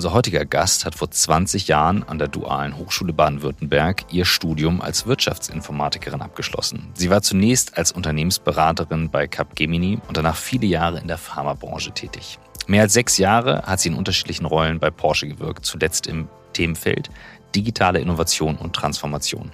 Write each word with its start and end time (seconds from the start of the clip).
Unser 0.00 0.14
heutiger 0.14 0.46
Gast 0.46 0.86
hat 0.86 0.94
vor 0.94 1.10
20 1.10 1.68
Jahren 1.68 2.04
an 2.04 2.18
der 2.18 2.28
Dualen 2.28 2.78
Hochschule 2.78 3.12
Baden-Württemberg 3.12 4.06
ihr 4.10 4.24
Studium 4.24 4.80
als 4.80 5.04
Wirtschaftsinformatikerin 5.04 6.22
abgeschlossen. 6.22 6.90
Sie 6.94 7.10
war 7.10 7.20
zunächst 7.20 7.76
als 7.76 7.92
Unternehmensberaterin 7.92 9.10
bei 9.10 9.26
Capgemini 9.26 9.98
und 10.08 10.16
danach 10.16 10.36
viele 10.36 10.66
Jahre 10.66 11.00
in 11.00 11.06
der 11.06 11.18
Pharmabranche 11.18 11.90
tätig. 11.90 12.38
Mehr 12.66 12.80
als 12.80 12.94
sechs 12.94 13.18
Jahre 13.18 13.64
hat 13.64 13.80
sie 13.80 13.90
in 13.90 13.94
unterschiedlichen 13.94 14.46
Rollen 14.46 14.78
bei 14.78 14.90
Porsche 14.90 15.28
gewirkt, 15.28 15.66
zuletzt 15.66 16.06
im 16.06 16.30
Themenfeld 16.54 17.10
digitale 17.54 18.00
Innovation 18.00 18.56
und 18.56 18.72
Transformation. 18.72 19.50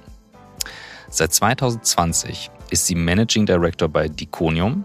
Seit 1.11 1.35
2020 1.35 2.53
ist 2.71 2.87
sie 2.87 2.95
Managing 2.95 3.47
Director 3.47 3.89
bei 3.89 4.07
Diconium, 4.07 4.85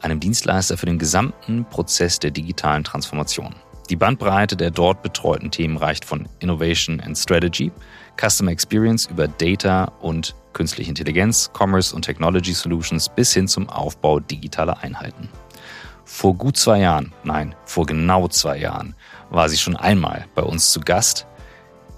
einem 0.00 0.18
Dienstleister 0.18 0.78
für 0.78 0.86
den 0.86 0.98
gesamten 0.98 1.66
Prozess 1.66 2.20
der 2.20 2.30
digitalen 2.30 2.84
Transformation. 2.84 3.54
Die 3.90 3.96
Bandbreite 3.96 4.56
der 4.56 4.70
dort 4.70 5.02
betreuten 5.02 5.50
Themen 5.50 5.76
reicht 5.76 6.06
von 6.06 6.26
Innovation 6.38 7.00
and 7.00 7.18
Strategy, 7.18 7.70
Customer 8.18 8.50
Experience 8.50 9.06
über 9.06 9.28
Data 9.28 9.92
und 10.00 10.34
künstliche 10.54 10.88
Intelligenz, 10.88 11.50
Commerce 11.52 11.94
und 11.94 12.02
Technology 12.02 12.54
Solutions 12.54 13.10
bis 13.10 13.34
hin 13.34 13.46
zum 13.46 13.68
Aufbau 13.68 14.20
digitaler 14.20 14.78
Einheiten. 14.82 15.28
Vor 16.06 16.34
gut 16.34 16.56
zwei 16.56 16.80
Jahren, 16.80 17.12
nein, 17.24 17.54
vor 17.64 17.84
genau 17.84 18.28
zwei 18.28 18.58
Jahren, 18.58 18.94
war 19.30 19.48
sie 19.48 19.58
schon 19.58 19.76
einmal 19.76 20.26
bei 20.34 20.42
uns 20.42 20.70
zu 20.70 20.80
Gast. 20.80 21.26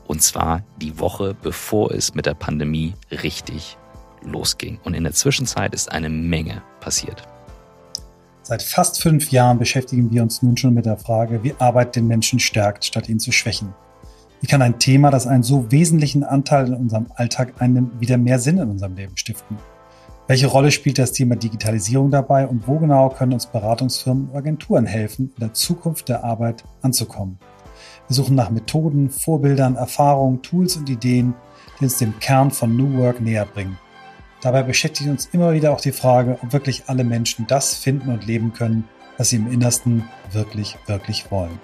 Und 0.07 0.23
zwar 0.23 0.63
die 0.79 0.99
Woche, 0.99 1.37
bevor 1.41 1.91
es 1.93 2.15
mit 2.15 2.27
der 2.27 2.35
Pandemie 2.35 2.95
richtig 3.11 3.77
losging. 4.23 4.81
Und 4.85 4.95
in 4.95 5.05
der 5.05 5.13
Zwischenzeit 5.13 5.75
ist 5.75 5.91
eine 5.93 6.09
Menge 6.09 6.63
passiert. 6.81 7.23
Seit 8.49 8.63
fast 8.63 9.03
fünf 9.03 9.33
Jahren 9.33 9.59
beschäftigen 9.59 10.13
wir 10.13 10.23
uns 10.23 10.41
nun 10.41 10.57
schon 10.57 10.73
mit 10.73 10.87
der 10.87 10.99
Frage, 10.99 11.43
wie 11.43 11.57
Arbeit 11.59 11.97
den 11.97 12.07
Menschen 12.07 12.39
stärkt, 12.39 12.85
statt 12.85 13.09
ihn 13.09 13.19
zu 13.19 13.33
schwächen. 13.33 13.75
Wie 14.41 14.47
kann 14.47 14.63
ein 14.63 14.79
Thema, 14.79 15.11
das 15.11 15.27
einen 15.27 15.43
so 15.43 15.73
wesentlichen 15.73 16.23
Anteil 16.23 16.69
in 16.69 16.75
unserem 16.75 17.09
Alltag 17.17 17.55
einnimmt, 17.59 17.99
wieder 17.99 18.19
mehr 18.19 18.39
Sinn 18.39 18.59
in 18.59 18.71
unserem 18.71 18.95
Leben 18.95 19.17
stiften? 19.17 19.59
Welche 20.29 20.47
Rolle 20.47 20.71
spielt 20.71 21.01
das 21.01 21.11
Thema 21.11 21.35
Digitalisierung 21.35 22.13
dabei 22.13 22.47
und 22.47 22.69
wo 22.69 22.79
genau 22.79 23.09
können 23.09 23.33
uns 23.33 23.47
Beratungsfirmen 23.47 24.29
und 24.29 24.37
Agenturen 24.37 24.87
helfen, 24.87 25.33
in 25.35 25.41
der 25.41 25.53
Zukunft 25.53 26.09
der 26.09 26.23
Arbeit 26.23 26.63
anzukommen? 26.83 27.41
Wir 28.07 28.15
suchen 28.15 28.37
nach 28.37 28.51
Methoden, 28.51 29.11
Vorbildern, 29.11 29.75
Erfahrungen, 29.75 30.43
Tools 30.43 30.77
und 30.77 30.89
Ideen, 30.89 31.35
die 31.81 31.87
uns 31.87 31.99
dem 31.99 32.17
Kern 32.21 32.53
von 32.53 32.77
New 32.77 32.97
Work 32.97 33.21
näher 33.21 33.45
bringen. 33.45 33.77
Dabei 34.43 34.63
beschäftigt 34.63 35.09
uns 35.09 35.29
immer 35.33 35.53
wieder 35.53 35.73
auch 35.73 35.81
die 35.81 35.93
Frage, 35.93 36.39
ob 36.43 36.53
wirklich 36.53 36.85
alle 36.89 37.05
Menschen 37.05 37.47
das 37.47 37.75
finden 37.75 38.11
und 38.11 38.27
leben 38.27 38.53
können, 38.53 38.89
was 39.17 39.31
sie 39.31 39.37
im 39.37 39.51
Innersten 39.51 40.09
wirklich, 40.33 40.77
wirklich 40.87 41.31
wollen. 41.31 41.59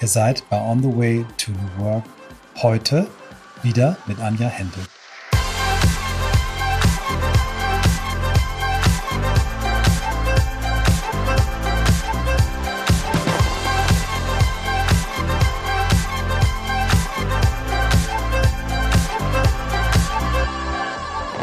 Ihr 0.00 0.08
seid 0.08 0.48
bei 0.48 0.60
On 0.60 0.82
the 0.82 0.96
Way 0.96 1.26
to 1.38 1.50
New 1.50 1.84
Work 1.84 2.04
heute 2.62 3.06
wieder 3.62 3.96
mit 4.06 4.20
Anja 4.20 4.48
Händel. 4.48 4.82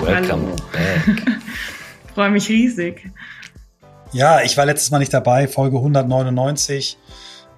Welcome 0.05 0.45
Hallo. 0.45 0.55
back. 0.71 1.41
Freue 2.13 2.29
mich 2.29 2.47
riesig. 2.47 3.09
Ja, 4.11 4.41
ich 4.43 4.55
war 4.55 4.67
letztes 4.67 4.91
Mal 4.91 4.99
nicht 4.99 5.11
dabei, 5.11 5.47
Folge 5.47 5.77
199. 5.77 6.97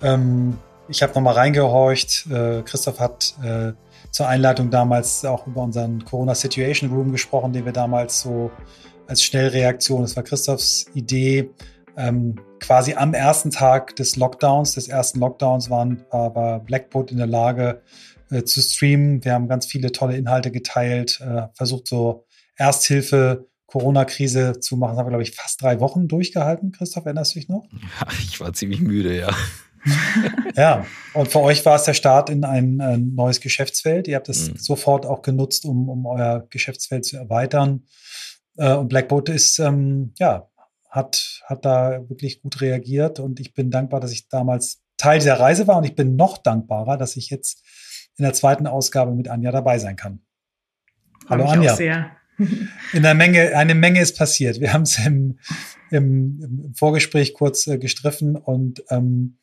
Ähm, 0.01 0.57
ich 0.87 1.03
habe 1.03 1.13
nochmal 1.13 1.33
reingehorcht. 1.33 2.25
Äh, 2.31 2.61
Christoph 2.61 3.01
hat 3.01 3.35
äh, 3.43 3.73
zur 4.11 4.29
Einleitung 4.29 4.69
damals 4.69 5.25
auch 5.25 5.45
über 5.45 5.61
unseren 5.61 6.05
Corona 6.05 6.35
Situation 6.35 6.89
Room 6.89 7.11
gesprochen, 7.11 7.51
den 7.51 7.65
wir 7.65 7.73
damals 7.73 8.21
so 8.21 8.49
als 9.07 9.23
Schnellreaktion, 9.23 10.03
das 10.03 10.15
war 10.15 10.23
Christophs 10.23 10.85
Idee, 10.93 11.49
ähm, 11.97 12.35
quasi 12.61 12.93
am 12.93 13.13
ersten 13.13 13.51
Tag 13.51 13.97
des 13.97 14.15
Lockdowns, 14.15 14.73
des 14.73 14.87
ersten 14.87 15.19
Lockdowns 15.19 15.69
waren, 15.69 16.05
war, 16.11 16.33
war 16.33 16.59
Blackboard 16.61 17.11
in 17.11 17.17
der 17.17 17.27
Lage 17.27 17.81
äh, 18.31 18.43
zu 18.43 18.61
streamen. 18.61 19.23
Wir 19.25 19.33
haben 19.33 19.47
ganz 19.49 19.65
viele 19.65 19.91
tolle 19.91 20.15
Inhalte 20.15 20.51
geteilt, 20.51 21.19
äh, 21.21 21.47
versucht 21.53 21.87
so 21.87 22.26
Ersthilfe 22.57 23.47
Corona-Krise 23.67 24.59
zu 24.59 24.77
machen. 24.77 24.91
Das 24.91 24.99
haben 24.99 25.07
wir, 25.07 25.11
glaube 25.11 25.23
ich, 25.23 25.35
fast 25.35 25.61
drei 25.61 25.79
Wochen 25.79 26.07
durchgehalten. 26.07 26.71
Christoph, 26.71 27.05
erinnerst 27.05 27.35
du 27.35 27.39
dich 27.39 27.49
noch? 27.49 27.67
Ja, 27.71 28.07
ich 28.19 28.39
war 28.39 28.53
ziemlich 28.53 28.81
müde, 28.81 29.17
ja. 29.17 29.29
ja, 30.55 30.85
und 31.13 31.29
für 31.29 31.39
euch 31.39 31.65
war 31.65 31.75
es 31.75 31.83
der 31.83 31.93
Start 31.93 32.29
in 32.29 32.43
ein, 32.43 32.81
ein 32.81 33.13
neues 33.13 33.39
Geschäftsfeld. 33.39 34.07
Ihr 34.07 34.15
habt 34.15 34.29
es 34.29 34.49
mhm. 34.49 34.57
sofort 34.57 35.05
auch 35.05 35.21
genutzt, 35.21 35.65
um, 35.65 35.87
um 35.89 36.05
euer 36.05 36.45
Geschäftsfeld 36.49 37.05
zu 37.05 37.17
erweitern. 37.17 37.85
Äh, 38.57 38.73
und 38.73 38.89
Blackboat 38.89 39.29
ist, 39.29 39.59
ähm, 39.59 40.13
ja, 40.17 40.49
hat, 40.89 41.41
hat 41.45 41.65
da 41.65 42.09
wirklich 42.09 42.41
gut 42.41 42.61
reagiert 42.61 43.19
und 43.19 43.39
ich 43.39 43.53
bin 43.53 43.69
dankbar, 43.69 43.99
dass 43.99 44.11
ich 44.11 44.29
damals 44.29 44.81
Teil 44.97 45.19
dieser 45.19 45.39
Reise 45.39 45.67
war 45.67 45.77
und 45.77 45.83
ich 45.83 45.95
bin 45.95 46.15
noch 46.15 46.37
dankbarer, 46.37 46.97
dass 46.97 47.17
ich 47.17 47.29
jetzt 47.29 47.63
in 48.15 48.23
der 48.23 48.33
zweiten 48.33 48.65
Ausgabe 48.65 49.13
mit 49.13 49.27
Anja 49.27 49.51
dabei 49.51 49.77
sein 49.77 49.95
kann. 49.95 50.21
Hallo 51.29 51.45
Anja. 51.45 51.73
Auch 51.73 51.77
sehr. 51.77 52.11
In 52.37 53.03
der 53.03 53.15
Menge, 53.15 53.55
eine 53.55 53.75
Menge 53.75 54.01
ist 54.01 54.17
passiert. 54.17 54.59
Wir 54.59 54.73
haben 54.73 54.83
es 54.83 54.97
im, 55.03 55.39
im, 55.89 56.39
im, 56.41 56.73
Vorgespräch 56.75 57.33
kurz 57.33 57.65
äh, 57.67 57.77
gestriffen 57.77 58.35
und 58.35 58.83
ähm, 58.89 59.37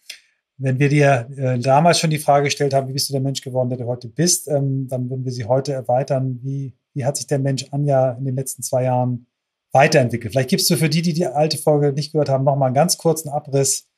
wenn 0.56 0.78
wir 0.78 0.88
dir 0.88 1.28
äh, 1.36 1.58
damals 1.58 1.98
schon 1.98 2.10
die 2.10 2.18
Frage 2.18 2.44
gestellt 2.44 2.74
haben, 2.74 2.88
wie 2.88 2.92
bist 2.92 3.08
du 3.08 3.12
der 3.12 3.20
Mensch 3.20 3.40
geworden, 3.40 3.70
der 3.70 3.78
du 3.78 3.86
heute 3.86 4.08
bist, 4.08 4.48
ähm, 4.48 4.86
dann 4.88 5.10
würden 5.10 5.24
wir 5.24 5.32
sie 5.32 5.44
heute 5.44 5.72
erweitern. 5.72 6.38
Wie, 6.42 6.74
wie 6.92 7.04
hat 7.04 7.16
sich 7.16 7.26
der 7.26 7.40
Mensch 7.40 7.66
Anja 7.72 8.12
in 8.12 8.24
den 8.24 8.36
letzten 8.36 8.62
zwei 8.62 8.84
Jahren 8.84 9.26
weiterentwickelt? 9.72 10.32
Vielleicht 10.32 10.50
gibst 10.50 10.70
du 10.70 10.76
für 10.76 10.88
die, 10.88 11.02
die 11.02 11.12
die 11.12 11.26
alte 11.26 11.58
Folge 11.58 11.92
nicht 11.92 12.12
gehört 12.12 12.28
haben, 12.28 12.44
nochmal 12.44 12.68
einen 12.68 12.74
ganz 12.74 12.98
kurzen 12.98 13.28
Abriss, 13.28 13.88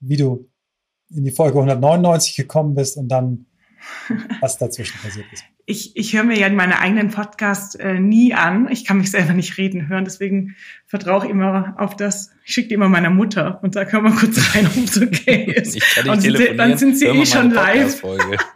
wie 0.00 0.16
du 0.16 0.48
in 1.10 1.24
die 1.24 1.30
Folge 1.30 1.58
199 1.58 2.36
gekommen 2.36 2.74
bist 2.74 2.96
und 2.96 3.08
dann 3.08 3.46
was 4.40 4.58
dazwischen 4.58 4.98
passiert 5.00 5.26
ist 5.32 5.44
ich, 5.64 5.96
ich 5.96 6.14
höre 6.14 6.24
mir 6.24 6.38
ja 6.38 6.46
in 6.48 6.56
meiner 6.56 6.80
eigenen 6.80 7.10
Podcast 7.10 7.78
äh, 7.78 8.00
nie 8.00 8.34
an. 8.34 8.68
Ich 8.70 8.84
kann 8.84 8.98
mich 8.98 9.10
selber 9.10 9.32
nicht 9.32 9.58
reden 9.58 9.88
hören, 9.88 10.04
deswegen 10.04 10.56
vertraue 10.86 11.24
ich 11.24 11.30
immer 11.30 11.74
auf 11.78 11.94
das. 11.96 12.32
Ich 12.44 12.54
schicke 12.54 12.68
die 12.68 12.74
immer 12.74 12.88
meiner 12.88 13.10
Mutter 13.10 13.60
und 13.62 13.74
sage, 13.74 13.92
hör 13.92 14.00
mal 14.00 14.12
kurz 14.12 14.38
rein, 14.54 14.66
ob 14.66 14.76
es 14.76 15.00
okay 15.00 15.52
ist. 15.56 15.76
Ich 15.76 15.94
kann 15.94 16.04
nicht 16.04 16.12
und 16.12 16.20
sie, 16.20 16.56
dann 16.56 16.76
sind 16.78 16.96
sie 16.96 17.06
eh 17.06 17.26
schon 17.26 17.50
live. 17.50 18.02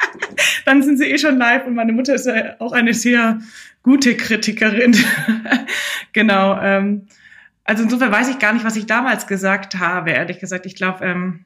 dann 0.65 0.83
sind 0.83 0.99
sie 0.99 1.05
eh 1.05 1.19
schon 1.19 1.39
live 1.39 1.67
und 1.67 1.75
meine 1.75 1.93
Mutter 1.93 2.15
ist 2.15 2.27
ja 2.27 2.57
auch 2.59 2.73
eine 2.73 2.93
sehr 2.93 3.39
gute 3.83 4.17
Kritikerin. 4.17 4.97
genau. 6.13 6.61
Ähm, 6.61 7.07
also 7.63 7.85
insofern 7.85 8.11
weiß 8.11 8.29
ich 8.29 8.41
gar 8.41 8.53
nicht, 8.53 8.65
was 8.65 8.77
ich 8.77 8.87
damals 8.87 9.29
gesagt 9.29 9.79
habe, 9.79 10.11
ehrlich 10.11 10.41
gesagt. 10.41 10.67
Ich 10.67 10.75
glaube, 10.75 11.05
ähm, 11.05 11.45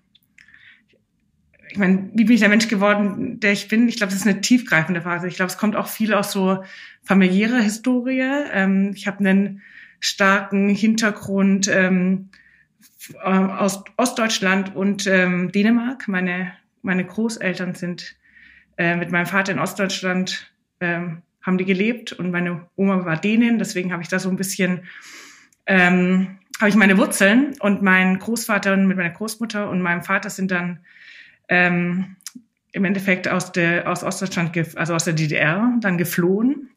ich 1.70 1.78
meine, 1.78 2.10
wie 2.14 2.24
bin 2.24 2.34
ich 2.34 2.40
der 2.40 2.48
Mensch 2.48 2.68
geworden, 2.68 3.38
der 3.38 3.52
ich 3.52 3.68
bin? 3.68 3.88
Ich 3.88 3.96
glaube, 3.96 4.12
das 4.12 4.20
ist 4.20 4.26
eine 4.26 4.40
tiefgreifende 4.40 5.02
Phase. 5.02 5.28
Ich 5.28 5.36
glaube, 5.36 5.50
es 5.50 5.58
kommt 5.58 5.76
auch 5.76 5.88
viel 5.88 6.12
aus 6.14 6.32
so 6.32 6.64
familiärer 7.04 7.60
Historie. 7.60 8.22
Ähm, 8.52 8.92
ich 8.94 9.06
habe 9.06 9.20
einen 9.20 9.62
starken 10.00 10.68
Hintergrund 10.68 11.68
ähm, 11.68 12.30
aus 13.22 13.84
Ostdeutschland 13.96 14.74
und 14.74 15.06
ähm, 15.06 15.52
Dänemark. 15.52 16.08
Meine, 16.08 16.52
meine 16.82 17.04
Großeltern 17.04 17.74
sind 17.74 18.16
äh, 18.76 18.96
mit 18.96 19.12
meinem 19.12 19.26
Vater 19.26 19.52
in 19.52 19.60
Ostdeutschland, 19.60 20.52
ähm, 20.80 21.22
haben 21.42 21.58
die 21.58 21.64
gelebt 21.64 22.12
und 22.12 22.32
meine 22.32 22.66
Oma 22.74 23.04
war 23.04 23.16
Dänin. 23.16 23.58
Deswegen 23.58 23.92
habe 23.92 24.02
ich 24.02 24.08
da 24.08 24.18
so 24.18 24.28
ein 24.28 24.36
bisschen, 24.36 24.82
ähm, 25.66 26.38
habe 26.58 26.68
ich 26.68 26.76
meine 26.76 26.98
Wurzeln 26.98 27.54
und 27.60 27.80
mein 27.80 28.18
Großvater 28.18 28.76
mit 28.76 28.96
meiner 28.96 29.10
Großmutter 29.10 29.70
und 29.70 29.82
meinem 29.82 30.02
Vater 30.02 30.30
sind 30.30 30.50
dann 30.50 30.80
ähm, 31.50 32.16
im 32.72 32.84
Endeffekt 32.84 33.28
aus 33.28 33.52
der 33.52 33.90
aus 33.90 34.02
Ostdeutschland, 34.04 34.56
also 34.76 34.94
aus 34.94 35.04
der 35.04 35.12
DDR, 35.12 35.74
dann 35.80 35.98
geflohen 35.98 36.70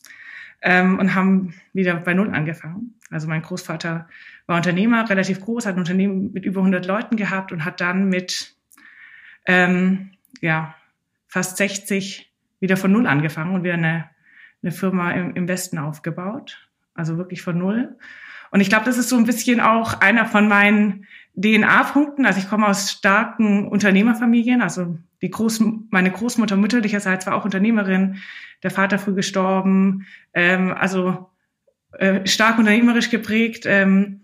ähm, 0.61 0.99
und 0.99 1.15
haben 1.15 1.53
wieder 1.71 1.95
bei 1.95 2.13
Null 2.13 2.33
angefangen. 2.33 2.95
Also 3.11 3.27
mein 3.27 3.43
Großvater 3.43 4.09
war 4.47 4.57
Unternehmer, 4.57 5.09
relativ 5.09 5.39
groß, 5.39 5.65
hat 5.65 5.75
ein 5.75 5.79
Unternehmen 5.79 6.33
mit 6.33 6.45
über 6.45 6.61
100 6.61 6.85
Leuten 6.85 7.15
gehabt 7.15 7.51
und 7.51 7.63
hat 7.63 7.79
dann 7.79 8.09
mit 8.09 8.55
ähm, 9.45 10.11
ja 10.41 10.75
fast 11.27 11.57
60 11.57 12.33
wieder 12.59 12.75
von 12.75 12.91
Null 12.91 13.07
angefangen 13.07 13.53
und 13.53 13.63
wieder 13.63 13.75
eine, 13.75 14.09
eine 14.63 14.71
Firma 14.71 15.11
im, 15.11 15.35
im 15.35 15.47
Westen 15.47 15.77
aufgebaut. 15.77 16.67
Also 16.93 17.17
wirklich 17.17 17.41
von 17.41 17.57
Null. 17.57 17.95
Und 18.51 18.61
ich 18.61 18.69
glaube, 18.69 18.85
das 18.85 18.97
ist 18.97 19.09
so 19.09 19.17
ein 19.17 19.25
bisschen 19.25 19.59
auch 19.59 19.99
einer 19.99 20.25
von 20.25 20.47
meinen 20.47 21.07
DNA-Punkten. 21.35 22.25
Also 22.25 22.39
ich 22.39 22.47
komme 22.47 22.67
aus 22.67 22.91
starken 22.91 23.67
Unternehmerfamilien. 23.67 24.61
Also 24.61 24.97
die 25.21 25.31
Groß, 25.31 25.63
meine 25.89 26.11
Großmutter 26.11 26.55
mütterlicherseits 26.55 27.25
war 27.25 27.35
auch 27.35 27.45
Unternehmerin. 27.45 28.17
Der 28.61 28.69
Vater 28.69 28.99
früh 28.99 29.15
gestorben. 29.15 30.05
Ähm, 30.33 30.71
also 30.71 31.29
äh, 31.93 32.27
stark 32.27 32.59
unternehmerisch 32.59 33.09
geprägt. 33.09 33.63
Ähm, 33.65 34.21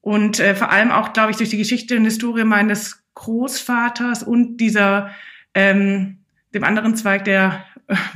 und 0.00 0.40
äh, 0.40 0.54
vor 0.54 0.70
allem 0.70 0.90
auch, 0.90 1.12
glaube 1.12 1.32
ich, 1.32 1.36
durch 1.36 1.50
die 1.50 1.58
Geschichte 1.58 1.96
und 1.96 2.04
Historie 2.04 2.44
meines 2.44 3.04
Großvaters 3.14 4.22
und 4.22 4.58
dieser 4.58 5.10
ähm, 5.52 6.18
dem 6.54 6.64
anderen 6.64 6.96
Zweig 6.96 7.24
der 7.24 7.64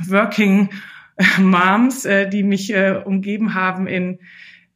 Working 0.07 0.69
Moms, 1.39 2.05
äh, 2.05 2.29
die 2.29 2.43
mich 2.43 2.73
äh, 2.73 3.01
umgeben 3.03 3.53
haben 3.53 3.87
in, 3.87 4.19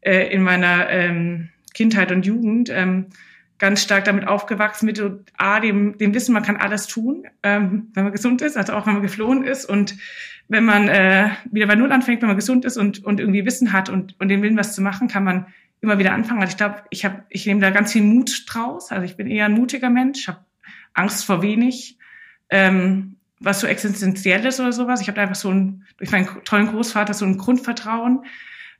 äh, 0.01 0.31
in 0.33 0.43
meiner 0.43 0.89
ähm, 0.89 1.49
Kindheit 1.73 2.11
und 2.11 2.25
Jugend, 2.25 2.69
ähm, 2.69 3.07
ganz 3.57 3.81
stark 3.81 4.03
damit 4.05 4.27
aufgewachsen 4.27 4.85
mit 4.85 5.01
A, 5.37 5.59
dem, 5.59 5.97
dem 5.97 6.13
Wissen, 6.13 6.33
man 6.33 6.43
kann 6.43 6.57
alles 6.57 6.87
tun, 6.87 7.25
ähm, 7.43 7.87
wenn 7.93 8.03
man 8.03 8.11
gesund 8.11 8.41
ist, 8.41 8.57
also 8.57 8.73
auch 8.73 8.85
wenn 8.85 8.93
man 8.93 9.01
geflohen 9.01 9.43
ist 9.43 9.65
und 9.65 9.95
wenn 10.47 10.65
man 10.65 10.87
äh, 10.87 11.29
wieder 11.51 11.67
bei 11.67 11.75
Null 11.75 11.91
anfängt, 11.91 12.21
wenn 12.21 12.27
man 12.27 12.35
gesund 12.35 12.65
ist 12.65 12.77
und, 12.77 13.03
und 13.03 13.19
irgendwie 13.19 13.45
Wissen 13.45 13.73
hat 13.73 13.89
und, 13.89 14.19
und 14.19 14.27
den 14.27 14.41
Willen, 14.41 14.57
was 14.57 14.75
zu 14.75 14.81
machen, 14.81 15.07
kann 15.07 15.23
man 15.23 15.47
immer 15.81 15.97
wieder 15.97 16.13
anfangen. 16.13 16.41
Also 16.41 16.51
ich 16.51 16.57
glaube, 16.57 16.83
ich 16.89 17.05
habe, 17.05 17.23
ich 17.29 17.45
nehme 17.45 17.61
da 17.61 17.71
ganz 17.71 17.93
viel 17.93 18.03
Mut 18.03 18.45
draus. 18.47 18.91
Also 18.91 19.05
ich 19.05 19.17
bin 19.17 19.27
eher 19.27 19.45
ein 19.45 19.53
mutiger 19.53 19.89
Mensch, 19.89 20.27
habe 20.27 20.39
Angst 20.93 21.25
vor 21.25 21.41
wenig, 21.41 21.97
ähm, 22.49 23.14
was 23.39 23.59
so 23.59 23.67
existenzielles 23.67 24.59
oder 24.59 24.71
sowas. 24.71 25.01
Ich 25.01 25.07
habe 25.07 25.21
einfach 25.21 25.35
so 25.35 25.51
ein, 25.51 25.83
durch 25.97 26.11
meinen 26.11 26.27
tollen 26.45 26.67
Großvater 26.67 27.13
so 27.13 27.25
ein 27.25 27.37
Grundvertrauen. 27.37 28.25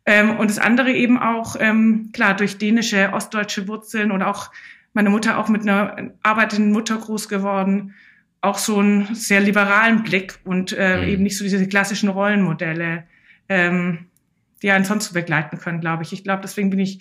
Ähm, 0.06 0.38
und 0.38 0.50
das 0.50 0.60
andere 0.60 0.92
eben 0.92 1.18
auch, 1.18 1.56
ähm, 1.60 2.12
klar, 2.14 2.36
durch 2.36 2.58
dänische, 2.58 3.12
ostdeutsche 3.14 3.68
Wurzeln 3.68 4.12
und 4.12 4.22
auch 4.22 4.52
meine 4.94 5.10
Mutter 5.10 5.38
auch 5.38 5.50
mit 5.50 5.64
einer 5.64 6.12
arbeitenden 6.24 6.72
Mutter 6.72 6.98
groß 6.98 7.28
geworden, 7.28 7.94
auch 8.42 8.58
so 8.58 8.80
einen 8.80 9.14
sehr 9.16 9.42
liberalen 9.42 10.04
Blick 10.04 10.40
und 10.44 10.72
äh, 10.78 10.98
mhm. 10.98 11.08
eben 11.08 11.24
nicht 11.24 11.38
so 11.38 11.44
diese 11.44 11.68
klassischen 11.68 12.10
Rollenmodelle, 12.10 13.04
ähm, 13.50 14.06
die 14.62 14.72
einen 14.72 14.86
sonst 14.86 15.08
so 15.08 15.14
begleiten 15.14 15.58
können, 15.58 15.82
glaube 15.82 16.04
ich. 16.04 16.14
Ich 16.14 16.24
glaube, 16.24 16.44
deswegen 16.44 16.70
bin 16.70 16.80
ich 16.80 17.00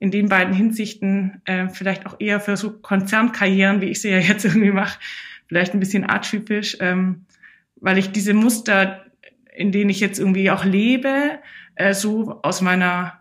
in 0.00 0.10
den 0.10 0.28
beiden 0.28 0.54
Hinsichten 0.54 1.42
äh, 1.44 1.68
vielleicht 1.68 2.06
auch 2.06 2.16
eher 2.18 2.40
für 2.40 2.56
so 2.56 2.72
Konzernkarrieren, 2.72 3.80
wie 3.80 3.86
ich 3.86 4.00
sie 4.00 4.10
ja 4.10 4.18
jetzt 4.18 4.44
irgendwie 4.46 4.70
mache, 4.70 4.98
vielleicht 5.48 5.74
ein 5.74 5.80
bisschen 5.80 6.08
atypisch, 6.08 6.76
ähm, 6.80 7.26
weil 7.76 7.98
ich 7.98 8.12
diese 8.12 8.34
Muster, 8.34 9.04
in 9.54 9.72
denen 9.72 9.90
ich 9.90 10.00
jetzt 10.00 10.18
irgendwie 10.18 10.50
auch 10.50 10.64
lebe, 10.64 11.38
äh, 11.74 11.94
so 11.94 12.40
aus 12.42 12.60
meiner 12.60 13.20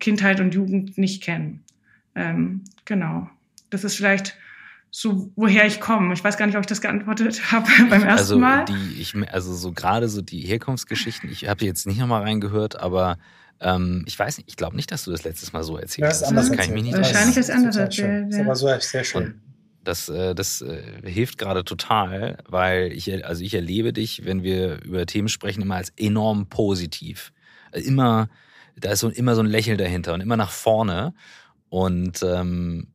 Kindheit 0.00 0.40
und 0.40 0.54
Jugend 0.54 0.98
nicht 0.98 1.22
kenne. 1.22 1.60
Ähm, 2.14 2.64
genau. 2.84 3.28
Das 3.70 3.84
ist 3.84 3.96
vielleicht 3.96 4.36
so, 4.90 5.30
woher 5.36 5.66
ich 5.66 5.80
komme. 5.80 6.14
Ich 6.14 6.24
weiß 6.24 6.38
gar 6.38 6.46
nicht, 6.46 6.56
ob 6.56 6.62
ich 6.62 6.66
das 6.66 6.80
geantwortet 6.80 7.40
habe 7.52 7.68
beim 7.90 8.02
ersten 8.02 8.08
also 8.08 8.38
Mal. 8.38 8.64
Die, 8.64 9.00
ich, 9.00 9.14
also 9.30 9.52
so 9.54 9.72
gerade 9.72 10.08
so 10.08 10.22
die 10.22 10.40
Herkunftsgeschichten, 10.40 11.30
ich 11.30 11.48
habe 11.48 11.64
jetzt 11.64 11.86
nicht 11.86 11.98
nochmal 11.98 12.22
reingehört, 12.22 12.80
aber 12.80 13.18
ähm, 13.60 14.04
ich 14.06 14.18
weiß 14.18 14.38
nicht, 14.38 14.48
ich 14.48 14.56
glaube 14.56 14.76
nicht, 14.76 14.90
dass 14.92 15.04
du 15.04 15.10
das 15.10 15.24
letztes 15.24 15.52
Mal 15.52 15.62
so 15.62 15.76
erzählt 15.76 16.08
hast. 16.08 16.22
Das, 16.22 16.30
das 16.32 16.52
kann 16.52 16.60
ich 16.60 16.70
mich 16.70 16.82
nicht 16.84 16.96
Wahrscheinlich 16.96 17.36
ist 17.36 17.50
anders 17.50 17.76
erzählt. 17.76 18.28
Das 18.28 18.36
ist 18.36 18.40
aber 18.40 18.54
so 18.56 18.68
sehr 18.78 19.04
schön. 19.04 19.22
Und 19.24 19.40
das, 19.86 20.08
äh, 20.08 20.34
das 20.34 20.62
äh, 20.62 20.82
hilft 21.04 21.38
gerade 21.38 21.64
total, 21.64 22.38
weil 22.48 22.92
ich, 22.92 23.24
also 23.24 23.42
ich 23.42 23.54
erlebe 23.54 23.92
dich, 23.92 24.24
wenn 24.24 24.42
wir 24.42 24.82
über 24.82 25.06
Themen 25.06 25.28
sprechen, 25.28 25.62
immer 25.62 25.76
als 25.76 25.92
enorm 25.96 26.48
positiv. 26.48 27.32
Also 27.72 27.88
immer, 27.88 28.28
da 28.76 28.92
ist 28.92 29.00
so, 29.00 29.08
immer 29.08 29.34
so 29.34 29.42
ein 29.42 29.46
Lächeln 29.46 29.78
dahinter 29.78 30.14
und 30.14 30.20
immer 30.20 30.36
nach 30.36 30.50
vorne. 30.50 31.14
Und 31.68 32.22
ähm, 32.22 32.88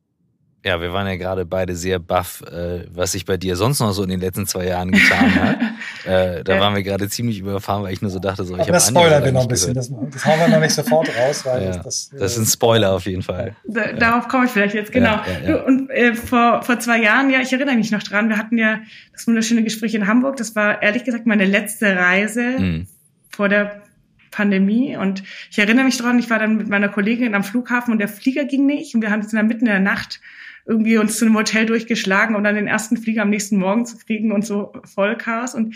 ja, 0.64 0.80
wir 0.80 0.94
waren 0.94 1.08
ja 1.08 1.16
gerade 1.16 1.44
beide 1.46 1.76
sehr 1.76 1.98
baff, 1.98 2.44
äh, 2.44 2.86
was 2.92 3.14
sich 3.14 3.26
bei 3.26 3.38
dir 3.38 3.56
sonst 3.56 3.80
noch 3.80 3.94
so 3.94 4.04
in 4.04 4.10
den 4.10 4.20
letzten 4.20 4.46
zwei 4.46 4.68
Jahren 4.68 4.92
getan 4.92 5.36
hat. 5.36 5.58
äh, 6.06 6.44
da 6.44 6.56
ja. 6.56 6.62
waren 6.62 6.76
wir 6.76 6.84
gerade 6.84 7.10
ziemlich 7.10 7.40
überfahren, 7.40 7.82
weil 7.82 7.94
ich 7.94 8.02
nur 8.04 8.12
so 8.12 8.20
dachte, 8.20 8.44
so, 8.44 8.54
ich 8.54 8.62
habe 8.62 8.72
Das 8.72 8.90
spoilern 8.90 9.24
wir 9.24 9.32
noch 9.32 9.42
ein 9.42 9.48
bisschen. 9.48 9.74
Das, 9.74 9.92
das, 10.12 10.26
hauen 10.26 10.40
wir 10.40 10.48
noch 10.50 10.60
nicht 10.60 10.74
sofort 10.74 11.10
raus, 11.18 11.44
weil 11.46 11.64
ja. 11.64 11.68
das, 11.70 11.84
das, 11.84 12.10
das 12.10 12.32
ist 12.34 12.38
ein 12.38 12.46
Spoiler 12.46 12.92
auf 12.92 13.08
jeden 13.08 13.24
Fall. 13.24 13.56
Da, 13.66 13.94
darauf 13.94 14.28
komme 14.28 14.46
ich 14.46 14.52
vielleicht 14.52 14.76
jetzt, 14.76 14.92
genau. 14.92 15.20
Ja, 15.48 15.64
und 15.64 15.90
äh, 15.90 16.14
vor, 16.14 16.62
vor 16.62 16.80
zwei 16.80 17.02
Jahren, 17.02 17.32
ja, 17.32 17.40
ich 17.40 17.52
erinnere 17.52 17.76
mich 17.76 17.90
noch 17.90 18.04
dran, 18.04 18.30
wir 18.30 18.38
hatten 18.38 18.60
ja 18.60 18.82
das 19.14 19.26
wunderschöne 19.26 19.64
Gespräch 19.64 19.96
in 19.96 20.06
Hamburg. 20.06 20.36
Das 20.36 20.56
war 20.56 20.84
ehrlich 20.84 21.04
gesagt 21.06 21.26
meine 21.26 21.46
letzte 21.46 21.96
Reise 21.96 22.42
mhm. 22.60 22.88
vor 23.30 23.50
der 23.50 23.82
Pandemie. 24.30 24.96
Und 24.96 25.24
ich 25.50 25.58
erinnere 25.58 25.86
mich 25.86 25.98
dran, 25.98 26.20
ich 26.20 26.30
war 26.30 26.38
dann 26.38 26.58
mit 26.58 26.70
meiner 26.70 26.90
Kollegin 26.90 27.34
am 27.34 27.44
Flughafen 27.44 27.92
und 27.92 27.98
der 27.98 28.08
Flieger 28.08 28.46
ging 28.46 28.68
nicht. 28.68 28.94
Und 28.94 29.02
wir 29.02 29.10
haben 29.10 29.22
uns 29.22 29.32
dann 29.32 29.48
mitten 29.48 29.66
in 29.66 29.72
der 29.72 29.80
Nacht 29.80 30.22
irgendwie 30.66 30.98
uns 30.98 31.18
zu 31.18 31.26
einem 31.26 31.36
Hotel 31.36 31.66
durchgeschlagen, 31.66 32.36
um 32.36 32.44
dann 32.44 32.56
den 32.56 32.68
ersten 32.68 32.98
Flieger 32.98 33.24
am 33.24 33.30
nächsten 33.30 33.58
Morgen 33.58 33.86
zu 33.86 33.98
kriegen 33.98 34.32
und 34.32 34.46
so 34.46 34.74
Vollchaos. 34.84 35.56
Und 35.56 35.76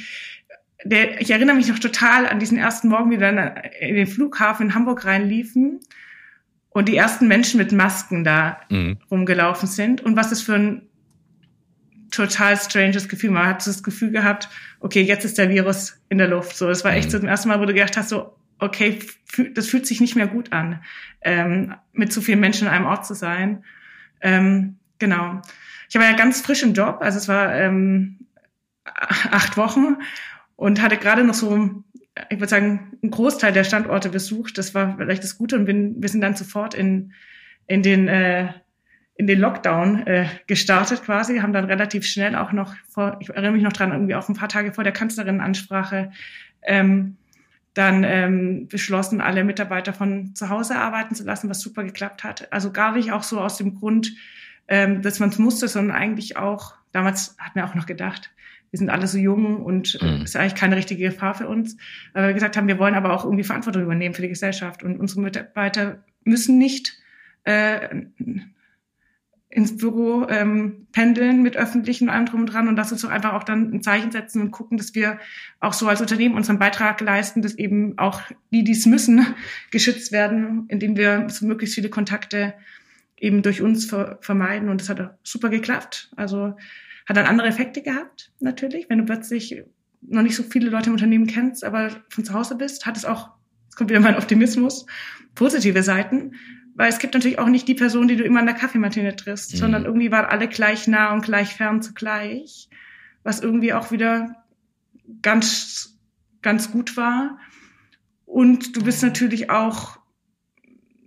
der, 0.83 1.19
ich 1.21 1.31
erinnere 1.31 1.55
mich 1.55 1.67
noch 1.67 1.79
total 1.79 2.27
an 2.27 2.39
diesen 2.39 2.57
ersten 2.57 2.89
Morgen, 2.89 3.11
wie 3.11 3.19
wir 3.19 3.31
dann 3.31 3.57
in 3.79 3.95
den 3.95 4.07
Flughafen 4.07 4.67
in 4.67 4.75
Hamburg 4.75 5.05
reinliefen 5.05 5.79
und 6.69 6.87
die 6.87 6.95
ersten 6.95 7.27
Menschen 7.27 7.57
mit 7.57 7.71
Masken 7.71 8.23
da 8.23 8.59
mhm. 8.69 8.97
rumgelaufen 9.09 9.67
sind 9.67 10.01
und 10.01 10.15
was 10.15 10.29
das 10.29 10.41
für 10.41 10.55
ein 10.55 10.81
total 12.11 12.57
stranges 12.57 13.09
Gefühl. 13.09 13.31
Man 13.31 13.47
hat 13.47 13.65
das 13.65 13.83
Gefühl 13.83 14.11
gehabt, 14.11 14.49
okay, 14.79 15.01
jetzt 15.01 15.25
ist 15.25 15.37
der 15.37 15.49
Virus 15.49 15.99
in 16.09 16.17
der 16.17 16.27
Luft. 16.27 16.55
So, 16.55 16.67
das 16.67 16.83
war 16.83 16.93
echt 16.93 17.07
mhm. 17.07 17.11
so 17.11 17.19
zum 17.19 17.27
ersten 17.27 17.49
Mal, 17.49 17.59
wo 17.59 17.65
du 17.65 17.73
gedacht 17.73 17.97
hast, 17.97 18.09
so, 18.09 18.35
okay, 18.59 18.99
das 19.53 19.67
fühlt 19.67 19.85
sich 19.85 19.99
nicht 19.99 20.15
mehr 20.15 20.27
gut 20.27 20.53
an, 20.53 20.81
ähm, 21.21 21.75
mit 21.91 22.13
so 22.13 22.21
vielen 22.21 22.39
Menschen 22.39 22.67
an 22.67 22.73
einem 22.73 22.85
Ort 22.85 23.05
zu 23.05 23.13
sein. 23.13 23.63
Ähm, 24.21 24.77
genau. 24.99 25.41
Ich 25.89 25.95
war 25.95 26.03
ja 26.03 26.15
ganz 26.15 26.41
frisch 26.41 26.63
im 26.63 26.73
Job, 26.73 26.97
also 27.01 27.17
es 27.17 27.27
war 27.27 27.53
ähm, 27.53 28.19
acht 28.85 29.57
Wochen 29.57 29.97
und 30.55 30.81
hatte 30.81 30.97
gerade 30.97 31.23
noch 31.23 31.33
so, 31.33 31.83
ich 32.29 32.39
würde 32.39 32.47
sagen, 32.47 32.97
einen 33.01 33.11
Großteil 33.11 33.53
der 33.53 33.63
Standorte 33.63 34.09
besucht. 34.09 34.57
Das 34.57 34.73
war 34.73 34.97
vielleicht 34.97 35.23
das 35.23 35.37
Gute 35.37 35.55
und 35.57 35.65
bin, 35.65 36.01
wir 36.01 36.09
sind 36.09 36.21
dann 36.21 36.35
sofort 36.35 36.73
in, 36.73 37.13
in 37.67 37.81
den 37.83 38.07
äh, 38.07 38.49
in 39.17 39.27
den 39.27 39.39
Lockdown 39.39 40.05
äh, 40.07 40.27
gestartet 40.45 41.03
quasi, 41.03 41.39
haben 41.39 41.53
dann 41.53 41.65
relativ 41.65 42.05
schnell 42.05 42.35
auch 42.35 42.51
noch 42.51 42.75
vor, 42.89 43.17
ich 43.21 43.29
erinnere 43.29 43.53
mich 43.53 43.63
noch 43.63 43.71
dran, 43.71 43.91
irgendwie 43.91 44.15
auch 44.15 44.27
ein 44.27 44.35
paar 44.35 44.49
Tage 44.49 44.73
vor 44.73 44.83
der 44.83 44.91
Kanzlerinnenansprache 44.91 46.11
ähm, 46.61 47.15
dann 47.75 48.03
ähm, 48.05 48.67
beschlossen, 48.67 49.21
alle 49.21 49.43
Mitarbeiter 49.43 49.93
von 49.93 50.33
zu 50.33 50.49
Hause 50.49 50.77
arbeiten 50.77 51.13
zu 51.13 51.23
lassen, 51.23 51.49
was 51.49 51.59
super 51.59 51.83
geklappt 51.83 52.23
hat. 52.23 52.51
Also 52.51 52.71
gar 52.71 52.93
nicht 52.93 53.11
auch 53.11 53.21
so 53.21 53.39
aus 53.39 53.57
dem 53.57 53.75
Grund, 53.75 54.13
ähm, 54.67 55.01
dass 55.01 55.19
man 55.19 55.29
es 55.29 55.37
musste, 55.37 55.67
sondern 55.67 55.95
eigentlich 55.95 56.37
auch, 56.37 56.73
damals 56.93 57.35
hat 57.37 57.55
man 57.55 57.65
auch 57.65 57.75
noch 57.75 57.85
gedacht, 57.85 58.31
wir 58.71 58.79
sind 58.79 58.89
alle 58.89 59.07
so 59.07 59.17
jung 59.17 59.63
und 59.63 59.99
äh, 60.01 60.05
mhm. 60.05 60.23
ist 60.23 60.35
eigentlich 60.37 60.55
keine 60.55 60.77
richtige 60.77 61.03
Gefahr 61.09 61.35
für 61.35 61.47
uns. 61.47 61.77
Weil 62.13 62.27
wir 62.27 62.33
gesagt 62.33 62.55
haben, 62.55 62.67
wir 62.67 62.79
wollen 62.79 62.95
aber 62.95 63.13
auch 63.13 63.25
irgendwie 63.25 63.43
Verantwortung 63.43 63.83
übernehmen 63.83 64.15
für 64.15 64.21
die 64.21 64.29
Gesellschaft 64.29 64.81
und 64.81 64.97
unsere 64.97 65.21
Mitarbeiter 65.21 66.03
müssen 66.23 66.57
nicht 66.57 66.97
äh, 67.43 68.05
ins 69.55 69.77
Büro 69.77 70.27
ähm, 70.27 70.85
pendeln 70.91 71.41
mit 71.41 71.55
öffentlichen 71.55 72.09
und 72.09 72.13
allem 72.13 72.25
drum 72.25 72.41
und 72.41 72.47
dran 72.47 72.67
und 72.67 72.75
lass 72.75 72.91
uns 72.91 73.03
doch 73.03 73.09
einfach 73.09 73.31
auch 73.31 73.43
dann 73.43 73.73
ein 73.73 73.81
Zeichen 73.81 74.11
setzen 74.11 74.41
und 74.41 74.51
gucken, 74.51 74.77
dass 74.77 74.95
wir 74.95 75.17
auch 75.61 75.71
so 75.71 75.87
als 75.87 76.01
Unternehmen 76.01 76.35
unseren 76.35 76.59
Beitrag 76.59 76.99
leisten, 76.99 77.41
dass 77.41 77.57
eben 77.57 77.97
auch 77.97 78.21
die, 78.51 78.65
die 78.65 78.73
es 78.73 78.85
müssen, 78.85 79.25
geschützt 79.71 80.11
werden, 80.11 80.65
indem 80.67 80.97
wir 80.97 81.29
so 81.29 81.45
möglichst 81.45 81.75
viele 81.75 81.89
Kontakte 81.89 82.53
eben 83.15 83.43
durch 83.43 83.61
uns 83.61 83.85
ver 83.85 84.17
vermeiden 84.19 84.67
und 84.67 84.81
das 84.81 84.89
hat 84.89 85.17
super 85.23 85.47
geklappt. 85.47 86.11
Also 86.17 86.57
hat 87.05 87.15
dann 87.15 87.25
andere 87.25 87.47
Effekte 87.47 87.81
gehabt, 87.81 88.33
natürlich. 88.41 88.89
Wenn 88.89 88.97
du 88.97 89.05
plötzlich 89.05 89.63
noch 90.01 90.21
nicht 90.21 90.35
so 90.35 90.43
viele 90.43 90.69
Leute 90.69 90.87
im 90.87 90.95
Unternehmen 90.95 91.27
kennst, 91.27 91.63
aber 91.63 91.91
von 92.09 92.25
zu 92.25 92.33
Hause 92.33 92.55
bist, 92.55 92.85
hat 92.85 92.97
es 92.97 93.05
auch, 93.05 93.29
es 93.69 93.77
kommt 93.77 93.89
wieder 93.89 94.01
mein 94.01 94.17
Optimismus, 94.17 94.85
positive 95.33 95.81
Seiten 95.81 96.33
weil 96.75 96.89
es 96.89 96.99
gibt 96.99 97.13
natürlich 97.13 97.39
auch 97.39 97.47
nicht 97.47 97.67
die 97.67 97.73
Person, 97.73 98.07
die 98.07 98.17
du 98.17 98.23
immer 98.23 98.41
an 98.41 98.45
der 98.45 98.55
Kaffeemaschine 98.55 99.15
triffst, 99.15 99.53
mhm. 99.53 99.57
sondern 99.57 99.85
irgendwie 99.85 100.11
waren 100.11 100.25
alle 100.25 100.47
gleich 100.47 100.87
nah 100.87 101.13
und 101.13 101.23
gleich 101.23 101.55
fern 101.55 101.81
zugleich, 101.81 102.69
was 103.23 103.39
irgendwie 103.39 103.73
auch 103.73 103.91
wieder 103.91 104.43
ganz, 105.21 105.97
ganz 106.41 106.71
gut 106.71 106.97
war. 106.97 107.39
Und 108.25 108.75
du 108.75 108.83
bist 108.83 109.01
natürlich 109.01 109.49
auch 109.49 109.97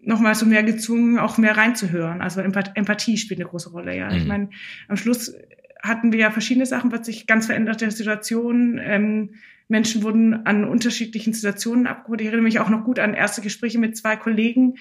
nochmal 0.02 0.34
so 0.34 0.46
mehr 0.46 0.62
gezwungen, 0.62 1.18
auch 1.18 1.36
mehr 1.36 1.56
reinzuhören. 1.56 2.22
Also 2.22 2.40
Empathie 2.40 3.18
spielt 3.18 3.38
eine 3.38 3.48
große 3.48 3.70
Rolle, 3.70 3.94
ja. 3.94 4.08
Mhm. 4.10 4.16
Ich 4.16 4.24
meine, 4.24 4.50
am 4.88 4.96
Schluss 4.96 5.34
hatten 5.82 6.12
wir 6.12 6.18
ja 6.18 6.30
verschiedene 6.30 6.64
Sachen, 6.64 6.88
plötzlich 6.88 7.26
ganz 7.26 7.46
veränderte 7.46 7.90
Situationen. 7.90 8.80
Ähm, 8.82 9.34
Menschen 9.68 10.02
wurden 10.02 10.46
an 10.46 10.64
unterschiedlichen 10.64 11.34
Situationen 11.34 11.86
abgeholt. 11.86 12.22
Ich 12.22 12.26
erinnere 12.26 12.44
mich 12.44 12.58
auch 12.58 12.70
noch 12.70 12.84
gut 12.84 12.98
an 12.98 13.12
erste 13.12 13.42
Gespräche 13.42 13.78
mit 13.78 13.98
zwei 13.98 14.16
Kollegen, 14.16 14.78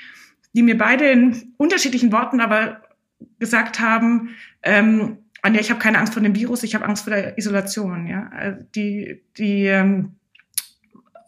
die 0.54 0.64
mir 0.64 0.78
beide 0.78 1.06
in 1.10 1.54
unterschiedlichen 1.58 2.12
Worten 2.12 2.40
aber 2.40 2.82
gesagt 3.40 3.80
haben, 3.80 4.36
ähm, 4.64 5.18
Anja, 5.42 5.62
ich 5.62 5.70
habe 5.70 5.80
keine 5.80 6.00
Angst 6.00 6.14
vor 6.14 6.22
dem 6.22 6.36
Virus, 6.36 6.64
ich 6.64 6.76
habe 6.76 6.86
Angst 6.86 7.04
vor 7.04 7.14
der 7.14 7.38
Isolation. 7.38 8.08
Ja, 8.08 8.30
also 8.30 8.60
die, 8.76 9.22
die, 9.38 9.66
ähm, 9.66 10.16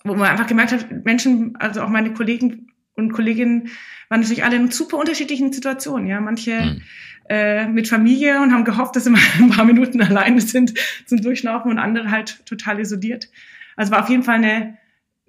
wo 0.03 0.15
man 0.15 0.29
einfach 0.29 0.47
gemerkt 0.47 0.71
hat, 0.71 1.05
Menschen, 1.05 1.55
also 1.57 1.81
auch 1.81 1.89
meine 1.89 2.13
Kollegen 2.13 2.67
und 2.95 3.13
Kolleginnen, 3.13 3.69
waren 4.09 4.21
natürlich 4.21 4.43
alle 4.43 4.55
in 4.55 4.71
super 4.71 4.97
unterschiedlichen 4.97 5.53
Situationen. 5.53 6.07
Ja, 6.07 6.19
manche 6.19 6.59
mhm. 6.59 6.81
äh, 7.29 7.67
mit 7.67 7.87
Familie 7.87 8.41
und 8.41 8.51
haben 8.51 8.65
gehofft, 8.65 8.95
dass 8.95 9.03
sie 9.03 9.11
mal 9.11 9.21
ein 9.37 9.51
paar 9.51 9.65
Minuten 9.65 10.01
alleine 10.01 10.41
sind 10.41 10.73
zum 11.05 11.21
Durchlaufen 11.21 11.71
und 11.71 11.77
andere 11.77 12.11
halt 12.11 12.45
total 12.45 12.79
isoliert. 12.79 13.29
Also 13.75 13.91
war 13.91 14.01
auf 14.01 14.09
jeden 14.09 14.23
Fall 14.23 14.35
eine 14.35 14.77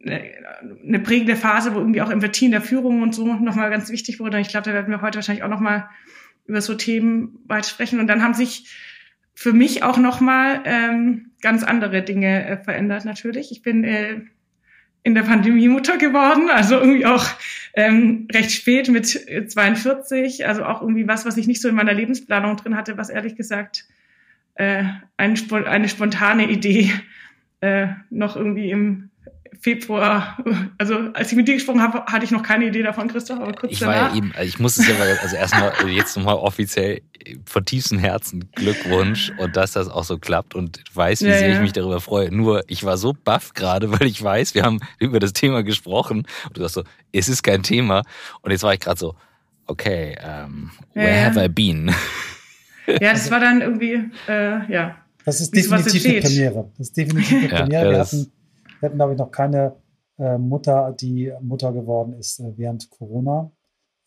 eine 0.04 1.00
prägende 1.00 1.36
Phase, 1.36 1.74
wo 1.74 1.78
irgendwie 1.78 2.00
auch 2.00 2.10
Empathie 2.10 2.46
in 2.46 2.52
der 2.52 2.62
Führung 2.62 3.02
und 3.02 3.14
so 3.14 3.34
nochmal 3.34 3.70
ganz 3.70 3.90
wichtig 3.90 4.20
wurde. 4.20 4.36
Und 4.36 4.42
ich 4.42 4.48
glaube, 4.48 4.68
da 4.68 4.72
werden 4.72 4.90
wir 4.90 5.02
heute 5.02 5.16
wahrscheinlich 5.16 5.44
auch 5.44 5.50
nochmal 5.50 5.88
über 6.46 6.60
so 6.60 6.74
Themen 6.74 7.38
weit 7.46 7.66
sprechen. 7.66 8.00
Und 8.00 8.06
dann 8.06 8.22
haben 8.22 8.34
sich 8.34 8.74
für 9.34 9.52
mich 9.52 9.82
auch 9.82 9.98
nochmal 9.98 10.62
ähm, 10.64 11.30
ganz 11.40 11.62
andere 11.62 12.02
Dinge 12.02 12.46
äh, 12.46 12.56
verändert 12.62 13.04
natürlich. 13.04 13.52
Ich 13.52 13.62
bin 13.62 13.84
äh, 13.84 14.20
in 15.02 15.14
der 15.14 15.22
Pandemie 15.22 15.68
Mutter 15.68 15.96
geworden, 15.96 16.50
also 16.50 16.78
irgendwie 16.78 17.06
auch 17.06 17.26
ähm, 17.74 18.28
recht 18.32 18.52
spät 18.52 18.88
mit 18.88 19.06
42, 19.06 20.46
also 20.46 20.64
auch 20.64 20.82
irgendwie 20.82 21.08
was, 21.08 21.24
was 21.24 21.36
ich 21.36 21.46
nicht 21.46 21.62
so 21.62 21.68
in 21.68 21.74
meiner 21.74 21.94
Lebensplanung 21.94 22.56
drin 22.56 22.76
hatte, 22.76 22.98
was 22.98 23.08
ehrlich 23.08 23.34
gesagt 23.34 23.86
äh, 24.56 24.84
ein, 25.16 25.38
eine 25.66 25.88
spontane 25.88 26.50
Idee 26.50 26.92
äh, 27.60 27.88
noch 28.10 28.36
irgendwie 28.36 28.70
im 28.70 29.09
Februar, 29.60 30.38
also 30.78 30.94
als 31.12 31.30
ich 31.30 31.36
mit 31.36 31.46
dir 31.46 31.54
gesprochen 31.54 31.82
habe, 31.82 32.04
hatte 32.06 32.24
ich 32.24 32.30
noch 32.30 32.42
keine 32.42 32.66
Idee 32.66 32.82
davon, 32.82 33.08
Christoph, 33.08 33.40
aber 33.40 33.52
kurz 33.52 33.72
ich 33.72 33.78
danach. 33.78 33.94
War 33.94 34.10
ja 34.10 34.16
eben, 34.16 34.32
also 34.34 34.48
ich 34.48 34.58
muss 34.58 34.78
es 34.78 34.88
ja 34.88 34.94
mal, 34.94 35.18
also 35.22 35.36
erstmal 35.36 35.72
jetzt 35.88 36.16
nochmal 36.16 36.36
offiziell 36.36 37.02
von 37.44 37.66
tiefstem 37.66 37.98
Herzen 37.98 38.50
Glückwunsch 38.54 39.30
und 39.36 39.56
dass 39.56 39.72
das 39.72 39.88
auch 39.88 40.04
so 40.04 40.16
klappt 40.16 40.54
und 40.54 40.78
du 40.78 40.96
weißt, 40.96 41.22
wie 41.22 41.26
ja, 41.26 41.38
sehr 41.38 41.48
ja. 41.48 41.54
ich 41.56 41.60
mich 41.60 41.72
darüber 41.72 42.00
freue. 42.00 42.34
Nur 42.34 42.64
ich 42.68 42.84
war 42.84 42.96
so 42.96 43.12
baff 43.12 43.52
gerade, 43.52 43.92
weil 44.00 44.06
ich 44.06 44.22
weiß, 44.22 44.54
wir 44.54 44.62
haben 44.62 44.80
über 44.98 45.20
das 45.20 45.34
Thema 45.34 45.62
gesprochen 45.62 46.26
und 46.46 46.56
du 46.56 46.62
sagst 46.62 46.74
so, 46.76 46.84
es 47.12 47.28
ist 47.28 47.42
kein 47.42 47.62
Thema 47.62 48.02
und 48.40 48.52
jetzt 48.52 48.62
war 48.62 48.72
ich 48.72 48.80
gerade 48.80 48.98
so, 48.98 49.14
okay, 49.66 50.16
um, 50.24 50.70
where 50.94 51.20
ja, 51.20 51.24
have 51.26 51.44
I 51.44 51.48
been? 51.48 51.92
Ja, 52.86 53.12
das 53.12 53.30
war 53.30 53.40
dann 53.40 53.60
irgendwie, 53.60 54.10
äh, 54.26 54.72
ja. 54.72 54.96
Das 55.24 55.40
ist 55.40 55.54
definitiv 55.54 56.04
eine 56.06 56.20
Premiere. 56.22 56.70
Das 56.78 56.88
ist 56.88 56.96
definitiv 56.96 57.38
eine 57.38 57.48
Premiere. 57.48 57.90
wir 57.90 57.98
hatten 58.00 58.32
wir 58.80 58.88
hatten, 58.88 58.96
glaube 58.96 59.12
ich, 59.12 59.18
noch 59.18 59.30
keine 59.30 59.76
äh, 60.18 60.38
Mutter, 60.38 60.92
die 60.92 61.32
Mutter 61.40 61.72
geworden 61.72 62.14
ist 62.14 62.40
äh, 62.40 62.52
während 62.56 62.90
Corona. 62.90 63.52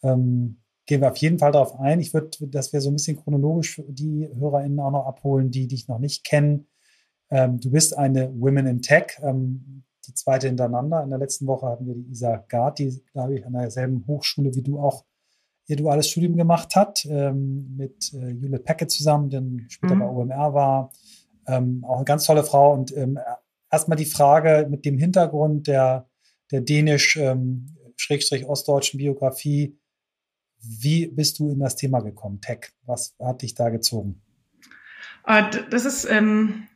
Ähm, 0.03 0.57
gehen 0.85 1.01
wir 1.01 1.11
auf 1.11 1.17
jeden 1.17 1.39
Fall 1.39 1.51
darauf 1.51 1.79
ein. 1.79 1.99
Ich 1.99 2.13
würde, 2.13 2.29
dass 2.47 2.73
wir 2.73 2.81
so 2.81 2.89
ein 2.89 2.95
bisschen 2.95 3.17
chronologisch 3.17 3.81
die 3.87 4.29
HörerInnen 4.33 4.79
auch 4.79 4.91
noch 4.91 5.05
abholen, 5.05 5.51
die 5.51 5.67
dich 5.67 5.87
noch 5.87 5.99
nicht 5.99 6.25
kennen. 6.25 6.67
Ähm, 7.29 7.59
du 7.59 7.71
bist 7.71 7.97
eine 7.97 8.33
Women 8.39 8.67
in 8.67 8.81
Tech, 8.81 9.19
ähm, 9.21 9.83
die 10.05 10.13
zweite 10.13 10.47
hintereinander. 10.47 11.03
In 11.03 11.09
der 11.09 11.19
letzten 11.19 11.47
Woche 11.47 11.67
hatten 11.67 11.87
wir 11.87 11.95
die 11.95 12.11
Isa 12.11 12.43
Gard, 12.49 12.79
die, 12.79 13.01
glaube 13.13 13.35
ich, 13.35 13.45
an 13.45 13.53
derselben 13.53 14.05
Hochschule 14.07 14.53
wie 14.55 14.61
du 14.61 14.79
auch 14.79 15.05
ihr 15.67 15.77
duales 15.77 16.09
Studium 16.09 16.35
gemacht 16.35 16.75
hat, 16.75 17.05
ähm, 17.05 17.75
mit 17.77 18.13
äh, 18.13 18.31
Jule 18.31 18.59
Pecke 18.59 18.87
zusammen, 18.87 19.29
die 19.29 19.65
später 19.69 19.95
mhm. 19.95 19.99
bei 19.99 20.07
OMR 20.07 20.53
war. 20.53 20.91
Ähm, 21.47 21.83
auch 21.85 21.97
eine 21.97 22.05
ganz 22.05 22.25
tolle 22.25 22.43
Frau 22.43 22.73
und 22.73 22.95
ähm, 22.95 23.17
erstmal 23.73 23.97
die 23.97 24.05
Frage 24.05 24.67
mit 24.69 24.85
dem 24.85 24.99
Hintergrund 24.99 25.67
der, 25.67 26.07
der 26.51 26.61
dänisch-ostdeutschen 26.61 28.99
ähm, 28.99 29.03
Biografie. 29.03 29.79
Wie 30.61 31.07
bist 31.07 31.39
du 31.39 31.51
in 31.51 31.59
das 31.59 31.75
Thema 31.75 32.01
gekommen, 32.01 32.39
Tech? 32.39 32.69
Was 32.85 33.15
hat 33.19 33.41
dich 33.41 33.55
da 33.55 33.69
gezogen? 33.69 34.21
Ah, 35.23 35.49
das 35.49 35.85
ist, 35.85 36.05
ähm, 36.05 36.67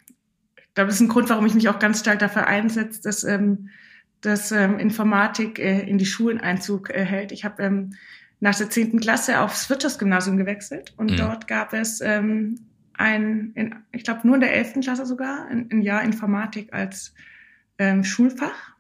ich 0.58 0.74
glaube, 0.74 0.88
das 0.88 0.96
ist 0.96 1.01
ein 1.01 1.08
Grund, 1.08 1.30
warum 1.30 1.46
ich 1.46 1.54
mich 1.54 1.70
auch 1.70 1.77
ganz 1.80 2.00
stark 2.00 2.18
dafür 2.20 2.48
einsetze, 2.48 3.01
dass, 3.01 3.24
ähm, 3.24 3.70
dass 4.22 4.51
ähm, 4.51 4.80
Informatik 4.80 5.60
äh, 5.60 5.82
in 5.82 6.00
die 6.00 6.08
Schulen 6.08 6.42
Einzug 6.42 6.89
äh, 6.89 7.06
hält. 7.06 7.32
Ich 7.32 7.46
habe 7.46 7.62
ähm, 7.62 7.94
nach 8.39 8.58
der 8.58 8.72
zehnten 8.72 9.00
Klasse 9.00 9.42
aufs 9.42 9.70
Wirtschaftsgymnasium 9.70 10.38
gewechselt 10.38 10.96
und 10.98 11.12
mhm. 11.12 11.18
dort 11.18 11.48
gab 11.48 11.74
es 11.74 12.01
ähm, 12.01 12.68
ein, 12.98 13.51
in, 13.56 13.75
ich 13.92 14.04
glaube 14.04 14.22
nur 14.25 14.36
in 14.36 14.42
der 14.42 14.54
elften 14.54 14.82
Klasse 14.82 15.06
sogar, 15.06 15.48
ein, 15.48 15.70
ein 15.72 15.82
Jahr 15.82 16.04
Informatik 16.04 16.74
als 16.74 17.13
ähm, 17.77 18.04
Schulfach. 18.04 18.75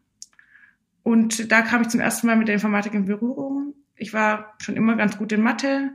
Und 1.03 1.51
da 1.51 1.61
kam 1.61 1.83
ich 1.83 1.89
zum 1.89 2.01
ersten 2.01 2.27
Mal 2.27 2.35
mit 2.35 2.47
der 2.47 2.55
Informatik 2.55 2.93
in 2.93 3.05
Berührung. 3.05 3.73
Ich 3.95 4.13
war 4.13 4.55
schon 4.59 4.75
immer 4.75 4.95
ganz 4.95 5.17
gut 5.17 5.31
in 5.31 5.41
Mathe 5.41 5.91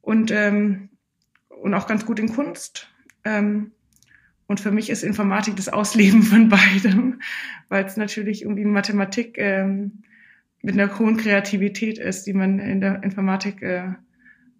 und, 0.00 0.30
ähm, 0.30 0.90
und 1.48 1.74
auch 1.74 1.86
ganz 1.86 2.06
gut 2.06 2.18
in 2.18 2.32
Kunst. 2.32 2.88
Ähm, 3.24 3.72
und 4.46 4.60
für 4.60 4.70
mich 4.70 4.90
ist 4.90 5.02
Informatik 5.02 5.56
das 5.56 5.68
Ausleben 5.68 6.22
von 6.22 6.48
beidem, 6.50 7.20
weil 7.68 7.84
es 7.84 7.96
natürlich 7.96 8.42
irgendwie 8.42 8.64
Mathematik 8.64 9.36
ähm, 9.38 10.02
mit 10.62 10.78
einer 10.78 10.98
hohen 10.98 11.16
Kreativität 11.16 11.98
ist, 11.98 12.26
die 12.26 12.32
man 12.32 12.58
in 12.58 12.80
der 12.80 13.02
Informatik 13.02 13.62
äh, 13.62 13.92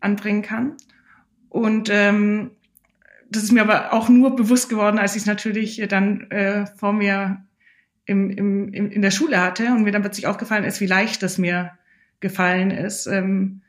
anbringen 0.00 0.42
kann. 0.42 0.76
Und 1.48 1.88
ähm, 1.90 2.50
das 3.34 3.42
ist 3.42 3.52
mir 3.52 3.62
aber 3.62 3.92
auch 3.92 4.08
nur 4.08 4.36
bewusst 4.36 4.68
geworden, 4.68 4.98
als 4.98 5.16
ich 5.16 5.22
es 5.22 5.26
natürlich 5.26 5.82
dann 5.88 6.30
äh, 6.30 6.66
vor 6.66 6.92
mir 6.92 7.44
im, 8.06 8.30
im, 8.30 8.72
im, 8.72 8.90
in 8.90 9.02
der 9.02 9.10
Schule 9.10 9.40
hatte 9.40 9.66
und 9.66 9.82
mir 9.82 9.92
dann 9.92 10.02
plötzlich 10.02 10.26
aufgefallen 10.26 10.64
ist, 10.64 10.80
wie 10.80 10.86
leicht 10.86 11.22
das 11.22 11.38
mir 11.38 11.72
gefallen 12.20 12.70
ist 12.70 13.06
ähm, 13.06 13.62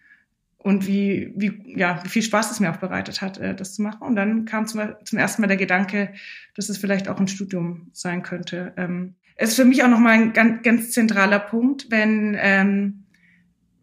und 0.58 0.88
wie, 0.88 1.34
wie, 1.36 1.78
ja, 1.78 2.04
wie 2.04 2.10
viel 2.10 2.22
Spaß 2.22 2.52
es 2.52 2.60
mir 2.60 2.72
auch 2.72 2.78
bereitet 2.78 3.22
hat, 3.22 3.38
äh, 3.38 3.56
das 3.56 3.76
zu 3.76 3.82
machen. 3.82 4.02
Und 4.02 4.16
dann 4.16 4.46
kam 4.46 4.68
zum, 4.68 4.82
zum 5.04 5.20
ersten 5.20 5.42
Mal 5.42 5.48
der 5.48 5.58
Gedanke, 5.58 6.14
dass 6.56 6.70
es 6.70 6.78
vielleicht 6.78 7.08
auch 7.08 7.20
ein 7.20 7.28
Studium 7.28 7.90
sein 7.94 8.24
könnte. 8.24 8.74
Ähm, 8.78 9.16
es 9.36 9.50
ist 9.50 9.56
für 9.56 9.66
mich 9.66 9.84
auch 9.84 9.90
nochmal 9.90 10.14
ein 10.14 10.34
ganz, 10.34 10.64
ganz 10.64 10.92
zentraler 10.92 11.40
Punkt, 11.40 11.88
wenn, 11.90 12.36
ähm, 12.40 13.04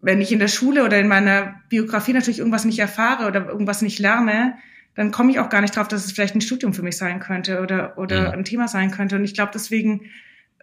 wenn 0.00 0.20
ich 0.20 0.32
in 0.32 0.38
der 0.38 0.48
Schule 0.48 0.84
oder 0.84 0.98
in 0.98 1.08
meiner 1.08 1.60
Biografie 1.68 2.14
natürlich 2.14 2.38
irgendwas 2.38 2.64
nicht 2.64 2.78
erfahre 2.78 3.26
oder 3.26 3.46
irgendwas 3.48 3.82
nicht 3.82 3.98
lerne, 3.98 4.56
dann 4.94 5.10
komme 5.10 5.30
ich 5.30 5.38
auch 5.38 5.48
gar 5.48 5.60
nicht 5.60 5.76
drauf, 5.76 5.88
dass 5.88 6.04
es 6.04 6.12
vielleicht 6.12 6.34
ein 6.34 6.40
Studium 6.40 6.74
für 6.74 6.82
mich 6.82 6.96
sein 6.96 7.20
könnte 7.20 7.60
oder, 7.60 7.96
oder 7.98 8.24
ja. 8.24 8.30
ein 8.30 8.44
Thema 8.44 8.68
sein 8.68 8.90
könnte. 8.90 9.16
Und 9.16 9.24
ich 9.24 9.34
glaube, 9.34 9.52
deswegen, 9.54 10.02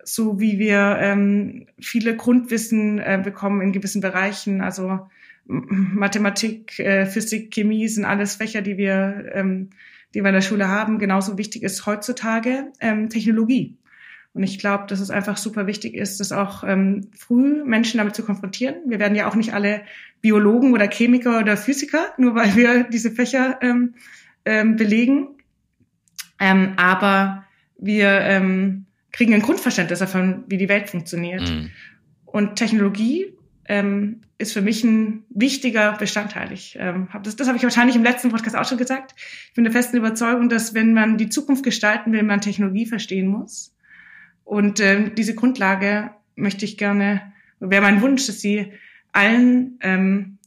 so 0.03 0.39
wie 0.39 0.59
wir 0.59 0.97
ähm, 0.99 1.67
viele 1.79 2.15
Grundwissen 2.15 2.99
äh, 2.99 3.19
bekommen 3.23 3.61
in 3.61 3.71
gewissen 3.71 4.01
Bereichen, 4.01 4.61
also 4.61 5.07
Mathematik, 5.45 6.77
äh, 6.79 7.07
Physik, 7.07 7.51
Chemie 7.51 7.87
sind 7.87 8.05
alles 8.05 8.35
Fächer, 8.35 8.61
die 8.61 8.77
wir, 8.77 9.31
ähm, 9.33 9.71
die 10.13 10.21
wir 10.21 10.27
in 10.29 10.35
der 10.35 10.41
Schule 10.41 10.67
haben. 10.67 10.99
Genauso 10.99 11.39
wichtig 11.39 11.63
ist 11.63 11.87
heutzutage 11.87 12.71
ähm, 12.79 13.09
Technologie. 13.09 13.75
Und 14.33 14.43
ich 14.43 14.59
glaube, 14.59 14.85
dass 14.87 14.99
es 14.99 15.09
einfach 15.09 15.37
super 15.37 15.65
wichtig 15.67 15.95
ist, 15.95 16.19
das 16.19 16.31
auch 16.31 16.63
ähm, 16.63 17.09
früh 17.17 17.63
Menschen 17.63 17.97
damit 17.97 18.15
zu 18.15 18.23
konfrontieren. 18.23 18.75
Wir 18.85 18.99
werden 18.99 19.15
ja 19.15 19.27
auch 19.27 19.35
nicht 19.35 19.53
alle 19.53 19.81
Biologen 20.21 20.73
oder 20.73 20.87
Chemiker 20.87 21.39
oder 21.39 21.57
Physiker, 21.57 22.13
nur 22.17 22.35
weil 22.35 22.55
wir 22.55 22.83
diese 22.83 23.11
Fächer 23.11 23.57
ähm, 23.61 23.95
ähm, 24.45 24.75
belegen. 24.75 25.29
Ähm, 26.39 26.73
aber 26.77 27.43
wir 27.77 28.09
ähm, 28.21 28.85
kriegen 29.11 29.33
ein 29.33 29.41
Grundverständnis 29.41 29.99
davon, 29.99 30.43
wie 30.47 30.57
die 30.57 30.69
Welt 30.69 30.89
funktioniert. 30.89 31.49
Mhm. 31.49 31.71
Und 32.25 32.55
Technologie 32.55 33.33
ähm, 33.65 34.21
ist 34.37 34.53
für 34.53 34.61
mich 34.61 34.83
ein 34.83 35.23
wichtiger 35.29 35.93
Bestandteil. 35.93 36.51
Ich 36.51 36.77
ähm, 36.79 37.11
hab 37.11 37.23
das, 37.23 37.35
das 37.35 37.47
habe 37.47 37.57
ich 37.57 37.63
wahrscheinlich 37.63 37.95
im 37.95 38.03
letzten 38.03 38.29
Podcast 38.29 38.55
auch 38.55 38.65
schon 38.65 38.77
gesagt. 38.77 39.15
Ich 39.47 39.53
bin 39.53 39.63
der 39.63 39.73
festen 39.73 39.97
Überzeugung, 39.97 40.49
dass 40.49 40.73
wenn 40.73 40.93
man 40.93 41.17
die 41.17 41.29
Zukunft 41.29 41.63
gestalten 41.63 42.11
will, 42.11 42.23
man 42.23 42.41
Technologie 42.41 42.85
verstehen 42.85 43.27
muss. 43.27 43.75
Und 44.49 44.79
ähm, 44.79 45.13
diese 45.13 45.35
Grundlage 45.35 46.09
möchte 46.35 46.65
ich 46.65 46.77
gerne, 46.77 47.21
wäre 47.59 47.83
mein 47.83 48.01
Wunsch, 48.01 48.25
dass 48.25 48.41
sie 48.41 48.73
allen 49.11 49.77
ähm, 49.81 50.39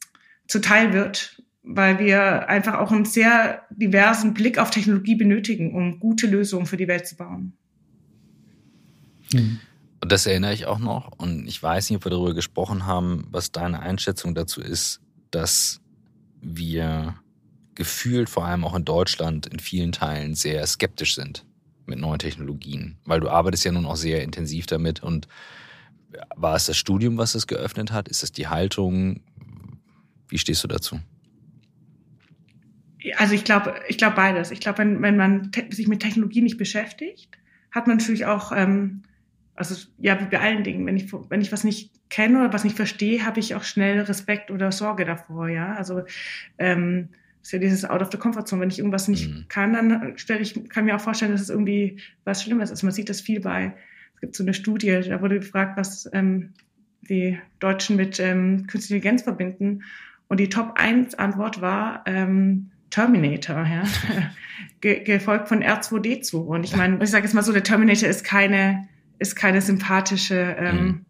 zuteil 0.48 0.92
wird 0.92 1.42
weil 1.62 1.98
wir 1.98 2.48
einfach 2.48 2.74
auch 2.74 2.90
einen 2.90 3.04
sehr 3.04 3.62
diversen 3.70 4.34
Blick 4.34 4.58
auf 4.58 4.70
Technologie 4.70 5.14
benötigen, 5.14 5.74
um 5.74 6.00
gute 6.00 6.26
Lösungen 6.26 6.66
für 6.66 6.76
die 6.76 6.88
Welt 6.88 7.06
zu 7.06 7.16
bauen. 7.16 7.52
Mhm. 9.32 9.60
Und 10.00 10.10
das 10.10 10.26
erinnere 10.26 10.52
ich 10.52 10.66
auch 10.66 10.80
noch. 10.80 11.12
Und 11.16 11.46
ich 11.46 11.62
weiß 11.62 11.88
nicht, 11.88 11.98
ob 11.98 12.04
wir 12.04 12.10
darüber 12.10 12.34
gesprochen 12.34 12.84
haben, 12.84 13.28
was 13.30 13.52
deine 13.52 13.78
Einschätzung 13.78 14.34
dazu 14.34 14.60
ist, 14.60 15.00
dass 15.30 15.80
wir 16.40 17.14
gefühlt, 17.76 18.28
vor 18.28 18.44
allem 18.44 18.64
auch 18.64 18.74
in 18.74 18.84
Deutschland, 18.84 19.46
in 19.46 19.60
vielen 19.60 19.92
Teilen 19.92 20.34
sehr 20.34 20.66
skeptisch 20.66 21.14
sind 21.14 21.44
mit 21.86 21.98
neuen 21.98 22.18
Technologien. 22.18 22.96
Weil 23.04 23.20
du 23.20 23.28
arbeitest 23.28 23.64
ja 23.64 23.72
nun 23.72 23.86
auch 23.86 23.96
sehr 23.96 24.22
intensiv 24.22 24.66
damit. 24.66 25.02
Und 25.02 25.28
war 26.36 26.56
es 26.56 26.66
das 26.66 26.76
Studium, 26.76 27.18
was 27.18 27.34
es 27.34 27.46
geöffnet 27.46 27.92
hat? 27.92 28.08
Ist 28.08 28.22
es 28.22 28.32
die 28.32 28.48
Haltung? 28.48 29.20
Wie 30.28 30.38
stehst 30.38 30.62
du 30.64 30.68
dazu? 30.68 31.00
Also 33.16 33.34
ich 33.34 33.44
glaube, 33.44 33.74
ich 33.88 33.98
glaube 33.98 34.16
beides. 34.16 34.50
Ich 34.50 34.60
glaube, 34.60 34.78
wenn, 34.78 35.02
wenn 35.02 35.16
man 35.16 35.50
sich 35.70 35.88
mit 35.88 36.00
Technologie 36.00 36.42
nicht 36.42 36.58
beschäftigt, 36.58 37.36
hat 37.70 37.86
man 37.86 37.96
natürlich 37.96 38.26
auch, 38.26 38.52
ähm, 38.54 39.02
also 39.54 39.74
ja, 39.98 40.20
wie 40.20 40.26
bei 40.26 40.40
allen 40.40 40.62
Dingen, 40.62 40.86
wenn 40.86 40.96
ich, 40.96 41.12
wenn 41.12 41.40
ich 41.40 41.52
was 41.52 41.64
nicht 41.64 41.90
kenne 42.10 42.40
oder 42.40 42.52
was 42.52 42.64
nicht 42.64 42.76
verstehe, 42.76 43.24
habe 43.24 43.40
ich 43.40 43.54
auch 43.54 43.64
schnell 43.64 44.00
Respekt 44.00 44.50
oder 44.50 44.70
Sorge 44.70 45.04
davor, 45.04 45.48
ja. 45.48 45.74
Also 45.74 46.02
ähm, 46.58 47.08
ist 47.42 47.52
ja 47.52 47.58
dieses 47.58 47.84
Out 47.84 48.02
of 48.02 48.10
the 48.12 48.18
Comfort 48.18 48.44
Zone. 48.44 48.62
Wenn 48.62 48.70
ich 48.70 48.78
irgendwas 48.78 49.08
nicht 49.08 49.28
mhm. 49.28 49.46
kann, 49.48 49.72
dann 49.72 50.16
stelle 50.16 50.40
ich, 50.40 50.68
kann 50.68 50.84
mir 50.84 50.96
auch 50.96 51.00
vorstellen, 51.00 51.32
dass 51.32 51.40
es 51.40 51.50
irgendwie 51.50 51.98
was 52.24 52.42
Schlimmes 52.42 52.70
ist. 52.70 52.82
Man 52.82 52.92
sieht 52.92 53.08
das 53.08 53.20
viel 53.20 53.40
bei, 53.40 53.74
es 54.14 54.20
gibt 54.20 54.36
so 54.36 54.44
eine 54.44 54.54
Studie, 54.54 55.00
da 55.08 55.20
wurde 55.20 55.40
gefragt, 55.40 55.76
was 55.76 56.08
ähm, 56.12 56.50
die 57.08 57.38
Deutschen 57.58 57.96
mit 57.96 58.20
ähm, 58.20 58.66
künstlicher 58.68 58.96
Intelligenz 58.96 59.22
verbinden. 59.22 59.82
Und 60.28 60.38
die 60.38 60.48
Top 60.48 60.74
1 60.76 61.16
Antwort 61.16 61.60
war, 61.60 62.04
ähm, 62.06 62.70
Terminator, 62.90 63.66
ja, 63.66 63.82
Ge 64.80 65.02
gefolgt 65.02 65.48
von 65.48 65.62
R2D2. 65.62 66.36
Und 66.36 66.64
ich 66.64 66.76
meine, 66.76 67.02
ich 67.02 67.10
sage 67.10 67.24
jetzt 67.24 67.34
mal 67.34 67.42
so, 67.42 67.52
der 67.52 67.64
Terminator 67.64 68.08
ist 68.08 68.22
keine, 68.22 68.88
ist 69.18 69.34
keine 69.34 69.60
sympathische 69.60 70.56
ähm, 70.58 70.76
mhm. 70.76 71.04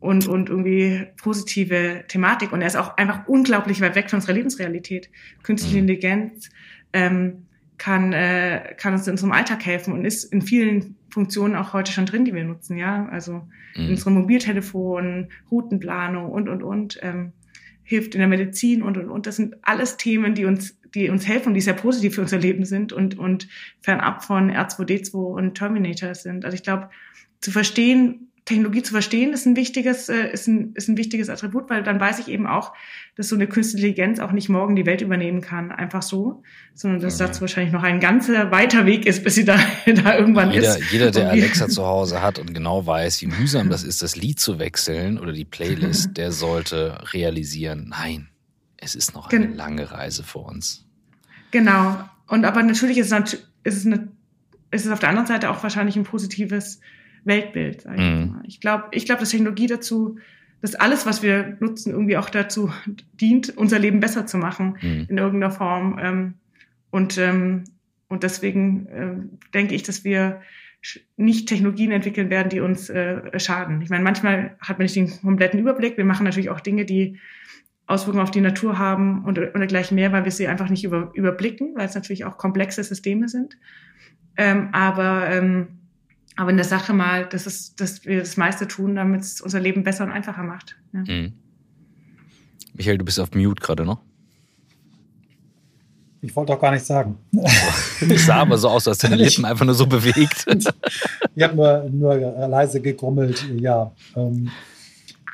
Und, 0.00 0.28
und 0.28 0.48
irgendwie 0.48 1.06
positive 1.20 2.04
Thematik. 2.08 2.52
Und 2.52 2.60
er 2.60 2.68
ist 2.68 2.76
auch 2.76 2.96
einfach 2.96 3.26
unglaublich 3.26 3.80
weit 3.80 3.94
weg 3.94 4.10
von 4.10 4.18
unserer 4.18 4.34
Lebensrealität. 4.34 5.10
Künstliche 5.42 5.76
mhm. 5.76 5.88
Intelligenz 5.88 6.50
ähm, 6.92 7.46
kann, 7.78 8.12
äh, 8.12 8.74
kann 8.76 8.92
uns 8.92 9.06
in 9.06 9.12
unserem 9.12 9.32
Alltag 9.32 9.64
helfen 9.64 9.92
und 9.92 10.04
ist 10.04 10.24
in 10.24 10.42
vielen 10.42 10.96
Funktionen 11.10 11.56
auch 11.56 11.72
heute 11.72 11.92
schon 11.92 12.06
drin, 12.06 12.24
die 12.24 12.34
wir 12.34 12.44
nutzen, 12.44 12.76
ja. 12.76 13.06
Also 13.06 13.48
mhm. 13.76 13.84
in 13.84 13.90
unserem 13.90 14.14
Mobiltelefon, 14.14 15.28
Routenplanung 15.50 16.30
und 16.30 16.48
und 16.48 16.62
und, 16.62 16.98
ähm, 17.02 17.32
hilft 17.82 18.14
in 18.14 18.18
der 18.18 18.28
Medizin 18.28 18.82
und 18.82 18.98
und 18.98 19.08
und. 19.08 19.26
Das 19.26 19.36
sind 19.36 19.56
alles 19.62 19.96
Themen, 19.96 20.34
die 20.34 20.44
uns, 20.44 20.78
die 20.94 21.08
uns 21.08 21.26
helfen, 21.26 21.54
die 21.54 21.60
sehr 21.60 21.74
positiv 21.74 22.16
für 22.16 22.20
unser 22.20 22.38
Leben 22.38 22.64
sind 22.64 22.92
und 22.92 23.18
und 23.18 23.48
fernab 23.80 24.22
von 24.22 24.50
R2D2 24.50 25.14
und 25.14 25.54
Terminator 25.54 26.14
sind. 26.14 26.44
Also 26.44 26.54
ich 26.54 26.62
glaube, 26.62 26.90
zu 27.40 27.50
verstehen, 27.50 28.27
Technologie 28.48 28.82
zu 28.82 28.92
verstehen, 28.92 29.32
ist 29.34 29.46
ein 29.46 29.56
wichtiges, 29.56 30.08
äh, 30.08 30.32
ist 30.32 30.48
ein, 30.48 30.72
ist 30.74 30.88
ein 30.88 30.96
wichtiges 30.96 31.28
Attribut, 31.28 31.68
weil 31.68 31.82
dann 31.82 32.00
weiß 32.00 32.18
ich 32.18 32.28
eben 32.28 32.46
auch, 32.46 32.72
dass 33.14 33.28
so 33.28 33.34
eine 33.34 33.46
künstliche 33.46 33.88
Intelligenz 33.88 34.20
auch 34.20 34.32
nicht 34.32 34.48
morgen 34.48 34.74
die 34.74 34.86
Welt 34.86 35.02
übernehmen 35.02 35.42
kann, 35.42 35.70
einfach 35.70 36.02
so, 36.02 36.42
sondern 36.74 37.00
dass 37.00 37.16
mhm. 37.16 37.24
dazu 37.24 37.42
wahrscheinlich 37.42 37.72
noch 37.72 37.82
ein 37.82 38.00
ganzer 38.00 38.50
weiter 38.50 38.86
Weg 38.86 39.04
ist, 39.04 39.22
bis 39.22 39.34
sie 39.34 39.44
da, 39.44 39.58
da 39.86 40.16
irgendwann 40.16 40.50
jeder, 40.50 40.78
ist. 40.78 40.90
Jeder, 40.90 41.10
der 41.10 41.30
Alexa 41.30 41.68
zu 41.68 41.84
Hause 41.84 42.22
hat 42.22 42.38
und 42.38 42.54
genau 42.54 42.86
weiß, 42.86 43.20
wie 43.20 43.26
mühsam 43.26 43.68
das 43.68 43.84
ist, 43.84 44.00
das 44.00 44.16
Lied 44.16 44.40
zu 44.40 44.58
wechseln 44.58 45.18
oder 45.18 45.32
die 45.32 45.44
Playlist, 45.44 46.10
der 46.16 46.32
sollte 46.32 46.98
realisieren, 47.12 47.88
nein, 47.90 48.28
es 48.78 48.94
ist 48.94 49.14
noch 49.14 49.30
eine 49.30 49.46
Gen 49.46 49.56
lange 49.56 49.90
Reise 49.90 50.24
vor 50.24 50.46
uns. 50.46 50.86
Genau. 51.50 51.98
Und 52.26 52.44
aber 52.46 52.62
natürlich 52.62 52.96
ist 52.96 53.12
es, 53.12 53.34
ist 53.64 53.76
es, 53.76 53.86
eine, 53.86 54.08
ist 54.70 54.86
es 54.86 54.90
auf 54.90 55.00
der 55.00 55.10
anderen 55.10 55.26
Seite 55.26 55.50
auch 55.50 55.62
wahrscheinlich 55.62 55.96
ein 55.96 56.04
positives 56.04 56.80
Weltbild. 57.28 57.82
Sag 57.82 57.94
ich 57.94 58.00
mhm. 58.00 58.40
ich 58.44 58.60
glaube, 58.60 58.84
ich 58.90 59.06
glaube, 59.06 59.20
dass 59.20 59.30
Technologie 59.30 59.68
dazu, 59.68 60.18
dass 60.60 60.74
alles, 60.74 61.06
was 61.06 61.22
wir 61.22 61.56
nutzen, 61.60 61.92
irgendwie 61.92 62.16
auch 62.16 62.30
dazu 62.30 62.72
dient, 63.12 63.56
unser 63.56 63.78
Leben 63.78 64.00
besser 64.00 64.26
zu 64.26 64.38
machen 64.38 64.76
mhm. 64.80 65.06
in 65.08 65.18
irgendeiner 65.18 65.52
Form. 65.52 65.98
Ähm, 66.02 66.34
und 66.90 67.18
ähm, 67.18 67.64
und 68.08 68.22
deswegen 68.22 68.86
äh, 68.86 69.14
denke 69.52 69.74
ich, 69.74 69.82
dass 69.82 70.04
wir 70.04 70.40
nicht 71.16 71.48
Technologien 71.48 71.90
entwickeln 71.90 72.30
werden, 72.30 72.48
die 72.48 72.60
uns 72.60 72.88
äh, 72.88 73.38
schaden. 73.38 73.82
Ich 73.82 73.90
meine, 73.90 74.04
manchmal 74.04 74.56
hat 74.60 74.78
man 74.78 74.84
nicht 74.84 74.96
den 74.96 75.10
kompletten 75.20 75.60
Überblick. 75.60 75.96
Wir 75.96 76.04
machen 76.04 76.24
natürlich 76.24 76.50
auch 76.50 76.60
Dinge, 76.60 76.84
die 76.84 77.18
Auswirkungen 77.86 78.22
auf 78.22 78.30
die 78.30 78.40
Natur 78.40 78.78
haben 78.78 79.24
und 79.24 79.38
oder 79.38 79.66
gleich 79.66 79.90
mehr, 79.92 80.12
weil 80.12 80.24
wir 80.24 80.30
sie 80.30 80.46
einfach 80.46 80.68
nicht 80.68 80.84
über, 80.84 81.10
überblicken, 81.14 81.74
weil 81.74 81.86
es 81.86 81.94
natürlich 81.94 82.24
auch 82.24 82.36
komplexe 82.36 82.84
Systeme 82.84 83.28
sind. 83.28 83.58
Ähm, 84.36 84.68
aber 84.72 85.28
ähm, 85.30 85.77
aber 86.38 86.50
in 86.50 86.56
der 86.56 86.64
Sache 86.64 86.92
mal, 86.92 87.26
das 87.26 87.48
ist, 87.48 87.80
dass 87.80 88.04
wir 88.04 88.20
das 88.20 88.36
meiste 88.36 88.68
tun, 88.68 88.94
damit 88.94 89.22
es 89.22 89.40
unser 89.40 89.58
Leben 89.58 89.82
besser 89.82 90.04
und 90.04 90.12
einfacher 90.12 90.44
macht. 90.44 90.76
Ja. 90.92 91.00
Mhm. 91.00 91.32
Michael, 92.74 92.98
du 92.98 93.04
bist 93.04 93.18
auf 93.18 93.32
Mute 93.34 93.60
gerade 93.60 93.84
noch. 93.84 93.98
Ich 96.20 96.34
wollte 96.36 96.52
auch 96.52 96.60
gar 96.60 96.70
nichts 96.70 96.86
sagen. 96.86 97.18
Ich 98.00 98.24
sah 98.24 98.36
aber 98.36 98.56
so 98.56 98.68
aus, 98.68 98.86
als 98.86 98.98
deine 98.98 99.16
Lippen 99.16 99.44
einfach 99.44 99.64
nur 99.64 99.74
so 99.74 99.84
bewegt. 99.84 100.46
ich 101.34 101.42
habe 101.42 101.56
nur, 101.56 101.90
nur 101.90 102.14
leise 102.16 102.80
gegrummelt, 102.80 103.44
ja. 103.56 103.90
Ähm, 104.14 104.48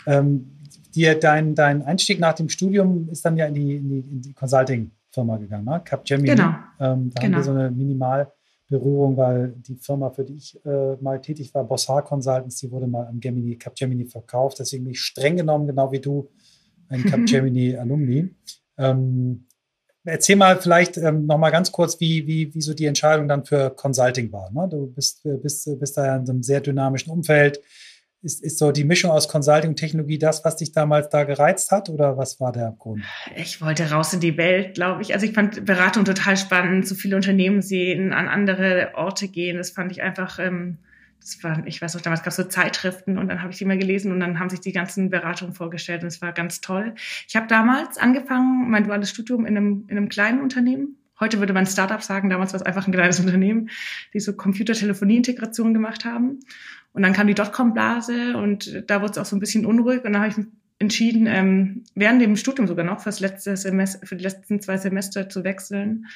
ähm, 0.07 0.51
dir, 0.95 1.21
dein, 1.21 1.55
dein 1.55 1.83
Einstieg 1.83 2.19
nach 2.19 2.33
dem 2.33 2.49
Studium 2.49 3.11
ist 3.11 3.23
dann 3.27 3.37
ja 3.37 3.45
in 3.45 3.55
die, 3.55 3.77
in 3.77 3.89
die, 3.91 3.99
in 3.99 4.23
die 4.23 4.33
Consulting-Firma 4.33 5.37
gegangen, 5.37 5.67
ne? 5.67 5.83
Capgemini. 5.85 6.31
Genau. 6.31 6.49
Ähm, 6.49 6.55
da 6.79 6.81
genau. 6.81 6.97
haben 6.97 7.13
wir 7.15 7.29
genau. 7.29 7.43
so 7.43 7.51
eine 7.51 7.71
Minimal- 7.71 8.33
Berührung, 8.79 9.17
weil 9.17 9.55
die 9.57 9.77
Firma, 9.77 10.11
für 10.11 10.25
die 10.25 10.35
ich 10.35 10.65
äh, 10.65 10.97
mal 11.01 11.21
tätig 11.21 11.55
war, 11.55 11.65
Bossar 11.65 12.03
Consultants, 12.05 12.57
die 12.57 12.71
wurde 12.71 12.87
mal 12.87 13.07
an 13.07 13.21
Gemini, 13.21 13.57
Capgemini 13.57 14.07
verkauft. 14.07 14.59
Deswegen 14.59 14.85
bin 14.85 14.93
ich 14.93 15.01
streng 15.01 15.37
genommen, 15.37 15.67
genau 15.67 15.93
wie 15.93 16.01
du, 16.01 16.29
ein 16.89 17.05
Capgemini-Alumni. 17.11 18.31
Ähm, 18.79 19.47
erzähl 20.05 20.37
mal 20.37 20.61
vielleicht 20.61 20.97
ähm, 20.97 21.27
noch 21.27 21.39
mal 21.39 21.51
ganz 21.51 21.71
kurz, 21.71 22.01
wie, 22.01 22.27
wie, 22.27 22.53
wie 22.53 22.61
so 22.61 22.75
die 22.75 22.87
Entscheidung 22.87 23.29
dann 23.29 23.45
für 23.45 23.71
Consulting 23.71 24.33
war. 24.33 24.51
Ne? 24.51 24.69
Du 24.69 24.87
bist, 24.89 25.23
bist, 25.23 25.79
bist 25.79 25.97
da 25.97 26.17
in 26.17 26.29
einem 26.29 26.43
sehr 26.43 26.61
dynamischen 26.61 27.13
Umfeld 27.13 27.61
ist, 28.25 28.43
ist 28.43 28.59
so 28.59 28.73
die 28.73 28.85
Mischung 28.85 29.11
aus 29.11 29.29
Consulting 29.29 29.71
und 29.71 29.77
Technologie 29.77 30.19
das, 30.19 30.45
was 30.45 30.57
dich 30.57 30.73
damals 30.73 31.09
da 31.11 31.25
gereizt 31.25 31.71
hat 31.71 31.91
oder 31.91 32.17
was 32.17 32.41
war 32.41 32.53
der 32.53 32.75
Grund? 32.79 33.05
Ich 33.37 33.61
wollte 33.61 33.91
raus 33.91 34.13
in 34.15 34.21
die 34.21 34.37
Welt, 34.37 34.75
glaube 34.75 35.03
ich. 35.03 35.15
Also 35.15 35.27
ich 35.27 35.33
fand 35.33 35.65
Beratung 35.65 36.05
total 36.05 36.37
spannend, 36.37 36.89
so 36.89 36.95
viele 36.95 37.17
Unternehmen 37.17 37.63
sehen, 37.63 38.13
an 38.13 38.29
andere 38.29 38.93
Orte 38.95 39.29
gehen. 39.29 39.59
Das 39.59 39.71
fand 39.71 39.93
ich 39.93 40.03
einfach, 40.03 40.39
ähm, 40.39 40.79
das 41.21 41.43
war, 41.45 41.67
ich 41.67 41.81
weiß 41.81 41.95
noch, 41.95 42.01
damals 42.01 42.23
gab 42.23 42.29
es 42.29 42.37
so 42.37 42.45
Zeitschriften 42.45 43.19
und 43.19 43.29
dann 43.29 43.43
habe 43.43 43.53
ich 43.53 43.59
die 43.59 43.65
mal 43.67 43.79
gelesen 43.79 44.11
und 44.11 44.21
dann 44.21 44.39
haben 44.39 44.49
sich 44.49 44.61
die 44.61 44.73
ganzen 44.73 45.11
Beratungen 45.11 45.55
vorgestellt 45.55 46.03
und 46.03 46.09
es 46.09 46.23
war 46.23 46.33
ganz 46.33 46.61
toll. 46.61 46.95
Ich 47.29 47.37
habe 47.37 47.47
damals 47.47 47.99
angefangen, 47.99 48.71
mein 48.71 48.85
duales 48.85 49.11
Studium 49.11 49.45
in 49.45 49.57
einem, 49.57 49.85
in 49.89 49.97
einem 49.97 50.09
kleinen 50.09 50.41
Unternehmen. 50.41 50.97
Heute 51.21 51.39
würde 51.39 51.53
man 51.53 51.65
Startup 51.65 52.03
sagen, 52.03 52.29
damals 52.29 52.53
war 52.53 52.61
es 52.61 52.67
einfach 52.67 52.89
ein 52.89 52.93
kleines 52.93 53.21
Unternehmen, 53.21 53.71
die 54.13 54.21
so 54.21 54.33
Computertelefonie-Integration 54.33 55.73
gemacht 55.73 56.05
haben. 56.05 56.41
Und 56.95 57.03
dann 57.03 57.13
kam 57.13 57.27
die 57.27 57.35
Dotcom-Blase 57.35 58.37
und 58.37 58.85
da 58.87 59.03
wurde 59.03 59.11
es 59.11 59.19
auch 59.19 59.25
so 59.25 59.35
ein 59.35 59.41
bisschen 59.41 59.67
unruhig. 59.67 60.05
Und 60.05 60.13
dann 60.13 60.23
habe 60.23 60.29
ich 60.29 60.47
entschieden, 60.79 61.27
ähm, 61.27 61.83
während 61.97 62.23
dem 62.23 62.37
Studium 62.37 62.69
sogar 62.69 62.85
noch 62.85 63.01
fürs 63.01 63.19
letzte 63.19 63.57
Semester, 63.57 64.07
für 64.07 64.15
die 64.15 64.23
letzten 64.23 64.61
zwei 64.61 64.77
Semester 64.77 65.29
zu 65.29 65.43
wechseln. 65.43 66.07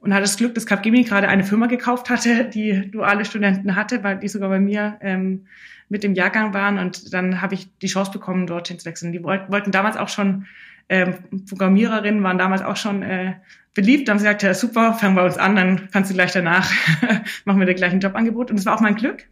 Und 0.00 0.12
hatte 0.12 0.22
das 0.22 0.36
Glück, 0.36 0.54
dass 0.54 0.66
Capgemini 0.66 1.04
gerade 1.04 1.28
eine 1.28 1.44
Firma 1.44 1.68
gekauft 1.68 2.10
hatte, 2.10 2.44
die 2.54 2.90
duale 2.90 3.24
Studenten 3.24 3.76
hatte, 3.76 4.02
weil 4.02 4.18
die 4.18 4.26
sogar 4.26 4.48
bei 4.48 4.58
mir 4.58 4.96
ähm, 5.00 5.46
mit 5.88 6.02
dem 6.02 6.14
Jahrgang 6.14 6.52
waren. 6.52 6.78
Und 6.78 7.14
dann 7.14 7.40
habe 7.40 7.54
ich 7.54 7.68
die 7.78 7.86
Chance 7.86 8.10
bekommen, 8.10 8.48
dorthin 8.48 8.80
zu 8.80 8.86
wechseln. 8.86 9.12
Die 9.12 9.22
wollten 9.22 9.70
damals 9.70 9.96
auch 9.96 10.08
schon, 10.08 10.46
ähm, 10.88 11.14
Programmiererinnen 11.48 12.20
waren 12.24 12.38
damals 12.38 12.62
auch 12.62 12.76
schon 12.76 13.02
äh, 13.02 13.34
beliebt. 13.74 14.08
Dann 14.08 14.14
haben 14.14 14.18
sie 14.18 14.24
gesagt, 14.24 14.42
ja 14.42 14.54
super, 14.54 14.94
fangen 14.94 15.14
wir 15.14 15.22
uns 15.22 15.38
an, 15.38 15.54
dann 15.54 15.88
kannst 15.92 16.10
du 16.10 16.14
gleich 16.14 16.32
danach, 16.32 16.68
machen 17.44 17.60
wir 17.60 17.66
dir 17.66 17.74
gleich 17.74 17.92
ein 17.92 18.00
Jobangebot. 18.00 18.50
Und 18.50 18.56
das 18.56 18.66
war 18.66 18.74
auch 18.74 18.80
mein 18.80 18.96
Glück 18.96 19.24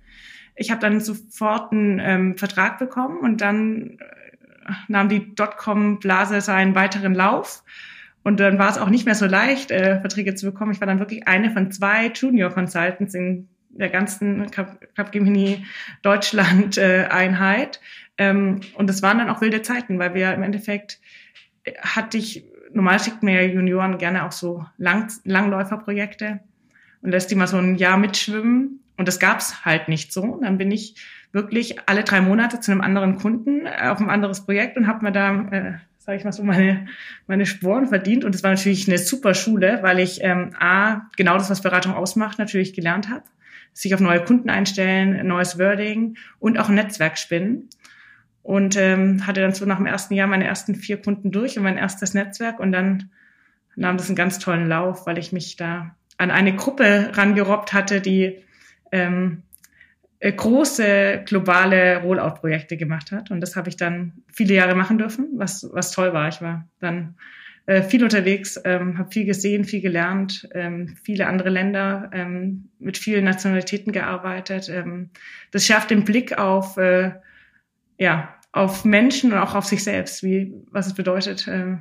ich 0.56 0.70
habe 0.70 0.80
dann 0.80 1.00
sofort 1.00 1.72
einen 1.72 1.98
ähm, 1.98 2.38
Vertrag 2.38 2.78
bekommen 2.78 3.18
und 3.18 3.40
dann 3.40 3.98
äh, 3.98 4.72
nahm 4.88 5.08
die 5.08 5.34
Dotcom-Blase 5.34 6.40
seinen 6.40 6.74
weiteren 6.74 7.14
Lauf. 7.14 7.64
Und 8.22 8.40
dann 8.40 8.58
war 8.58 8.70
es 8.70 8.78
auch 8.78 8.88
nicht 8.88 9.04
mehr 9.04 9.14
so 9.14 9.26
leicht, 9.26 9.70
äh, 9.70 10.00
Verträge 10.00 10.34
zu 10.34 10.46
bekommen. 10.46 10.72
Ich 10.72 10.80
war 10.80 10.86
dann 10.86 10.98
wirklich 10.98 11.28
eine 11.28 11.50
von 11.50 11.70
zwei 11.70 12.06
Junior 12.06 12.50
Consultants 12.50 13.14
in 13.14 13.48
der 13.68 13.90
ganzen 13.90 14.50
Capgemini 14.50 15.66
Deutschland 16.02 16.78
äh, 16.78 17.06
Einheit. 17.10 17.80
Ähm, 18.16 18.60
und 18.74 18.88
es 18.88 19.02
waren 19.02 19.18
dann 19.18 19.28
auch 19.28 19.40
wilde 19.40 19.62
Zeiten, 19.62 19.98
weil 19.98 20.14
wir 20.14 20.32
im 20.32 20.42
Endeffekt 20.42 21.00
äh, 21.64 21.72
hatte 21.80 22.16
ich, 22.16 22.44
normal 22.72 23.00
schickt 23.00 23.22
mir 23.22 23.42
ja 23.42 23.52
Junioren 23.52 23.98
gerne 23.98 24.24
auch 24.24 24.32
so 24.32 24.64
Lang 24.78 25.12
Langläuferprojekte 25.24 26.40
und 27.02 27.10
lässt 27.10 27.30
die 27.30 27.34
mal 27.34 27.48
so 27.48 27.58
ein 27.58 27.74
Jahr 27.74 27.98
mitschwimmen. 27.98 28.83
Und 28.96 29.08
das 29.08 29.18
gab's 29.18 29.64
halt 29.64 29.88
nicht 29.88 30.12
so. 30.12 30.38
Dann 30.42 30.58
bin 30.58 30.70
ich 30.70 30.96
wirklich 31.32 31.76
alle 31.86 32.04
drei 32.04 32.20
Monate 32.20 32.60
zu 32.60 32.70
einem 32.70 32.80
anderen 32.80 33.16
Kunden 33.16 33.66
äh, 33.66 33.88
auf 33.88 34.00
ein 34.00 34.10
anderes 34.10 34.44
Projekt 34.44 34.76
und 34.76 34.86
habe 34.86 35.04
mir 35.04 35.12
da, 35.12 35.34
äh, 35.50 35.72
sage 35.98 36.18
ich 36.18 36.24
mal 36.24 36.32
so, 36.32 36.44
meine, 36.44 36.86
meine 37.26 37.44
Sporen 37.44 37.88
verdient. 37.88 38.24
Und 38.24 38.34
es 38.34 38.42
war 38.42 38.50
natürlich 38.50 38.88
eine 38.88 38.98
super 38.98 39.34
Schule, 39.34 39.80
weil 39.82 39.98
ich 39.98 40.22
ähm, 40.22 40.50
A, 40.58 41.08
genau 41.16 41.36
das, 41.36 41.50
was 41.50 41.62
Beratung 41.62 41.94
ausmacht, 41.94 42.38
natürlich 42.38 42.72
gelernt 42.72 43.10
habe. 43.10 43.24
Sich 43.72 43.92
auf 43.92 44.00
neue 44.00 44.22
Kunden 44.22 44.50
einstellen, 44.50 45.26
neues 45.26 45.58
Wording 45.58 46.16
und 46.38 46.58
auch 46.58 46.68
ein 46.68 46.76
Netzwerk 46.76 47.18
spinnen. 47.18 47.68
Und 48.44 48.76
ähm, 48.76 49.26
hatte 49.26 49.40
dann 49.40 49.54
so 49.54 49.64
nach 49.64 49.78
dem 49.78 49.86
ersten 49.86 50.14
Jahr 50.14 50.28
meine 50.28 50.46
ersten 50.46 50.76
vier 50.76 51.00
Kunden 51.00 51.32
durch 51.32 51.56
und 51.56 51.64
mein 51.64 51.78
erstes 51.78 52.14
Netzwerk. 52.14 52.60
Und 52.60 52.70
dann 52.70 53.10
nahm 53.74 53.96
das 53.96 54.08
einen 54.08 54.16
ganz 54.16 54.38
tollen 54.38 54.68
Lauf, 54.68 55.06
weil 55.06 55.18
ich 55.18 55.32
mich 55.32 55.56
da 55.56 55.96
an 56.18 56.30
eine 56.30 56.54
Gruppe 56.54 57.10
rangerobbt 57.14 57.72
hatte, 57.72 58.00
die 58.00 58.44
ähm, 58.94 59.42
äh, 60.20 60.32
große 60.32 61.22
globale 61.26 62.00
Rollout-Projekte 62.00 62.76
gemacht 62.76 63.10
hat. 63.10 63.30
Und 63.30 63.40
das 63.40 63.56
habe 63.56 63.68
ich 63.68 63.76
dann 63.76 64.12
viele 64.32 64.54
Jahre 64.54 64.76
machen 64.76 64.98
dürfen, 64.98 65.30
was, 65.34 65.68
was 65.72 65.90
toll 65.90 66.12
war. 66.12 66.28
Ich 66.28 66.40
war 66.40 66.68
dann 66.78 67.16
äh, 67.66 67.82
viel 67.82 68.04
unterwegs, 68.04 68.60
ähm, 68.64 68.98
habe 68.98 69.10
viel 69.10 69.24
gesehen, 69.24 69.64
viel 69.64 69.80
gelernt, 69.80 70.48
ähm, 70.54 70.96
viele 71.02 71.26
andere 71.26 71.50
Länder, 71.50 72.08
ähm, 72.12 72.70
mit 72.78 72.96
vielen 72.96 73.24
Nationalitäten 73.24 73.92
gearbeitet. 73.92 74.68
Ähm, 74.68 75.10
das 75.50 75.66
schärft 75.66 75.90
den 75.90 76.04
Blick 76.04 76.38
auf, 76.38 76.76
äh, 76.76 77.12
ja, 77.98 78.32
auf 78.52 78.84
Menschen 78.84 79.32
und 79.32 79.38
auch 79.38 79.56
auf 79.56 79.64
sich 79.64 79.82
selbst, 79.82 80.22
wie, 80.22 80.54
was 80.70 80.86
es 80.86 80.94
bedeutet, 80.94 81.48
äh, 81.48 81.78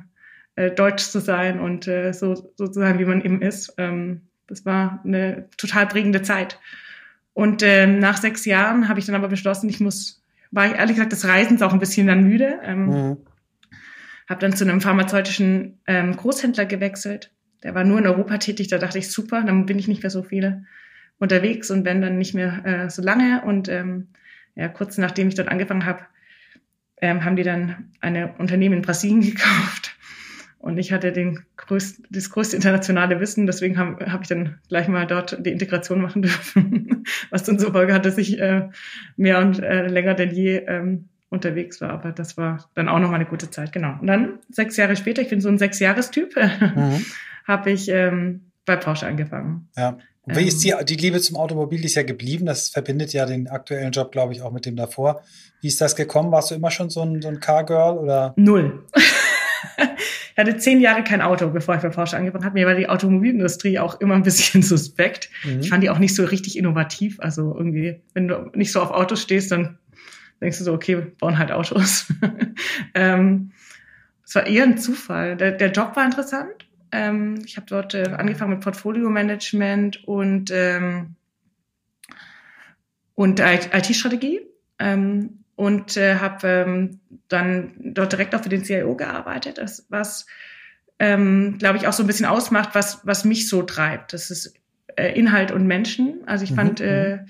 äh, 0.56 0.72
deutsch 0.72 1.04
zu 1.04 1.20
sein 1.20 1.60
und 1.60 1.86
äh, 1.86 2.12
so, 2.12 2.34
so 2.34 2.66
zu 2.66 2.80
sein, 2.80 2.98
wie 2.98 3.04
man 3.04 3.22
eben 3.22 3.40
ist. 3.40 3.74
Ähm, 3.78 4.22
das 4.48 4.66
war 4.66 5.00
eine 5.04 5.48
total 5.56 5.86
prägende 5.86 6.22
Zeit. 6.22 6.58
Und 7.34 7.62
ähm, 7.62 7.98
nach 7.98 8.16
sechs 8.16 8.44
Jahren 8.44 8.88
habe 8.88 9.00
ich 9.00 9.06
dann 9.06 9.14
aber 9.14 9.28
beschlossen, 9.28 9.68
ich 9.68 9.80
muss, 9.80 10.22
war 10.50 10.66
ich 10.66 10.72
ehrlich 10.74 10.96
gesagt 10.96 11.12
des 11.12 11.26
Reisens 11.26 11.62
auch 11.62 11.72
ein 11.72 11.80
bisschen 11.80 12.06
dann 12.06 12.24
müde. 12.24 12.60
Ähm, 12.62 12.86
mhm. 12.86 13.16
Habe 14.28 14.40
dann 14.40 14.56
zu 14.56 14.64
einem 14.64 14.80
pharmazeutischen 14.80 15.80
ähm, 15.86 16.16
Großhändler 16.16 16.64
gewechselt. 16.64 17.32
Der 17.62 17.74
war 17.74 17.84
nur 17.84 17.98
in 17.98 18.06
Europa 18.06 18.38
tätig. 18.38 18.68
Da 18.68 18.78
dachte 18.78 18.98
ich, 18.98 19.10
super, 19.10 19.42
dann 19.42 19.66
bin 19.66 19.78
ich 19.78 19.88
nicht 19.88 20.02
mehr 20.02 20.10
so 20.10 20.22
viel 20.22 20.64
unterwegs 21.18 21.70
und 21.70 21.84
wenn 21.84 22.00
dann 22.00 22.18
nicht 22.18 22.34
mehr 22.34 22.64
äh, 22.64 22.90
so 22.90 23.02
lange. 23.02 23.42
Und 23.44 23.68
ähm, 23.68 24.08
ja, 24.54 24.68
kurz 24.68 24.96
nachdem 24.96 25.28
ich 25.28 25.34
dort 25.34 25.48
angefangen 25.48 25.84
habe, 25.84 26.00
ähm, 27.00 27.24
haben 27.24 27.36
die 27.36 27.42
dann 27.42 27.92
eine 28.00 28.34
Unternehmen 28.38 28.76
in 28.76 28.82
Brasilien 28.82 29.20
gekauft 29.32 29.96
Und 30.64 30.78
ich 30.78 30.94
hatte 30.94 31.12
den 31.12 31.40
größt, 31.58 32.04
das 32.08 32.30
größte 32.30 32.56
internationale 32.56 33.20
Wissen, 33.20 33.44
deswegen 33.44 33.76
habe 33.76 34.10
hab 34.10 34.22
ich 34.22 34.28
dann 34.28 34.60
gleich 34.70 34.88
mal 34.88 35.06
dort 35.06 35.36
die 35.44 35.50
Integration 35.50 36.00
machen 36.00 36.22
dürfen, 36.22 37.04
was 37.28 37.42
dann 37.42 37.58
zur 37.58 37.72
Folge 37.72 37.92
hat, 37.92 38.06
dass 38.06 38.16
ich 38.16 38.40
äh, 38.40 38.70
mehr 39.18 39.40
und 39.40 39.62
äh, 39.62 39.86
länger 39.88 40.14
denn 40.14 40.30
je 40.30 40.56
ähm, 40.66 41.10
unterwegs 41.28 41.82
war. 41.82 41.90
Aber 41.90 42.12
das 42.12 42.38
war 42.38 42.66
dann 42.74 42.88
auch 42.88 42.98
nochmal 42.98 43.16
eine 43.16 43.26
gute 43.26 43.50
Zeit, 43.50 43.72
genau. 43.72 43.98
Und 44.00 44.06
dann 44.06 44.38
sechs 44.48 44.78
Jahre 44.78 44.96
später, 44.96 45.20
ich 45.20 45.28
bin 45.28 45.42
so 45.42 45.50
ein 45.50 45.58
Sechsjahrestyp, 45.58 46.34
mhm. 46.34 47.04
habe 47.46 47.70
ich 47.70 47.90
ähm, 47.90 48.50
bei 48.64 48.76
Porsche 48.76 49.06
angefangen. 49.06 49.68
Ja. 49.76 49.98
Und 50.22 50.36
wie 50.38 50.48
ist 50.48 50.64
die, 50.64 50.72
die 50.86 50.96
Liebe 50.96 51.20
zum 51.20 51.36
Automobil 51.36 51.78
die 51.78 51.84
ist 51.84 51.96
ja 51.96 52.04
geblieben? 52.04 52.46
Das 52.46 52.70
verbindet 52.70 53.12
ja 53.12 53.26
den 53.26 53.48
aktuellen 53.48 53.92
Job, 53.92 54.12
glaube 54.12 54.32
ich, 54.32 54.40
auch 54.40 54.52
mit 54.52 54.64
dem 54.64 54.76
davor. 54.76 55.20
Wie 55.60 55.68
ist 55.68 55.82
das 55.82 55.94
gekommen? 55.94 56.32
Warst 56.32 56.50
du 56.50 56.54
immer 56.54 56.70
schon 56.70 56.88
so 56.88 57.02
ein, 57.02 57.20
so 57.20 57.28
ein 57.28 57.40
Car-Girl 57.40 57.98
oder? 57.98 58.32
Null. 58.36 58.86
Ich 60.32 60.38
hatte 60.38 60.56
zehn 60.56 60.80
Jahre 60.80 61.04
kein 61.04 61.22
Auto, 61.22 61.48
bevor 61.50 61.76
ich 61.76 61.82
bei 61.82 61.88
Porsche 61.88 62.16
angefangen 62.16 62.44
habe. 62.44 62.54
Mir 62.54 62.66
war 62.66 62.74
die 62.74 62.88
Automobilindustrie 62.88 63.78
auch 63.78 64.00
immer 64.00 64.14
ein 64.14 64.22
bisschen 64.22 64.62
suspekt. 64.62 65.30
Mhm. 65.44 65.60
Ich 65.60 65.70
fand 65.70 65.82
die 65.82 65.90
auch 65.90 65.98
nicht 65.98 66.14
so 66.14 66.24
richtig 66.24 66.58
innovativ. 66.58 67.20
Also 67.20 67.54
irgendwie, 67.56 68.00
wenn 68.14 68.28
du 68.28 68.50
nicht 68.54 68.72
so 68.72 68.80
auf 68.80 68.90
Autos 68.90 69.22
stehst, 69.22 69.52
dann 69.52 69.78
denkst 70.40 70.58
du 70.58 70.64
so, 70.64 70.72
okay, 70.72 70.96
wir 70.96 71.16
bauen 71.18 71.38
halt 71.38 71.52
Autos. 71.52 72.12
ähm, 72.94 73.52
es 74.24 74.34
war 74.34 74.46
eher 74.46 74.64
ein 74.64 74.78
Zufall. 74.78 75.36
Der, 75.36 75.52
der 75.52 75.70
Job 75.70 75.96
war 75.96 76.04
interessant. 76.04 76.66
Ähm, 76.92 77.42
ich 77.44 77.56
habe 77.56 77.66
dort 77.68 77.94
äh, 77.94 78.10
angefangen 78.16 78.52
mit 78.52 78.60
Portfolio-Management 78.60 80.04
und, 80.06 80.50
ähm, 80.52 81.16
und 83.14 83.40
IT-Strategie. 83.40 84.40
Ähm, 84.78 85.43
und 85.56 85.96
äh, 85.96 86.16
habe 86.16 86.46
ähm, 86.48 87.00
dann 87.28 87.74
dort 87.78 88.12
direkt 88.12 88.34
auch 88.34 88.42
für 88.42 88.48
den 88.48 88.64
CIO 88.64 88.96
gearbeitet, 88.96 89.58
das, 89.58 89.86
was, 89.88 90.26
ähm, 90.98 91.56
glaube 91.58 91.76
ich, 91.76 91.86
auch 91.86 91.92
so 91.92 92.02
ein 92.02 92.06
bisschen 92.06 92.26
ausmacht, 92.26 92.70
was, 92.74 93.00
was 93.04 93.24
mich 93.24 93.48
so 93.48 93.62
treibt. 93.62 94.12
Das 94.12 94.30
ist 94.30 94.54
äh, 94.96 95.18
Inhalt 95.18 95.52
und 95.52 95.66
Menschen. 95.66 96.22
Also 96.26 96.44
ich 96.44 96.52
mhm. 96.52 96.56
fand, 96.56 96.80
äh, 96.80 97.16
mhm. 97.16 97.28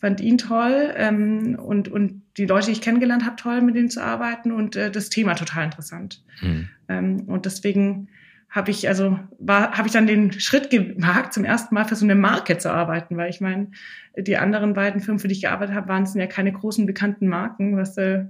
fand 0.00 0.20
ihn 0.20 0.38
toll 0.38 0.92
ähm, 0.96 1.58
und, 1.58 1.88
und 1.88 2.22
die 2.36 2.46
Leute, 2.46 2.66
die 2.66 2.72
ich 2.72 2.80
kennengelernt 2.80 3.24
habe, 3.24 3.36
toll, 3.36 3.60
mit 3.62 3.74
denen 3.74 3.90
zu 3.90 4.02
arbeiten 4.02 4.52
und 4.52 4.76
äh, 4.76 4.90
das 4.90 5.08
Thema 5.08 5.34
total 5.34 5.64
interessant. 5.64 6.22
Mhm. 6.40 6.68
Ähm, 6.88 7.20
und 7.26 7.46
deswegen 7.46 8.08
habe 8.52 8.70
ich 8.70 8.86
also 8.86 9.18
war 9.38 9.72
habe 9.72 9.88
ich 9.88 9.94
dann 9.94 10.06
den 10.06 10.30
Schritt 10.32 10.70
gewagt, 10.70 11.32
zum 11.32 11.44
ersten 11.44 11.74
Mal 11.74 11.86
für 11.86 11.96
so 11.96 12.04
eine 12.04 12.14
Marke 12.14 12.58
zu 12.58 12.70
arbeiten, 12.70 13.16
weil 13.16 13.30
ich 13.30 13.40
meine, 13.40 13.70
die 14.16 14.36
anderen 14.36 14.74
beiden 14.74 15.00
Firmen, 15.00 15.18
für 15.18 15.26
die 15.26 15.34
ich 15.34 15.40
gearbeitet 15.40 15.74
habe, 15.74 15.88
waren 15.88 16.02
es 16.02 16.14
ja 16.14 16.26
keine 16.26 16.52
großen 16.52 16.84
bekannten 16.84 17.28
Marken, 17.28 17.78
was 17.78 17.96
äh, 17.96 18.26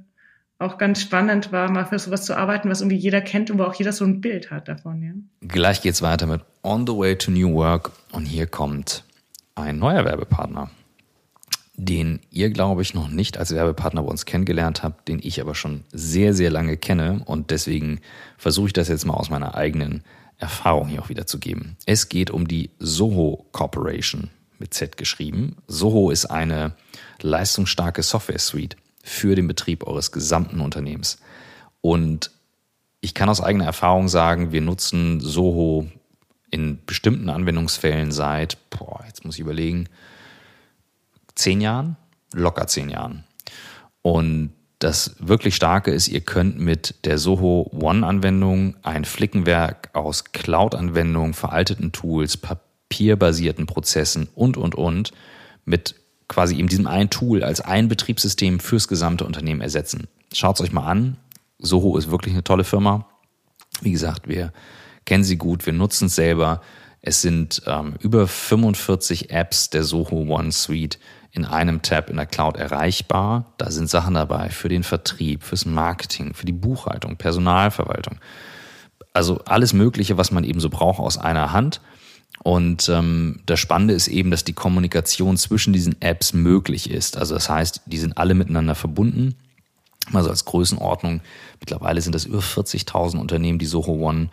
auch 0.61 0.79
ganz 0.79 1.03
spannend 1.03 1.51
war, 1.51 1.69
mal 1.71 1.87
für 1.87 1.99
sowas 1.99 2.25
zu 2.25 2.37
arbeiten, 2.37 2.71
was 2.71 2.81
irgendwie 2.81 2.97
jeder 2.97 3.21
kennt 3.21 3.51
und 3.51 3.59
wo 3.59 3.65
auch 3.65 3.75
jeder 3.75 3.93
so 3.93 4.05
ein 4.05 4.21
Bild 4.21 4.53
hat 4.53 4.69
davon. 4.69 5.03
Ja. 5.03 5.13
Gleich 5.49 5.83
geht's 5.83 6.03
weiter 6.03 6.27
mit 6.27 6.41
On 6.63 6.87
the 6.87 6.93
Way 6.97 7.19
to 7.19 7.33
New 7.33 7.53
Work 7.55 7.91
und 8.13 8.25
hier 8.25 8.47
kommt 8.47 9.03
ein 9.57 9.81
neuer 9.81 10.05
Werbepartner 10.05 10.71
den 11.75 12.21
ihr, 12.31 12.51
glaube 12.51 12.83
ich, 12.83 12.95
noch 12.95 13.09
nicht 13.09 13.39
als 13.39 13.55
Werbepartner 13.55 14.03
bei 14.03 14.11
uns 14.11 14.27
kennengelernt 14.27 14.83
habt, 14.83 15.09
den 15.09 15.21
ich 15.23 15.41
aber 15.41 15.55
schon 15.55 15.85
sehr, 15.93 16.35
sehr 16.35 16.51
lange 16.51 16.77
kenne. 16.77 17.23
Und 17.25 17.51
deswegen 17.51 18.01
versuche 18.37 18.69
ich 18.69 18.73
das 18.73 18.89
jetzt 18.89 19.07
mal 19.07 19.15
aus 19.15 19.31
meiner 19.31 19.55
eigenen 19.55 20.05
Erfahrung 20.39 20.89
hier 20.89 21.03
auch 21.03 21.09
wiederzugeben. 21.09 21.77
Es 21.87 22.09
geht 22.09 22.31
um 22.31 22.47
die 22.47 22.71
Soho 22.79 23.47
Corporation 23.53 24.31
mit 24.59 24.75
Z 24.75 24.97
geschrieben. 24.97 25.57
Soho 25.67 26.11
ist 26.11 26.27
eine 26.27 26.75
leistungsstarke 27.21 28.03
Software 28.03 28.39
Suite 28.39 28.77
für 29.03 29.35
den 29.35 29.49
Betrieb 29.49 29.87
eures 29.87 30.13
gesamten 30.13 30.61
Unternehmens. 30.61 31.19
Und 31.81 32.31
ich 33.01 33.15
kann 33.15 33.29
aus 33.29 33.41
eigener 33.41 33.65
Erfahrung 33.65 34.09
sagen, 34.09 34.53
wir 34.53 34.61
nutzen 34.61 35.21
Soho 35.21 35.89
in 36.51 36.79
bestimmten 36.85 37.31
Anwendungsfällen 37.31 38.13
seit, 38.13 38.59
boah, 38.71 39.03
jetzt 39.07 39.25
muss 39.25 39.37
ich 39.37 39.41
überlegen, 39.41 39.89
zehn 41.35 41.61
Jahren, 41.61 41.97
locker 42.33 42.66
zehn 42.66 42.88
Jahren. 42.88 43.25
Und 44.03 44.53
das 44.79 45.14
wirklich 45.21 45.55
Starke 45.55 45.92
ist, 45.92 46.09
ihr 46.09 46.21
könnt 46.21 46.59
mit 46.59 47.05
der 47.05 47.18
Soho 47.18 47.71
One-Anwendung 47.73 48.77
ein 48.83 49.05
Flickenwerk 49.05 49.90
aus 49.92 50.25
Cloud-Anwendungen, 50.33 51.35
veralteten 51.35 51.92
Tools, 51.92 52.37
papierbasierten 52.37 53.66
Prozessen 53.66 54.29
und, 54.35 54.57
und, 54.57 54.75
und 54.75 55.12
mit 55.64 55.95
quasi 56.27 56.57
eben 56.57 56.68
diesem 56.68 56.87
einen 56.87 57.11
Tool 57.11 57.45
als 57.45 57.61
ein 57.61 57.88
Betriebssystem 57.88 58.59
fürs 58.59 58.88
gesamte 58.88 59.25
Unternehmen 59.25 59.61
ersetzen. 59.61 60.09
Schaut 60.33 60.57
es 60.57 60.62
euch 60.62 60.73
mal 60.73 60.87
an. 60.87 61.16
Soho 61.59 61.97
ist 61.97 62.11
wirklich 62.11 62.35
eine 62.35 62.42
tolle 62.42 62.64
Firma. 62.64 63.07
Wie 63.83 63.92
gesagt, 63.92 64.29
wir 64.29 64.53
kennen 65.05 65.25
sie 65.25 65.37
gut, 65.37 65.66
wir 65.66 65.73
nutzen 65.73 66.07
es 66.07 66.16
selber. 66.16 66.61
Es 67.01 67.21
sind 67.21 67.62
ähm, 67.66 67.95
über 68.01 68.27
45 68.27 69.31
Apps 69.31 69.71
der 69.71 69.85
Soho 69.85 70.23
One 70.23 70.53
Suite, 70.53 70.99
in 71.33 71.47
einem 71.47 71.81
Tab 71.81 72.11
in 72.11 72.16
der 72.16 72.27
Cloud 72.27 72.57
erreichbar. 72.57 73.47
Da 73.57 73.71
sind 73.71 73.88
Sachen 73.88 74.14
dabei 74.14 74.51
für 74.51 74.68
den 74.68 74.83
Vertrieb, 74.83 75.42
fürs 75.42 75.64
Marketing, 75.64 76.35
für 76.35 76.45
die 76.45 76.53
Buchhaltung, 76.53 77.16
Personalverwaltung. 77.16 78.18
Also 79.14 79.40
alles 79.47 79.73
Mögliche, 79.73 80.18
was 80.18 80.31
man 80.31 80.45
eben 80.45 80.61
so 80.61 80.68
braucht 80.68 81.01
aus 81.01 81.16
einer 81.16 81.53
Hand. 81.53 81.81
Und 82.42 82.88
ähm, 82.88 83.40
das 83.47 83.61
Spannende 83.61 83.95
ist 83.95 84.09
eben, 84.09 84.31
dass 84.31 84.45
die 84.45 84.53
Kommunikation 84.53 85.37
zwischen 85.37 85.73
diesen 85.73 86.01
Apps 86.03 86.35
möglich 86.35 86.90
ist. 86.90 87.16
Also 87.16 87.35
das 87.35 87.49
heißt, 87.49 87.83
die 87.87 87.99
sind 87.99 88.18
alle 88.18 88.35
miteinander 88.35 88.75
verbunden. 88.75 89.35
Also 90.12 90.29
als 90.29 90.45
Größenordnung, 90.45 91.23
mittlerweile 91.61 92.01
sind 92.01 92.14
das 92.14 92.25
über 92.25 92.40
40.000 92.40 93.18
Unternehmen, 93.18 93.59
die 93.59 93.66
Soho 93.66 93.92
One 93.92 94.29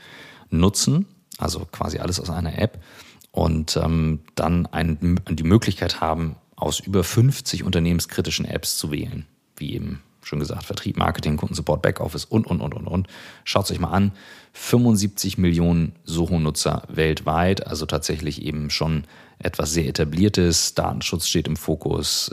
nutzen. 0.50 1.06
Also 1.38 1.66
quasi 1.72 2.00
alles 2.00 2.20
aus 2.20 2.30
einer 2.30 2.58
App. 2.58 2.80
Und 3.32 3.78
ähm, 3.78 4.22
dann 4.36 4.66
ein, 4.66 5.22
die 5.30 5.44
Möglichkeit 5.44 6.02
haben, 6.02 6.36
aus 6.60 6.80
über 6.80 7.04
50 7.04 7.64
unternehmenskritischen 7.64 8.46
Apps 8.46 8.78
zu 8.78 8.92
wählen, 8.92 9.26
wie 9.58 9.74
eben 9.74 10.02
schon 10.22 10.40
gesagt, 10.40 10.66
Vertrieb, 10.66 10.98
Marketing, 10.98 11.38
Kundensupport, 11.38 11.82
Backoffice 11.82 12.26
und, 12.26 12.46
und, 12.46 12.62
und, 12.62 12.74
und, 12.74 12.88
und. 12.88 13.08
Schaut 13.44 13.66
es 13.66 13.72
euch 13.72 13.80
mal 13.80 13.92
an. 13.92 14.12
75 14.54 15.38
Millionen 15.38 15.94
Soho-Nutzer 16.04 16.84
weltweit, 16.90 17.66
also 17.68 17.86
tatsächlich 17.86 18.42
eben 18.44 18.70
schon 18.70 19.06
etwas 19.40 19.72
sehr 19.72 19.88
etabliertes. 19.88 20.76
Datenschutz 20.76 21.28
steht 21.28 21.48
im 21.48 21.56
Fokus. 21.56 22.32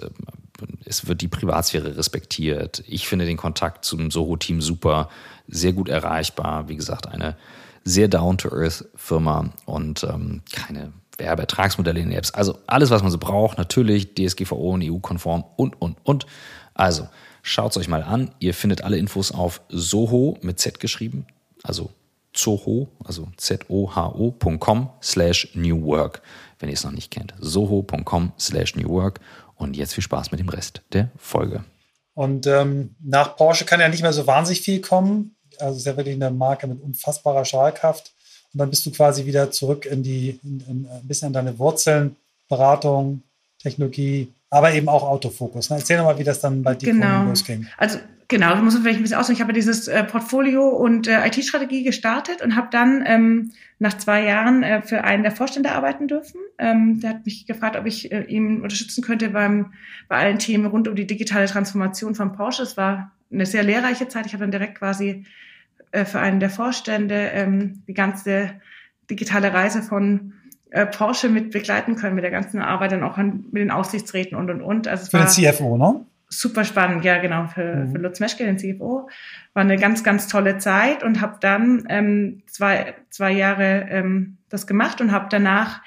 Es 0.85 1.07
wird 1.07 1.21
die 1.21 1.29
Privatsphäre 1.29 1.97
respektiert. 1.97 2.83
Ich 2.87 3.07
finde 3.07 3.27
den 3.27 3.37
Kontakt 3.37 3.85
zum 3.85 4.11
Soho-Team 4.11 4.61
super, 4.61 5.09
sehr 5.47 5.73
gut 5.73 5.89
erreichbar. 5.89 6.69
Wie 6.69 6.77
gesagt, 6.77 7.07
eine 7.07 7.37
sehr 7.85 8.09
down-to-earth 8.09 8.87
Firma 8.97 9.53
und 9.65 10.03
ähm, 10.05 10.43
keine 10.53 10.93
Werbeertragsmodelle 11.19 12.01
in 12.01 12.11
den 12.11 12.19
Apps. 12.19 12.33
Also 12.33 12.59
alles, 12.67 12.91
was 12.91 13.03
man 13.03 13.11
so 13.11 13.19
braucht. 13.19 13.59
Natürlich 13.59 14.15
DSGVO 14.15 14.75
und 14.75 14.83
EU-konform 14.85 15.45
und, 15.57 15.81
und, 15.81 15.97
und. 16.05 16.27
Also 16.75 17.09
schaut 17.43 17.73
es 17.73 17.79
euch 17.79 17.89
mal 17.89 18.03
an. 18.03 18.31
Ihr 18.39 18.55
findet 18.55 18.83
alle 18.85 18.99
Infos 18.99 19.33
auf 19.33 19.61
Soho 19.69 20.39
mit 20.43 20.59
Z 20.61 20.81
geschrieben. 20.81 21.27
Also 21.63 21.91
Zoho, 22.33 22.89
also 23.05 23.29
Z-O-H-O.com 23.37 24.91
slash 25.03 25.49
New 25.55 25.83
Work, 25.85 26.21
wenn 26.59 26.69
ihr 26.69 26.75
es 26.75 26.85
noch 26.85 26.93
nicht 26.93 27.11
kennt. 27.11 27.35
Soho.com 27.41 28.33
slash 28.39 28.77
New 28.77 28.89
Work. 28.89 29.21
Und 29.55 29.77
jetzt 29.77 29.95
viel 29.95 30.05
Spaß 30.05 30.31
mit 30.33 30.41
dem 30.41 30.51
Rest 30.51 30.83
der 30.93 31.11
Folge. 31.17 31.65
Und 32.15 32.47
ähm, 32.47 32.95
nach 33.03 33.37
Porsche 33.37 33.65
kann 33.65 33.81
ja 33.81 33.89
nicht 33.89 34.03
mehr 34.03 34.13
so 34.13 34.27
wahnsinnig 34.27 34.61
viel 34.61 34.81
kommen. 34.81 35.37
Also 35.59 35.79
ist 35.79 35.87
ja 35.87 35.97
wirklich 35.97 36.15
eine 36.15 36.31
Marke 36.31 36.67
mit 36.67 36.81
unfassbarer 36.83 37.45
Schalkraft. 37.45 38.13
Und 38.57 38.61
dann 38.61 38.71
bist 38.71 38.87
du 38.87 38.91
quasi 38.91 39.27
wieder 39.27 39.51
zurück 39.51 39.85
in 39.85 40.03
die, 40.03 40.41
in, 40.43 40.65
in, 40.67 40.89
ein 40.91 41.07
bisschen 41.07 41.27
an 41.27 41.35
deine 41.35 41.59
Wurzeln, 41.59 42.17
Beratung, 42.49 43.21
Technologie, 43.59 44.33
aber 44.49 44.73
eben 44.73 44.89
auch 44.89 45.03
Autofokus. 45.03 45.69
Ne? 45.69 45.77
Erzähl 45.77 45.99
nochmal, 45.99 46.19
wie 46.19 46.25
das 46.25 46.41
dann 46.41 46.63
bei 46.63 46.75
dir 46.75 46.91
genau. 46.91 47.25
losging. 47.25 47.67
Also 47.77 47.99
genau, 48.29 48.55
ich 48.55 48.63
muss 48.63 48.75
vielleicht 48.75 48.99
ein 48.99 49.03
bisschen 49.03 49.19
ausdrücken. 49.19 49.37
Ich 49.37 49.43
habe 49.43 49.53
dieses 49.53 49.89
äh, 49.89 50.05
Portfolio 50.05 50.71
und 50.71 51.07
äh, 51.07 51.27
IT-Strategie 51.27 51.83
gestartet 51.83 52.41
und 52.41 52.57
habe 52.57 52.69
dann 52.71 53.05
ähm, 53.07 53.53
nach 53.79 53.99
zwei 53.99 54.25
Jahren 54.25 54.63
äh, 54.63 54.81
für 54.81 55.05
einen 55.05 55.23
der 55.23 55.33
Vorstände 55.33 55.73
arbeiten 55.73 56.09
dürfen. 56.09 56.41
Ähm, 56.57 57.01
der 57.01 57.11
hat 57.11 57.27
mich 57.27 57.47
gefragt, 57.47 57.77
ob 57.77 57.85
ich 57.85 58.11
äh, 58.11 58.23
ihn 58.23 58.63
unterstützen 58.63 59.05
könnte 59.05 59.29
beim, 59.29 59.75
bei 60.09 60.17
allen 60.17 60.39
Themen 60.39 60.65
rund 60.65 60.89
um 60.89 60.97
die 60.97 61.07
digitale 61.07 61.45
Transformation 61.45 62.15
von 62.15 62.33
Porsche. 62.33 62.63
Es 62.63 62.79
war 62.79 63.13
eine 63.31 63.45
sehr 63.45 63.65
lehrreiche 63.65 64.09
Zeit. 64.09 64.25
Ich 64.25 64.33
habe 64.33 64.45
dann 64.45 64.51
direkt 64.51 64.79
quasi 64.79 65.27
äh, 65.93 66.05
für 66.05 66.21
einen 66.21 66.41
der 66.41 66.51
Vorstände 66.51 67.15
ähm, 67.15 67.83
die 67.87 67.95
ganze 67.95 68.53
digitale 69.11 69.53
Reise 69.53 69.83
von 69.83 70.33
äh, 70.71 70.87
Porsche 70.87 71.29
mit 71.29 71.53
begleiten 71.53 71.97
können, 71.97 72.15
mit 72.15 72.25
der 72.25 72.31
ganzen 72.31 72.61
Arbeit 72.61 72.93
und 72.93 73.03
auch 73.03 73.17
an, 73.17 73.45
mit 73.53 73.63
den 73.63 73.71
Aussichtsräten 73.71 74.37
und 74.37 74.51
und 74.51 74.63
und. 74.63 74.89
Also 74.89 75.11
für 75.11 75.19
den 75.19 75.29
CFO, 75.29 75.77
ne? 75.77 76.05
Super 76.29 76.65
spannend, 76.65 77.05
ja 77.05 77.19
genau, 77.19 77.47
für, 77.47 77.77
mhm. 77.77 77.93
für 77.93 77.99
Lutz 77.99 78.19
Meschke, 78.19 78.45
den 78.45 78.59
CFO. 78.59 79.09
War 79.55 79.63
eine 79.63 79.77
ganz, 79.77 80.03
ganz 80.03 80.27
tolle 80.27 80.59
Zeit 80.59 81.05
und 81.05 81.21
habe 81.21 81.37
dann 81.41 81.85
ähm, 81.89 82.43
zwei, 82.47 82.95
zwei 83.11 83.31
Jahre 83.31 83.87
ähm, 83.89 84.39
das 84.49 84.67
gemacht 84.67 85.01
und 85.01 85.13
habe 85.13 85.29
danach 85.31 85.83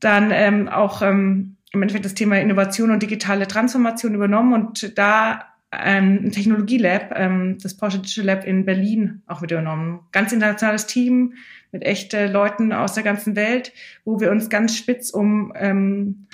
dann 0.00 0.30
ähm, 0.32 0.68
auch 0.68 1.02
ähm, 1.02 1.56
im 1.72 1.82
Endeffekt 1.82 2.06
das 2.06 2.14
Thema 2.14 2.40
Innovation 2.40 2.90
und 2.90 3.02
digitale 3.02 3.46
Transformation 3.46 4.14
übernommen 4.14 4.54
und 4.54 4.98
da 4.98 5.44
ein 5.70 6.30
Technologielab, 6.30 7.12
ähm, 7.14 7.58
das 7.62 7.76
Porsche 7.76 7.98
Digital 7.98 8.24
Lab 8.24 8.44
in 8.44 8.64
Berlin 8.64 9.22
auch 9.26 9.40
mit 9.40 9.50
übernommen. 9.50 10.00
Ganz 10.12 10.32
internationales 10.32 10.86
Team 10.86 11.34
mit 11.72 11.82
echten 11.82 12.32
Leuten 12.32 12.72
aus 12.72 12.94
der 12.94 13.02
ganzen 13.02 13.36
Welt, 13.36 13.72
wo 14.04 14.20
wir 14.20 14.30
uns 14.30 14.48
ganz 14.48 14.76
spitz 14.76 15.10
um 15.10 15.52
ähm, 15.56 16.26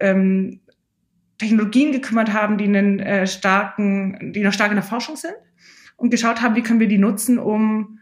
ähm, 0.00 0.60
Technologien 1.38 1.92
gekümmert 1.92 2.32
haben, 2.32 2.58
die 2.58 2.64
einen 2.64 2.98
äh, 3.00 3.26
starken, 3.26 4.32
die 4.32 4.42
noch 4.42 4.52
stark 4.52 4.70
in 4.70 4.76
der 4.76 4.84
Forschung 4.84 5.16
sind 5.16 5.34
und 5.96 6.10
geschaut 6.10 6.42
haben, 6.42 6.56
wie 6.56 6.62
können 6.62 6.80
wir 6.80 6.88
die 6.88 6.98
nutzen, 6.98 7.38
um 7.38 8.00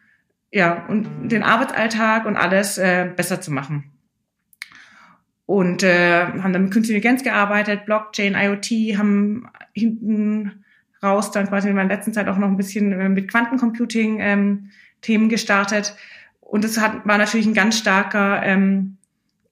ja 0.50 0.86
und 0.86 1.28
den 1.28 1.42
Arbeitsalltag 1.42 2.24
und 2.24 2.36
alles 2.36 2.78
äh, 2.78 3.10
besser 3.14 3.40
zu 3.40 3.52
machen. 3.52 3.92
Und 5.44 5.82
äh, 5.82 6.26
haben 6.26 6.52
dann 6.52 6.62
mit 6.62 6.72
künstlicher 6.72 6.98
Intelligenz 6.98 7.24
gearbeitet, 7.24 7.84
Blockchain, 7.84 8.34
IoT, 8.34 8.96
haben 8.96 9.48
hinten 9.74 10.64
raus 11.02 11.30
dann 11.30 11.48
quasi 11.48 11.68
in 11.68 11.74
meiner 11.74 11.94
letzten 11.94 12.12
Zeit 12.12 12.28
auch 12.28 12.38
noch 12.38 12.48
ein 12.48 12.56
bisschen 12.56 12.92
äh, 12.92 13.08
mit 13.08 13.30
Quantencomputing 13.30 14.18
ähm, 14.20 14.70
Themen 15.00 15.28
gestartet. 15.28 15.94
Und 16.40 16.64
es 16.64 16.80
hat, 16.80 17.06
war 17.06 17.18
natürlich 17.18 17.46
ein 17.46 17.54
ganz 17.54 17.78
starker 17.78 18.42
ähm, 18.42 18.96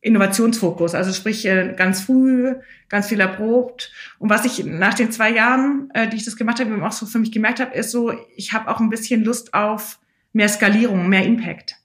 Innovationsfokus, 0.01 0.95
also 0.95 1.13
sprich 1.13 1.45
äh, 1.47 1.75
ganz 1.77 2.03
früh, 2.03 2.55
ganz 2.89 3.09
viel 3.09 3.21
erprobt. 3.21 3.93
Und 4.19 4.31
was 4.31 4.45
ich 4.45 4.65
nach 4.65 4.95
den 4.95 5.11
zwei 5.11 5.31
Jahren, 5.31 5.91
äh, 5.95 6.09
die 6.09 6.17
ich 6.17 6.25
das 6.25 6.37
gemacht 6.37 6.61
habe, 6.61 6.85
auch 6.85 6.93
so 6.93 7.07
für 7.07 7.19
mich 7.19 7.33
gemerkt 7.33 7.61
habe, 7.61 7.75
ist 7.75 7.91
so, 7.91 8.13
ich 8.37 8.53
habe 8.53 8.69
auch 8.69 8.81
ein 8.81 8.91
bisschen 8.91 9.25
Lust 9.25 9.55
auf 9.55 9.99
mehr 10.33 10.49
Skalierung, 10.49 11.09
mehr 11.09 11.25
Impact. 11.25 11.77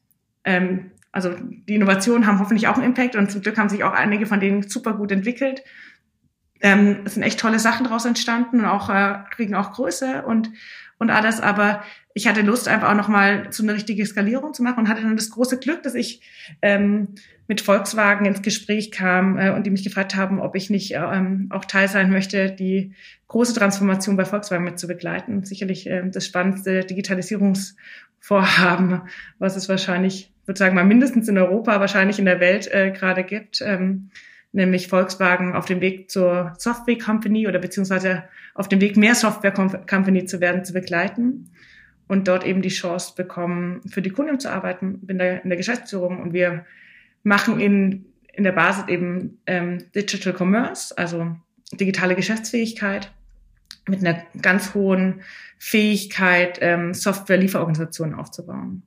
Ähm, 0.43 0.91
also 1.11 1.35
die 1.39 1.75
Innovationen 1.75 2.27
haben 2.27 2.39
hoffentlich 2.39 2.67
auch 2.67 2.75
einen 2.75 2.85
Impact 2.85 3.15
und 3.15 3.31
zum 3.31 3.41
Glück 3.41 3.57
haben 3.57 3.69
sich 3.69 3.83
auch 3.83 3.93
einige 3.93 4.25
von 4.25 4.39
denen 4.39 4.63
super 4.63 4.93
gut 4.93 5.11
entwickelt. 5.11 5.63
Ähm, 6.63 7.01
es 7.05 7.13
sind 7.13 7.21
echt 7.21 7.39
tolle 7.39 7.59
Sachen 7.59 7.83
daraus 7.83 8.05
entstanden 8.05 8.61
und 8.61 8.65
auch 8.65 8.89
äh, 8.89 9.19
kriegen 9.29 9.53
auch 9.53 9.73
Größe 9.73 10.23
und 10.23 10.49
und 11.03 11.11
alles, 11.11 11.39
aber 11.41 11.83
ich 12.13 12.27
hatte 12.27 12.41
Lust, 12.41 12.69
einfach 12.69 12.91
auch 12.91 12.95
nochmal 12.95 13.47
so 13.49 13.63
eine 13.63 13.73
richtige 13.73 14.05
Skalierung 14.05 14.53
zu 14.53 14.61
machen 14.63 14.79
und 14.79 14.87
hatte 14.87 15.01
dann 15.01 15.17
das 15.17 15.31
große 15.31 15.59
Glück, 15.59 15.83
dass 15.83 15.95
ich 15.95 16.21
ähm, 16.61 17.09
mit 17.47 17.59
Volkswagen 17.59 18.25
ins 18.25 18.41
Gespräch 18.41 18.89
kam 18.91 19.37
äh, 19.37 19.49
und 19.51 19.65
die 19.65 19.69
mich 19.69 19.83
gefragt 19.83 20.15
haben, 20.15 20.39
ob 20.39 20.55
ich 20.55 20.69
nicht 20.69 20.93
ähm, 20.93 21.49
auch 21.49 21.65
Teil 21.65 21.89
sein 21.89 22.09
möchte, 22.09 22.51
die 22.51 22.93
große 23.27 23.53
Transformation 23.53 24.15
bei 24.15 24.23
Volkswagen 24.25 24.63
mit 24.63 24.79
zu 24.79 24.87
begleiten. 24.87 25.43
Sicherlich 25.43 25.87
äh, 25.87 26.09
das 26.09 26.25
spannendste 26.25 26.85
Digitalisierungsvorhaben, 26.85 29.01
was 29.39 29.57
es 29.57 29.67
wahrscheinlich, 29.67 30.31
würde 30.45 30.59
sagen 30.59 30.75
mal 30.75 30.85
mindestens 30.85 31.27
in 31.27 31.37
Europa, 31.37 31.79
wahrscheinlich 31.79 32.19
in 32.19 32.25
der 32.25 32.39
Welt 32.39 32.71
äh, 32.71 32.91
gerade 32.91 33.23
gibt. 33.23 33.61
Ähm, 33.61 34.11
nämlich 34.53 34.87
Volkswagen 34.87 35.53
auf 35.53 35.65
dem 35.65 35.81
Weg 35.81 36.09
zur 36.09 36.53
Software 36.57 36.97
Company 36.97 37.47
oder 37.47 37.59
beziehungsweise 37.59 38.23
auf 38.53 38.69
dem 38.69 38.79
Weg 38.79 38.95
mehr 38.95 39.15
Software 39.15 39.51
Company 39.51 40.25
zu 40.25 40.39
werden, 40.39 40.63
zu 40.63 40.73
begleiten 40.73 41.49
und 42.07 42.27
dort 42.27 42.45
eben 42.45 42.61
die 42.61 42.69
Chance 42.69 43.13
bekommen, 43.15 43.81
für 43.87 44.01
die 44.01 44.11
Kunden 44.11 44.39
zu 44.39 44.51
arbeiten. 44.51 44.99
Bin 45.05 45.17
da 45.17 45.25
in 45.25 45.49
der 45.49 45.57
Geschäftsführung 45.57 46.21
und 46.21 46.33
wir 46.33 46.65
machen 47.23 47.59
in, 47.59 48.05
in 48.31 48.43
der 48.43 48.51
Basis 48.51 48.87
eben 48.87 49.39
ähm, 49.47 49.79
Digital 49.95 50.33
Commerce, 50.33 50.95
also 50.97 51.35
digitale 51.73 52.15
Geschäftsfähigkeit 52.15 53.11
mit 53.87 53.99
einer 53.99 54.21
ganz 54.41 54.73
hohen 54.75 55.21
Fähigkeit, 55.57 56.59
ähm, 56.61 56.93
Software-Lieferorganisationen 56.93 58.15
aufzubauen. 58.15 58.83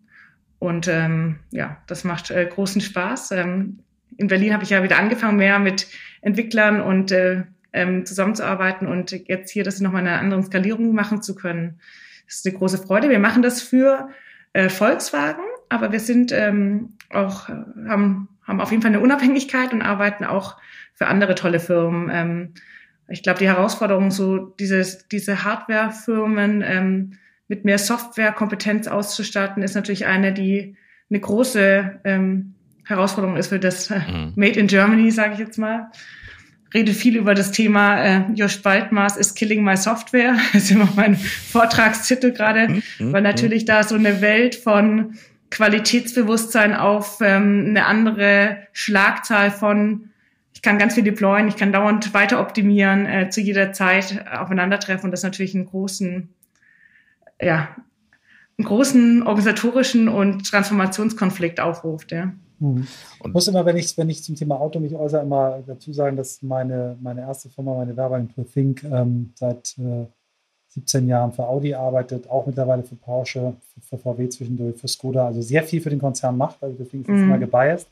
Und 0.59 0.89
ähm, 0.89 1.41
ja, 1.51 1.77
das 1.87 2.05
macht 2.05 2.31
äh, 2.31 2.47
großen 2.47 2.81
Spaß. 2.81 3.33
Ähm, 3.33 3.81
in 4.19 4.29
Berlin 4.29 4.53
habe 4.53 4.65
ich 4.65 4.71
ja 4.71 4.83
wieder 4.83 4.99
angefangen, 4.99 5.37
mehr 5.37 5.59
mit 5.59 5.87
Entwicklern 6.23 6.81
und 6.81 7.13
äh, 7.13 7.45
ähm, 7.73 8.07
zusammenzuarbeiten 8.07 8.89
und 8.89 9.13
jetzt 9.29 9.51
hier 9.51 9.65
das 9.65 9.81
nochmal 9.81 10.03
in 10.03 10.09
einer 10.09 10.21
anderen 10.21 10.45
Skalierung 10.45 10.95
machen 10.95 11.23
zu 11.23 11.35
können. 11.35 11.79
Das 12.27 12.37
ist 12.37 12.47
eine 12.47 12.57
große 12.57 12.79
Freude. 12.79 13.11
Wir 13.11 13.19
machen 13.19 13.43
das 13.43 13.63
für 13.63 14.09
äh, 14.53 14.69
Volkswagen, 14.69 15.43
aber 15.69 15.93
wir 15.93 16.01
sind 16.01 16.33
ähm, 16.33 16.95
auch, 17.11 17.49
haben, 17.49 18.29
haben 18.45 18.61
auf 18.61 18.71
jeden 18.71 18.83
Fall 18.83 18.93
eine 18.93 19.01
Unabhängigkeit 19.01 19.73
und 19.73 19.83
arbeiten 19.83 20.25
auch 20.25 20.57
für 20.95 21.07
andere 21.07 21.35
tolle 21.35 21.61
Firmen. 21.61 22.11
Ähm, 22.11 22.55
ich 23.09 23.23
glaube, 23.23 23.39
die 23.39 23.47
Herausforderung, 23.47 24.11
so 24.11 24.39
dieses, 24.39 25.07
diese 25.09 25.45
Hardware-Firmen 25.45 26.65
ähm, 26.67 27.13
mit 27.47 27.65
mehr 27.65 27.79
Softwarekompetenz 27.79 28.89
auszustatten, 28.89 29.63
ist 29.63 29.75
natürlich 29.75 30.07
eine, 30.07 30.33
die 30.33 30.77
eine 31.09 31.21
große 31.21 32.01
ähm, 32.03 32.56
Herausforderung 32.87 33.37
ist 33.37 33.49
für 33.49 33.59
das 33.59 33.91
äh, 33.91 33.99
mhm. 33.99 34.33
Made 34.37 34.59
in 34.59 34.69
Germany, 34.69 35.11
sage 35.11 35.35
ich 35.35 35.39
jetzt 35.41 35.59
mal. 35.59 35.91
Rede 36.73 36.93
viel 36.95 37.17
über 37.17 37.35
das 37.35 37.53
Thema 37.53 38.01
äh, 38.01 38.23
Josh 38.35 38.65
Waldmaß 38.65 39.17
is 39.17 39.35
killing 39.35 39.63
my 39.63 39.77
software. 39.77 40.37
Das 40.53 40.65
ist 40.65 40.71
immer 40.71 40.89
mein 40.97 41.17
Vortragstitel 41.17 42.33
gerade, 42.33 42.69
mhm. 42.69 42.83
mhm. 42.99 43.13
weil 43.13 43.23
natürlich 43.23 43.65
da 43.65 43.83
so 43.83 43.97
eine 43.97 44.21
Welt 44.21 44.55
von 44.55 45.15
Qualitätsbewusstsein 45.51 46.75
auf 46.75 47.19
ähm, 47.21 47.67
eine 47.69 47.87
andere 47.87 48.59
Schlagzahl 48.73 49.51
von 49.51 50.11
ich 50.53 50.63
kann 50.63 50.79
ganz 50.79 50.95
viel 50.95 51.05
deployen, 51.05 51.49
ich 51.49 51.57
kann 51.57 51.71
dauernd 51.71 52.15
weiter 52.15 52.41
optimieren, 52.41 53.05
äh, 53.05 53.29
zu 53.29 53.43
jeder 53.43 53.73
Zeit 53.73 54.25
aufeinandertreffen 54.33 55.05
und 55.05 55.11
das 55.11 55.23
natürlich 55.23 55.55
einen 55.55 55.67
großen, 55.67 56.31
ja, 57.41 57.77
einen 58.59 58.67
großen 58.67 59.23
organisatorischen 59.23 60.09
und 60.09 60.49
Transformationskonflikt 60.49 61.61
aufruft, 61.61 62.11
ja. 62.11 62.33
Mhm. 62.59 62.87
Und 63.21 63.31
ich 63.31 63.33
muss 63.33 63.49
immer, 63.49 63.65
wenn 63.65 63.77
ich, 63.77 63.97
wenn 63.99 64.09
ich 64.09 64.23
zum 64.23 64.35
Thema 64.35 64.61
Auto 64.61 64.81
mich 64.81 64.95
äußere, 64.95 65.23
immer 65.23 65.63
dazu 65.67 65.93
sagen, 65.93 66.17
dass 66.17 66.43
meine, 66.43 66.97
meine 67.01 67.23
erste 67.23 67.49
Firma, 67.49 67.75
meine 67.75 67.97
Werbeagentur 67.97 68.51
Think, 68.51 68.85
ähm, 68.85 69.33
seit 69.35 69.77
äh, 69.79 70.07
17 70.69 71.09
Jahren 71.09 71.33
für 71.33 71.47
Audi 71.47 71.75
arbeitet, 71.75 72.29
auch 72.29 72.47
mittlerweile 72.47 72.83
für 72.83 72.97
Porsche, 72.97 73.55
für, 73.75 73.97
für, 73.97 73.99
VW 73.99 74.29
zwischendurch, 74.29 74.77
für 74.77 74.89
Skoda, 74.89 75.27
also 75.27 75.41
sehr 75.41 75.63
viel 75.63 75.81
für 75.81 75.91
den 75.91 75.99
Konzern 75.99 76.37
macht, 76.37 76.63
also 76.63 76.77
deswegen 76.79 77.03
ist 77.03 77.09
das 77.09 77.17
mhm. 77.17 77.25
immer 77.25 77.39
gebiased. 77.39 77.89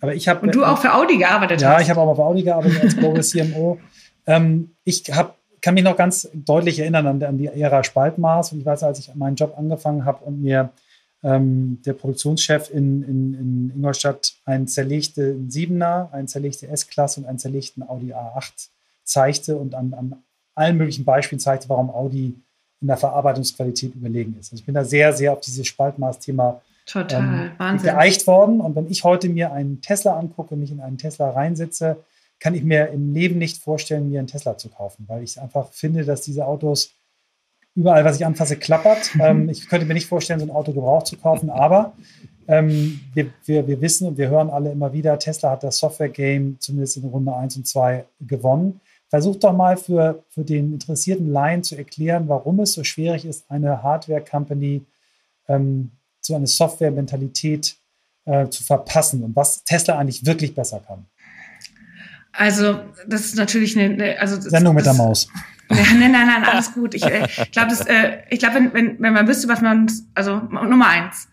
Aber 0.00 0.14
ich 0.14 0.28
habe. 0.28 0.40
Und 0.40 0.54
du 0.54 0.64
auch 0.64 0.78
für 0.78 0.94
Audi 0.94 1.18
gearbeitet 1.18 1.60
ja, 1.60 1.68
hast? 1.68 1.76
Ja, 1.76 1.82
ich 1.82 1.90
habe 1.90 2.00
auch 2.00 2.06
mal 2.06 2.14
für 2.14 2.24
Audi 2.24 2.42
gearbeitet 2.42 2.82
als 2.82 2.96
Global 2.96 3.22
CMO. 3.22 3.78
Ähm, 4.28 4.74
ich 4.82 5.04
hab, 5.12 5.36
kann 5.60 5.74
mich 5.74 5.84
noch 5.84 5.96
ganz 5.96 6.28
deutlich 6.34 6.80
erinnern 6.80 7.06
an, 7.06 7.22
an 7.22 7.38
die 7.38 7.46
Ära 7.46 7.84
Spaltmaß 7.84 8.50
und 8.50 8.58
ich 8.58 8.66
weiß, 8.66 8.82
als 8.82 8.98
ich 8.98 9.14
meinen 9.14 9.36
Job 9.36 9.54
angefangen 9.56 10.04
habe 10.04 10.24
und 10.24 10.42
mir 10.42 10.70
ähm, 11.22 11.80
der 11.84 11.94
Produktionschef 11.94 12.70
in, 12.70 13.02
in, 13.02 13.34
in 13.34 13.72
Ingolstadt 13.76 14.34
einen 14.44 14.68
zerlegten 14.68 15.50
Siebener, 15.50 16.08
einen 16.12 16.28
zerlegte 16.28 16.68
S-Klasse 16.68 17.20
und 17.20 17.26
einen 17.26 17.38
zerlegten 17.38 17.82
Audi 17.88 18.12
A8 18.12 18.68
zeigte 19.04 19.56
und 19.56 19.74
an, 19.74 19.94
an 19.94 20.22
allen 20.54 20.76
möglichen 20.76 21.04
Beispielen 21.04 21.40
zeigte, 21.40 21.68
warum 21.68 21.90
Audi 21.90 22.34
in 22.80 22.88
der 22.88 22.96
Verarbeitungsqualität 22.96 23.94
überlegen 23.94 24.36
ist. 24.38 24.52
Also 24.52 24.60
ich 24.60 24.66
bin 24.66 24.74
da 24.74 24.84
sehr, 24.84 25.12
sehr 25.12 25.32
auf 25.32 25.40
dieses 25.40 25.66
Spaltmaß-Thema 25.66 26.60
ähm, 26.94 27.82
geeicht 27.82 28.26
worden. 28.26 28.60
Und 28.60 28.76
wenn 28.76 28.90
ich 28.90 29.04
heute 29.04 29.28
mir 29.28 29.52
einen 29.52 29.80
Tesla 29.80 30.18
angucke, 30.18 30.56
mich 30.56 30.70
in 30.70 30.80
einen 30.80 30.98
Tesla 30.98 31.30
reinsitze, 31.30 31.96
kann 32.38 32.54
ich 32.54 32.62
mir 32.62 32.88
im 32.90 33.14
Leben 33.14 33.38
nicht 33.38 33.62
vorstellen, 33.62 34.10
mir 34.10 34.18
einen 34.18 34.28
Tesla 34.28 34.58
zu 34.58 34.68
kaufen, 34.68 35.04
weil 35.08 35.22
ich 35.22 35.40
einfach 35.40 35.72
finde, 35.72 36.04
dass 36.04 36.20
diese 36.20 36.46
Autos 36.46 36.90
überall, 37.76 38.04
was 38.04 38.16
ich 38.16 38.26
anfasse, 38.26 38.56
klappert. 38.56 39.14
Mhm. 39.14 39.20
Ähm, 39.20 39.48
ich 39.48 39.68
könnte 39.68 39.86
mir 39.86 39.94
nicht 39.94 40.06
vorstellen, 40.06 40.40
so 40.40 40.46
ein 40.46 40.50
Auto 40.50 40.72
gebraucht 40.72 41.06
zu 41.06 41.16
kaufen, 41.16 41.50
aber 41.50 41.92
ähm, 42.48 43.00
wir, 43.14 43.30
wir, 43.44 43.66
wir 43.68 43.80
wissen 43.80 44.08
und 44.08 44.18
wir 44.18 44.28
hören 44.28 44.50
alle 44.50 44.72
immer 44.72 44.92
wieder, 44.92 45.18
Tesla 45.18 45.50
hat 45.50 45.62
das 45.62 45.78
Software-Game 45.78 46.56
zumindest 46.58 46.96
in 46.96 47.04
Runde 47.04 47.34
1 47.34 47.56
und 47.56 47.66
2 47.66 48.04
gewonnen. 48.20 48.80
Versucht 49.08 49.44
doch 49.44 49.52
mal 49.52 49.76
für, 49.76 50.24
für 50.30 50.42
den 50.42 50.72
interessierten 50.72 51.30
Laien 51.30 51.62
zu 51.62 51.76
erklären, 51.76 52.28
warum 52.28 52.60
es 52.60 52.72
so 52.72 52.82
schwierig 52.82 53.24
ist, 53.24 53.44
eine 53.48 53.82
Hardware-Company 53.82 54.82
ähm, 55.48 55.90
zu 56.20 56.34
einer 56.34 56.46
Software-Mentalität 56.46 57.76
äh, 58.24 58.48
zu 58.48 58.64
verpassen 58.64 59.22
und 59.22 59.36
was 59.36 59.62
Tesla 59.64 59.98
eigentlich 59.98 60.26
wirklich 60.26 60.54
besser 60.54 60.80
kann. 60.84 61.06
Also, 62.32 62.80
das 63.06 63.24
ist 63.24 63.36
natürlich 63.36 63.78
eine. 63.78 64.18
Also 64.18 64.36
das, 64.36 64.46
Sendung 64.46 64.74
mit 64.74 64.84
der 64.84 64.94
Maus. 64.94 65.28
Nein, 65.68 65.98
nein, 66.12 66.26
nein, 66.26 66.44
alles 66.44 66.72
gut. 66.72 66.94
Ich 66.94 67.04
äh, 67.04 67.26
glaube, 67.52 67.74
äh, 67.88 68.18
ich 68.30 68.38
glaube, 68.38 68.56
wenn, 68.56 68.74
wenn, 68.74 69.00
wenn 69.00 69.12
man 69.12 69.28
wüsste, 69.28 69.48
was 69.48 69.60
man, 69.60 69.90
also 70.14 70.36
Nummer 70.38 70.88
eins, 70.88 71.28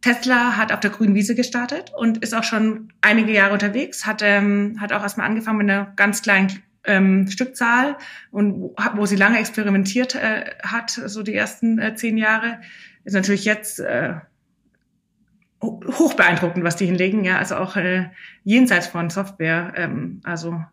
Tesla 0.00 0.56
hat 0.56 0.72
auf 0.72 0.80
der 0.80 0.90
grünen 0.90 1.14
Wiese 1.14 1.34
gestartet 1.34 1.92
und 1.96 2.18
ist 2.18 2.34
auch 2.34 2.44
schon 2.44 2.92
einige 3.00 3.32
Jahre 3.32 3.52
unterwegs, 3.52 4.06
hat, 4.06 4.22
ähm, 4.22 4.78
hat 4.80 4.92
auch 4.92 5.02
erstmal 5.02 5.26
angefangen 5.26 5.58
mit 5.58 5.70
einer 5.70 5.92
ganz 5.96 6.22
kleinen 6.22 6.62
ähm, 6.84 7.28
Stückzahl 7.28 7.96
und 8.30 8.54
wo, 8.54 8.74
wo 8.94 9.06
sie 9.06 9.16
lange 9.16 9.38
experimentiert 9.38 10.14
äh, 10.14 10.52
hat, 10.62 10.90
so 10.90 11.22
die 11.22 11.34
ersten 11.34 11.78
äh, 11.78 11.94
zehn 11.94 12.16
Jahre, 12.16 12.60
ist 13.04 13.12
natürlich 13.12 13.44
jetzt 13.44 13.80
äh, 13.80 14.14
hoch 15.62 16.14
beeindruckend, 16.14 16.64
was 16.64 16.76
die 16.76 16.86
hinlegen, 16.86 17.24
ja, 17.24 17.38
also 17.38 17.56
auch 17.56 17.76
äh, 17.76 18.06
jenseits 18.44 18.86
von 18.86 19.10
Software, 19.10 19.74
ähm, 19.76 20.20
also 20.24 20.64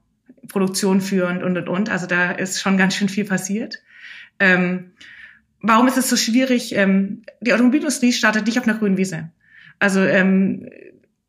Produktion 0.47 1.01
führend 1.01 1.43
und 1.43 1.57
und 1.57 1.69
und. 1.69 1.89
Also 1.89 2.07
da 2.07 2.31
ist 2.31 2.61
schon 2.61 2.77
ganz 2.77 2.95
schön 2.95 3.09
viel 3.09 3.25
passiert. 3.25 3.81
Ähm, 4.39 4.91
warum 5.61 5.87
ist 5.87 5.97
es 5.97 6.09
so 6.09 6.15
schwierig? 6.15 6.75
Ähm, 6.75 7.23
die 7.41 7.53
Automobilindustrie 7.53 8.13
startet 8.13 8.45
nicht 8.45 8.59
auf 8.59 8.67
einer 8.67 8.77
grünen 8.77 8.97
Wiese. 8.97 9.29
Also 9.79 10.01
ähm, 10.01 10.69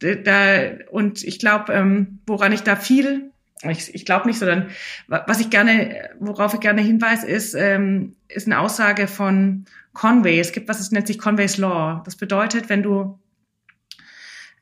da 0.01 0.61
und 0.91 1.25
ich 1.25 1.39
glaube, 1.39 1.73
ähm, 1.73 2.21
woran 2.27 2.53
ich 2.53 2.63
da 2.63 2.77
viel 2.77 3.31
ich, 3.63 3.95
ich 3.95 4.05
glaube 4.05 4.29
nicht, 4.29 4.39
sondern 4.39 4.69
was 5.09 5.41
ich 5.41 5.51
gerne, 5.51 6.11
worauf 6.21 6.55
ich 6.55 6.61
gerne 6.61 6.81
hinweise, 6.81 7.27
ist, 7.27 7.55
ähm, 7.55 8.15
ist 8.29 8.47
eine 8.47 8.61
Aussage 8.61 9.09
von 9.09 9.65
Conway. 9.95 10.39
Es 10.39 10.53
gibt 10.53 10.69
was, 10.69 10.81
es 10.81 10.93
nennt 10.93 11.09
sich 11.09 11.19
Conway's 11.19 11.59
Law. 11.59 12.03
Das 12.05 12.17
bedeutet, 12.17 12.69
wenn 12.69 12.83
du 12.83 13.19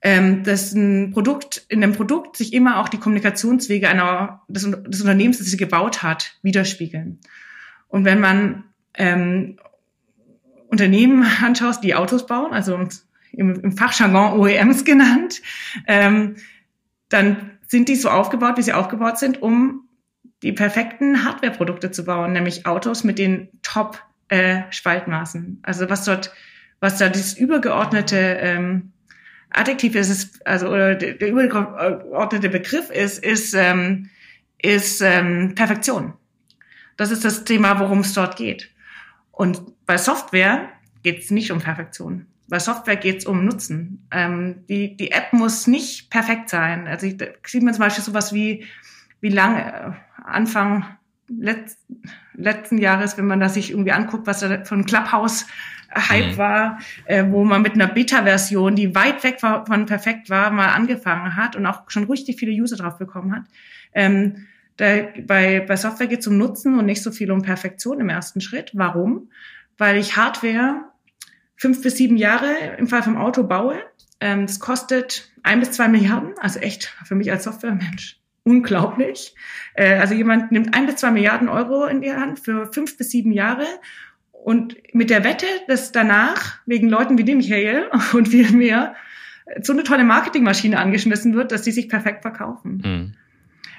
ähm, 0.03 0.43
dass 0.45 0.73
ein 0.73 1.13
Produkt, 1.13 1.65
in 1.69 1.81
dem 1.81 1.93
Produkt 1.93 2.37
sich 2.37 2.53
immer 2.53 2.79
auch 2.79 2.89
die 2.89 2.99
Kommunikationswege 2.99 3.89
einer, 3.89 4.43
des, 4.49 4.71
des 4.71 5.01
Unternehmens, 5.01 5.39
das 5.39 5.47
sie 5.49 5.57
gebaut 5.57 6.03
hat, 6.03 6.37
widerspiegeln. 6.43 7.21
Und 7.89 8.05
wenn 8.05 8.21
man 8.21 8.65
ähm, 8.95 9.59
Unternehmen 10.69 11.25
anschaust, 11.43 11.83
die 11.83 11.95
Autos 11.95 12.27
bauen, 12.27 12.53
also 12.53 12.79
im, 13.33 13.61
im 13.61 13.77
Fachjargon 13.77 14.39
OEMs 14.39 14.85
genannt, 14.85 15.41
ähm, 15.87 16.37
dann 17.09 17.53
sind 17.67 17.89
die 17.89 17.97
so 17.97 18.11
aufgebaut, 18.11 18.57
wie 18.57 18.63
sie 18.63 18.73
aufgebaut 18.73 19.19
sind, 19.19 19.43
um 19.43 19.89
die 20.43 20.53
perfekten 20.53 21.25
Hardware-Produkte 21.25 21.91
zu 21.91 22.05
bauen, 22.05 22.33
nämlich 22.33 22.67
Autos 22.67 23.05
mit 23.05 23.19
den 23.19 23.49
Top-Spaltmaßen. 23.63 25.61
Äh, 25.63 25.67
also 25.67 25.89
was 25.89 26.05
dort, 26.05 26.33
was 26.81 26.99
da 26.99 27.09
dieses 27.09 27.37
übergeordnete 27.37 28.17
ähm, 28.17 28.93
Adjektiv 29.57 29.95
ist, 29.95 30.11
ist 30.11 30.47
also 30.47 30.69
oder 30.69 30.95
der 30.95 31.29
übergeordnete 31.29 32.49
Begriff 32.49 32.91
ist, 32.91 33.25
ist, 33.25 33.55
ähm, 33.55 34.11
ist 34.61 35.01
ähm, 35.01 35.55
Perfektion. 35.55 36.13
Das 36.97 37.11
ist 37.11 37.25
das 37.25 37.45
Thema, 37.45 37.79
worum 37.81 38.01
es 38.01 38.13
dort 38.13 38.37
geht. 38.37 38.71
Und 39.33 39.63
bei 39.87 39.99
Software 39.99 40.69
geht 41.03 41.21
es 41.21 41.31
nicht 41.31 41.53
um 41.53 41.61
Perfektion. 41.61 42.27
Bei 42.49 42.59
Software 42.59 42.97
geht 42.97 43.19
es 43.19 43.27
um 43.27 43.45
Nutzen. 43.45 44.07
Ähm, 44.11 44.65
die, 44.69 44.97
die 44.97 45.11
App 45.11 45.33
muss 45.33 45.67
nicht 45.67 46.11
perfekt 46.11 46.49
sein. 46.49 46.87
Also 46.87 47.07
ich, 47.07 47.17
da 47.17 47.27
sieht 47.45 47.63
man 47.63 47.75
zum 47.75 47.85
Beispiel 47.85 48.05
sowas 48.05 48.33
wie, 48.33 48.65
wie 49.21 49.31
lange, 49.31 49.73
äh, 49.73 49.91
Anfang 50.25 50.85
letzt, 51.29 51.79
letzten 52.35 52.79
Jahres, 52.79 53.19
wenn 53.19 53.27
man 53.27 53.41
das 53.41 53.55
sich 53.55 53.71
irgendwie 53.71 53.93
anguckt, 53.93 54.27
was 54.27 54.41
da 54.41 54.65
von 54.65 54.85
Clubhouse 54.87 55.47
Hype 55.95 56.33
mhm. 56.33 56.37
war, 56.39 56.79
äh, 57.05 57.25
wo 57.29 57.45
man 57.45 57.63
mit 57.63 57.75
einer 57.75 57.87
Beta-Version, 57.87 58.75
die 58.77 58.95
weit 58.95 59.23
weg 59.25 59.41
von 59.41 59.87
perfekt 59.87 60.31
war, 60.31 60.51
mal 60.51 60.69
angefangen 60.69 61.37
hat 61.37 61.57
und 61.57 61.67
auch 61.67 61.91
schon 61.91 62.05
richtig 62.05 62.39
viele 62.39 62.53
User 62.53 62.77
drauf 62.77 62.99
bekommen 62.99 63.35
hat. 63.35 63.43
Ähm, 63.95 64.47
da, 64.77 65.05
bei, 65.27 65.61
bei 65.61 65.77
Software 65.77 66.07
geht 66.07 66.21
es 66.21 66.27
um 66.27 66.37
Nutzen 66.37 66.79
und 66.79 66.87
nicht 66.87 67.03
so 67.03 67.11
viel 67.11 67.31
um 67.31 67.43
Perfektion 67.43 68.01
im 68.01 68.09
ersten 68.09 68.41
Schritt. 68.41 68.73
Warum? 68.75 69.31
Weil 69.79 69.97
ich 69.97 70.17
Hardware 70.17 70.85
fünf 71.57 71.83
bis 71.83 71.97
sieben 71.97 72.17
Jahre 72.17 72.55
im 72.79 72.87
Fall 72.87 73.03
vom 73.03 73.17
Auto 73.17 73.45
baue. 73.45 73.79
Ähm, 74.21 74.47
das 74.47 74.61
kostet 74.61 75.31
ein 75.43 75.61
bis 75.61 75.73
zwei 75.73 75.89
Milliarden, 75.89 76.35
also 76.41 76.59
echt 76.59 76.95
für 77.05 77.15
mich 77.15 77.31
als 77.31 77.45
Softwaremensch 77.45 78.19
unglaublich. 78.47 79.35
Äh, 79.75 79.95
also 79.95 80.15
jemand 80.15 80.53
nimmt 80.53 80.75
ein 80.75 80.87
bis 80.87 80.97
zwei 80.97 81.11
Milliarden 81.11 81.49
Euro 81.49 81.85
in 81.85 82.01
die 82.01 82.13
Hand 82.13 82.39
für 82.39 82.73
fünf 82.73 82.97
bis 82.97 83.11
sieben 83.11 83.33
Jahre 83.33 83.67
und 84.47 84.77
mit 84.95 85.11
der 85.11 85.25
Wette, 85.25 85.47
dass 85.67 85.91
danach 85.91 86.59
wegen 86.67 86.89
Leuten 86.89 87.19
wie 87.19 87.25
dem 87.25 87.39
Michael 87.39 87.91
und 88.13 88.29
viel 88.29 88.53
mehr 88.53 88.95
so 89.61 89.73
eine 89.73 89.83
tolle 89.83 90.05
Marketingmaschine 90.05 90.79
angeschmissen 90.79 91.35
wird, 91.35 91.51
dass 91.51 91.63
die 91.63 91.73
sich 91.73 91.89
perfekt 91.89 92.23
verkaufen. 92.23 92.83
Mhm. 92.85 93.13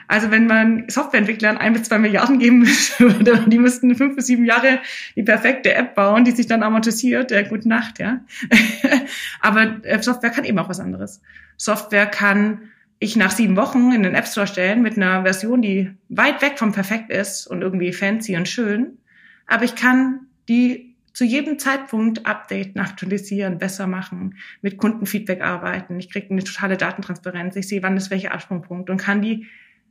Also 0.09 0.29
wenn 0.29 0.45
man 0.45 0.89
Softwareentwicklern 0.89 1.57
ein 1.57 1.71
bis 1.71 1.83
zwei 1.83 1.99
Milliarden 1.99 2.37
geben 2.39 2.67
würde, 2.97 3.45
die 3.47 3.59
müssten 3.59 3.95
fünf 3.95 4.17
bis 4.17 4.27
sieben 4.27 4.43
Jahre 4.43 4.79
die 5.15 5.23
perfekte 5.23 5.73
App 5.73 5.95
bauen, 5.95 6.25
die 6.25 6.31
sich 6.31 6.47
dann 6.47 6.63
amortisiert, 6.63 7.31
äh, 7.31 7.45
gute 7.45 7.69
Nacht, 7.69 7.99
ja. 7.99 8.19
Aber 9.39 9.77
äh, 9.83 10.03
Software 10.03 10.31
kann 10.31 10.43
eben 10.43 10.59
auch 10.59 10.67
was 10.67 10.81
anderes. 10.81 11.21
Software 11.55 12.07
kann 12.07 12.73
ich 12.99 13.15
nach 13.15 13.31
sieben 13.31 13.55
Wochen 13.55 13.93
in 13.93 14.03
den 14.03 14.15
App 14.15 14.27
Store 14.27 14.47
stellen 14.47 14.81
mit 14.81 14.97
einer 14.97 15.21
Version, 15.21 15.61
die 15.61 15.91
weit 16.09 16.41
weg 16.41 16.59
vom 16.59 16.73
perfekt 16.73 17.09
ist 17.09 17.47
und 17.47 17.61
irgendwie 17.61 17.93
fancy 17.93 18.35
und 18.35 18.49
schön. 18.49 18.97
Aber 19.45 19.63
ich 19.63 19.75
kann 19.75 20.26
die 20.47 20.95
zu 21.13 21.25
jedem 21.25 21.57
Zeitpunkt 21.57 22.27
updaten, 22.27 22.79
aktualisieren, 22.79 23.57
besser 23.57 23.87
machen, 23.87 24.35
mit 24.61 24.77
Kundenfeedback 24.77 25.41
arbeiten. 25.41 25.99
Ich 25.99 26.11
kriege 26.11 26.29
eine 26.29 26.43
totale 26.43 26.77
Datentransparenz. 26.77 27.55
Ich 27.55 27.67
sehe, 27.67 27.81
wann 27.81 27.97
ist 27.97 28.11
welcher 28.11 28.33
Absprungpunkt 28.33 28.91
und 28.91 28.97
kann 28.97 29.23
die 29.23 29.47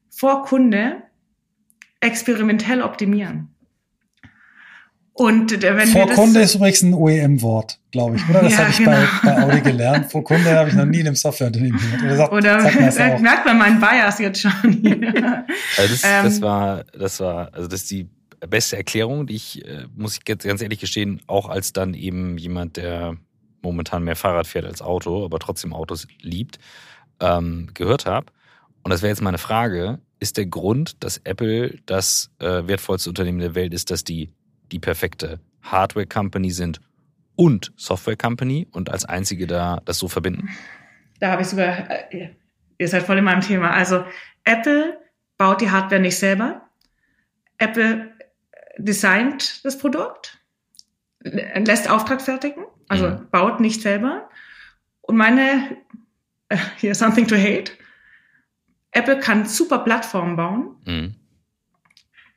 vor 0.08 0.44
Kunde 0.44 1.02
experimentell 2.00 2.80
optimieren. 2.80 3.48
Und 5.14 5.64
äh, 5.64 5.76
wenn 5.76 5.88
Vor 5.88 6.10
Kunde 6.10 6.40
ist 6.40 6.54
übrigens 6.54 6.82
ein 6.82 6.92
OEM-Wort, 6.92 7.80
glaube 7.90 8.16
ich, 8.16 8.28
oder? 8.28 8.42
Das 8.42 8.52
ja, 8.52 8.58
habe 8.58 8.70
ich 8.70 8.76
genau. 8.76 8.90
bei, 8.90 9.30
bei 9.30 9.42
Audi 9.42 9.60
gelernt. 9.62 10.12
Vor 10.12 10.22
Kunde 10.22 10.50
habe 10.50 10.68
ich 10.68 10.74
noch 10.74 10.84
nie 10.84 11.00
in 11.00 11.06
einem 11.06 11.16
Softwareunternehmen 11.16 11.80
gehört. 11.80 12.02
Oder, 12.02 12.60
sagt, 12.60 12.76
oder 12.76 12.92
sagt 12.92 13.22
merkt 13.22 13.46
man 13.46 13.56
meinen 13.56 13.80
Bias 13.80 14.18
jetzt 14.18 14.42
schon. 14.42 14.52
also 14.52 15.92
das, 15.92 16.02
ähm, 16.04 16.24
das 16.24 16.42
war, 16.42 16.84
das 16.96 17.18
war, 17.18 17.52
also 17.54 17.66
das 17.66 17.80
ist 17.80 17.90
die 17.90 18.10
beste 18.46 18.76
Erklärung, 18.76 19.26
die 19.26 19.36
ich, 19.36 19.64
äh, 19.64 19.86
muss 19.94 20.16
ich 20.16 20.24
ganz 20.24 20.62
ehrlich 20.62 20.80
gestehen, 20.80 21.20
auch 21.26 21.48
als 21.48 21.72
dann 21.72 21.94
eben 21.94 22.38
jemand, 22.38 22.76
der 22.76 23.16
momentan 23.62 24.04
mehr 24.04 24.16
Fahrrad 24.16 24.46
fährt 24.46 24.64
als 24.64 24.82
Auto, 24.82 25.24
aber 25.24 25.38
trotzdem 25.38 25.72
Autos 25.72 26.06
liebt, 26.20 26.58
ähm, 27.20 27.70
gehört 27.74 28.06
habe. 28.06 28.26
Und 28.82 28.90
das 28.90 29.02
wäre 29.02 29.10
jetzt 29.10 29.22
meine 29.22 29.38
Frage, 29.38 30.00
ist 30.20 30.36
der 30.36 30.46
Grund, 30.46 31.02
dass 31.02 31.18
Apple 31.18 31.78
das 31.86 32.30
äh, 32.38 32.66
wertvollste 32.66 33.10
Unternehmen 33.10 33.40
der 33.40 33.54
Welt 33.54 33.74
ist, 33.74 33.90
dass 33.90 34.04
die 34.04 34.30
die 34.72 34.78
perfekte 34.78 35.40
Hardware-Company 35.62 36.50
sind 36.50 36.80
und 37.34 37.72
Software-Company 37.76 38.68
und 38.72 38.90
als 38.90 39.04
einzige 39.04 39.46
da 39.46 39.80
das 39.84 39.98
so 39.98 40.08
verbinden? 40.08 40.48
Da 41.20 41.32
habe 41.32 41.42
ich 41.42 41.48
sogar, 41.48 41.90
äh, 41.90 42.30
ihr 42.78 42.88
seid 42.88 43.02
voll 43.02 43.18
in 43.18 43.24
meinem 43.24 43.40
Thema. 43.40 43.70
Also 43.70 44.04
Apple 44.44 44.98
baut 45.36 45.60
die 45.60 45.70
Hardware 45.70 46.00
nicht 46.00 46.18
selber. 46.18 46.62
Apple 47.58 48.12
designt 48.78 49.64
das 49.64 49.78
Produkt, 49.78 50.38
lässt 51.20 51.90
Auftrag 51.90 52.22
fertigen, 52.22 52.64
also 52.88 53.08
mhm. 53.08 53.28
baut 53.30 53.60
nicht 53.60 53.82
selber. 53.82 54.28
Und 55.02 55.16
meine, 55.16 55.76
äh, 56.48 56.56
hier 56.76 56.94
something 56.94 57.26
to 57.26 57.36
hate, 57.36 57.72
Apple 58.92 59.18
kann 59.18 59.46
super 59.46 59.78
Plattformen 59.78 60.36
bauen. 60.36 60.76
Mhm. 60.86 61.14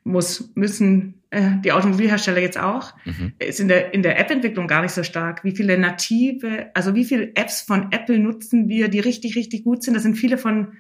Muss, 0.04 0.52
müssen 0.56 1.22
äh, 1.30 1.52
die 1.64 1.72
Automobilhersteller 1.72 2.42
jetzt 2.42 2.60
auch. 2.60 2.94
Mhm. 3.06 3.34
Ist 3.40 3.60
in 3.60 3.68
der, 3.68 3.94
in 3.94 4.02
der 4.02 4.20
App-Entwicklung 4.20 4.68
gar 4.68 4.82
nicht 4.82 4.94
so 4.94 5.04
stark. 5.04 5.44
Wie 5.44 5.56
viele 5.56 5.78
native, 5.78 6.72
also 6.74 6.96
wie 6.96 7.06
viele 7.06 7.36
Apps 7.36 7.62
von 7.62 7.92
Apple 7.92 8.20
nutzen 8.20 8.68
wir, 8.68 8.90
die 8.90 9.00
richtig, 9.00 9.36
richtig 9.36 9.64
gut 9.64 9.84
sind? 9.84 9.94
Das 9.94 10.04
sind 10.04 10.16
viele 10.16 10.38
von, 10.38 10.78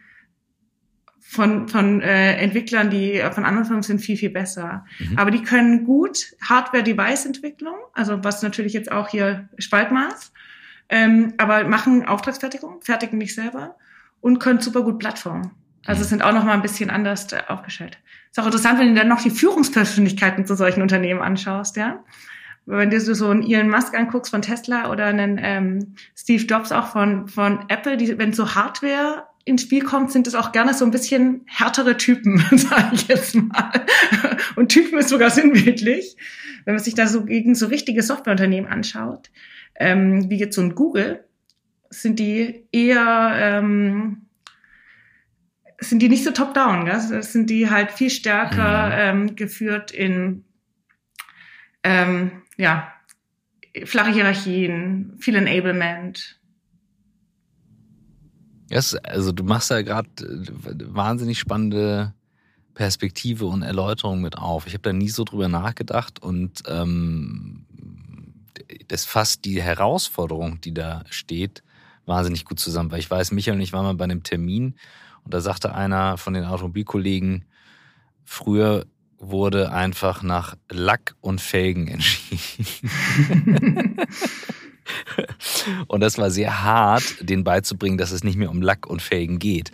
von, 1.29 1.67
von 1.67 2.01
äh, 2.01 2.37
Entwicklern, 2.37 2.89
die 2.89 3.21
von 3.31 3.45
anderen 3.45 3.65
Firmen 3.65 3.83
sind, 3.83 3.99
viel, 3.99 4.17
viel 4.17 4.31
besser. 4.31 4.83
Mhm. 4.97 5.19
Aber 5.19 5.29
die 5.29 5.43
können 5.43 5.85
gut 5.85 6.33
Hardware-Device-Entwicklung, 6.41 7.75
also 7.93 8.23
was 8.23 8.41
natürlich 8.41 8.73
jetzt 8.73 8.91
auch 8.91 9.09
hier 9.09 9.47
Spaltmaß, 9.59 10.33
ähm, 10.89 11.35
aber 11.37 11.65
machen 11.65 12.03
Auftragsfertigung, 12.03 12.81
fertigen 12.81 13.19
nicht 13.19 13.35
selber 13.35 13.75
und 14.21 14.39
können 14.39 14.59
super 14.59 14.81
gut 14.81 14.97
Plattformen. 14.97 15.51
Also 15.85 16.03
sind 16.03 16.23
auch 16.23 16.33
noch 16.33 16.43
mal 16.43 16.53
ein 16.53 16.63
bisschen 16.63 16.89
anders 16.89 17.31
äh, 17.31 17.41
aufgestellt. 17.47 17.99
Ist 18.31 18.39
auch 18.39 18.45
interessant, 18.47 18.79
wenn 18.79 18.95
du 18.95 18.99
dann 18.99 19.07
noch 19.07 19.21
die 19.21 19.29
Führungspersönlichkeiten 19.29 20.47
zu 20.47 20.55
solchen 20.55 20.81
Unternehmen 20.81 21.21
anschaust, 21.21 21.77
ja. 21.77 22.03
Wenn 22.65 22.89
du 22.89 22.99
so 22.99 23.29
einen 23.29 23.43
Elon 23.43 23.69
Musk 23.69 23.95
anguckst 23.95 24.31
von 24.31 24.41
Tesla 24.41 24.91
oder 24.91 25.05
einen 25.05 25.39
ähm, 25.41 25.95
Steve 26.15 26.43
Jobs 26.43 26.71
auch 26.71 26.87
von, 26.87 27.27
von 27.27 27.65
Apple, 27.67 27.97
die, 27.97 28.17
wenn 28.17 28.33
so 28.33 28.55
Hardware 28.55 29.28
ins 29.49 29.63
Spiel 29.63 29.83
kommt, 29.83 30.11
sind 30.11 30.27
es 30.27 30.35
auch 30.35 30.51
gerne 30.51 30.73
so 30.73 30.85
ein 30.85 30.91
bisschen 30.91 31.41
härtere 31.47 31.97
Typen, 31.97 32.37
sage 32.51 32.89
ich 32.93 33.07
jetzt 33.07 33.35
mal. 33.35 33.71
Und 34.55 34.69
Typen 34.69 34.97
ist 34.99 35.09
sogar 35.09 35.29
sinnbildlich. 35.29 36.15
Wenn 36.65 36.75
man 36.75 36.83
sich 36.83 36.95
da 36.95 37.07
so 37.07 37.25
gegen 37.25 37.55
so 37.55 37.67
richtige 37.67 38.03
Softwareunternehmen 38.03 38.69
anschaut, 38.69 39.29
ähm, 39.75 40.29
wie 40.29 40.37
jetzt 40.37 40.55
so 40.55 40.61
ein 40.61 40.75
Google, 40.75 41.25
sind 41.89 42.19
die 42.19 42.67
eher 42.71 43.33
ähm, 43.35 44.29
sind 45.79 46.01
die 46.01 46.09
nicht 46.09 46.23
so 46.23 46.31
top-down, 46.31 46.85
gell? 46.85 47.23
sind 47.23 47.49
die 47.49 47.69
halt 47.69 47.91
viel 47.91 48.09
stärker 48.09 49.13
mhm. 49.13 49.29
ähm, 49.29 49.35
geführt 49.35 49.91
in 49.91 50.43
ähm, 51.83 52.43
ja, 52.57 52.93
flache 53.85 54.11
Hierarchien, 54.11 55.15
viel 55.19 55.35
Enablement. 55.35 56.38
Yes, 58.69 58.95
also 58.95 59.31
du 59.31 59.43
machst 59.43 59.71
ja 59.71 59.81
gerade 59.81 60.09
äh, 60.19 60.75
wahnsinnig 60.85 61.39
spannende 61.39 62.13
Perspektive 62.75 63.45
und 63.45 63.63
Erläuterung 63.63 64.21
mit 64.21 64.37
auf. 64.37 64.67
Ich 64.67 64.73
habe 64.73 64.83
da 64.83 64.93
nie 64.93 65.09
so 65.09 65.23
drüber 65.23 65.47
nachgedacht 65.47 66.21
und 66.21 66.63
ähm, 66.67 67.65
das 68.87 69.05
fasst 69.05 69.45
die 69.45 69.61
Herausforderung, 69.61 70.61
die 70.61 70.73
da 70.73 71.03
steht, 71.09 71.63
wahnsinnig 72.05 72.45
gut 72.45 72.59
zusammen. 72.59 72.91
Weil 72.91 72.99
ich 72.99 73.09
weiß, 73.09 73.31
Michael 73.31 73.57
und 73.57 73.61
ich 73.61 73.73
waren 73.73 73.85
mal 73.85 73.95
bei 73.95 74.03
einem 74.03 74.23
Termin 74.23 74.75
und 75.23 75.33
da 75.33 75.41
sagte 75.41 75.73
einer 75.73 76.17
von 76.17 76.33
den 76.33 76.45
Automobilkollegen, 76.45 77.45
früher 78.23 78.85
wurde 79.17 79.71
einfach 79.71 80.21
nach 80.21 80.55
Lack 80.69 81.15
und 81.21 81.41
Felgen 81.41 81.87
entschieden. 81.87 82.77
und 85.87 86.01
das 86.01 86.17
war 86.17 86.31
sehr 86.31 86.63
hart, 86.63 87.03
denen 87.21 87.43
beizubringen, 87.43 87.97
dass 87.97 88.11
es 88.11 88.23
nicht 88.23 88.37
mehr 88.37 88.49
um 88.49 88.61
Lack 88.61 88.87
und 88.87 89.01
Felgen 89.01 89.39
geht. 89.39 89.71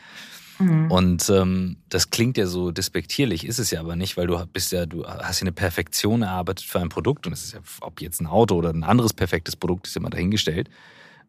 Mhm. 0.59 0.89
Und 0.89 1.30
ähm, 1.30 1.78
das 1.89 2.09
klingt 2.09 2.38
ja 2.38 2.47
so 2.47 2.72
despektierlich, 2.72 3.45
ist 3.45 3.59
es 3.59 3.72
ja 3.72 3.80
aber 3.80 3.95
nicht, 3.95 4.16
weil 4.18 4.28
du 4.28 4.43
bist 4.47 4.72
ja, 4.72 4.86
du 4.86 5.05
hast 5.05 5.41
ja 5.41 5.43
eine 5.43 5.51
Perfektion 5.51 6.22
erarbeitet 6.22 6.66
für 6.66 6.80
ein 6.80 6.89
Produkt 6.89 7.28
und 7.28 7.34
es 7.34 7.43
ist 7.43 7.53
ja, 7.53 7.59
ob 7.82 8.01
jetzt 8.01 8.22
ein 8.22 8.28
Auto 8.28 8.55
oder 8.55 8.70
ein 8.70 8.84
anderes 8.84 9.13
perfektes 9.13 9.55
Produkt, 9.55 9.88
ist 9.88 9.95
ja 9.95 10.01
mal 10.01 10.09
dahingestellt, 10.09 10.70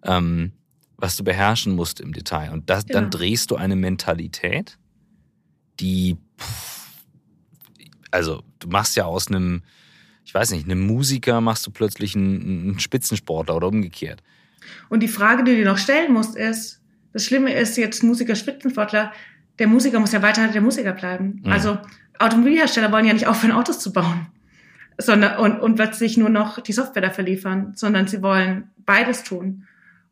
ähm, 0.04 0.52
was 0.96 1.16
du 1.16 1.24
beherrschen 1.24 1.74
musst 1.74 2.00
im 2.00 2.12
Detail. 2.12 2.52
Und 2.52 2.70
das, 2.70 2.86
genau. 2.86 3.00
dann 3.00 3.10
drehst 3.10 3.50
du 3.50 3.56
eine 3.56 3.76
Mentalität, 3.76 4.78
die, 5.80 6.16
also 8.10 8.42
du 8.60 8.68
machst 8.68 8.96
ja 8.96 9.04
aus 9.04 9.28
einem, 9.28 9.62
ich 10.26 10.34
weiß 10.34 10.50
nicht, 10.50 10.66
einem 10.66 10.84
Musiker 10.84 11.40
machst 11.40 11.64
du 11.66 11.70
plötzlich 11.70 12.16
einen, 12.16 12.42
einen 12.42 12.80
Spitzensportler 12.80 13.54
oder 13.54 13.68
umgekehrt. 13.68 14.22
Und 14.88 15.00
die 15.00 15.08
Frage, 15.08 15.44
die 15.44 15.52
du 15.52 15.58
dir 15.58 15.64
noch 15.64 15.78
stellen 15.78 16.12
musst, 16.12 16.36
ist, 16.36 16.80
das 17.12 17.24
Schlimme 17.24 17.54
ist 17.54 17.76
jetzt 17.76 18.02
Musiker, 18.02 18.34
Spitzensportler, 18.34 19.12
der 19.60 19.68
Musiker 19.68 20.00
muss 20.00 20.12
ja 20.12 20.22
weiter 20.22 20.48
der 20.48 20.60
Musiker 20.60 20.92
bleiben. 20.92 21.42
Mhm. 21.44 21.52
Also 21.52 21.78
Automobilhersteller 22.18 22.90
wollen 22.90 23.06
ja 23.06 23.12
nicht 23.12 23.28
aufhören, 23.28 23.54
Autos 23.54 23.78
zu 23.78 23.92
bauen, 23.92 24.26
sondern 24.98 25.38
und, 25.38 25.60
und 25.60 25.76
plötzlich 25.76 26.16
nur 26.16 26.28
noch 26.28 26.60
die 26.60 26.72
Software 26.72 27.02
dafür 27.02 27.24
liefern, 27.24 27.72
sondern 27.76 28.08
sie 28.08 28.20
wollen 28.20 28.64
beides 28.84 29.22
tun. 29.22 29.64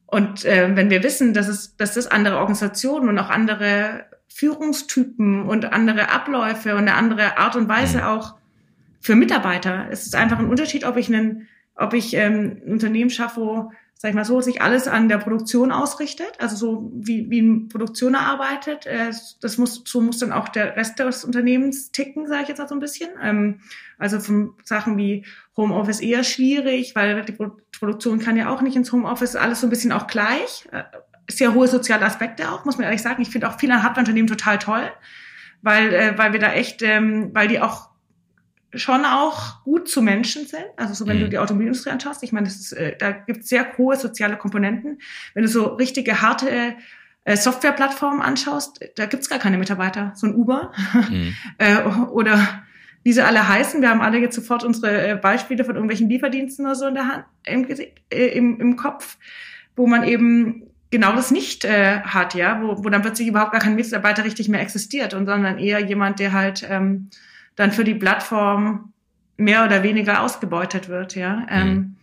Und 0.06 0.44
äh, 0.44 0.70
wenn 0.76 0.90
wir 0.90 1.02
wissen, 1.02 1.34
dass 1.34 1.48
es, 1.48 1.76
dass 1.76 1.94
das 1.94 2.06
andere 2.06 2.38
Organisationen 2.38 3.08
und 3.08 3.18
auch 3.18 3.30
andere 3.30 4.04
Führungstypen 4.28 5.42
und 5.42 5.72
andere 5.72 6.10
Abläufe 6.10 6.74
und 6.74 6.82
eine 6.82 6.94
andere 6.94 7.36
Art 7.36 7.56
und 7.56 7.68
Weise 7.68 8.06
auch 8.06 8.36
für 9.04 9.16
Mitarbeiter, 9.16 9.86
es 9.90 10.06
ist 10.06 10.14
einfach 10.14 10.38
ein 10.38 10.48
Unterschied, 10.48 10.84
ob 10.84 10.96
ich 10.96 11.08
einen, 11.08 11.46
ob 11.76 11.92
ich 11.92 12.14
ähm, 12.14 12.62
ein 12.64 12.72
Unternehmen 12.72 13.10
schaffe, 13.10 13.40
wo 13.40 13.70
sag 13.96 14.08
ich 14.08 14.14
mal 14.14 14.24
so, 14.24 14.40
sich 14.40 14.60
alles 14.60 14.88
an 14.88 15.08
der 15.08 15.18
Produktion 15.18 15.70
ausrichtet, 15.72 16.32
also 16.38 16.56
so 16.56 16.90
wie, 16.94 17.30
wie 17.30 17.40
ein 17.40 17.68
Produktioner 17.68 18.20
arbeitet. 18.20 18.86
Äh, 18.86 19.12
das 19.40 19.58
muss, 19.58 19.82
so 19.84 20.00
muss 20.00 20.18
dann 20.18 20.32
auch 20.32 20.48
der 20.48 20.74
Rest 20.76 20.98
des 20.98 21.22
Unternehmens 21.24 21.92
ticken, 21.92 22.26
sage 22.26 22.42
ich 22.42 22.48
jetzt 22.48 22.58
mal 22.58 22.68
so 22.68 22.74
ein 22.74 22.80
bisschen. 22.80 23.10
Ähm, 23.22 23.60
also 23.98 24.20
von 24.20 24.54
Sachen 24.64 24.96
wie 24.96 25.26
Homeoffice 25.56 26.00
eher 26.00 26.24
schwierig, 26.24 26.94
weil 26.96 27.24
die 27.24 27.36
Produktion 27.78 28.18
kann 28.18 28.38
ja 28.38 28.48
auch 28.48 28.62
nicht 28.62 28.76
ins 28.76 28.90
Homeoffice, 28.90 29.36
alles 29.36 29.60
so 29.60 29.66
ein 29.66 29.70
bisschen 29.70 29.92
auch 29.92 30.06
gleich. 30.06 30.66
Äh, 30.72 30.82
sehr 31.30 31.54
hohe 31.54 31.68
soziale 31.68 32.06
Aspekte 32.06 32.50
auch, 32.50 32.64
muss 32.64 32.78
man 32.78 32.84
ehrlich 32.84 33.02
sagen. 33.02 33.22
Ich 33.22 33.30
finde 33.30 33.48
auch 33.48 33.58
viele 33.58 33.82
Hardware-Unternehmen 33.82 34.28
total 34.28 34.58
toll, 34.58 34.90
weil, 35.60 35.92
äh, 35.92 36.18
weil 36.18 36.32
wir 36.32 36.40
da 36.40 36.52
echt, 36.52 36.82
ähm, 36.82 37.30
weil 37.32 37.48
die 37.48 37.60
auch 37.60 37.93
schon 38.76 39.04
auch 39.04 39.62
gut 39.64 39.88
zu 39.88 40.02
Menschen 40.02 40.46
sind. 40.46 40.66
Also 40.76 40.94
so 40.94 41.06
wenn 41.06 41.18
mhm. 41.18 41.22
du 41.22 41.28
die 41.30 41.38
Automobilindustrie 41.38 41.90
anschaust, 41.90 42.22
ich 42.22 42.32
meine, 42.32 42.46
ist, 42.46 42.72
äh, 42.72 42.96
da 42.96 43.10
gibt 43.12 43.42
es 43.42 43.48
sehr 43.48 43.76
hohe 43.76 43.96
soziale 43.96 44.36
Komponenten. 44.36 44.98
Wenn 45.34 45.42
du 45.42 45.48
so 45.48 45.66
richtige 45.66 46.20
harte 46.22 46.74
äh, 47.24 47.36
Softwareplattformen 47.36 48.20
anschaust, 48.20 48.80
da 48.96 49.06
gibt's 49.06 49.28
gar 49.28 49.38
keine 49.38 49.58
Mitarbeiter. 49.58 50.12
So 50.14 50.26
ein 50.26 50.34
Uber 50.34 50.72
mhm. 51.10 51.34
äh, 51.58 51.82
oder 51.82 52.64
wie 53.02 53.12
sie 53.12 53.24
alle 53.24 53.46
heißen. 53.48 53.80
Wir 53.82 53.90
haben 53.90 54.00
alle 54.00 54.18
jetzt 54.18 54.34
sofort 54.34 54.64
unsere 54.64 55.08
äh, 55.08 55.16
Beispiele 55.16 55.64
von 55.64 55.74
irgendwelchen 55.74 56.08
Lieferdiensten 56.08 56.64
oder 56.64 56.74
so 56.74 56.86
in 56.86 56.94
der 56.94 57.08
Hand, 57.08 57.24
im, 57.46 57.66
äh, 58.10 58.26
im, 58.28 58.60
im 58.60 58.76
Kopf, 58.76 59.18
wo 59.76 59.86
man 59.86 60.04
eben 60.04 60.64
genau 60.90 61.12
das 61.14 61.30
nicht 61.30 61.64
äh, 61.64 62.00
hat, 62.00 62.34
ja, 62.34 62.62
wo, 62.62 62.84
wo 62.84 62.88
dann 62.88 63.02
plötzlich 63.02 63.28
überhaupt 63.28 63.52
gar 63.52 63.60
kein 63.60 63.74
Mitarbeiter 63.74 64.24
richtig 64.24 64.48
mehr 64.48 64.60
existiert 64.60 65.12
und 65.12 65.26
sondern 65.26 65.58
eher 65.58 65.80
jemand, 65.80 66.18
der 66.18 66.32
halt 66.32 66.66
ähm, 66.68 67.10
dann 67.56 67.72
für 67.72 67.84
die 67.84 67.94
Plattform 67.94 68.92
mehr 69.36 69.64
oder 69.64 69.82
weniger 69.82 70.22
ausgebeutet 70.22 70.88
wird, 70.88 71.14
ja. 71.14 71.46
Ähm, 71.48 71.66
mhm. 71.66 71.72
Ähm, 71.72 71.96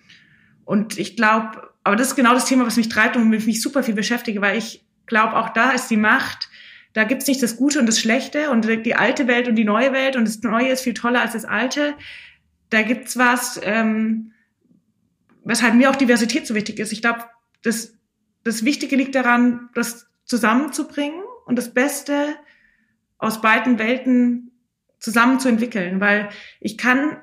und 0.66 0.98
ich 0.98 1.16
glaube, 1.16 1.70
aber 1.84 1.96
das 1.96 2.10
ist 2.10 2.16
genau 2.16 2.34
das 2.34 2.46
Thema, 2.46 2.66
was 2.66 2.78
mich 2.78 2.90
treibt 2.90 3.16
und 3.16 3.30
mich 3.30 3.62
super 3.62 3.84
viel 3.84 3.96
beschäftige, 3.96 4.42
weil 4.42 4.58
ich 4.58 4.86
glaube, 5.06 5.36
auch 5.36 5.50
da 5.50 5.72
ist 5.72 5.88
die 5.88 5.98
Macht, 5.98 6.50
da 6.94 7.04
gibt's 7.06 7.28
nicht 7.28 7.42
das 7.42 7.58
Gute 7.58 7.80
und 7.80 7.86
das 7.86 8.00
Schlechte 8.00 8.52
und 8.52 8.66
die 8.66 8.96
alte 8.96 9.28
Welt 9.28 9.48
und 9.48 9.56
die 9.56 9.64
neue 9.64 9.94
Welt 9.94 10.16
und 10.16 10.28
das 10.28 10.42
Neue 10.42 10.70
ist 10.70 10.82
viel 10.82 10.94
toller 10.94 11.22
als 11.22 11.34
das 11.34 11.46
Alte. 11.46 11.94
Da 12.70 12.82
gibt's 12.82 13.18
was, 13.18 13.60
ähm, 13.64 14.34
weshalb 15.44 15.74
mir 15.74 15.90
auch 15.90 15.96
Diversität 15.96 16.46
so 16.46 16.54
wichtig 16.54 16.80
ist. 16.80 16.92
Ich 16.92 17.02
glaube, 17.02 17.26
das, 17.64 17.98
das 18.44 18.66
Wichtige 18.66 18.96
liegt 18.96 19.16
daran, 19.16 19.70
das 19.74 20.08
zusammenzubringen 20.26 21.22
und 21.46 21.56
das 21.56 21.74
Beste 21.74 22.36
aus 23.18 23.42
beiden 23.42 23.80
Welten 23.80 24.51
zusammen 25.02 25.40
zu 25.40 25.50
entwickeln, 25.50 26.00
weil 26.00 26.30
ich 26.62 26.78
kann 26.78 27.18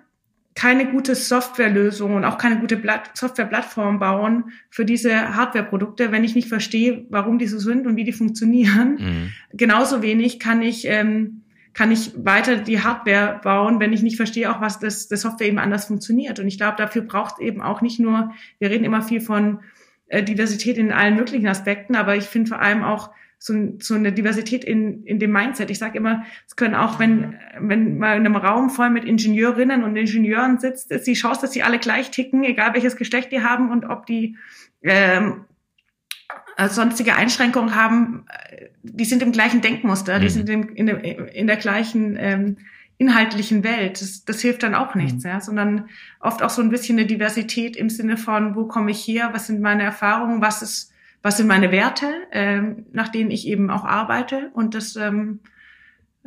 keine 0.55 0.91
gute 0.91 1.15
Softwarelösung 1.15 2.17
und 2.17 2.25
auch 2.25 2.37
keine 2.37 2.59
gute 2.59 2.83
Softwareplattform 3.15 4.01
bauen 4.01 4.51
für 4.71 4.85
diese 4.85 5.37
Hardwareprodukte, 5.37 6.11
wenn 6.11 6.25
ich 6.25 6.35
nicht 6.35 6.49
verstehe, 6.49 7.07
warum 7.11 7.39
die 7.39 7.47
so 7.47 7.61
sind 7.61 7.87
und 7.87 7.95
wie 7.95 8.05
die 8.05 8.13
funktionieren. 8.13 8.97
Mhm. 8.99 9.33
Genauso 9.53 10.03
wenig 10.03 10.41
kann 10.41 10.61
ich 10.61 10.85
ähm, 10.87 11.45
kann 11.75 11.93
ich 11.93 12.13
weiter 12.17 12.57
die 12.57 12.83
Hardware 12.83 13.41
bauen, 13.41 13.79
wenn 13.79 13.93
ich 13.93 14.03
nicht 14.03 14.17
verstehe, 14.17 14.51
auch 14.51 14.61
was 14.61 14.81
das, 14.81 15.07
das 15.07 15.21
Software 15.21 15.47
eben 15.47 15.61
anders 15.61 15.85
funktioniert. 15.85 16.41
Und 16.41 16.49
ich 16.49 16.59
glaube, 16.59 16.77
dafür 16.77 17.03
braucht 17.03 17.39
eben 17.39 17.63
auch 17.63 17.83
nicht 17.83 18.01
nur, 18.01 18.33
wir 18.59 18.71
reden 18.71 18.85
immer 18.85 19.01
viel 19.01 19.21
von 19.21 19.61
äh, 20.09 20.25
Diversität 20.25 20.77
in 20.77 20.91
allen 20.91 21.15
möglichen 21.15 21.47
Aspekten, 21.47 21.95
aber 21.95 22.17
ich 22.17 22.25
finde 22.25 22.49
vor 22.49 22.61
allem 22.61 22.83
auch 22.83 23.11
so, 23.39 23.55
so 23.79 23.95
eine 23.95 24.13
Diversität 24.13 24.65
in, 24.65 25.05
in 25.05 25.19
dem 25.19 25.31
Mindset. 25.31 25.71
Ich 25.71 25.79
sage 25.79 25.99
immer, 25.99 26.25
es 26.47 26.57
können 26.57 26.75
auch, 26.75 26.99
wenn, 26.99 27.39
wenn 27.59 27.99
man 27.99 28.19
in 28.19 28.27
einem 28.27 28.37
Raum 28.37 28.69
voll 28.69 28.91
mit 28.91 29.05
Ingenieurinnen 29.05 29.85
und 29.85 29.97
Ingenieuren 29.97 30.59
sitzt, 30.59 30.91
ist 30.91 31.07
die 31.07 31.15
Chance, 31.15 31.43
dass 31.43 31.53
sie 31.53 31.63
alle 31.63 31.79
gleich 31.79 32.11
ticken, 32.11 32.43
egal 32.43 32.75
welches 32.75 32.97
Geschlecht 32.97 33.31
die 33.31 33.43
haben 33.43 33.71
und 33.71 33.85
ob 33.85 34.07
die 34.07 34.37
ähm, 34.83 35.45
äh, 36.57 36.69
sonstige 36.69 37.15
Einschränkungen 37.15 37.77
haben, 37.77 38.27
die 38.83 39.05
sind 39.05 39.23
im 39.23 39.33
gleichen 39.33 39.61
Denkmuster, 39.61 40.19
die 40.19 40.27
mhm. 40.27 40.31
sind 40.31 40.49
in, 40.49 40.69
in, 40.71 40.87
der, 40.87 41.35
in 41.35 41.47
der 41.47 41.57
gleichen 41.57 42.17
ähm, 42.19 42.57
inhaltlichen 42.99 43.63
Welt. 43.63 44.01
Das, 44.01 44.25
das 44.25 44.41
hilft 44.41 44.65
dann 44.65 44.75
auch 44.75 44.97
nichts, 44.97 45.23
mhm. 45.23 45.31
ja, 45.31 45.41
sondern 45.41 45.89
oft 46.19 46.43
auch 46.43 46.51
so 46.51 46.61
ein 46.61 46.71
bisschen 46.71 46.99
eine 46.99 47.07
Diversität 47.07 47.77
im 47.77 47.89
Sinne 47.89 48.17
von, 48.17 48.57
wo 48.57 48.67
komme 48.67 48.91
ich 48.91 49.07
her, 49.07 49.31
was 49.33 49.47
sind 49.47 49.61
meine 49.61 49.85
Erfahrungen, 49.85 50.43
was 50.43 50.63
ist 50.63 50.88
was 51.23 51.37
sind 51.37 51.47
meine 51.47 51.73
Werte, 51.73 52.13
ähm, 52.33 52.87
nach 52.93 53.09
denen 53.09 53.31
ich 53.31 53.47
eben 53.47 53.71
auch 53.71 53.85
arbeite. 53.85 54.51
Und 54.53 54.75
das, 54.75 54.97
ähm, 54.97 55.41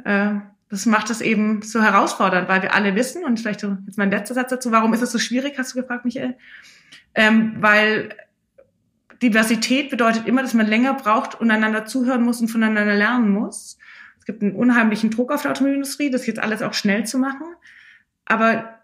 äh, 0.04 0.36
das 0.70 0.86
macht 0.86 1.10
es 1.10 1.22
eben 1.22 1.62
so 1.62 1.82
herausfordernd, 1.82 2.48
weil 2.48 2.62
wir 2.62 2.74
alle 2.74 2.96
wissen, 2.96 3.24
und 3.24 3.40
vielleicht 3.40 3.64
jetzt 3.64 3.98
mein 3.98 4.12
letzter 4.12 4.36
Satz 4.36 4.50
dazu, 4.50 4.72
warum 4.72 4.94
ist 4.94 5.02
es 5.02 5.12
so 5.12 5.20
schwierig, 5.20 5.58
hast 5.58 5.74
du 5.74 5.82
gefragt, 5.82 6.06
Michael? 6.06 6.36
Ähm, 7.14 7.56
weil 7.60 8.10
Diversität 9.22 9.90
bedeutet 9.90 10.28
immer, 10.28 10.42
dass 10.42 10.54
man 10.54 10.68
länger 10.68 10.94
braucht 10.94 11.40
und 11.40 11.52
einander 11.52 11.86
zuhören 11.86 12.24
muss 12.24 12.42
und 12.42 12.48
voneinander 12.48 12.96
lernen 12.96 13.30
muss. 13.30 13.78
Es 14.20 14.26
gibt 14.26 14.42
einen 14.42 14.56
unheimlichen 14.56 15.12
Druck 15.12 15.32
auf 15.32 15.42
der 15.42 15.52
Automobilindustrie, 15.52 16.10
das 16.10 16.26
jetzt 16.26 16.40
alles 16.40 16.62
auch 16.62 16.74
schnell 16.74 17.06
zu 17.06 17.18
machen. 17.20 17.46
Aber 18.26 18.80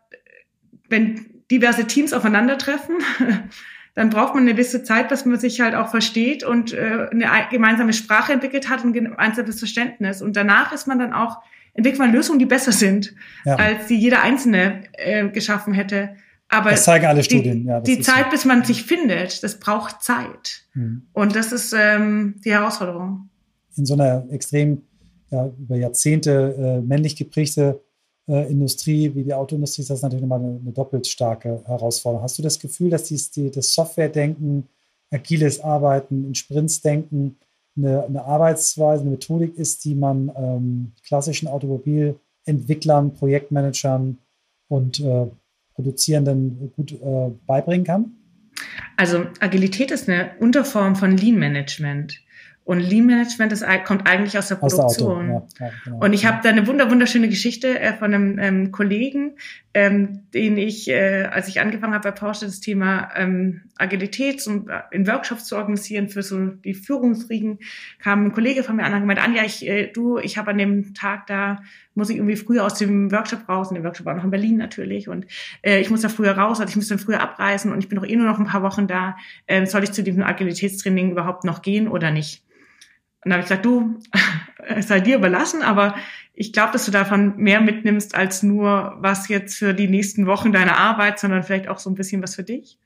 wenn 0.90 1.44
diverse 1.50 1.86
Teams 1.86 2.14
aufeinandertreffen, 2.14 2.98
dann 3.98 4.12
braucht 4.12 4.36
man 4.36 4.44
eine 4.44 4.52
gewisse 4.52 4.84
Zeit, 4.84 5.10
dass 5.10 5.26
man 5.26 5.40
sich 5.40 5.60
halt 5.60 5.74
auch 5.74 5.90
versteht 5.90 6.44
und 6.44 6.72
äh, 6.72 7.08
eine 7.10 7.26
gemeinsame 7.50 7.94
Sprache 7.94 8.32
entwickelt 8.32 8.70
hat 8.70 8.84
und 8.84 8.92
ein 8.92 8.94
gemeinsames 8.94 9.58
Verständnis. 9.58 10.22
Und 10.22 10.36
danach 10.36 10.72
ist 10.72 10.86
man 10.86 11.00
dann 11.00 11.14
auch, 11.14 11.38
entwickelt 11.74 11.98
man 11.98 12.12
Lösungen, 12.12 12.38
die 12.38 12.46
besser 12.46 12.72
sind, 12.72 13.16
ja. 13.44 13.56
als 13.56 13.88
die 13.88 13.96
jeder 13.96 14.22
Einzelne 14.22 14.84
äh, 14.94 15.28
geschaffen 15.30 15.74
hätte. 15.74 16.12
Aber 16.48 16.70
das 16.70 16.84
zeigen 16.84 17.08
alle 17.08 17.24
Studien. 17.24 17.64
Die, 17.64 17.68
ja, 17.70 17.82
die 17.82 18.00
Zeit, 18.00 18.26
so. 18.26 18.30
bis 18.30 18.46
man 18.46 18.64
sich 18.64 18.84
findet, 18.84 19.42
das 19.42 19.60
braucht 19.60 20.04
Zeit. 20.04 20.66
Mhm. 20.76 21.08
Und 21.14 21.36
das 21.36 21.52
ist 21.52 21.74
ähm, 21.76 22.36
die 22.46 22.52
Herausforderung. 22.52 23.32
In 23.78 23.88
so 23.88 23.96
einer 23.96 24.28
extrem 24.30 24.84
ja, 25.32 25.48
über 25.58 25.76
Jahrzehnte 25.76 26.56
äh, 26.56 26.82
männlich 26.82 27.16
geprägte 27.16 27.82
äh, 28.28 28.52
Industrie 28.52 29.14
wie 29.16 29.24
die 29.24 29.34
Autoindustrie 29.34 29.82
ist 29.82 29.90
das 29.90 30.02
natürlich 30.02 30.22
nochmal 30.22 30.40
eine, 30.40 30.60
eine 30.62 30.72
doppelt 30.72 31.08
starke 31.08 31.62
Herausforderung. 31.66 32.24
Hast 32.24 32.38
du 32.38 32.44
das 32.44 32.60
Gefühl, 32.60 32.90
dass 32.90 33.04
dies, 33.06 33.32
die, 33.32 33.50
das 33.52 33.74
Software-Denken, 33.74 34.68
agiles 35.12 35.62
Arbeiten, 35.62 36.26
in 36.26 36.36
Sprints 36.36 36.82
denken, 36.82 37.38
eine, 37.78 38.04
eine, 38.04 38.24
Arbeitsweise, 38.24 39.02
eine 39.02 39.12
Methodik 39.12 39.58
ist, 39.58 39.86
die 39.86 39.96
man 39.96 40.32
ähm, 40.36 40.92
klassischen 41.06 41.48
Automobilentwicklern, 41.48 43.14
Projektmanagern 43.14 44.18
und 44.68 45.00
äh, 45.00 45.28
Produzierenden 45.76 46.72
gut 46.76 46.92
äh, 46.92 47.32
beibringen 47.46 47.86
kann? 47.86 48.12
Also 48.98 49.26
Agilität 49.40 49.92
ist 49.92 50.10
eine 50.10 50.32
Unterform 50.40 50.96
von 50.96 51.16
Lean 51.16 51.38
Management. 51.38 52.20
Und 52.68 52.82
Lean 52.82 53.06
Management 53.06 53.54
ist, 53.54 53.66
kommt 53.86 54.10
eigentlich 54.10 54.38
aus 54.38 54.50
der 54.50 54.56
Produktion. 54.56 55.32
Aus 55.32 55.54
der 55.54 55.68
ja, 55.68 55.74
genau. 55.86 56.04
Und 56.04 56.12
ich 56.12 56.26
habe 56.26 56.40
da 56.44 56.50
eine 56.50 56.68
wunder 56.68 56.92
wunderschöne 56.92 57.30
Geschichte 57.30 57.80
äh, 57.80 57.94
von 57.94 58.14
einem 58.14 58.38
ähm, 58.40 58.72
Kollegen, 58.74 59.38
ähm, 59.74 60.24
den 60.34 60.58
ich, 60.58 60.90
äh, 60.90 61.30
als 61.32 61.48
ich 61.48 61.62
angefangen 61.62 61.94
habe 61.94 62.04
bei 62.04 62.12
Porsche, 62.12 62.46
das 62.46 62.60
Thema 62.60 63.08
ähm, 63.16 63.62
Agilität 63.78 64.42
zum, 64.42 64.68
äh, 64.68 64.82
in 64.92 65.08
Workshops 65.08 65.46
zu 65.46 65.56
organisieren 65.56 66.10
für 66.10 66.22
so 66.24 66.46
die 66.46 66.74
Führungsriegen, 66.74 67.60
kam 68.00 68.26
ein 68.26 68.32
Kollege 68.34 68.64
von 68.64 68.76
mir 68.76 68.84
an 68.84 68.94
und 68.96 69.00
gemeint, 69.00 69.24
Anja, 69.24 69.44
ich, 69.46 69.66
äh, 69.66 69.88
du, 69.88 70.18
ich 70.18 70.38
habe 70.38 70.52
an 70.52 70.58
dem 70.58 70.94
Tag 70.94 71.26
da, 71.28 71.62
muss 71.96 72.10
ich 72.10 72.18
irgendwie 72.18 72.36
früher 72.36 72.66
aus 72.66 72.74
dem 72.74 73.14
Workshop 73.14 73.48
raus, 73.48 73.70
und 73.70 73.76
der 73.76 73.86
Workshop 73.86 74.06
war 74.06 74.16
noch 74.16 74.26
in 74.26 74.30
Berlin 74.30 74.58
natürlich, 74.58 75.08
und 75.08 75.26
äh, 75.62 75.80
ich 75.80 75.90
muss 75.90 76.02
da 76.02 76.10
früher 76.10 76.38
raus, 76.38 76.60
also 76.60 76.70
ich 76.70 76.76
muss 76.76 76.90
dann 76.90 77.00
früher 77.00 77.22
abreisen 77.22 77.72
und 77.72 77.80
ich 77.80 77.88
bin 77.88 77.98
doch 77.98 78.06
eh 78.06 78.18
nur 78.18 78.28
noch 78.28 78.40
ein 78.40 78.46
paar 78.46 78.62
Wochen 78.62 78.88
da, 78.88 79.16
äh, 79.46 79.66
soll 79.66 79.86
ich 79.86 79.94
zu 79.94 80.04
diesem 80.04 80.24
Agilitätstraining 80.24 81.12
überhaupt 81.12 81.46
noch 81.46 81.62
gehen 81.62 81.88
oder 81.88 82.12
nicht? 82.12 82.44
Dann 83.24 83.34
habe 83.34 83.42
ich 83.42 83.50
gesagt, 83.50 83.66
du, 83.66 84.00
es 84.68 84.88
sei 84.88 85.00
dir 85.00 85.18
überlassen, 85.18 85.62
aber 85.62 85.96
ich 86.34 86.54
glaube, 86.54 86.72
dass 86.74 86.86
du 86.86 86.92
davon 86.92 87.38
mehr 87.38 87.62
mitnimmst 87.62 88.16
als 88.16 88.44
nur 88.44 88.96
was 89.00 89.28
jetzt 89.28 89.58
für 89.58 89.74
die 89.74 89.88
nächsten 89.88 90.28
Wochen 90.28 90.52
deiner 90.52 90.78
Arbeit, 90.78 91.20
sondern 91.20 91.44
vielleicht 91.44 91.68
auch 91.68 91.80
so 91.80 91.90
ein 91.90 91.96
bisschen 91.96 92.22
was 92.22 92.36
für 92.36 92.44
dich. 92.44 92.80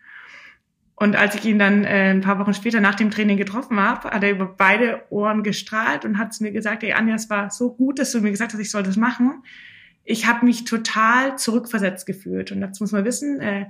Und 0.96 1.16
als 1.16 1.34
ich 1.34 1.46
ihn 1.46 1.58
dann 1.58 1.84
äh, 1.84 2.12
ein 2.12 2.22
paar 2.22 2.38
Wochen 2.38 2.54
später 2.54 2.80
nach 2.80 2.94
dem 2.94 3.10
Training 3.10 3.36
getroffen 3.36 3.80
habe, 3.80 4.12
hat 4.12 4.24
er 4.24 4.30
über 4.30 4.46
beide 4.46 5.02
Ohren 5.10 5.42
gestrahlt 5.42 6.06
und 6.06 6.20
hat 6.20 6.32
zu 6.32 6.44
mir 6.44 6.52
gesagt, 6.52 6.84
ey 6.84 6.94
Anja, 6.94 7.16
es 7.16 7.28
war 7.30 7.50
so 7.50 7.74
gut, 7.74 7.98
dass 7.98 8.12
du 8.12 8.22
mir 8.22 8.30
gesagt 8.30 8.54
hast, 8.54 8.60
ich 8.60 8.70
soll 8.70 8.84
das 8.84 8.98
machen. 8.98 9.44
Ich 10.04 10.28
habe 10.28 10.46
mich 10.46 10.64
total 10.64 11.38
zurückversetzt 11.38 12.06
gefühlt. 12.06 12.52
Und 12.52 12.62
dazu 12.62 12.84
muss 12.84 12.92
man 12.92 13.04
wissen, 13.04 13.42
äh, 13.42 13.66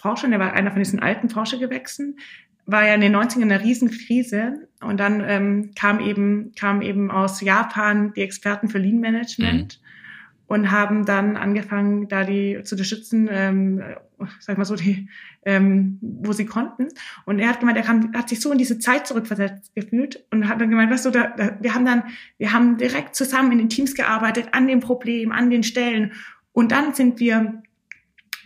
Porsche, 0.00 0.30
der 0.30 0.38
war 0.38 0.52
einer 0.52 0.70
von 0.70 0.78
diesen 0.78 1.00
alten 1.00 1.26
Porsche-Gewächsen, 1.26 2.18
war 2.66 2.86
ja 2.86 2.94
in 2.94 3.00
den 3.00 3.14
90ern 3.14 3.42
eine 3.42 3.62
Riesenkrise 3.62 4.68
und 4.80 4.98
dann 4.98 5.22
ähm, 5.26 5.70
kam 5.74 6.00
eben 6.00 6.52
kam 6.58 6.82
eben 6.82 7.10
aus 7.10 7.40
Japan 7.40 8.12
die 8.14 8.22
Experten 8.22 8.68
für 8.68 8.78
Lean 8.78 9.00
Management 9.00 9.80
mhm. 9.80 10.44
und 10.46 10.70
haben 10.70 11.04
dann 11.04 11.36
angefangen, 11.36 12.08
da 12.08 12.24
die 12.24 12.60
zu 12.64 12.74
unterstützen, 12.74 13.28
ähm, 13.30 13.82
sag 14.40 14.56
mal 14.56 14.64
so, 14.64 14.76
die, 14.76 15.08
ähm, 15.44 15.98
wo 16.00 16.32
sie 16.32 16.46
konnten. 16.46 16.88
Und 17.26 17.38
er 17.38 17.48
hat 17.48 17.60
gemeint, 17.60 17.76
er 17.76 17.84
kann, 17.84 18.14
hat 18.14 18.30
sich 18.30 18.40
so 18.40 18.50
in 18.50 18.58
diese 18.58 18.78
Zeit 18.78 19.06
zurückversetzt 19.06 19.74
gefühlt 19.74 20.24
und 20.30 20.48
hat 20.48 20.60
dann 20.60 20.70
gemeint, 20.70 20.90
weißt 20.90 21.06
du, 21.06 21.10
da, 21.10 21.28
da, 21.36 21.58
wir 21.60 21.74
haben 21.74 21.84
dann, 21.84 22.04
wir 22.38 22.52
haben 22.52 22.78
direkt 22.78 23.14
zusammen 23.14 23.52
in 23.52 23.58
den 23.58 23.68
Teams 23.68 23.94
gearbeitet, 23.94 24.48
an 24.52 24.66
dem 24.66 24.80
Problem, 24.80 25.32
an 25.32 25.50
den 25.50 25.64
Stellen. 25.64 26.12
Und 26.52 26.72
dann 26.72 26.94
sind 26.94 27.20
wir 27.20 27.62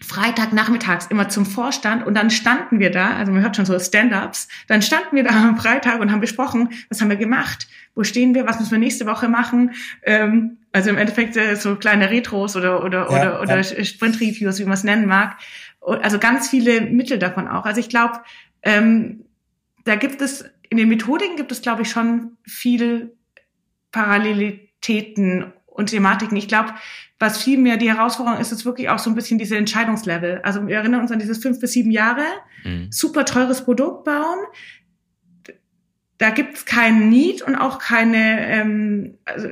Freitagnachmittags 0.01 1.07
immer 1.07 1.29
zum 1.29 1.45
Vorstand 1.47 2.07
und 2.07 2.15
dann 2.15 2.31
standen 2.31 2.79
wir 2.79 2.91
da, 2.91 3.17
also 3.17 3.33
man 3.33 3.43
hört 3.43 3.57
schon 3.57 3.67
so 3.67 3.79
Stand-ups, 3.79 4.49
dann 4.67 4.83
standen 4.83 5.17
wir 5.17 5.25
da 5.25 5.31
am 5.31 5.57
Freitag 5.57 6.01
und 6.01 6.13
haben 6.13 6.21
besprochen, 6.21 6.71
was 6.89 7.01
haben 7.01 7.11
wir 7.11 7.17
gemacht, 7.17 7.69
wo 7.95 8.05
stehen 8.05 8.35
wir, 8.35 8.47
was 8.47 8.61
müssen 8.61 8.73
wir 8.73 8.79
nächste 8.79 9.07
Woche 9.07 9.29
machen. 9.29 9.73
Ähm, 10.03 10.59
also 10.73 10.91
im 10.91 10.97
Endeffekt 10.99 11.37
äh, 11.37 11.57
so 11.57 11.77
kleine 11.77 12.11
Retros 12.11 12.55
oder 12.57 12.85
oder 12.85 13.11
ja, 13.11 13.41
oder, 13.41 13.41
oder 13.43 13.61
ja. 13.61 13.85
Sprint-Reviews, 13.85 14.59
wie 14.59 14.65
man 14.65 14.75
es 14.75 14.85
nennen 14.85 15.07
mag. 15.07 15.37
Also 15.81 16.19
ganz 16.19 16.49
viele 16.49 16.83
Mittel 16.83 17.19
davon 17.19 17.49
auch. 17.49 17.65
Also 17.65 17.81
ich 17.81 17.89
glaube, 17.89 18.21
ähm, 18.63 19.25
da 19.85 19.97
gibt 19.97 20.21
es 20.21 20.45
in 20.71 20.77
den 20.77 20.89
Methodiken 20.89 21.37
gibt 21.37 21.51
es, 21.51 21.63
glaube 21.63 21.83
ich, 21.83 21.91
schon 21.91 22.37
viel 22.43 23.17
Parallelitäten 23.91 25.53
und 25.79 25.87
Thematiken. 25.87 26.37
Ich 26.37 26.49
glaube, 26.49 26.75
was 27.19 27.43
viel 27.43 27.57
mehr 27.57 27.77
die 27.77 27.91
Herausforderung 27.91 28.41
ist, 28.41 28.53
ist 28.53 28.65
wirklich 28.65 28.89
auch 28.89 28.99
so 28.99 29.11
ein 29.11 29.15
bisschen 29.15 29.39
diese 29.39 29.57
Entscheidungslevel. 29.57 30.41
Also 30.43 30.67
wir 30.67 30.77
erinnern 30.77 31.01
uns 31.01 31.13
an 31.13 31.19
dieses 31.19 31.39
fünf 31.39 31.61
bis 31.61 31.73
sieben 31.73 31.91
Jahre, 31.91 32.23
mhm. 32.65 32.89
super 32.91 33.25
teures 33.25 33.65
Produkt 33.65 34.05
bauen. 34.05 34.39
Da 36.19 36.31
gibt's 36.31 36.67
keinen 36.67 37.09
Need 37.09 37.43
und 37.43 37.55
auch 37.55 37.79
keine, 37.79 38.47
ähm, 38.49 39.19
also 39.25 39.49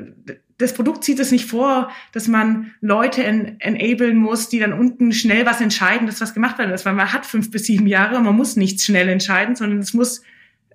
das 0.58 0.74
Produkt 0.74 1.04
sieht 1.04 1.20
es 1.20 1.30
nicht 1.30 1.46
vor, 1.46 1.90
dass 2.12 2.26
man 2.26 2.72
Leute 2.80 3.22
en 3.22 3.60
enablen 3.60 4.16
muss, 4.16 4.48
die 4.48 4.58
dann 4.58 4.72
unten 4.72 5.12
schnell 5.12 5.46
was 5.46 5.60
entscheiden, 5.60 6.06
dass 6.06 6.20
was 6.20 6.34
gemacht 6.34 6.58
werden 6.58 6.72
ist, 6.72 6.86
weil 6.86 6.94
man 6.94 7.12
hat 7.12 7.24
fünf 7.24 7.52
bis 7.52 7.66
sieben 7.66 7.86
Jahre 7.86 8.16
und 8.16 8.24
man 8.24 8.34
muss 8.34 8.56
nichts 8.56 8.84
schnell 8.84 9.08
entscheiden, 9.08 9.54
sondern 9.54 9.78
es 9.78 9.94
muss 9.94 10.22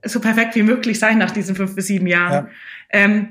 so 0.05 0.21
perfekt 0.21 0.55
wie 0.55 0.63
möglich 0.63 0.97
sein 0.97 1.17
nach 1.17 1.31
diesen 1.31 1.55
fünf 1.55 1.75
bis 1.75 1.87
sieben 1.87 2.07
Jahren. 2.07 2.45
Ja. 2.45 2.51
Ähm, 2.89 3.27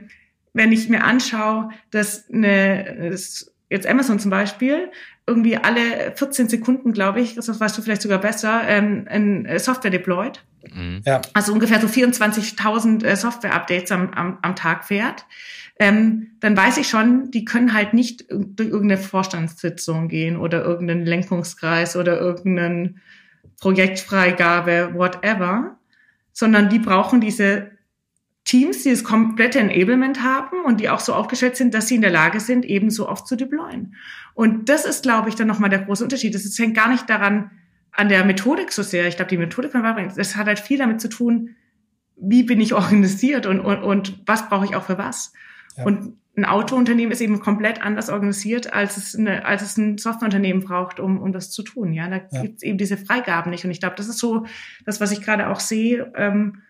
wenn 0.53 0.73
ich 0.73 0.89
mir 0.89 1.05
anschaue, 1.05 1.71
dass 1.91 2.29
eine, 2.31 3.11
das, 3.11 3.53
jetzt 3.69 3.87
Amazon 3.87 4.19
zum 4.19 4.31
Beispiel, 4.31 4.91
irgendwie 5.27 5.57
alle 5.57 6.13
14 6.17 6.49
Sekunden, 6.49 6.93
glaube 6.93 7.21
ich, 7.21 7.37
das 7.37 7.61
weißt 7.61 7.79
du 7.79 7.83
vielleicht 7.83 8.03
sogar 8.03 8.19
besser, 8.19 8.63
ähm, 8.67 9.07
in 9.09 9.47
äh, 9.47 9.59
Software 9.59 9.91
deployed. 9.91 10.45
Mhm. 10.75 11.03
Ja. 11.05 11.21
Also 11.35 11.53
ungefähr 11.53 11.81
so 11.81 11.87
24.000 11.87 13.05
äh, 13.05 13.17
Software-Updates 13.17 13.93
am, 13.93 14.11
am, 14.11 14.39
am 14.43 14.57
Tag 14.57 14.85
fährt. 14.85 15.25
Ähm, 15.79 16.33
dann 16.41 16.57
weiß 16.57 16.77
ich 16.77 16.89
schon, 16.89 17.31
die 17.31 17.45
können 17.45 17.73
halt 17.73 17.95
nicht 17.95 18.27
durch 18.29 18.69
irgendeine 18.69 19.01
Vorstandssitzung 19.01 20.09
gehen 20.09 20.37
oder 20.37 20.63
irgendeinen 20.63 21.07
Lenkungskreis 21.07 21.97
oder 21.97 22.21
irgendeinen 22.21 23.01
Projektfreigabe, 23.61 24.91
whatever, 24.95 25.79
sondern 26.33 26.69
die 26.69 26.79
brauchen 26.79 27.21
diese 27.21 27.71
Teams, 28.45 28.83
die 28.83 28.91
das 28.91 29.05
komplette 29.05 29.59
Enablement 29.59 30.23
haben 30.23 30.65
und 30.65 30.81
die 30.81 30.89
auch 30.89 31.01
so 31.01 31.15
aufgestellt 31.15 31.57
sind, 31.57 31.75
dass 31.75 31.89
sie 31.89 31.97
in 31.97 32.01
der 32.01 32.11
Lage 32.11 32.41
sind, 32.41 32.65
eben 32.65 32.91
so 32.91 33.09
oft 33.09 33.27
zu 33.27 33.37
deployen. 33.37 33.95
Und 34.35 34.69
das 34.69 34.85
ist, 34.85 35.03
glaube 35.03 35.29
ich, 35.29 35.35
dann 35.35 35.47
nochmal 35.47 35.71
der 35.71 35.81
große 35.81 36.03
Unterschied. 36.03 36.35
Das 36.35 36.59
hängt 36.59 36.75
gar 36.75 36.89
nicht 36.89 37.09
daran, 37.11 37.51
an 37.93 38.09
der 38.09 38.25
Methodik 38.25 38.73
so 38.73 38.83
sehr. 38.83 39.07
Ich 39.09 39.17
glaube, 39.17 39.29
die 39.29 39.37
Methodik 39.37 39.73
von 39.73 39.83
Warbring, 39.83 40.13
das 40.17 40.37
hat 40.37 40.47
halt 40.47 40.59
viel 40.59 40.79
damit 40.79 41.01
zu 41.01 41.09
tun, 41.09 41.57
wie 42.17 42.43
bin 42.43 42.61
ich 42.61 42.75
organisiert 42.75 43.47
und, 43.47 43.61
und, 43.61 43.83
und 43.83 44.23
was 44.27 44.49
brauche 44.49 44.65
ich 44.65 44.75
auch 44.75 44.85
für 44.85 44.99
was. 44.99 45.33
Ja. 45.77 45.85
Und 45.85 46.17
ein 46.37 46.45
Autounternehmen 46.45 47.13
ist 47.13 47.21
eben 47.21 47.41
komplett 47.41 47.83
anders 47.83 48.09
organisiert, 48.09 48.73
als 48.73 48.97
es, 48.97 49.15
eine, 49.17 49.45
als 49.45 49.63
es 49.63 49.77
ein 49.77 49.99
Softwareunternehmen 49.99 50.63
braucht, 50.63 51.01
um, 51.01 51.21
um 51.21 51.33
das 51.33 51.51
zu 51.51 51.63
tun. 51.63 51.93
Ja, 51.93 52.09
da 52.09 52.21
ja. 52.31 52.43
gibt 52.43 52.59
es 52.59 52.63
eben 52.63 52.79
diese 52.79 52.97
Freigaben 52.97 53.51
nicht. 53.51 53.65
Und 53.65 53.71
ich 53.71 53.81
glaube, 53.81 53.97
das 53.97 54.09
ist 54.09 54.19
so 54.19 54.47
das, 54.87 55.01
was 55.01 55.13
ich 55.13 55.23
gerade 55.23 55.49
auch 55.49 55.61
sehe. 55.61 56.13
Ähm, 56.17 56.63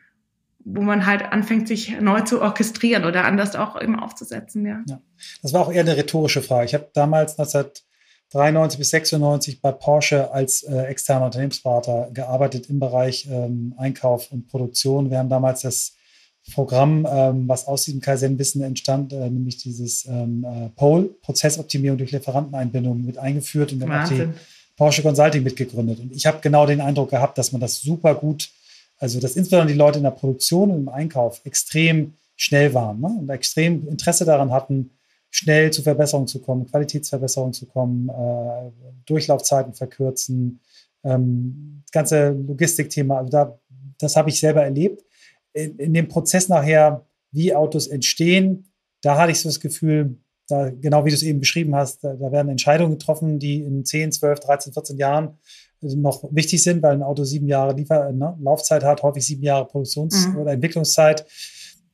wo 0.65 0.83
man 0.83 1.07
halt 1.07 1.23
anfängt, 1.23 1.69
sich 1.69 2.01
neu 2.01 2.21
zu 2.21 2.41
orchestrieren 2.41 3.05
oder 3.05 3.25
anders 3.25 3.57
auch 3.57 3.81
eben 3.81 3.99
aufzusetzen. 3.99 4.67
Ja. 4.67 4.83
ja. 4.89 5.01
Das 5.43 5.53
war 5.53 5.63
auch 5.63 5.73
eher 5.73 5.81
eine 5.81 5.97
rhetorische 5.97 6.43
Frage. 6.43 6.67
Ich 6.67 6.75
habe 6.75 6.89
damals 6.93 7.39
1993 7.39 8.79
bis 8.79 8.91
96 8.91 9.63
bei 9.63 9.73
Porsche 9.73 10.33
als 10.33 10.63
äh, 10.63 10.83
externer 10.83 11.27
Unternehmensberater 11.27 12.11
gearbeitet 12.13 12.69
im 12.69 12.79
Bereich 12.79 13.27
ähm, 13.31 13.75
Einkauf 13.77 14.31
und 14.33 14.49
Produktion. 14.49 15.11
Wir 15.11 15.19
haben 15.19 15.29
damals 15.29 15.63
das 15.63 15.97
Programm, 16.53 17.07
ähm, 17.11 17.49
was 17.49 17.67
aus 17.67 17.85
diesem 17.85 18.01
Kaizen-Wissen 18.01 18.63
entstand, 18.63 19.13
äh, 19.13 19.31
nämlich 19.31 19.59
dieses 19.59 20.07
ähm, 20.07 20.45
äh, 20.45 20.69
POLE, 20.71 21.05
Prozessoptimierung 21.23 21.99
durch 21.99 22.13
Lieferanteneinbindung, 22.13 23.05
mit 23.05 23.19
eingeführt 23.19 23.73
und 23.73 23.81
dann 23.81 23.93
hat 23.93 24.11
die 24.11 24.29
Porsche 24.77 25.03
Consulting 25.03 25.43
mitgegründet. 25.43 26.01
Und 26.01 26.13
ich 26.13 26.27
habe 26.27 26.39
genau 26.41 26.67
den 26.67 26.81
Eindruck 26.81 27.11
gehabt, 27.11 27.37
dass 27.37 27.53
man 27.53 27.61
das 27.61 27.81
super 27.81 28.15
gut 28.15 28.51
also, 29.01 29.19
dass 29.19 29.35
insbesondere 29.35 29.73
die 29.73 29.79
Leute 29.79 29.99
in 29.99 30.05
der 30.05 30.11
Produktion 30.11 30.71
und 30.71 30.81
im 30.83 30.89
Einkauf 30.91 31.41
extrem 31.45 32.13
schnell 32.37 32.75
waren 32.75 33.01
ne? 33.01 33.09
und 33.19 33.31
extrem 33.31 33.89
Interesse 33.89 34.27
daran 34.27 34.53
hatten, 34.53 34.91
schnell 35.31 35.73
zu 35.73 35.83
Verbesserungen 35.83 36.29
zu 36.29 36.41
kommen, 36.41 36.67
Qualitätsverbesserungen 36.67 37.55
zu 37.55 37.67
kommen, 37.67 38.11
äh, 38.11 38.71
Durchlaufzeiten 39.07 39.73
verkürzen, 39.73 40.61
ähm, 41.03 41.83
das 41.87 41.93
ganze 41.93 42.31
Logistikthema, 42.31 43.19
also 43.19 43.31
da, 43.31 43.59
das 43.99 44.17
habe 44.17 44.29
ich 44.29 44.39
selber 44.39 44.65
erlebt. 44.65 45.03
In, 45.55 45.79
in, 45.79 45.95
dem 45.95 46.09
Prozess 46.09 46.49
nachher, 46.49 47.07
wie 47.33 47.55
Autos 47.55 47.87
entstehen, 47.87 48.67
da 49.01 49.17
hatte 49.17 49.33
ich 49.33 49.41
so 49.41 49.49
das 49.49 49.61
Gefühl, 49.61 50.19
da, 50.47 50.69
genau 50.69 51.07
wie 51.07 51.11
du 51.11 51.15
es 51.15 51.23
eben 51.23 51.41
beschrieben 51.41 51.75
hast, 51.75 52.05
da, 52.05 52.15
da 52.15 52.33
werden 52.33 52.51
Entscheidungen 52.51 52.99
getroffen, 52.99 53.39
die 53.39 53.63
in 53.63 53.85
10, 53.85 54.13
12, 54.13 54.41
13, 54.41 54.73
14 54.75 54.99
Jahren 54.99 55.39
noch 55.83 56.25
wichtig 56.33 56.63
sind, 56.63 56.83
weil 56.83 56.93
ein 56.93 57.03
Auto 57.03 57.25
sieben 57.25 57.47
Jahre 57.47 57.75
Liefer 57.75 58.13
ne, 58.13 58.37
Laufzeit 58.41 58.85
hat, 58.85 59.03
häufig 59.03 59.25
sieben 59.25 59.43
Jahre 59.43 59.67
Produktions- 59.67 60.29
mhm. 60.29 60.39
oder 60.39 60.53
Entwicklungszeit, 60.53 61.27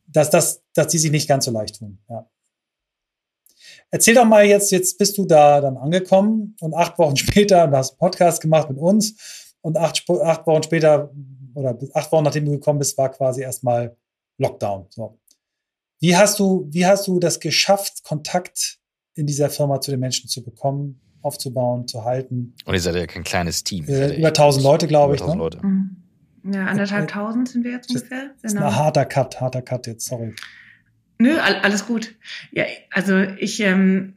dass, 0.06 0.30
das, 0.30 0.62
dass 0.74 0.88
die 0.88 0.98
sich 0.98 1.10
nicht 1.10 1.28
ganz 1.28 1.44
so 1.44 1.50
leicht 1.50 1.78
tun. 1.78 1.98
Ja. 2.08 2.28
Erzähl 3.90 4.14
doch 4.14 4.24
mal 4.24 4.44
jetzt, 4.44 4.72
jetzt 4.72 4.98
bist 4.98 5.16
du 5.16 5.24
da 5.24 5.60
dann 5.60 5.76
angekommen 5.76 6.56
und 6.60 6.74
acht 6.74 6.98
Wochen 6.98 7.16
später, 7.16 7.66
du 7.66 7.76
hast 7.76 7.92
einen 7.92 7.98
Podcast 7.98 8.40
gemacht 8.40 8.68
mit 8.68 8.78
uns 8.78 9.54
und 9.60 9.76
acht, 9.76 10.04
acht 10.08 10.46
Wochen 10.46 10.62
später 10.62 11.12
oder 11.54 11.78
acht 11.94 12.12
Wochen 12.12 12.24
nachdem 12.24 12.44
du 12.44 12.52
gekommen 12.52 12.78
bist, 12.78 12.98
war 12.98 13.10
quasi 13.10 13.42
erstmal 13.42 13.96
Lockdown. 14.38 14.86
So. 14.90 15.18
Wie 16.00 16.16
hast 16.16 16.38
du, 16.38 16.66
wie 16.70 16.84
hast 16.86 17.06
du 17.06 17.18
das 17.18 17.40
geschafft, 17.40 18.04
Kontakt 18.04 18.78
in 19.14 19.26
dieser 19.26 19.48
Firma 19.48 19.80
zu 19.80 19.90
den 19.90 20.00
Menschen 20.00 20.28
zu 20.28 20.42
bekommen? 20.42 21.00
Aufzubauen, 21.26 21.86
zu 21.88 22.04
halten. 22.04 22.54
Und 22.64 22.74
ihr 22.74 22.80
seid 22.80 22.94
ja 22.94 23.06
kein 23.06 23.24
kleines 23.24 23.64
Team. 23.64 23.86
Äh, 23.88 24.16
über 24.16 24.28
1000 24.28 24.64
Leute, 24.64 24.86
glaube 24.86 25.14
ich. 25.14 25.20
1000 25.20 25.36
ne? 25.36 25.42
Leute. 25.42 25.66
Mhm. 25.66 25.96
Ja, 26.52 26.66
anderthalb 26.66 27.08
tausend 27.08 27.48
sind 27.48 27.64
wir 27.64 27.72
jetzt 27.72 27.90
ungefähr. 27.90 28.30
Das 28.40 28.52
ist 28.52 28.56
genau. 28.56 28.68
ein 28.68 28.76
harter 28.76 29.04
Cut, 29.04 29.40
harter 29.40 29.62
Cut 29.62 29.86
jetzt, 29.86 30.06
sorry. 30.06 30.34
Nö, 31.18 31.38
alles 31.38 31.86
gut. 31.86 32.14
Ja, 32.52 32.64
also 32.92 33.18
ich, 33.18 33.60
ähm, 33.60 34.14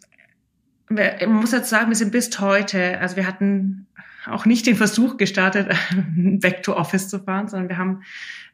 man 0.89 1.34
muss 1.34 1.51
jetzt 1.51 1.70
sagen, 1.70 1.89
wir 1.89 1.95
sind 1.95 2.12
bis 2.12 2.39
heute, 2.39 2.99
also 2.99 3.16
wir 3.16 3.26
hatten 3.26 3.88
auch 4.26 4.45
nicht 4.45 4.67
den 4.67 4.76
Versuch 4.76 5.17
gestartet, 5.17 5.67
back 6.15 6.63
to 6.63 6.76
office 6.76 7.07
zu 7.07 7.20
fahren, 7.20 7.47
sondern 7.47 7.70
wir 7.70 7.78
haben 7.78 8.03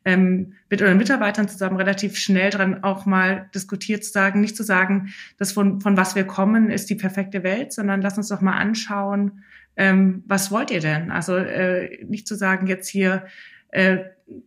ähm, 0.06 0.54
mit 0.70 0.82
unseren 0.82 0.98
Mitarbeitern 0.98 1.48
zusammen 1.48 1.78
relativ 1.78 2.18
schnell 2.18 2.52
dran 2.52 2.84
auch 2.84 3.06
mal 3.06 3.50
diskutiert 3.56 4.04
zu 4.04 4.12
sagen, 4.12 4.40
nicht 4.40 4.56
zu 4.56 4.64
sagen, 4.64 5.14
dass 5.38 5.52
von, 5.52 5.82
von 5.82 5.98
was 5.98 6.16
wir 6.16 6.26
kommen, 6.26 6.70
ist 6.70 6.90
die 6.90 6.96
perfekte 6.96 7.44
Welt, 7.44 7.74
sondern 7.74 8.02
lass 8.02 8.18
uns 8.18 8.30
doch 8.30 8.42
mal 8.42 8.58
anschauen, 8.58 9.44
ähm, 9.78 10.24
was 10.28 10.52
wollt 10.52 10.72
ihr 10.72 10.80
denn? 10.80 11.12
Also 11.12 11.36
äh, 11.36 12.06
nicht 12.06 12.28
zu 12.28 12.36
sagen, 12.36 12.68
jetzt 12.68 12.88
hier 12.88 13.26
äh, 13.70 13.98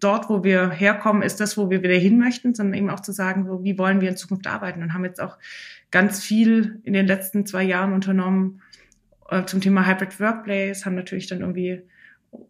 dort, 0.01 0.31
wo 0.31 0.43
wir 0.43 0.71
herkommen, 0.71 1.23
ist 1.23 1.41
das, 1.41 1.59
wo 1.59 1.71
wir 1.71 1.83
wieder 1.83 1.95
hin 1.95 2.19
möchten, 2.19 2.55
sondern 2.55 2.75
eben 2.75 2.91
auch 2.91 3.01
zu 3.01 3.12
sagen, 3.12 3.45
so, 3.45 3.62
wie 3.62 3.79
wollen 3.79 4.01
wir 4.01 4.09
in 4.09 4.16
Zukunft 4.16 4.47
arbeiten 4.47 4.83
und 4.83 4.95
haben 4.95 5.05
jetzt 5.05 5.21
auch 5.21 5.39
ganz 5.91 6.23
viel 6.23 6.81
in 6.85 6.93
den 6.93 7.07
letzten 7.07 7.47
zwei 7.47 7.62
Jahren 7.62 7.93
unternommen 7.93 8.62
zum 9.47 9.61
Thema 9.61 9.87
Hybrid 9.87 10.18
Workplace, 10.20 10.85
haben 10.85 10.95
natürlich 10.95 11.26
dann 11.26 11.41
irgendwie 11.41 11.83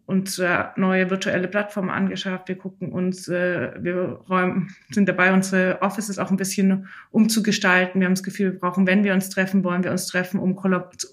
uns 0.05 0.39
äh, 0.39 0.65
neue 0.75 1.09
virtuelle 1.09 1.47
Plattformen 1.47 1.89
angeschafft. 1.89 2.47
Wir 2.47 2.57
gucken 2.57 2.91
uns, 2.91 3.27
äh, 3.27 3.71
wir 3.79 3.95
räumen, 4.29 4.75
sind 4.89 5.07
dabei, 5.07 5.33
unsere 5.33 5.81
Offices 5.81 6.19
auch 6.19 6.31
ein 6.31 6.37
bisschen 6.37 6.87
umzugestalten. 7.11 8.01
Wir 8.01 8.05
haben 8.05 8.15
das 8.15 8.23
Gefühl, 8.23 8.53
wir 8.53 8.59
brauchen, 8.59 8.87
wenn 8.87 9.03
wir 9.03 9.13
uns 9.13 9.29
treffen, 9.29 9.63
wollen 9.63 9.83
wir 9.83 9.91
uns 9.91 10.07
treffen, 10.07 10.39
um, 10.39 10.57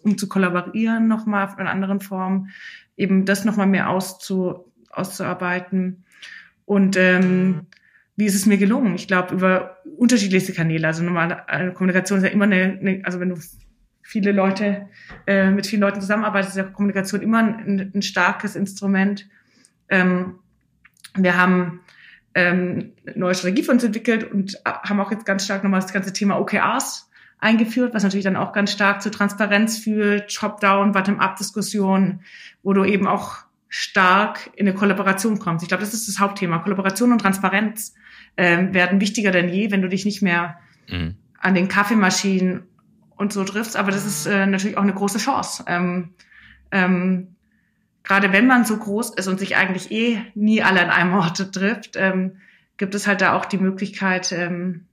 um 0.02 0.18
zu 0.18 0.28
kollaborieren 0.28 1.06
nochmal 1.06 1.48
in 1.58 1.66
anderen 1.66 2.00
Formen, 2.00 2.50
eben 2.96 3.24
das 3.24 3.44
nochmal 3.44 3.66
mehr 3.66 3.90
auszu, 3.90 4.72
auszuarbeiten. 4.90 6.04
Und 6.64 6.96
ähm, 6.96 7.66
wie 8.16 8.24
ist 8.24 8.34
es 8.34 8.46
mir 8.46 8.56
gelungen? 8.56 8.94
Ich 8.94 9.06
glaube, 9.06 9.34
über 9.34 9.76
unterschiedlichste 9.98 10.54
Kanäle. 10.54 10.86
Also 10.86 11.04
normale 11.04 11.72
Kommunikation 11.74 12.18
ist 12.18 12.24
ja 12.24 12.30
immer 12.30 12.46
eine, 12.46 12.78
eine 12.80 13.00
also 13.04 13.20
wenn 13.20 13.28
du 13.28 13.36
viele 14.06 14.30
Leute, 14.30 14.88
äh, 15.26 15.50
mit 15.50 15.66
vielen 15.66 15.82
Leuten 15.82 16.00
zusammenarbeitest, 16.00 16.50
ist 16.50 16.56
ja 16.56 16.62
Kommunikation 16.62 17.22
immer 17.22 17.38
ein, 17.38 17.90
ein 17.92 18.02
starkes 18.02 18.54
Instrument. 18.54 19.28
Ähm, 19.88 20.38
wir 21.16 21.36
haben 21.36 21.80
ähm, 22.34 22.92
neue 23.16 23.34
Strategie 23.34 23.64
für 23.64 23.72
uns 23.72 23.82
entwickelt 23.82 24.30
und 24.30 24.60
haben 24.64 25.00
auch 25.00 25.10
jetzt 25.10 25.26
ganz 25.26 25.44
stark 25.44 25.64
nochmal 25.64 25.80
das 25.80 25.92
ganze 25.92 26.12
Thema 26.12 26.38
OKRs 26.38 27.10
eingeführt, 27.38 27.94
was 27.94 28.04
natürlich 28.04 28.24
dann 28.24 28.36
auch 28.36 28.52
ganz 28.52 28.70
stark 28.70 29.02
zur 29.02 29.10
Transparenz 29.10 29.78
führt, 29.78 30.32
Top-Down, 30.32 30.92
Bottom-up-Diskussion, 30.92 32.20
wo 32.62 32.72
du 32.72 32.84
eben 32.84 33.08
auch 33.08 33.38
stark 33.68 34.50
in 34.54 34.68
eine 34.68 34.76
Kollaboration 34.76 35.40
kommst. 35.40 35.64
Ich 35.64 35.68
glaube, 35.68 35.82
das 35.82 35.92
ist 35.92 36.06
das 36.06 36.20
Hauptthema. 36.20 36.58
Kollaboration 36.58 37.10
und 37.10 37.20
Transparenz 37.20 37.94
äh, 38.36 38.72
werden 38.72 39.00
wichtiger 39.00 39.32
denn 39.32 39.48
je, 39.48 39.72
wenn 39.72 39.82
du 39.82 39.88
dich 39.88 40.04
nicht 40.04 40.22
mehr 40.22 40.58
mhm. 40.88 41.16
an 41.40 41.54
den 41.54 41.66
Kaffeemaschinen 41.66 42.62
und 43.16 43.32
so 43.32 43.44
triffst. 43.44 43.76
Aber 43.76 43.90
das 43.90 44.06
ist 44.06 44.26
äh, 44.26 44.46
natürlich 44.46 44.76
auch 44.76 44.82
eine 44.82 44.94
große 44.94 45.18
Chance. 45.18 45.64
Ähm, 45.66 46.14
ähm, 46.70 47.36
Gerade 48.02 48.32
wenn 48.32 48.46
man 48.46 48.64
so 48.64 48.76
groß 48.76 49.14
ist 49.16 49.26
und 49.26 49.40
sich 49.40 49.56
eigentlich 49.56 49.90
eh 49.90 50.22
nie 50.34 50.62
alle 50.62 50.80
an 50.80 50.90
einem 50.90 51.14
Ort 51.14 51.52
trifft, 51.52 51.96
ähm, 51.96 52.36
gibt 52.76 52.94
es 52.94 53.06
halt 53.08 53.20
da 53.20 53.32
auch 53.32 53.46
die 53.46 53.58
Möglichkeit, 53.58 54.30
ähm, 54.30 54.86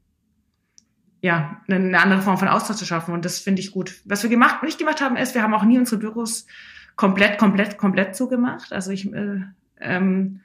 ja, 1.21 1.61
eine 1.67 1.99
andere 1.99 2.21
Form 2.21 2.39
von 2.39 2.47
Austausch 2.47 2.77
zu 2.77 2.85
schaffen. 2.85 3.13
Und 3.13 3.23
das 3.23 3.39
finde 3.39 3.61
ich 3.61 3.71
gut. 3.71 4.01
Was 4.05 4.23
wir 4.23 4.31
gemacht, 4.31 4.63
nicht 4.63 4.79
gemacht 4.79 4.99
haben, 4.99 5.15
ist, 5.15 5.35
wir 5.35 5.43
haben 5.43 5.53
auch 5.53 5.63
nie 5.63 5.77
unsere 5.77 5.99
Büros 5.99 6.47
komplett, 6.95 7.37
komplett, 7.37 7.77
komplett 7.77 8.15
zugemacht. 8.15 8.73
Also 8.73 8.91
ich, 8.91 9.11
äh, 9.13 9.41
ähm, 9.79 10.41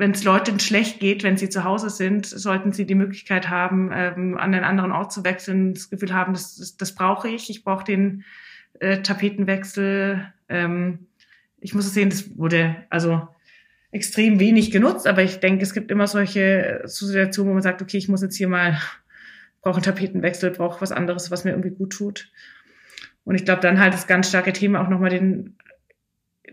wenn 0.00 0.12
es 0.12 0.24
Leuten 0.24 0.58
schlecht 0.58 0.98
geht, 0.98 1.22
wenn 1.24 1.36
sie 1.36 1.50
zu 1.50 1.62
Hause 1.62 1.90
sind, 1.90 2.24
sollten 2.24 2.72
sie 2.72 2.86
die 2.86 2.94
Möglichkeit 2.94 3.50
haben, 3.50 3.90
ähm, 3.92 4.38
an 4.38 4.54
einen 4.54 4.64
anderen 4.64 4.92
Ort 4.92 5.12
zu 5.12 5.24
wechseln, 5.24 5.74
das 5.74 5.90
Gefühl 5.90 6.14
haben, 6.14 6.32
das, 6.32 6.56
das, 6.56 6.78
das 6.78 6.94
brauche 6.94 7.28
ich. 7.28 7.50
Ich 7.50 7.64
brauche 7.64 7.84
den 7.84 8.24
äh, 8.78 9.02
Tapetenwechsel. 9.02 10.26
Ähm, 10.48 11.06
ich 11.60 11.74
muss 11.74 11.92
sehen, 11.92 12.08
das 12.08 12.38
wurde 12.38 12.76
also 12.88 13.28
extrem 13.90 14.40
wenig 14.40 14.70
genutzt, 14.70 15.06
aber 15.06 15.22
ich 15.22 15.38
denke, 15.38 15.62
es 15.62 15.74
gibt 15.74 15.90
immer 15.90 16.06
solche 16.06 16.80
Situationen, 16.86 17.50
wo 17.50 17.54
man 17.54 17.62
sagt, 17.62 17.82
okay, 17.82 17.98
ich 17.98 18.08
muss 18.08 18.22
jetzt 18.22 18.36
hier 18.36 18.48
mal, 18.48 18.80
brauche 19.60 19.76
einen 19.76 19.84
Tapetenwechsel, 19.84 20.50
brauche 20.52 20.80
was 20.80 20.92
anderes, 20.92 21.30
was 21.30 21.44
mir 21.44 21.50
irgendwie 21.50 21.76
gut 21.76 21.92
tut. 21.92 22.32
Und 23.24 23.34
ich 23.34 23.44
glaube, 23.44 23.60
dann 23.60 23.78
halt 23.78 23.92
das 23.92 24.06
ganz 24.06 24.30
starke 24.30 24.54
Thema 24.54 24.80
auch 24.80 24.88
nochmal 24.88 25.10
den 25.10 25.58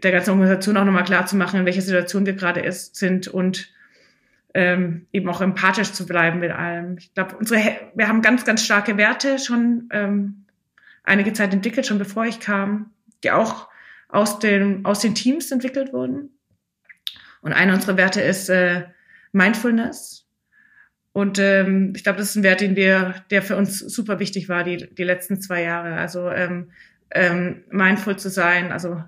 der 0.04 0.12
ganzen 0.12 0.32
Organisation 0.32 0.78
auch 0.78 0.86
nochmal 0.86 1.04
klar 1.04 1.26
zu 1.26 1.36
machen, 1.36 1.60
in 1.60 1.66
welcher 1.66 1.82
Situation 1.82 2.26
wir 2.26 2.34
gerade 2.34 2.62
ist, 2.62 2.96
sind 2.96 3.28
und 3.28 3.72
ähm, 4.54 5.08
eben 5.12 5.30
auch 5.30 5.42
empathisch 5.42 5.92
zu 5.92 6.06
bleiben 6.06 6.40
mit 6.40 6.52
allem. 6.52 6.98
Ich 6.98 7.14
glaube, 7.14 7.36
unsere, 7.38 7.62
wir 7.94 8.08
haben 8.08 8.22
ganz, 8.22 8.46
ganz 8.46 8.64
starke 8.64 8.98
Werte 8.98 9.40
schon 9.40 9.90
ähm, 9.92 10.46
einige 11.04 11.34
Zeit 11.34 11.54
entwickelt, 11.54 11.86
schon 11.86 12.00
bevor 12.00 12.26
ich 12.26 12.40
kam, 12.40 12.92
die 13.24 13.32
auch 13.32 13.68
aus 14.10 14.40
den, 14.40 14.86
aus 14.86 15.00
den 15.00 15.16
Teams 15.16 15.52
entwickelt 15.52 15.94
wurden. 15.94 16.30
Und 17.42 17.54
einer 17.54 17.74
unserer 17.74 17.98
Werte 17.98 18.22
ist 18.22 18.50
äh, 18.50 18.86
Mindfulness. 19.32 20.26
Und 21.14 21.40
ähm, 21.40 21.94
ich 21.96 22.04
glaube, 22.04 22.20
das 22.20 22.30
ist 22.30 22.36
ein 22.36 22.44
Wert, 22.44 22.62
den 22.62 22.76
wir, 22.76 23.16
der 23.32 23.42
für 23.42 23.56
uns 23.56 23.80
super 23.80 24.20
wichtig 24.20 24.50
war, 24.50 24.64
die, 24.64 24.94
die 24.94 25.04
letzten 25.04 25.42
zwei 25.42 25.64
Jahre. 25.64 25.96
Also 25.96 26.30
ähm, 26.30 26.72
ähm, 27.12 27.64
mindful 27.70 28.18
zu 28.18 28.30
sein, 28.30 28.72
also 28.72 29.04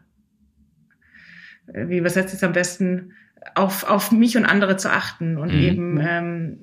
wie 1.74 1.98
übersetzt 1.98 2.34
es 2.34 2.44
am 2.44 2.54
besten, 2.54 3.14
auf, 3.56 3.90
auf 3.90 4.12
mich 4.12 4.38
und 4.38 4.46
andere 4.46 4.78
zu 4.78 4.92
achten 4.92 5.38
und 5.38 5.54
mhm. 5.54 5.60
eben 5.60 6.00
ähm, 6.02 6.60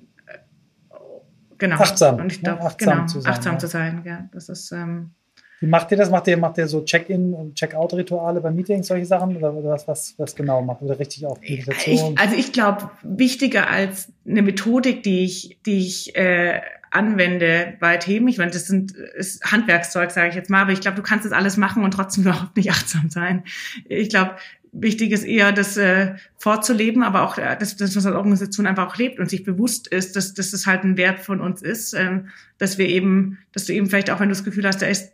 genau. 1.59 1.77
Achtsam. 1.77 2.17
Und 2.17 2.33
ich 2.33 2.43
glaube, 2.43 2.61
ja, 2.61 2.67
achtsam 2.67 2.95
genau, 2.95 3.07
zu 3.07 3.21
sein. 3.21 3.33
Achtsam 3.33 3.53
ja. 3.55 3.59
zu 3.59 3.67
sein, 3.67 4.03
ja. 4.05 4.29
Das 4.33 4.49
ist 4.49 4.73
ähm, 4.73 5.11
wie 5.61 5.67
macht 5.67 5.91
ihr 5.91 5.97
das? 5.97 6.11
Macht 6.11 6.29
ihr, 6.29 6.37
macht 6.37 6.59
ihr 6.59 6.69
so 6.69 6.83
Check-in 6.85 7.33
und 7.33 7.55
Check-out-Rituale 7.55 8.41
bei 8.43 8.51
Meetings, 8.51 8.89
solche 8.89 9.07
Sachen? 9.07 9.37
Oder, 9.37 9.55
was, 9.65 9.89
was, 9.89 10.15
was 10.19 10.37
genau 10.37 10.61
macht? 10.61 10.83
Oder 10.83 10.99
richtig 10.99 11.25
auch 11.25 11.41
Meditation? 11.41 12.13
Ich, 12.13 12.21
also 12.21 12.37
ich 12.37 12.53
glaube, 12.53 12.91
wichtiger 13.03 13.71
als 13.71 14.13
eine 14.29 14.43
Methodik, 14.43 15.03
die 15.03 15.25
ich, 15.25 15.59
die 15.65 15.79
ich 15.79 16.15
äh, 16.15 16.61
anwende 16.91 17.75
bei 17.81 17.97
Themen, 17.97 18.29
ich 18.29 18.37
meine, 18.37 18.51
das 18.51 18.67
sind 18.67 18.93
ist 18.93 19.51
Handwerkszeug, 19.51 20.11
sage 20.11 20.29
ich 20.29 20.35
jetzt 20.35 20.51
mal, 20.51 20.63
aber 20.63 20.73
ich 20.73 20.81
glaube, 20.81 20.97
du 20.97 21.03
kannst 21.03 21.25
das 21.25 21.33
alles 21.33 21.57
machen 21.57 21.85
und 21.85 21.93
trotzdem 21.93 22.25
überhaupt 22.25 22.57
nicht 22.57 22.71
achtsam 22.71 23.09
sein. 23.09 23.45
Ich 23.87 24.11
glaube, 24.11 24.33
wichtig 24.81 25.13
ist 25.13 25.25
eher, 25.25 25.53
das 25.53 25.77
äh, 25.77 26.15
vorzuleben, 26.39 27.03
aber 27.03 27.23
auch, 27.23 27.39
äh, 27.39 27.57
dass, 27.59 27.77
dass 27.77 27.97
was 27.97 28.07
als 28.07 28.15
Organisation 28.15 28.67
einfach 28.67 28.89
auch 28.89 28.97
lebt 28.97 29.19
und 29.19 29.31
sich 29.31 29.45
bewusst 29.45 29.89
ist, 29.89 30.17
dass, 30.17 30.35
dass 30.35 30.51
das 30.51 30.67
halt 30.67 30.85
ein 30.85 30.97
Wert 30.97 31.21
von 31.21 31.41
uns 31.41 31.63
ist, 31.63 31.95
äh, 31.95 32.21
dass 32.59 32.79
wir 32.79 32.89
eben, 32.89 33.39
dass 33.53 33.65
du 33.65 33.73
eben 33.73 33.87
vielleicht 33.87 34.11
auch, 34.11 34.21
wenn 34.21 34.29
du 34.29 34.35
das 34.35 34.45
Gefühl 34.45 34.67
hast, 34.67 34.83
da 34.83 34.87
ist, 34.87 35.13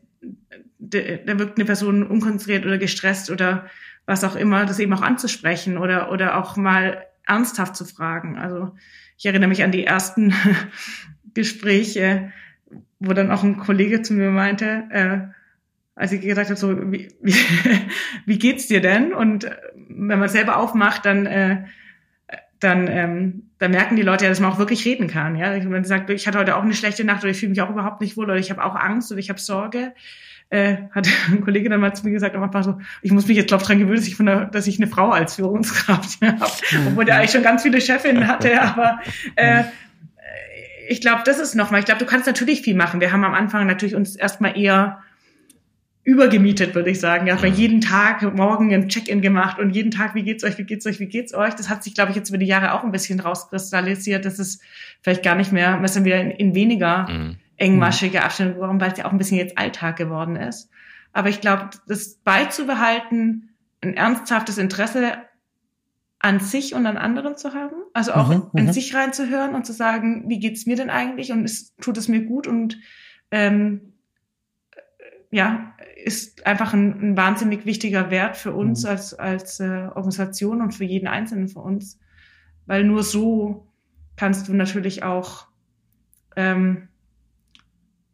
da 0.79 1.39
wirkt 1.39 1.59
eine 1.59 1.65
Person 1.65 2.03
unkonzentriert 2.03 2.67
oder 2.67 2.77
gestresst 2.77 3.31
oder 3.31 3.67
was 4.05 4.25
auch 4.25 4.35
immer, 4.35 4.67
das 4.67 4.81
eben 4.81 4.93
auch 4.93 5.03
anzusprechen 5.03 5.79
oder, 5.79 6.11
oder 6.11 6.37
auch 6.37 6.57
mal 6.57 7.07
ernsthaft 7.25 7.77
zu 7.77 7.85
fragen. 7.85 8.37
Also 8.37 8.73
ich 9.17 9.27
erinnere 9.27 9.49
mich 9.49 9.63
an 9.63 9.71
die 9.71 9.85
ersten 9.85 10.35
Gespräche, 11.35 12.33
wo 12.99 13.13
dann 13.13 13.31
auch 13.31 13.45
ein 13.45 13.59
Kollege 13.59 14.03
zu 14.03 14.13
mir 14.15 14.31
meinte, 14.31 14.85
äh, 14.91 15.42
als 15.95 16.13
ich 16.13 16.21
gesagt 16.21 16.49
habe, 16.49 16.59
so, 16.59 16.93
wie, 16.93 17.09
wie, 17.21 17.35
wie 18.27 18.39
geht's 18.39 18.67
dir 18.67 18.81
denn? 18.81 19.13
Und 19.13 19.45
äh, 19.45 19.57
wenn 19.89 20.19
man 20.19 20.29
selber 20.29 20.57
aufmacht, 20.57 21.05
dann, 21.05 21.27
äh, 21.27 21.65
dann, 22.61 22.87
ähm, 22.89 23.51
dann 23.59 23.73
merken 23.73 23.97
die 23.97 24.03
Leute 24.03 24.25
ja, 24.25 24.31
dass 24.31 24.41
man 24.41 24.53
auch 24.53 24.59
wirklich 24.59 24.85
reden 24.85 25.09
kann. 25.09 25.37
Ja? 25.37 25.53
Wenn 25.53 25.71
man 25.71 25.85
sagt, 25.85 26.09
ich 26.11 26.27
hatte 26.27 26.39
heute 26.39 26.57
auch 26.57 26.63
eine 26.63 26.75
schlechte 26.75 27.05
Nacht 27.05 27.23
oder 27.23 27.31
ich 27.31 27.39
fühle 27.39 27.51
mich 27.51 27.61
auch 27.61 27.71
überhaupt 27.71 28.01
nicht 28.01 28.17
wohl 28.17 28.25
oder 28.25 28.37
ich 28.37 28.51
habe 28.51 28.65
auch 28.65 28.75
Angst 28.75 29.11
oder 29.11 29.19
ich 29.19 29.29
habe 29.29 29.41
Sorge, 29.41 29.93
äh, 30.49 30.77
hat 30.93 31.09
ein 31.29 31.41
Kollege 31.43 31.69
dann 31.69 31.81
mal 31.81 31.95
zu 31.95 32.05
mir 32.05 32.13
gesagt, 32.13 32.37
einfach 32.37 32.63
so, 32.63 32.79
ich 33.01 33.11
muss 33.11 33.27
mich 33.27 33.37
jetzt 33.37 33.49
glaube 33.49 33.65
dran 33.65 33.79
gewöhnen, 33.79 33.97
dass 33.97 34.07
ich, 34.07 34.17
von 34.17 34.27
der, 34.27 34.45
dass 34.47 34.67
ich 34.67 34.79
eine 34.79 34.87
Frau 34.87 35.11
als 35.11 35.37
Führungskraft 35.37 36.21
habe, 36.23 36.53
obwohl 36.89 37.05
der 37.05 37.17
eigentlich 37.17 37.31
schon 37.33 37.43
ganz 37.43 37.63
viele 37.63 37.81
Chefinnen 37.81 38.29
hatte, 38.29 38.61
aber 38.61 39.01
äh, 39.37 39.65
ich 40.89 41.01
glaube, 41.01 41.23
das 41.25 41.39
ist 41.39 41.55
nochmal, 41.55 41.81
ich 41.81 41.87
glaube, 41.87 42.01
du 42.01 42.07
kannst 42.07 42.27
natürlich 42.27 42.61
viel 42.61 42.75
machen. 42.75 43.01
Wir 43.01 43.13
haben 43.13 43.25
am 43.25 43.35
Anfang 43.35 43.67
natürlich 43.67 43.95
uns 43.95 44.15
erstmal 44.15 44.59
eher 44.59 44.99
übergemietet, 46.05 46.75
würde 46.75 46.91
ich 46.91 46.99
sagen. 46.99 47.27
Ja, 47.27 47.41
weil 47.41 47.53
jeden 47.53 47.81
Tag 47.81 48.23
morgen 48.35 48.75
ein 48.75 48.89
Check-in 48.89 49.21
gemacht 49.21 49.59
und 49.59 49.71
jeden 49.71 49.93
Tag, 49.93 50.15
wie 50.15 50.25
geht's 50.25 50.43
euch, 50.43 50.59
wie 50.59 50.65
geht's 50.65 50.85
euch, 50.87 50.99
wie 50.99 51.07
geht's 51.07 51.33
euch? 51.33 51.55
Das 51.55 51.69
hat 51.69 51.85
sich, 51.85 51.95
glaube 51.95 52.11
ich, 52.11 52.17
jetzt 52.17 52.29
über 52.29 52.39
die 52.39 52.47
Jahre 52.47 52.73
auch 52.73 52.83
ein 52.83 52.91
bisschen 52.91 53.21
rauskristallisiert, 53.21 54.25
dass 54.25 54.39
es 54.39 54.61
vielleicht 55.01 55.23
gar 55.23 55.37
nicht 55.37 55.53
mehr, 55.53 55.81
wir 55.81 55.89
sind 55.89 56.05
wieder 56.05 56.21
in, 56.21 56.31
in 56.33 56.55
weniger 56.55 57.09
mhm. 57.09 57.37
engmaschige 57.57 58.25
Abstände 58.25 58.55
geworden, 58.55 58.81
weil 58.81 58.91
es 58.93 58.99
ja 58.99 59.05
auch 59.05 59.13
ein 59.13 59.19
bisschen 59.19 59.39
jetzt 59.39 59.57
Alltag 59.59 59.97
geworden 59.97 60.35
ist. 60.35 60.71
Aber 61.13 61.29
ich 61.29 61.41
glaube, 61.41 61.71
das 61.87 62.15
beizubehalten, 62.25 63.51
ein 63.81 63.95
ernsthaftes 63.95 64.59
Interesse 64.59 65.19
an 66.19 66.41
sich 66.41 66.75
und 66.75 66.87
an 66.87 66.97
anderen 66.97 67.37
zu 67.37 67.55
haben, 67.55 67.77
also 67.95 68.13
auch 68.13 68.29
mhm, 68.29 68.51
in 68.55 68.67
mhm. 68.67 68.73
sich 68.73 68.95
reinzuhören 68.95 69.55
und 69.55 69.67
zu 69.67 69.73
sagen, 69.73 70.25
wie 70.29 70.39
geht's 70.39 70.67
mir 70.67 70.77
denn 70.77 70.91
eigentlich 70.91 71.33
und 71.33 71.45
es 71.45 71.75
tut 71.77 71.97
es 71.97 72.09
mir 72.09 72.23
gut 72.23 72.47
und 72.47 72.79
ähm, 73.31 73.92
ja, 75.33 75.73
ist 76.05 76.47
einfach 76.47 76.75
ein, 76.75 77.13
ein 77.13 77.17
wahnsinnig 77.17 77.65
wichtiger 77.65 78.11
Wert 78.11 78.37
für 78.37 78.53
uns 78.53 78.85
mhm. 78.85 78.91
als, 78.91 79.15
als 79.15 79.61
äh, 79.61 79.89
Organisation 79.95 80.61
und 80.61 80.73
für 80.73 80.85
jeden 80.85 81.09
Einzelnen 81.09 81.49
von 81.49 81.63
uns. 81.63 81.99
Weil 82.67 82.85
nur 82.85 83.03
so 83.03 83.67
kannst 84.17 84.47
du 84.47 84.55
natürlich 84.55 85.03
auch 85.03 85.47
ähm, 86.37 86.89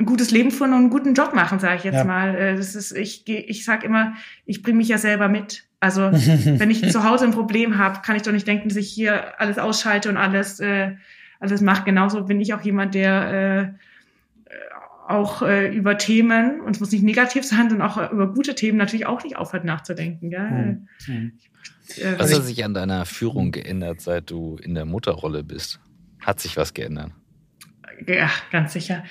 ein 0.00 0.06
gutes 0.06 0.30
Leben 0.30 0.52
führen 0.52 0.72
und 0.72 0.78
einen 0.78 0.90
guten 0.90 1.14
Job 1.14 1.34
machen, 1.34 1.58
sage 1.58 1.76
ich 1.76 1.84
jetzt 1.84 1.96
ja. 1.96 2.04
mal. 2.04 2.36
Äh, 2.36 2.56
das 2.56 2.76
ist, 2.76 2.92
ich, 2.92 3.28
ich 3.28 3.64
sag 3.64 3.82
immer, 3.82 4.14
ich 4.46 4.62
bringe 4.62 4.78
mich 4.78 4.88
ja 4.88 4.98
selber 4.98 5.28
mit. 5.28 5.64
Also 5.80 6.02
wenn 6.12 6.70
ich 6.70 6.88
zu 6.88 7.02
Hause 7.02 7.24
ein 7.24 7.32
Problem 7.32 7.78
habe, 7.78 8.00
kann 8.02 8.14
ich 8.14 8.22
doch 8.22 8.32
nicht 8.32 8.46
denken, 8.46 8.68
dass 8.68 8.78
ich 8.78 8.88
hier 8.88 9.40
alles 9.40 9.58
ausschalte 9.58 10.08
und 10.08 10.16
alles, 10.16 10.60
äh, 10.60 10.94
alles 11.40 11.62
mache. 11.62 11.84
Genauso 11.84 12.24
bin 12.24 12.40
ich 12.40 12.54
auch 12.54 12.62
jemand, 12.62 12.94
der 12.94 13.32
äh, 13.32 13.78
auch 15.08 15.42
äh, 15.42 15.68
über 15.74 15.96
Themen, 15.98 16.60
und 16.60 16.76
es 16.76 16.80
muss 16.80 16.92
nicht 16.92 17.02
negativ 17.02 17.44
sein, 17.44 17.70
sondern 17.70 17.88
auch 17.88 18.12
über 18.12 18.32
gute 18.32 18.54
Themen 18.54 18.78
natürlich 18.78 19.06
auch 19.06 19.24
nicht 19.24 19.36
aufhört 19.36 19.64
nachzudenken. 19.64 20.30
Gell? 20.30 20.82
Mhm. 21.06 21.32
Äh, 21.96 22.18
was 22.18 22.34
hat 22.34 22.44
sich 22.44 22.64
an 22.64 22.74
deiner 22.74 23.06
Führung 23.06 23.50
geändert, 23.50 24.00
seit 24.00 24.30
du 24.30 24.56
in 24.62 24.74
der 24.74 24.84
Mutterrolle 24.84 25.44
bist? 25.44 25.80
Hat 26.20 26.40
sich 26.40 26.56
was 26.56 26.74
geändert? 26.74 27.12
Ja, 28.06 28.30
ganz 28.52 28.72
sicher. 28.72 29.04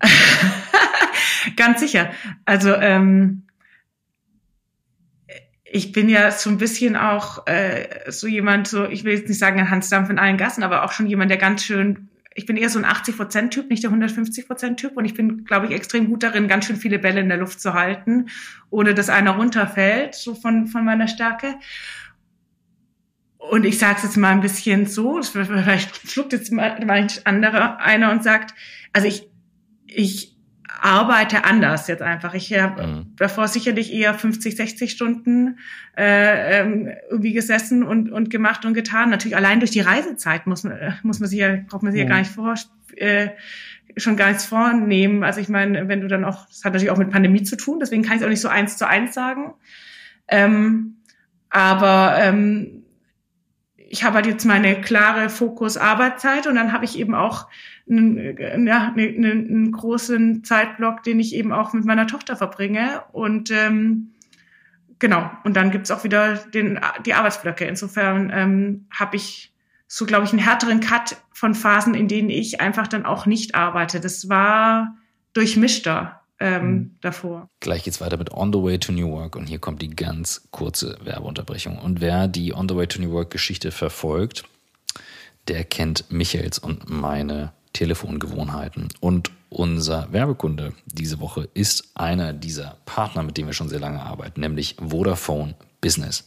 ganz 1.56 1.80
sicher. 1.80 2.10
Also 2.44 2.74
ähm, 2.74 3.44
ich 5.64 5.92
bin 5.92 6.08
ja 6.08 6.30
so 6.30 6.50
ein 6.50 6.58
bisschen 6.58 6.96
auch 6.96 7.46
äh, 7.46 8.10
so 8.10 8.26
jemand, 8.26 8.68
so 8.68 8.86
ich 8.86 9.04
will 9.04 9.14
jetzt 9.14 9.28
nicht 9.28 9.38
sagen 9.38 9.58
ein 9.58 9.70
Hans 9.70 9.88
Dampf 9.88 10.10
in 10.10 10.18
allen 10.18 10.36
Gassen, 10.36 10.62
aber 10.62 10.84
auch 10.84 10.92
schon 10.92 11.06
jemand, 11.06 11.30
der 11.30 11.38
ganz 11.38 11.64
schön, 11.64 12.08
ich 12.38 12.46
bin 12.46 12.56
eher 12.56 12.70
so 12.70 12.78
ein 12.78 12.84
80-Prozent-Typ, 12.84 13.68
nicht 13.68 13.82
der 13.82 13.90
150-Prozent-Typ 13.90 14.96
und 14.96 15.04
ich 15.04 15.14
bin, 15.14 15.44
glaube 15.44 15.66
ich, 15.66 15.72
extrem 15.72 16.08
gut 16.08 16.22
darin, 16.22 16.46
ganz 16.46 16.66
schön 16.66 16.76
viele 16.76 17.00
Bälle 17.00 17.20
in 17.20 17.28
der 17.28 17.38
Luft 17.38 17.60
zu 17.60 17.74
halten, 17.74 18.28
ohne 18.70 18.94
dass 18.94 19.08
einer 19.08 19.32
runterfällt, 19.32 20.14
so 20.14 20.36
von, 20.36 20.68
von 20.68 20.84
meiner 20.84 21.08
Stärke. 21.08 21.56
Und 23.38 23.66
ich 23.66 23.80
sage 23.80 23.96
es 23.96 24.04
jetzt 24.04 24.16
mal 24.16 24.30
ein 24.30 24.40
bisschen 24.40 24.86
so, 24.86 25.20
vielleicht 25.20 26.08
schluckt 26.08 26.32
jetzt 26.32 26.52
mal 26.52 26.76
ein 26.76 27.10
anderer 27.24 27.80
einer 27.80 28.12
und 28.12 28.22
sagt, 28.22 28.54
also 28.92 29.08
ich, 29.08 29.28
ich 29.86 30.37
arbeite 30.68 31.44
anders 31.44 31.88
jetzt 31.88 32.02
einfach. 32.02 32.34
Ich 32.34 32.52
habe 32.56 32.86
mhm. 32.86 33.06
davor 33.16 33.48
sicherlich 33.48 33.92
eher 33.92 34.14
50, 34.14 34.56
60 34.56 34.90
Stunden 34.90 35.58
äh, 35.96 36.60
ähm, 36.60 36.90
irgendwie 37.10 37.32
gesessen 37.32 37.82
und, 37.82 38.10
und 38.10 38.30
gemacht 38.30 38.64
und 38.64 38.74
getan. 38.74 39.10
Natürlich 39.10 39.36
allein 39.36 39.60
durch 39.60 39.70
die 39.70 39.80
Reisezeit 39.80 40.46
muss 40.46 40.64
man, 40.64 40.74
äh, 40.74 40.92
muss 41.02 41.20
man 41.20 41.28
sich 41.28 41.38
ja, 41.38 41.56
braucht 41.68 41.82
man 41.82 41.92
sich 41.92 42.02
mhm. 42.02 42.08
ja 42.08 42.14
gar 42.14 42.18
nicht 42.20 42.30
vor, 42.30 42.54
äh, 42.96 43.30
schon 43.96 44.16
gar 44.16 44.28
nichts 44.28 44.44
vornehmen. 44.44 45.24
Also 45.24 45.40
ich 45.40 45.48
meine, 45.48 45.88
wenn 45.88 46.00
du 46.00 46.08
dann 46.08 46.24
auch, 46.24 46.46
das 46.46 46.64
hat 46.64 46.72
natürlich 46.72 46.90
auch 46.90 46.98
mit 46.98 47.10
Pandemie 47.10 47.42
zu 47.42 47.56
tun, 47.56 47.80
deswegen 47.80 48.02
kann 48.02 48.16
ich 48.16 48.20
es 48.20 48.26
auch 48.26 48.30
nicht 48.30 48.40
so 48.40 48.48
eins 48.48 48.76
zu 48.76 48.86
eins 48.86 49.14
sagen. 49.14 49.54
Ähm, 50.28 50.98
aber 51.50 52.16
ähm, 52.18 52.84
ich 53.76 54.04
habe 54.04 54.16
halt 54.16 54.26
jetzt 54.26 54.44
meine 54.44 54.80
klare 54.80 55.30
Fokus 55.30 55.78
Arbeitszeit 55.78 56.46
und 56.46 56.54
dann 56.54 56.72
habe 56.72 56.84
ich 56.84 56.98
eben 56.98 57.14
auch 57.14 57.48
einen, 57.90 58.66
ja, 58.66 58.92
einen, 58.96 59.24
einen 59.24 59.72
großen 59.72 60.44
Zeitblock, 60.44 61.02
den 61.02 61.20
ich 61.20 61.34
eben 61.34 61.52
auch 61.52 61.72
mit 61.72 61.84
meiner 61.84 62.06
Tochter 62.06 62.36
verbringe. 62.36 63.02
Und 63.12 63.50
ähm, 63.50 64.12
genau, 64.98 65.30
und 65.44 65.56
dann 65.56 65.70
gibt's 65.70 65.90
auch 65.90 66.04
wieder 66.04 66.36
den, 66.36 66.80
die 67.04 67.14
Arbeitsblöcke. 67.14 67.64
Insofern 67.64 68.30
ähm, 68.32 68.86
habe 68.90 69.16
ich 69.16 69.52
so, 69.86 70.04
glaube 70.04 70.24
ich, 70.24 70.32
einen 70.32 70.42
härteren 70.42 70.80
Cut 70.80 71.16
von 71.32 71.54
Phasen, 71.54 71.94
in 71.94 72.08
denen 72.08 72.30
ich 72.30 72.60
einfach 72.60 72.88
dann 72.88 73.06
auch 73.06 73.26
nicht 73.26 73.54
arbeite. 73.54 74.00
Das 74.00 74.28
war 74.28 74.96
durchmischter 75.32 76.20
ähm, 76.40 76.70
mhm. 76.70 76.96
davor. 77.00 77.48
Gleich 77.60 77.84
geht's 77.84 78.00
weiter 78.00 78.16
mit 78.16 78.32
On 78.32 78.52
the 78.52 78.62
Way 78.62 78.78
to 78.78 78.92
New 78.92 79.10
Work 79.10 79.36
und 79.36 79.46
hier 79.46 79.58
kommt 79.58 79.82
die 79.82 79.90
ganz 79.90 80.48
kurze 80.50 80.98
Werbeunterbrechung. 81.02 81.78
Und 81.78 82.00
wer 82.00 82.28
die 82.28 82.54
On 82.54 82.68
the 82.68 82.76
Way 82.76 82.86
to 82.86 83.00
New 83.00 83.10
Work 83.12 83.30
Geschichte 83.30 83.70
verfolgt, 83.70 84.44
der 85.48 85.64
kennt 85.64 86.10
Michaels 86.10 86.58
und 86.58 86.90
meine 86.90 87.52
Telefongewohnheiten. 87.72 88.88
Und 89.00 89.30
unser 89.50 90.12
Werbekunde 90.12 90.74
diese 90.86 91.20
Woche 91.20 91.48
ist 91.54 91.92
einer 91.94 92.32
dieser 92.32 92.76
Partner, 92.84 93.22
mit 93.22 93.36
denen 93.36 93.48
wir 93.48 93.54
schon 93.54 93.68
sehr 93.68 93.80
lange 93.80 94.02
arbeiten, 94.02 94.40
nämlich 94.40 94.76
Vodafone 94.78 95.54
Business. 95.80 96.24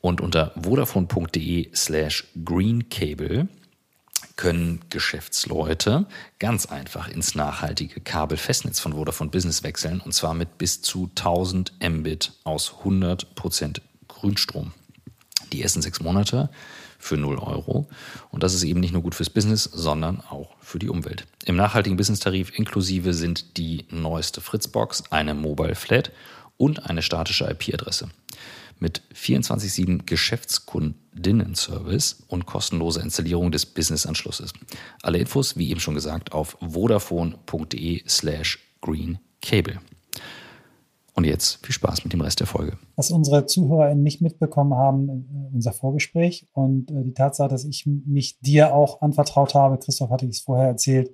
Und 0.00 0.20
unter 0.20 0.52
vodafone.de 0.60 1.70
slash 1.74 2.26
greencable 2.44 3.48
können 4.36 4.80
Geschäftsleute 4.90 6.06
ganz 6.38 6.66
einfach 6.66 7.08
ins 7.08 7.34
nachhaltige 7.34 8.00
Kabelfestnetz 8.00 8.80
von 8.80 8.94
Vodafone 8.94 9.30
Business 9.30 9.62
wechseln 9.62 10.00
und 10.00 10.12
zwar 10.12 10.34
mit 10.34 10.58
bis 10.58 10.82
zu 10.82 11.10
1000 11.16 11.72
Mbit 11.80 12.32
aus 12.44 12.74
100% 12.84 13.80
Grünstrom. 14.08 14.72
Die 15.52 15.62
ersten 15.62 15.82
sechs 15.82 16.00
Monate 16.00 16.50
für 17.02 17.16
0 17.16 17.38
Euro. 17.38 17.88
Und 18.30 18.44
das 18.44 18.54
ist 18.54 18.62
eben 18.62 18.80
nicht 18.80 18.92
nur 18.92 19.02
gut 19.02 19.16
fürs 19.16 19.28
Business, 19.28 19.64
sondern 19.64 20.20
auch 20.20 20.54
für 20.60 20.78
die 20.78 20.88
Umwelt. 20.88 21.26
Im 21.44 21.56
nachhaltigen 21.56 21.96
Business-Tarif 21.96 22.56
inklusive 22.56 23.12
sind 23.12 23.56
die 23.56 23.86
neueste 23.90 24.40
Fritzbox, 24.40 25.02
eine 25.10 25.34
Mobile 25.34 25.74
Flat 25.74 26.12
und 26.56 26.88
eine 26.88 27.02
statische 27.02 27.50
IP-Adresse. 27.50 28.08
Mit 28.78 29.02
24-7 29.14 30.06
Geschäftskundinnen-Service 30.06 32.22
und 32.28 32.46
kostenloser 32.46 33.02
Installierung 33.02 33.50
des 33.50 33.66
Business-Anschlusses. 33.66 34.52
Alle 35.02 35.18
Infos, 35.18 35.56
wie 35.56 35.70
eben 35.70 35.80
schon 35.80 35.94
gesagt, 35.94 36.30
auf 36.32 36.56
vodafone.de 36.60 38.04
slash 38.08 38.60
greencable. 38.80 39.80
Und 41.14 41.24
jetzt 41.24 41.64
viel 41.64 41.74
Spaß 41.74 42.04
mit 42.04 42.12
dem 42.12 42.22
Rest 42.22 42.40
der 42.40 42.46
Folge. 42.46 42.78
Was 42.96 43.10
unsere 43.10 43.44
ZuhörerInnen 43.44 44.02
nicht 44.02 44.22
mitbekommen 44.22 44.74
haben, 44.74 45.50
unser 45.52 45.72
Vorgespräch 45.72 46.46
und 46.52 46.90
äh, 46.90 47.02
die 47.04 47.12
Tatsache, 47.12 47.50
dass 47.50 47.64
ich 47.64 47.86
mich 47.86 48.40
dir 48.40 48.74
auch 48.74 49.02
anvertraut 49.02 49.54
habe, 49.54 49.78
Christoph 49.78 50.10
hatte 50.10 50.24
ich 50.24 50.36
es 50.36 50.40
vorher 50.40 50.68
erzählt, 50.68 51.10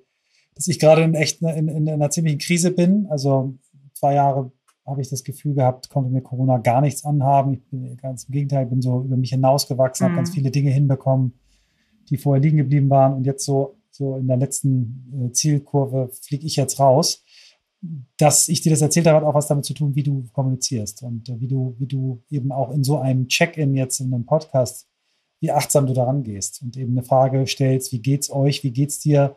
dass 0.55 0.68
ich 0.68 0.78
gerade 0.78 1.03
in 1.03 1.14
echt 1.14 1.42
in, 1.42 1.49
in, 1.49 1.68
in 1.68 1.88
einer 1.88 2.11
ziemlichen 2.11 2.38
Krise 2.38 2.70
bin. 2.70 3.07
Also 3.11 3.59
zwei 3.94 4.14
Jahre 4.14 4.53
habe 4.86 5.01
ich 5.03 5.11
das 5.11 5.24
Gefühl 5.24 5.55
gehabt, 5.55 5.90
konnte 5.90 6.11
mir 6.11 6.22
Corona 6.22 6.59
gar 6.59 6.80
nichts 6.80 7.05
anhaben. 7.05 7.55
Ich 7.55 7.64
bin 7.68 7.96
ganz 7.96 8.24
im 8.24 8.32
Gegenteil, 8.32 8.66
bin 8.66 8.80
so 8.80 9.03
über 9.03 9.16
mich 9.16 9.30
hinausgewachsen, 9.30 10.05
mhm. 10.05 10.11
habe 10.11 10.16
ganz 10.16 10.30
viele 10.30 10.51
Dinge 10.51 10.70
hinbekommen, 10.70 11.38
die 12.09 12.16
vorher 12.16 12.40
liegen 12.40 12.57
geblieben 12.57 12.88
waren. 12.88 13.14
Und 13.14 13.24
jetzt 13.24 13.44
so, 13.44 13.76
so 13.90 14.16
in 14.16 14.28
der 14.28 14.36
letzten 14.36 15.26
äh, 15.26 15.32
Zielkurve 15.32 16.11
fliege 16.22 16.46
ich 16.46 16.57
jetzt 16.57 16.78
raus 16.78 17.24
dass 18.16 18.49
ich 18.49 18.61
dir 18.61 18.70
das 18.70 18.83
erzählt 18.83 19.07
habe, 19.07 19.18
hat 19.18 19.24
auch 19.24 19.35
was 19.35 19.47
damit 19.47 19.64
zu 19.64 19.74
tun, 19.74 19.95
wie 19.95 20.03
du 20.03 20.26
kommunizierst 20.33 21.03
und 21.03 21.29
äh, 21.29 21.41
wie 21.41 21.47
du, 21.47 21.76
wie 21.79 21.87
du 21.87 22.22
eben 22.31 22.51
auch 22.51 22.72
in 22.72 22.83
so 22.83 22.99
einem 22.99 23.29
Check-in 23.29 23.74
jetzt 23.74 24.01
in 24.01 24.12
einem 24.12 24.26
Podcast, 24.26 24.89
wie 25.41 25.53
achtsam 25.53 25.87
du 25.87 25.93
daran 25.93 26.24
gehst 26.24 26.62
und 26.62 26.76
eben 26.76 26.93
eine 26.93 27.05
Frage 27.05 27.47
stellst, 27.47 27.93
wie 27.93 28.01
geht's 28.01 28.31
euch, 28.31 28.64
wie 28.64 28.72
geht's 28.72 28.99
dir, 28.99 29.37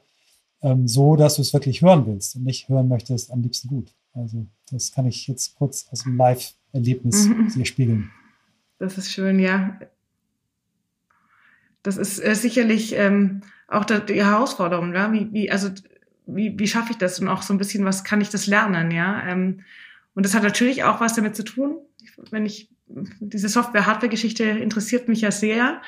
ähm, 0.63 0.87
so, 0.87 1.15
dass 1.15 1.35
du 1.35 1.43
es 1.43 1.53
wirklich 1.53 1.81
hören 1.81 2.07
willst 2.07 2.35
und 2.35 2.43
nicht 2.43 2.69
hören 2.69 2.87
möchtest, 2.87 3.31
am 3.31 3.41
liebsten 3.41 3.67
gut. 3.67 3.93
Also 4.13 4.47
das 4.71 4.91
kann 4.91 5.05
ich 5.05 5.27
jetzt 5.27 5.55
kurz 5.55 5.87
aus 5.91 6.03
dem 6.03 6.17
Live-Erlebnis 6.17 7.27
mhm. 7.27 7.49
dir 7.49 7.65
spiegeln. 7.65 8.11
Das 8.79 8.97
ist 8.97 9.11
schön, 9.11 9.39
ja. 9.39 9.79
Das 11.83 11.97
ist 11.97 12.19
äh, 12.19 12.35
sicherlich 12.35 12.95
ähm, 12.95 13.41
auch 13.67 13.85
die 13.85 14.23
Herausforderung, 14.23 14.93
ja? 14.93 15.13
wie, 15.13 15.31
wie, 15.31 15.51
also 15.51 15.69
wie, 16.25 16.57
wie 16.57 16.67
schaffe 16.67 16.91
ich 16.91 16.97
das 16.97 17.19
und 17.19 17.27
auch 17.27 17.41
so 17.41 17.53
ein 17.53 17.57
bisschen, 17.57 17.85
was 17.85 18.03
kann 18.03 18.21
ich 18.21 18.29
das 18.29 18.47
lernen, 18.47 18.91
ja. 18.91 19.23
Ähm, 19.27 19.61
und 20.13 20.25
das 20.25 20.35
hat 20.35 20.43
natürlich 20.43 20.83
auch 20.83 20.99
was 20.99 21.15
damit 21.15 21.35
zu 21.35 21.43
tun, 21.43 21.77
wenn 22.31 22.45
ich, 22.45 22.69
diese 23.19 23.47
Software-Hardware-Geschichte 23.47 24.43
interessiert 24.43 25.07
mich 25.07 25.21
ja 25.21 25.31
sehr. 25.31 25.81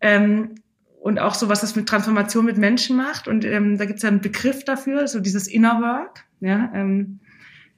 Ähm, 0.00 0.54
und 1.00 1.18
auch 1.18 1.34
so, 1.34 1.48
was 1.48 1.60
das 1.60 1.76
mit 1.76 1.88
Transformation 1.88 2.44
mit 2.44 2.58
Menschen 2.58 2.96
macht. 2.96 3.28
Und 3.28 3.44
ähm, 3.44 3.78
da 3.78 3.84
gibt 3.84 3.98
es 3.98 4.02
ja 4.02 4.08
einen 4.08 4.20
Begriff 4.20 4.64
dafür, 4.64 5.06
so 5.08 5.20
dieses 5.20 5.46
Inner 5.46 5.80
Work. 5.80 6.24
Ja, 6.40 6.70
ähm, 6.74 7.20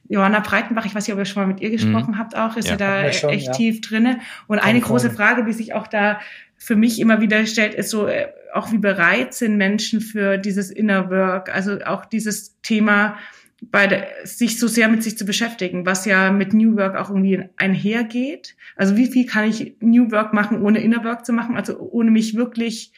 Johanna 0.08 0.40
Breitenbach, 0.40 0.84
ich 0.86 0.94
weiß 0.94 1.06
nicht, 1.06 1.14
ob 1.14 1.20
ihr 1.20 1.24
schon 1.24 1.42
mal 1.42 1.46
mit 1.46 1.60
ihr 1.60 1.70
gesprochen 1.70 2.14
mhm. 2.14 2.18
habt, 2.18 2.36
auch 2.36 2.56
ist 2.56 2.66
ja, 2.66 2.72
ja 2.72 2.76
da 3.04 3.12
schon, 3.12 3.30
echt 3.30 3.46
ja. 3.46 3.52
tief 3.52 3.80
drinne. 3.80 4.18
Und 4.48 4.58
eine 4.58 4.80
große 4.80 5.10
Frage, 5.10 5.44
die 5.44 5.52
sich 5.52 5.72
auch 5.72 5.86
da 5.86 6.20
für 6.56 6.74
mich 6.74 7.00
immer 7.00 7.20
wieder 7.20 7.46
stellt, 7.46 7.74
ist 7.74 7.90
so, 7.90 8.06
äh, 8.06 8.26
auch 8.52 8.72
wie 8.72 8.78
bereit 8.78 9.34
sind 9.34 9.56
Menschen 9.56 10.00
für 10.00 10.38
dieses 10.38 10.70
Inner 10.70 11.10
Work, 11.10 11.54
also 11.54 11.80
auch 11.82 12.04
dieses 12.04 12.60
Thema, 12.62 13.16
bei 13.62 13.86
der, 13.86 14.08
sich 14.24 14.58
so 14.58 14.68
sehr 14.68 14.88
mit 14.88 15.02
sich 15.02 15.18
zu 15.18 15.26
beschäftigen, 15.26 15.84
was 15.84 16.06
ja 16.06 16.30
mit 16.30 16.54
New 16.54 16.76
Work 16.76 16.96
auch 16.96 17.10
irgendwie 17.10 17.44
einhergeht. 17.56 18.56
Also 18.76 18.96
wie 18.96 19.06
viel 19.06 19.26
kann 19.26 19.48
ich 19.48 19.76
New 19.80 20.10
Work 20.10 20.32
machen, 20.32 20.62
ohne 20.62 20.80
Inner 20.80 21.04
Work 21.04 21.26
zu 21.26 21.32
machen, 21.32 21.56
also 21.56 21.78
ohne 21.78 22.10
mich 22.10 22.34
wirklich 22.34 22.92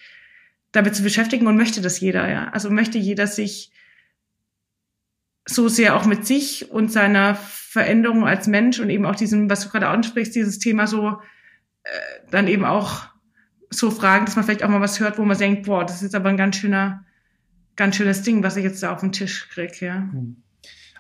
damit 0.71 0.95
zu 0.95 1.03
beschäftigen 1.03 1.47
und 1.47 1.57
möchte 1.57 1.81
das 1.83 2.01
jeder, 2.01 2.31
ja. 2.31 2.49
Also 2.51 2.71
möchte 2.71 2.99
jeder 2.99 3.27
sich 3.27 3.73
so 5.45 5.69
sehr 5.69 5.97
auch 5.97 6.07
mit 6.07 6.27
sich 6.27 6.71
und 6.71 6.93
seiner 6.93 7.35
Veränderung 7.35 8.27
als 8.27 8.47
Mensch 8.47 8.79
und 8.79 8.89
eben 8.89 9.05
auch 9.05 9.17
diesem, 9.17 9.51
was 9.51 9.65
du 9.65 9.71
gerade 9.71 9.89
ansprichst, 9.89 10.35
dieses 10.35 10.61
Thema 10.61 10.87
so 10.87 11.21
äh, 11.83 11.89
dann 12.31 12.47
eben 12.47 12.65
auch 12.65 13.12
so 13.73 13.91
fragen, 13.91 14.27
dass 14.27 14.37
man 14.37 14.45
vielleicht 14.45 14.63
auch 14.63 14.69
mal 14.69 14.81
was 14.81 15.01
hört, 15.01 15.19
wo 15.19 15.23
man 15.23 15.39
denkt, 15.39 15.67
boah, 15.67 15.85
das 15.85 16.03
ist 16.03 16.15
aber 16.15 16.29
ein 16.29 16.37
ganz 16.37 16.57
schöner, 16.57 17.05
ganz 17.77 17.97
schönes 17.97 18.23
Ding, 18.23 18.43
was 18.43 18.57
ich 18.57 18.65
jetzt 18.65 18.83
da 18.83 18.93
auf 18.93 19.01
den 19.01 19.13
Tisch 19.13 19.49
kriege, 19.49 19.87
ja. 19.87 19.97
Hm. 19.97 20.43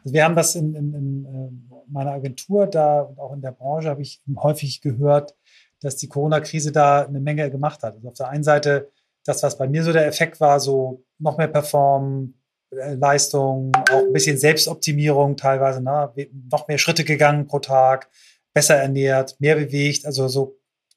Also 0.05 0.14
wir 0.14 0.25
haben 0.25 0.35
das 0.35 0.57
in, 0.57 0.75
in, 0.75 0.95
in 0.95 1.25
äh, 1.25 1.75
meiner 1.89 2.12
Agentur 2.12 2.66
da 2.66 3.03
und 3.03 3.18
auch 3.20 3.33
in 3.33 3.41
der 3.41 3.53
Branche 3.53 3.89
habe 3.89 4.03
ich 4.03 4.20
häufig 4.37 4.81
gehört, 4.81 5.37
dass 5.81 5.97
die 5.97 6.09
Corona-Krise 6.09 6.73
da 6.73 7.07
eine 7.07 7.20
Menge 7.20 7.51
gemacht 7.51 7.83
hat. 7.83 7.95
Also 7.95 8.09
auf 8.09 8.14
der 8.14 8.29
einen 8.29 8.45
Seite 8.45 8.91
das, 9.25 9.43
was 9.43 9.59
bei 9.59 9.68
mir 9.68 9.85
so 9.85 9.93
der 9.93 10.07
Effekt 10.07 10.41
war, 10.41 10.59
so 10.59 11.05
noch 11.18 11.39
mehr 11.39 11.49
Performen, 11.49 12.35
äh, 12.70 12.95
Leistung, 12.95 13.73
auch 13.91 14.07
ein 14.07 14.12
bisschen 14.12 14.39
Selbstoptimierung 14.39 15.37
teilweise, 15.37 15.81
ne? 15.81 16.11
noch 16.51 16.66
mehr 16.68 16.79
Schritte 16.79 17.05
gegangen 17.05 17.47
pro 17.47 17.61
Tag, 17.61 18.09
besser 18.53 18.77
ernährt, 18.77 19.41
mehr 19.41 19.57
bewegt, 19.57 20.07
also 20.07 20.29
so 20.29 20.57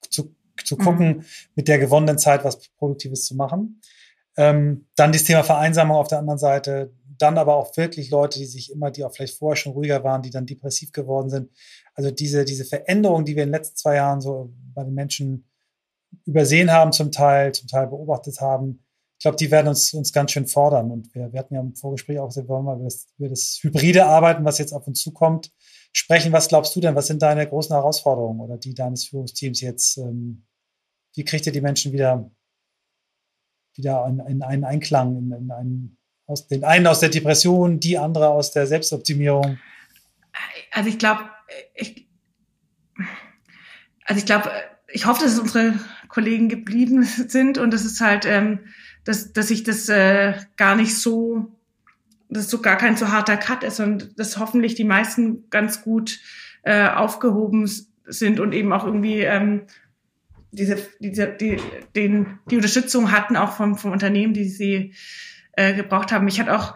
zu 0.09 0.35
zu 0.63 0.77
gucken, 0.77 1.07
mhm. 1.07 1.25
mit 1.55 1.67
der 1.67 1.79
gewonnenen 1.79 2.17
Zeit 2.17 2.43
was 2.43 2.59
Produktives 2.77 3.25
zu 3.25 3.35
machen. 3.35 3.81
Ähm, 4.37 4.87
dann 4.95 5.11
das 5.11 5.23
Thema 5.23 5.43
Vereinsamung 5.43 5.97
auf 5.97 6.07
der 6.07 6.19
anderen 6.19 6.39
Seite, 6.39 6.93
dann 7.17 7.37
aber 7.37 7.55
auch 7.55 7.75
wirklich 7.77 8.09
Leute, 8.09 8.39
die 8.39 8.45
sich 8.45 8.71
immer, 8.71 8.91
die 8.91 9.03
auch 9.03 9.13
vielleicht 9.13 9.37
vorher 9.37 9.55
schon 9.55 9.73
ruhiger 9.73 10.03
waren, 10.03 10.21
die 10.21 10.31
dann 10.31 10.45
depressiv 10.45 10.91
geworden 10.91 11.29
sind. 11.29 11.49
Also 11.93 12.11
diese, 12.11 12.43
diese 12.43 12.65
Veränderung, 12.65 13.23
die 13.23 13.35
wir 13.35 13.43
in 13.43 13.49
den 13.49 13.55
letzten 13.55 13.77
zwei 13.77 13.95
Jahren 13.95 14.19
so 14.19 14.53
bei 14.73 14.83
den 14.83 14.93
Menschen 14.93 15.45
übersehen 16.25 16.71
haben, 16.71 16.91
zum 16.91 17.11
Teil, 17.11 17.53
zum 17.53 17.67
Teil 17.67 17.87
beobachtet 17.87 18.41
haben, 18.41 18.85
ich 19.17 19.21
glaube, 19.21 19.37
die 19.37 19.49
werden 19.49 19.69
uns, 19.69 19.93
uns 19.93 20.11
ganz 20.11 20.31
schön 20.31 20.45
fordern. 20.45 20.91
Und 20.91 21.13
wir, 21.15 21.31
wir 21.31 21.39
hatten 21.39 21.55
ja 21.55 21.61
im 21.61 21.73
Vorgespräch 21.73 22.19
auch 22.19 22.27
gesagt, 22.27 22.47
wir 22.47 22.53
wollen 22.53 22.65
mal 22.65 22.75
über 22.75 22.83
das, 22.83 23.07
über 23.17 23.29
das 23.29 23.59
hybride 23.61 24.05
Arbeiten, 24.05 24.43
was 24.43 24.57
jetzt 24.57 24.73
auf 24.73 24.87
uns 24.87 25.01
zukommt, 25.01 25.51
sprechen. 25.95 26.33
Was 26.33 26.49
glaubst 26.49 26.75
du 26.75 26.81
denn? 26.81 26.95
Was 26.95 27.07
sind 27.07 27.21
deine 27.21 27.47
großen 27.47 27.73
Herausforderungen 27.73 28.41
oder 28.41 28.57
die 28.57 28.73
deines 28.73 29.05
Führungsteams 29.05 29.61
jetzt? 29.61 29.97
Ähm, 29.97 30.45
wie 31.15 31.23
kriegt 31.23 31.45
ihr 31.45 31.53
die 31.53 31.61
Menschen 31.61 31.93
wieder, 31.93 32.29
wieder 33.75 34.05
in, 34.07 34.19
in 34.19 34.43
einen 34.43 34.65
Einklang, 34.65 35.17
in, 35.17 35.31
in 35.31 35.51
einen, 35.51 35.97
aus 36.27 36.47
den 36.47 36.65
einen 36.65 36.87
aus 36.87 36.99
der 36.99 37.09
Depression, 37.09 37.79
die 37.79 37.97
andere 37.97 38.29
aus 38.29 38.51
der 38.51 38.67
Selbstoptimierung? 38.67 39.57
Also 40.71 40.89
ich 40.89 40.99
glaube, 40.99 41.29
ich, 41.73 42.09
also 44.03 44.19
ich 44.19 44.25
glaube, 44.25 44.51
ich 44.89 45.05
hoffe, 45.05 45.23
dass 45.23 45.39
unsere 45.39 45.79
Kollegen 46.09 46.49
geblieben 46.49 47.03
sind 47.27 47.57
und 47.57 47.71
das 47.71 47.85
ist 47.85 48.01
halt, 48.01 48.25
ähm, 48.25 48.65
dass, 49.05 49.31
dass 49.31 49.49
ich 49.49 49.63
das 49.63 49.87
äh, 49.87 50.33
gar 50.57 50.75
nicht 50.75 50.97
so, 50.97 51.55
dass 52.35 52.49
so 52.49 52.61
gar 52.61 52.77
kein 52.77 52.97
so 52.97 53.09
harter 53.09 53.37
Cut 53.37 53.63
ist 53.63 53.79
und 53.79 54.19
dass 54.19 54.37
hoffentlich 54.37 54.75
die 54.75 54.83
meisten 54.83 55.49
ganz 55.49 55.81
gut 55.81 56.19
äh, 56.63 56.87
aufgehoben 56.87 57.69
sind 58.05 58.39
und 58.39 58.53
eben 58.53 58.73
auch 58.73 58.85
irgendwie 58.85 59.21
ähm, 59.21 59.63
diese, 60.51 60.77
diese, 60.99 61.27
die, 61.27 61.57
den, 61.95 62.39
die 62.49 62.55
Unterstützung 62.55 63.11
hatten, 63.11 63.35
auch 63.35 63.53
vom, 63.53 63.77
vom 63.77 63.91
Unternehmen, 63.91 64.33
die 64.33 64.45
sie 64.45 64.93
äh, 65.53 65.73
gebraucht 65.73 66.11
haben. 66.11 66.27
Ich 66.27 66.39
hatte 66.39 66.55
auch 66.55 66.75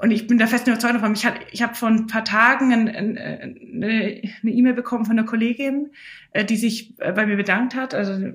und 0.00 0.12
ich 0.12 0.28
bin 0.28 0.38
da 0.38 0.46
fest 0.46 0.68
überzeugt 0.68 0.94
davon. 0.94 1.12
Ich, 1.14 1.26
hat, 1.26 1.34
ich 1.50 1.60
habe 1.62 1.74
vor 1.74 1.88
ein 1.88 2.06
paar 2.06 2.24
Tagen 2.24 2.72
ein, 2.72 2.88
ein, 2.88 3.18
eine 3.18 4.30
E-Mail 4.44 4.74
bekommen 4.74 5.04
von 5.04 5.18
einer 5.18 5.26
Kollegin, 5.26 5.90
äh, 6.32 6.44
die 6.44 6.56
sich 6.56 6.94
äh, 7.00 7.12
bei 7.12 7.26
mir 7.26 7.36
bedankt 7.36 7.74
hat. 7.74 7.94
Also 7.94 8.32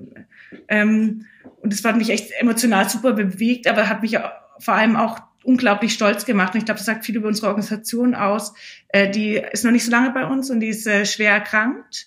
ähm, 0.68 1.24
und 1.60 1.72
das 1.72 1.82
hat 1.84 1.96
mich 1.96 2.10
echt 2.10 2.32
emotional 2.38 2.88
super 2.88 3.14
bewegt, 3.14 3.66
aber 3.66 3.88
hat 3.88 4.02
mich 4.02 4.18
vor 4.58 4.74
allem 4.74 4.96
auch 4.96 5.20
unglaublich 5.44 5.92
stolz 5.92 6.24
gemacht. 6.24 6.54
Und 6.54 6.58
ich 6.58 6.64
glaube, 6.64 6.78
das 6.78 6.86
sagt 6.86 7.04
viel 7.04 7.16
über 7.16 7.28
unsere 7.28 7.48
Organisation 7.48 8.14
aus. 8.14 8.54
Äh, 8.88 9.10
die 9.10 9.42
ist 9.52 9.64
noch 9.64 9.72
nicht 9.72 9.84
so 9.84 9.90
lange 9.90 10.10
bei 10.10 10.26
uns 10.26 10.50
und 10.50 10.60
die 10.60 10.68
ist 10.68 10.86
äh, 10.86 11.06
schwer 11.06 11.32
erkrankt. 11.32 12.06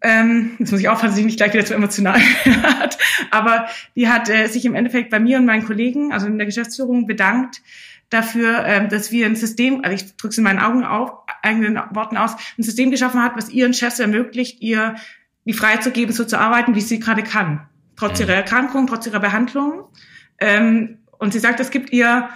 Ähm, 0.00 0.52
jetzt 0.58 0.70
muss 0.70 0.80
ich 0.80 0.88
aufpassen, 0.88 1.12
dass 1.12 1.18
ich 1.18 1.24
nicht 1.24 1.38
gleich 1.38 1.54
wieder 1.54 1.64
zu 1.64 1.74
emotional 1.74 2.20
hat. 2.62 2.98
Aber 3.30 3.66
die 3.96 4.08
hat 4.08 4.28
äh, 4.28 4.48
sich 4.48 4.64
im 4.66 4.74
Endeffekt 4.74 5.10
bei 5.10 5.18
mir 5.18 5.38
und 5.38 5.46
meinen 5.46 5.64
Kollegen, 5.64 6.12
also 6.12 6.26
in 6.26 6.36
der 6.36 6.46
Geschäftsführung, 6.46 7.06
bedankt, 7.06 7.62
dafür, 8.10 8.64
ähm, 8.66 8.88
dass 8.90 9.10
wir 9.10 9.26
ein 9.26 9.34
System, 9.34 9.82
also 9.82 9.94
ich 9.94 10.16
drücke 10.16 10.32
es 10.32 10.38
in 10.38 10.44
meinen 10.44 10.58
Augen 10.58 10.84
auf, 10.84 11.12
eigenen 11.42 11.80
Worten 11.90 12.16
aus, 12.16 12.36
ein 12.58 12.62
System 12.62 12.90
geschaffen 12.90 13.22
hat, 13.22 13.36
was 13.36 13.48
ihren 13.48 13.74
Chefs 13.74 13.98
ermöglicht, 13.98 14.60
ihr 14.60 14.94
die 15.46 15.52
Freiheit 15.52 15.82
zu 15.82 15.90
geben, 15.90 16.12
so 16.12 16.24
zu 16.24 16.38
arbeiten, 16.38 16.74
wie 16.74 16.80
sie 16.80 17.00
gerade 17.00 17.22
kann. 17.22 17.66
Trotz 17.96 18.20
ihrer 18.20 18.34
Erkrankung, 18.34 18.86
trotz 18.86 19.06
ihrer 19.06 19.20
Behandlung. 19.20 19.84
Ähm, 20.38 20.98
und 21.18 21.32
sie 21.32 21.38
sagt, 21.38 21.60
es 21.60 21.70
gibt 21.70 21.92
ihr 21.92 22.28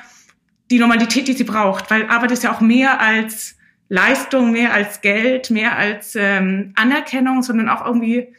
die 0.70 0.78
Normalität, 0.78 1.28
die 1.28 1.32
sie 1.32 1.44
braucht, 1.44 1.90
weil 1.90 2.08
Arbeit 2.08 2.30
ist 2.32 2.44
ja 2.44 2.52
auch 2.52 2.60
mehr 2.60 3.00
als 3.00 3.56
Leistung, 3.88 4.52
mehr 4.52 4.72
als 4.72 5.00
Geld, 5.00 5.50
mehr 5.50 5.76
als 5.76 6.14
ähm, 6.14 6.72
Anerkennung, 6.76 7.42
sondern 7.42 7.68
auch 7.68 7.84
irgendwie 7.84 8.34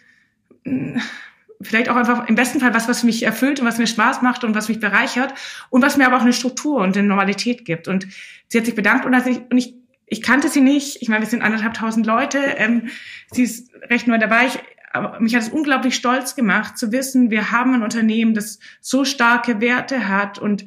vielleicht 1.62 1.90
auch 1.90 1.96
einfach 1.96 2.28
im 2.28 2.36
besten 2.36 2.60
Fall 2.60 2.74
was, 2.74 2.88
was 2.88 3.04
mich 3.04 3.24
erfüllt 3.24 3.60
und 3.60 3.66
was 3.66 3.78
mir 3.78 3.88
Spaß 3.88 4.22
macht 4.22 4.44
und 4.44 4.56
was 4.56 4.70
mich 4.70 4.80
bereichert 4.80 5.34
und 5.70 5.82
was 5.82 5.98
mir 5.98 6.06
aber 6.06 6.18
auch 6.18 6.22
eine 6.22 6.34
Struktur 6.34 6.78
und 6.82 6.98
eine 6.98 7.08
Normalität 7.08 7.66
gibt. 7.66 7.88
Und 7.88 8.08
sie 8.48 8.58
hat 8.58 8.66
sich 8.66 8.76
bedankt 8.76 9.06
und, 9.06 9.14
ich, 9.28 9.42
und 9.50 9.58
ich, 9.58 9.76
ich 10.06 10.22
kannte 10.22 10.48
sie 10.48 10.62
nicht. 10.62 11.02
Ich 11.02 11.10
meine, 11.10 11.22
wir 11.22 11.30
sind 11.30 11.42
anderthalb 11.42 11.74
tausend 11.74 12.06
Leute. 12.06 12.40
Ähm, 12.40 12.90
sie 13.32 13.44
ist 13.44 13.74
recht 13.90 14.08
neu 14.08 14.18
dabei. 14.18 14.48
Ich, 14.48 14.60
aber 14.92 15.20
mich 15.20 15.36
hat 15.36 15.44
es 15.44 15.50
unglaublich 15.50 15.96
stolz 15.96 16.36
gemacht 16.36 16.78
zu 16.78 16.92
wissen, 16.92 17.30
wir 17.30 17.52
haben 17.52 17.76
ein 17.76 17.84
Unternehmen, 17.84 18.34
das 18.34 18.60
so 18.82 19.06
starke 19.06 19.62
Werte 19.62 20.08
hat 20.08 20.40
und 20.40 20.66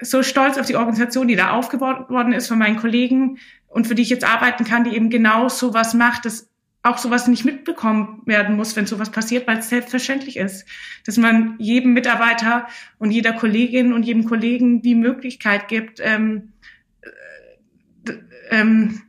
so 0.00 0.22
stolz 0.22 0.58
auf 0.58 0.66
die 0.66 0.76
Organisation, 0.76 1.28
die 1.28 1.36
da 1.36 1.50
aufgebaut 1.50 2.10
worden 2.10 2.32
ist 2.32 2.48
von 2.48 2.58
meinen 2.58 2.76
Kollegen 2.76 3.38
und 3.68 3.86
für 3.86 3.94
die 3.94 4.02
ich 4.02 4.10
jetzt 4.10 4.24
arbeiten 4.24 4.64
kann, 4.64 4.84
die 4.84 4.94
eben 4.94 5.10
genau 5.10 5.48
so 5.48 5.74
was 5.74 5.94
macht, 5.94 6.24
das 6.24 6.48
auch 6.82 6.98
sowas 6.98 7.26
nicht 7.26 7.44
mitbekommen 7.44 8.22
werden 8.26 8.56
muss, 8.56 8.76
wenn 8.76 8.86
sowas 8.86 9.10
passiert, 9.10 9.46
weil 9.46 9.58
es 9.58 9.68
selbstverständlich 9.68 10.36
ist, 10.36 10.66
dass 11.04 11.16
man 11.16 11.56
jedem 11.58 11.92
Mitarbeiter 11.94 12.68
und 12.98 13.10
jeder 13.10 13.32
Kollegin 13.32 13.92
und 13.92 14.04
jedem 14.04 14.24
Kollegen 14.24 14.82
die 14.82 14.94
Möglichkeit 14.94 15.66
gibt, 15.66 16.00
ähm, 16.00 16.52
äh, 17.00 18.12
ähm, 18.50 19.02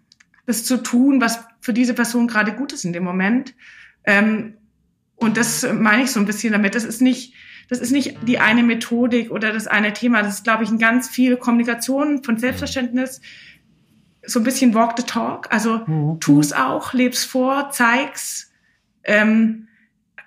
das 0.47 0.63
zu 0.63 0.77
tun, 0.77 1.21
was 1.21 1.45
für 1.61 1.73
diese 1.73 1.93
Person 1.93 2.27
gerade 2.27 2.53
gut 2.53 2.73
ist 2.73 2.83
in 2.83 2.93
dem 2.93 3.03
Moment. 3.03 3.53
Ähm, 4.05 4.55
und 5.15 5.37
das 5.37 5.67
meine 5.71 6.03
ich 6.03 6.11
so 6.11 6.19
ein 6.19 6.25
bisschen 6.25 6.53
damit. 6.53 6.73
Das 6.73 6.83
ist 6.83 7.01
nicht, 7.01 7.33
das 7.69 7.79
ist 7.79 7.91
nicht 7.91 8.15
die 8.23 8.39
eine 8.39 8.63
Methodik 8.63 9.31
oder 9.31 9.51
das 9.51 9.67
eine 9.67 9.93
Thema. 9.93 10.21
Das 10.21 10.35
ist, 10.35 10.43
glaube 10.43 10.63
ich, 10.63 10.69
ein 10.69 10.79
ganz 10.79 11.09
viel 11.09 11.37
Kommunikation 11.37 12.23
von 12.23 12.37
Selbstverständnis, 12.37 13.21
so 14.25 14.39
ein 14.39 14.43
bisschen 14.43 14.73
walk 14.73 14.93
the 14.97 15.03
talk. 15.03 15.47
Also 15.51 15.81
mhm. 15.85 16.19
tu's 16.19 16.53
auch, 16.53 16.93
leb's 16.93 17.25
vor, 17.25 17.69
zeig's. 17.71 18.51
Ähm, 19.03 19.67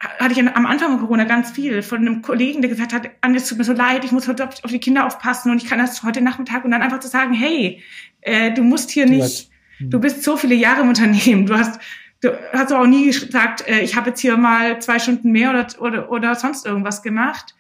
hatte 0.01 0.33
ich 0.33 0.39
am 0.39 0.67
Anfang 0.67 0.93
von 0.93 1.01
Corona 1.01 1.25
ganz 1.25 1.51
viel 1.51 1.83
von 1.83 1.99
einem 1.99 2.23
Kollegen, 2.23 2.63
der 2.63 2.71
gesagt 2.71 2.95
hat, 2.95 3.11
Anne, 3.21 3.37
es 3.37 3.47
tut 3.47 3.59
mir 3.59 3.65
so 3.65 3.75
leid, 3.75 4.03
ich 4.03 4.13
muss 4.13 4.27
heute 4.29 4.49
auf 4.49 4.71
die 4.71 4.79
Kinder 4.79 5.07
aufpassen 5.07 5.51
und 5.51 5.63
ich 5.63 5.69
kann 5.69 5.79
das 5.79 6.03
heute 6.03 6.23
Nachmittag 6.23 6.65
und 6.65 6.71
dann 6.71 6.81
einfach 6.81 7.01
zu 7.01 7.09
sagen, 7.09 7.35
hey, 7.35 7.83
äh, 8.23 8.51
du 8.53 8.63
musst 8.63 8.91
hier 8.91 9.05
nicht, 9.05 9.51
du 9.79 9.99
mhm. 9.99 10.01
bist 10.01 10.23
so 10.23 10.39
viele 10.39 10.55
Jahre 10.55 10.81
im 10.81 10.89
Unternehmen, 10.89 11.45
du 11.45 11.55
hast, 11.55 11.79
du 12.21 12.39
hast 12.53 12.73
auch 12.73 12.87
nie 12.87 13.07
gesagt, 13.07 13.67
äh, 13.69 13.81
ich 13.81 13.97
habe 13.97 14.11
jetzt 14.11 14.21
hier 14.21 14.37
mal 14.37 14.81
zwei 14.81 14.99
Stunden 14.99 15.33
mehr 15.33 15.51
oder, 15.51 15.67
oder, 15.81 16.11
oder 16.11 16.35
sonst 16.35 16.67
irgendwas 16.67 17.03
gemacht 17.03 17.55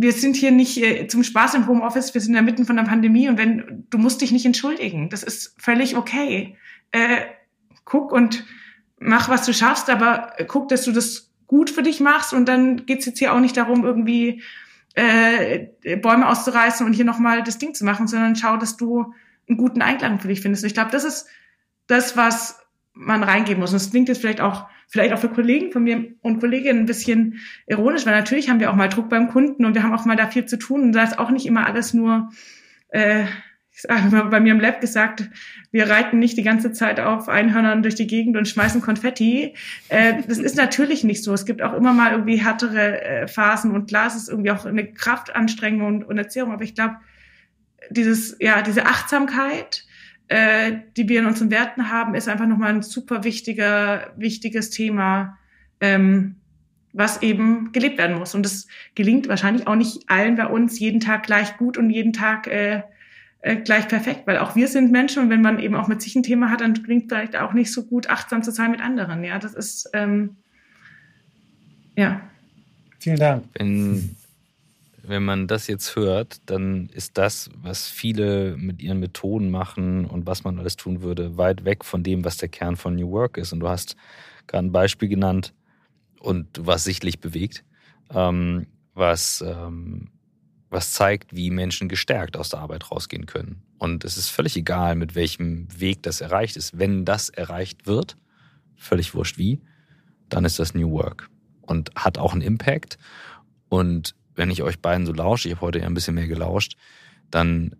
wir 0.00 0.12
sind 0.12 0.36
hier 0.36 0.50
nicht 0.50 0.82
äh, 0.82 1.06
zum 1.08 1.22
Spaß 1.22 1.54
im 1.54 1.66
Homeoffice, 1.66 2.14
wir 2.14 2.20
sind 2.20 2.30
in 2.30 2.34
der 2.34 2.42
Mitten 2.42 2.64
von 2.64 2.76
der 2.76 2.84
Pandemie 2.84 3.28
und 3.28 3.38
wenn 3.38 3.86
du 3.90 3.98
musst 3.98 4.20
dich 4.20 4.32
nicht 4.32 4.46
entschuldigen, 4.46 5.10
das 5.10 5.22
ist 5.22 5.54
völlig 5.60 5.96
okay. 5.96 6.56
Äh, 6.90 7.26
guck 7.84 8.12
und 8.12 8.44
mach, 8.98 9.28
was 9.28 9.44
du 9.44 9.52
schaffst, 9.52 9.90
aber 9.90 10.32
guck, 10.46 10.68
dass 10.68 10.84
du 10.84 10.92
das 10.92 11.30
gut 11.46 11.68
für 11.68 11.82
dich 11.82 12.00
machst 12.00 12.32
und 12.32 12.46
dann 12.48 12.86
geht's 12.86 13.04
jetzt 13.04 13.18
hier 13.18 13.34
auch 13.34 13.40
nicht 13.40 13.56
darum, 13.56 13.84
irgendwie 13.84 14.42
äh, 14.94 15.66
Bäume 15.96 16.28
auszureißen 16.28 16.86
und 16.86 16.92
hier 16.94 17.04
nochmal 17.04 17.42
das 17.42 17.58
Ding 17.58 17.74
zu 17.74 17.84
machen, 17.84 18.06
sondern 18.06 18.36
schau, 18.36 18.56
dass 18.56 18.76
du 18.76 19.12
einen 19.48 19.58
guten 19.58 19.82
Einklang 19.82 20.20
für 20.20 20.28
dich 20.28 20.40
findest. 20.40 20.64
ich 20.64 20.74
glaube, 20.74 20.92
das 20.92 21.04
ist 21.04 21.26
das, 21.88 22.16
was 22.16 22.59
man 23.00 23.22
reingeben 23.22 23.60
muss. 23.60 23.70
Und 23.70 23.76
es 23.76 23.90
klingt 23.90 24.08
jetzt 24.08 24.20
vielleicht 24.20 24.40
auch 24.40 24.66
vielleicht 24.90 25.12
auch 25.12 25.18
für 25.18 25.28
Kollegen 25.28 25.70
von 25.70 25.84
mir 25.84 26.04
und 26.20 26.40
Kolleginnen 26.40 26.80
ein 26.80 26.86
bisschen 26.86 27.40
ironisch, 27.66 28.06
weil 28.06 28.14
natürlich 28.14 28.50
haben 28.50 28.58
wir 28.58 28.70
auch 28.70 28.76
mal 28.76 28.88
Druck 28.88 29.08
beim 29.08 29.28
Kunden 29.28 29.64
und 29.64 29.74
wir 29.74 29.84
haben 29.84 29.94
auch 29.94 30.04
mal 30.04 30.16
da 30.16 30.26
viel 30.26 30.46
zu 30.46 30.58
tun 30.58 30.82
und 30.82 30.92
da 30.92 31.04
ist 31.04 31.18
auch 31.18 31.30
nicht 31.30 31.46
immer 31.46 31.64
alles 31.64 31.94
nur, 31.94 32.30
äh, 32.88 33.22
ich 33.70 33.82
sage 33.82 34.10
mal 34.10 34.24
bei 34.24 34.40
mir 34.40 34.52
im 34.52 34.58
Lab 34.58 34.80
gesagt, 34.80 35.30
wir 35.70 35.88
reiten 35.88 36.18
nicht 36.18 36.36
die 36.36 36.42
ganze 36.42 36.72
Zeit 36.72 36.98
auf 36.98 37.28
Einhörnern 37.28 37.82
durch 37.82 37.94
die 37.94 38.08
Gegend 38.08 38.36
und 38.36 38.48
schmeißen 38.48 38.82
Konfetti. 38.82 39.54
Äh, 39.88 40.14
das 40.26 40.38
ist 40.38 40.56
natürlich 40.56 41.04
nicht 41.04 41.22
so. 41.22 41.32
Es 41.32 41.46
gibt 41.46 41.62
auch 41.62 41.72
immer 41.72 41.92
mal 41.92 42.10
irgendwie 42.10 42.36
härtere 42.36 43.00
äh, 43.00 43.28
Phasen 43.28 43.70
und 43.70 43.88
klar, 43.88 44.08
es 44.08 44.16
ist 44.16 44.28
irgendwie 44.28 44.50
auch 44.50 44.66
eine 44.66 44.92
Kraftanstrengung 44.92 45.86
und, 45.86 46.04
und 46.04 46.18
Erziehung, 46.18 46.50
aber 46.50 46.64
ich 46.64 46.74
glaube, 46.74 46.96
dieses, 47.90 48.36
ja, 48.40 48.60
diese 48.62 48.86
Achtsamkeit, 48.86 49.84
äh, 50.30 50.78
die 50.96 51.08
wir 51.08 51.18
in 51.18 51.26
unseren 51.26 51.50
Werten 51.50 51.90
haben, 51.90 52.14
ist 52.14 52.28
einfach 52.28 52.46
nochmal 52.46 52.72
ein 52.72 52.82
super 52.82 53.24
wichtiger, 53.24 54.12
wichtiges 54.16 54.70
Thema, 54.70 55.36
ähm, 55.80 56.36
was 56.92 57.20
eben 57.22 57.72
gelebt 57.72 57.98
werden 57.98 58.16
muss. 58.16 58.36
Und 58.36 58.44
das 58.44 58.68
gelingt 58.94 59.26
wahrscheinlich 59.26 59.66
auch 59.66 59.74
nicht 59.74 60.08
allen 60.08 60.36
bei 60.36 60.46
uns 60.46 60.78
jeden 60.78 61.00
Tag 61.00 61.24
gleich 61.24 61.56
gut 61.56 61.76
und 61.76 61.90
jeden 61.90 62.12
Tag 62.12 62.46
äh, 62.46 62.82
äh, 63.40 63.56
gleich 63.56 63.88
perfekt, 63.88 64.24
weil 64.26 64.38
auch 64.38 64.54
wir 64.54 64.68
sind 64.68 64.92
Menschen 64.92 65.24
und 65.24 65.30
wenn 65.30 65.42
man 65.42 65.58
eben 65.58 65.74
auch 65.74 65.88
mit 65.88 66.00
sich 66.00 66.14
ein 66.14 66.22
Thema 66.22 66.48
hat, 66.48 66.60
dann 66.60 66.80
klingt 66.80 67.08
vielleicht 67.08 67.34
auch 67.36 67.52
nicht 67.52 67.72
so 67.72 67.84
gut 67.84 68.08
achtsam 68.08 68.44
zu 68.44 68.52
sein 68.52 68.70
mit 68.70 68.80
anderen. 68.80 69.24
Ja, 69.24 69.40
das 69.40 69.54
ist 69.54 69.90
ähm, 69.94 70.36
ja. 71.96 72.20
Vielen 73.00 73.18
Dank. 73.18 73.44
Wenn 73.54 74.14
wenn 75.10 75.24
man 75.24 75.48
das 75.48 75.66
jetzt 75.66 75.96
hört, 75.96 76.40
dann 76.46 76.88
ist 76.90 77.18
das, 77.18 77.50
was 77.56 77.88
viele 77.88 78.56
mit 78.56 78.80
ihren 78.80 79.00
Methoden 79.00 79.50
machen 79.50 80.06
und 80.06 80.26
was 80.26 80.44
man 80.44 80.58
alles 80.58 80.76
tun 80.76 81.02
würde, 81.02 81.36
weit 81.36 81.64
weg 81.64 81.84
von 81.84 82.02
dem, 82.02 82.24
was 82.24 82.36
der 82.36 82.48
Kern 82.48 82.76
von 82.76 82.94
New 82.94 83.10
Work 83.10 83.36
ist. 83.36 83.52
Und 83.52 83.60
du 83.60 83.68
hast 83.68 83.96
gerade 84.46 84.66
ein 84.66 84.72
Beispiel 84.72 85.08
genannt 85.08 85.52
und 86.20 86.56
du 86.56 86.66
warst 86.66 86.84
sichtlich 86.84 87.20
bewegt, 87.20 87.64
ähm, 88.14 88.68
was, 88.94 89.44
ähm, 89.46 90.10
was 90.68 90.92
zeigt, 90.92 91.34
wie 91.34 91.50
Menschen 91.50 91.88
gestärkt 91.88 92.36
aus 92.36 92.48
der 92.48 92.60
Arbeit 92.60 92.90
rausgehen 92.90 93.26
können. 93.26 93.62
Und 93.78 94.04
es 94.04 94.16
ist 94.16 94.28
völlig 94.28 94.56
egal, 94.56 94.94
mit 94.94 95.16
welchem 95.16 95.66
Weg 95.78 96.04
das 96.04 96.20
erreicht 96.20 96.56
ist. 96.56 96.78
Wenn 96.78 97.04
das 97.04 97.30
erreicht 97.30 97.86
wird, 97.86 98.16
völlig 98.76 99.14
wurscht 99.14 99.38
wie, 99.38 99.60
dann 100.28 100.44
ist 100.44 100.60
das 100.60 100.74
New 100.74 100.92
Work 100.92 101.28
und 101.62 101.90
hat 101.96 102.16
auch 102.16 102.32
einen 102.32 102.42
Impact. 102.42 102.96
Und 103.68 104.14
wenn 104.40 104.50
ich 104.50 104.62
euch 104.62 104.80
beiden 104.80 105.04
so 105.04 105.12
lausche, 105.12 105.48
ich 105.48 105.54
habe 105.54 105.66
heute 105.66 105.80
ja 105.80 105.86
ein 105.86 105.92
bisschen 105.92 106.14
mehr 106.14 106.26
gelauscht, 106.26 106.78
dann 107.30 107.76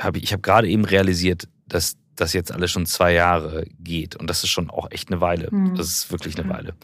habe 0.00 0.16
ich, 0.16 0.24
ich 0.24 0.32
habe 0.32 0.40
gerade 0.40 0.66
eben 0.68 0.86
realisiert, 0.86 1.48
dass 1.66 1.98
das 2.16 2.32
jetzt 2.32 2.50
alles 2.50 2.70
schon 2.70 2.86
zwei 2.86 3.12
Jahre 3.12 3.66
geht. 3.78 4.16
Und 4.16 4.30
das 4.30 4.42
ist 4.42 4.48
schon 4.48 4.70
auch 4.70 4.90
echt 4.90 5.12
eine 5.12 5.20
Weile. 5.20 5.48
Mhm. 5.50 5.74
Das 5.74 5.86
ist 5.86 6.10
wirklich 6.10 6.38
eine 6.38 6.48
Weile. 6.48 6.74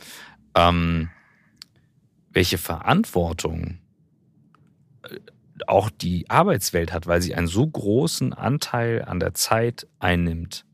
Ähm, 0.54 1.08
welche 2.32 2.58
Verantwortung 2.58 3.78
äh, 5.04 5.18
auch 5.66 5.88
die 5.88 6.28
Arbeitswelt 6.28 6.92
hat, 6.92 7.06
weil 7.06 7.22
sie 7.22 7.34
einen 7.34 7.46
so 7.46 7.66
großen 7.66 8.34
Anteil 8.34 9.06
an 9.06 9.20
der 9.20 9.32
Zeit 9.32 9.86
einnimmt, 10.00 10.66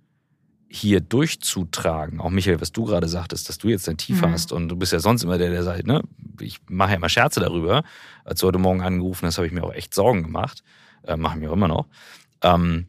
hier 0.72 1.00
durchzutragen, 1.00 2.20
auch 2.20 2.30
Michael, 2.30 2.60
was 2.60 2.70
du 2.70 2.84
gerade 2.84 3.08
sagtest, 3.08 3.48
dass 3.48 3.58
du 3.58 3.68
jetzt 3.68 3.88
dein 3.88 3.96
Tief 3.96 4.22
mhm. 4.22 4.30
hast 4.30 4.52
und 4.52 4.68
du 4.68 4.76
bist 4.76 4.92
ja 4.92 5.00
sonst 5.00 5.24
immer 5.24 5.36
der, 5.36 5.50
der 5.50 5.64
sagt, 5.64 5.84
ne, 5.84 6.00
ich 6.40 6.60
mache 6.68 6.90
ja 6.90 6.96
immer 6.96 7.08
Scherze 7.08 7.40
darüber. 7.40 7.82
Als 8.24 8.40
du 8.40 8.46
heute 8.46 8.58
Morgen 8.58 8.80
angerufen 8.80 9.26
hast, 9.26 9.36
habe 9.36 9.48
ich 9.48 9.52
mir 9.52 9.64
auch 9.64 9.74
echt 9.74 9.92
Sorgen 9.92 10.22
gemacht, 10.22 10.62
äh, 11.02 11.16
machen 11.16 11.40
wir 11.40 11.50
auch 11.50 11.54
immer 11.54 11.66
noch. 11.66 11.86
Ähm, 12.42 12.86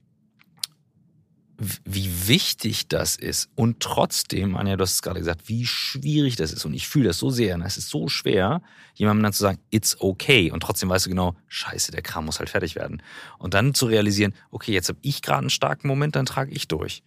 wie 1.57 2.27
wichtig 2.27 2.87
das 2.87 3.15
ist 3.15 3.49
und 3.55 3.79
trotzdem, 3.79 4.55
Anja, 4.55 4.77
du 4.77 4.83
hast 4.83 4.93
es 4.93 5.01
gerade 5.01 5.19
gesagt, 5.19 5.49
wie 5.49 5.65
schwierig 5.65 6.35
das 6.35 6.53
ist 6.53 6.65
und 6.65 6.73
ich 6.73 6.87
fühle 6.87 7.07
das 7.07 7.17
so 7.17 7.31
sehr 7.31 7.55
und 7.55 7.61
es 7.63 7.77
ist 7.77 7.89
so 7.89 8.07
schwer, 8.07 8.61
jemandem 8.93 9.23
dann 9.23 9.33
zu 9.33 9.41
sagen, 9.41 9.59
it's 9.71 9.95
okay 9.99 10.51
und 10.51 10.61
trotzdem 10.61 10.89
weißt 10.89 11.07
du 11.07 11.11
genau, 11.11 11.35
scheiße, 11.47 11.91
der 11.91 12.01
Kram 12.03 12.25
muss 12.25 12.39
halt 12.39 12.49
fertig 12.49 12.75
werden 12.75 13.01
und 13.39 13.55
dann 13.55 13.73
zu 13.73 13.87
realisieren, 13.87 14.33
okay, 14.51 14.71
jetzt 14.71 14.89
habe 14.89 14.99
ich 15.01 15.21
gerade 15.21 15.39
einen 15.39 15.49
starken 15.49 15.87
Moment, 15.87 16.15
dann 16.15 16.25
trage 16.27 16.51
ich 16.51 16.67
durch. 16.67 17.03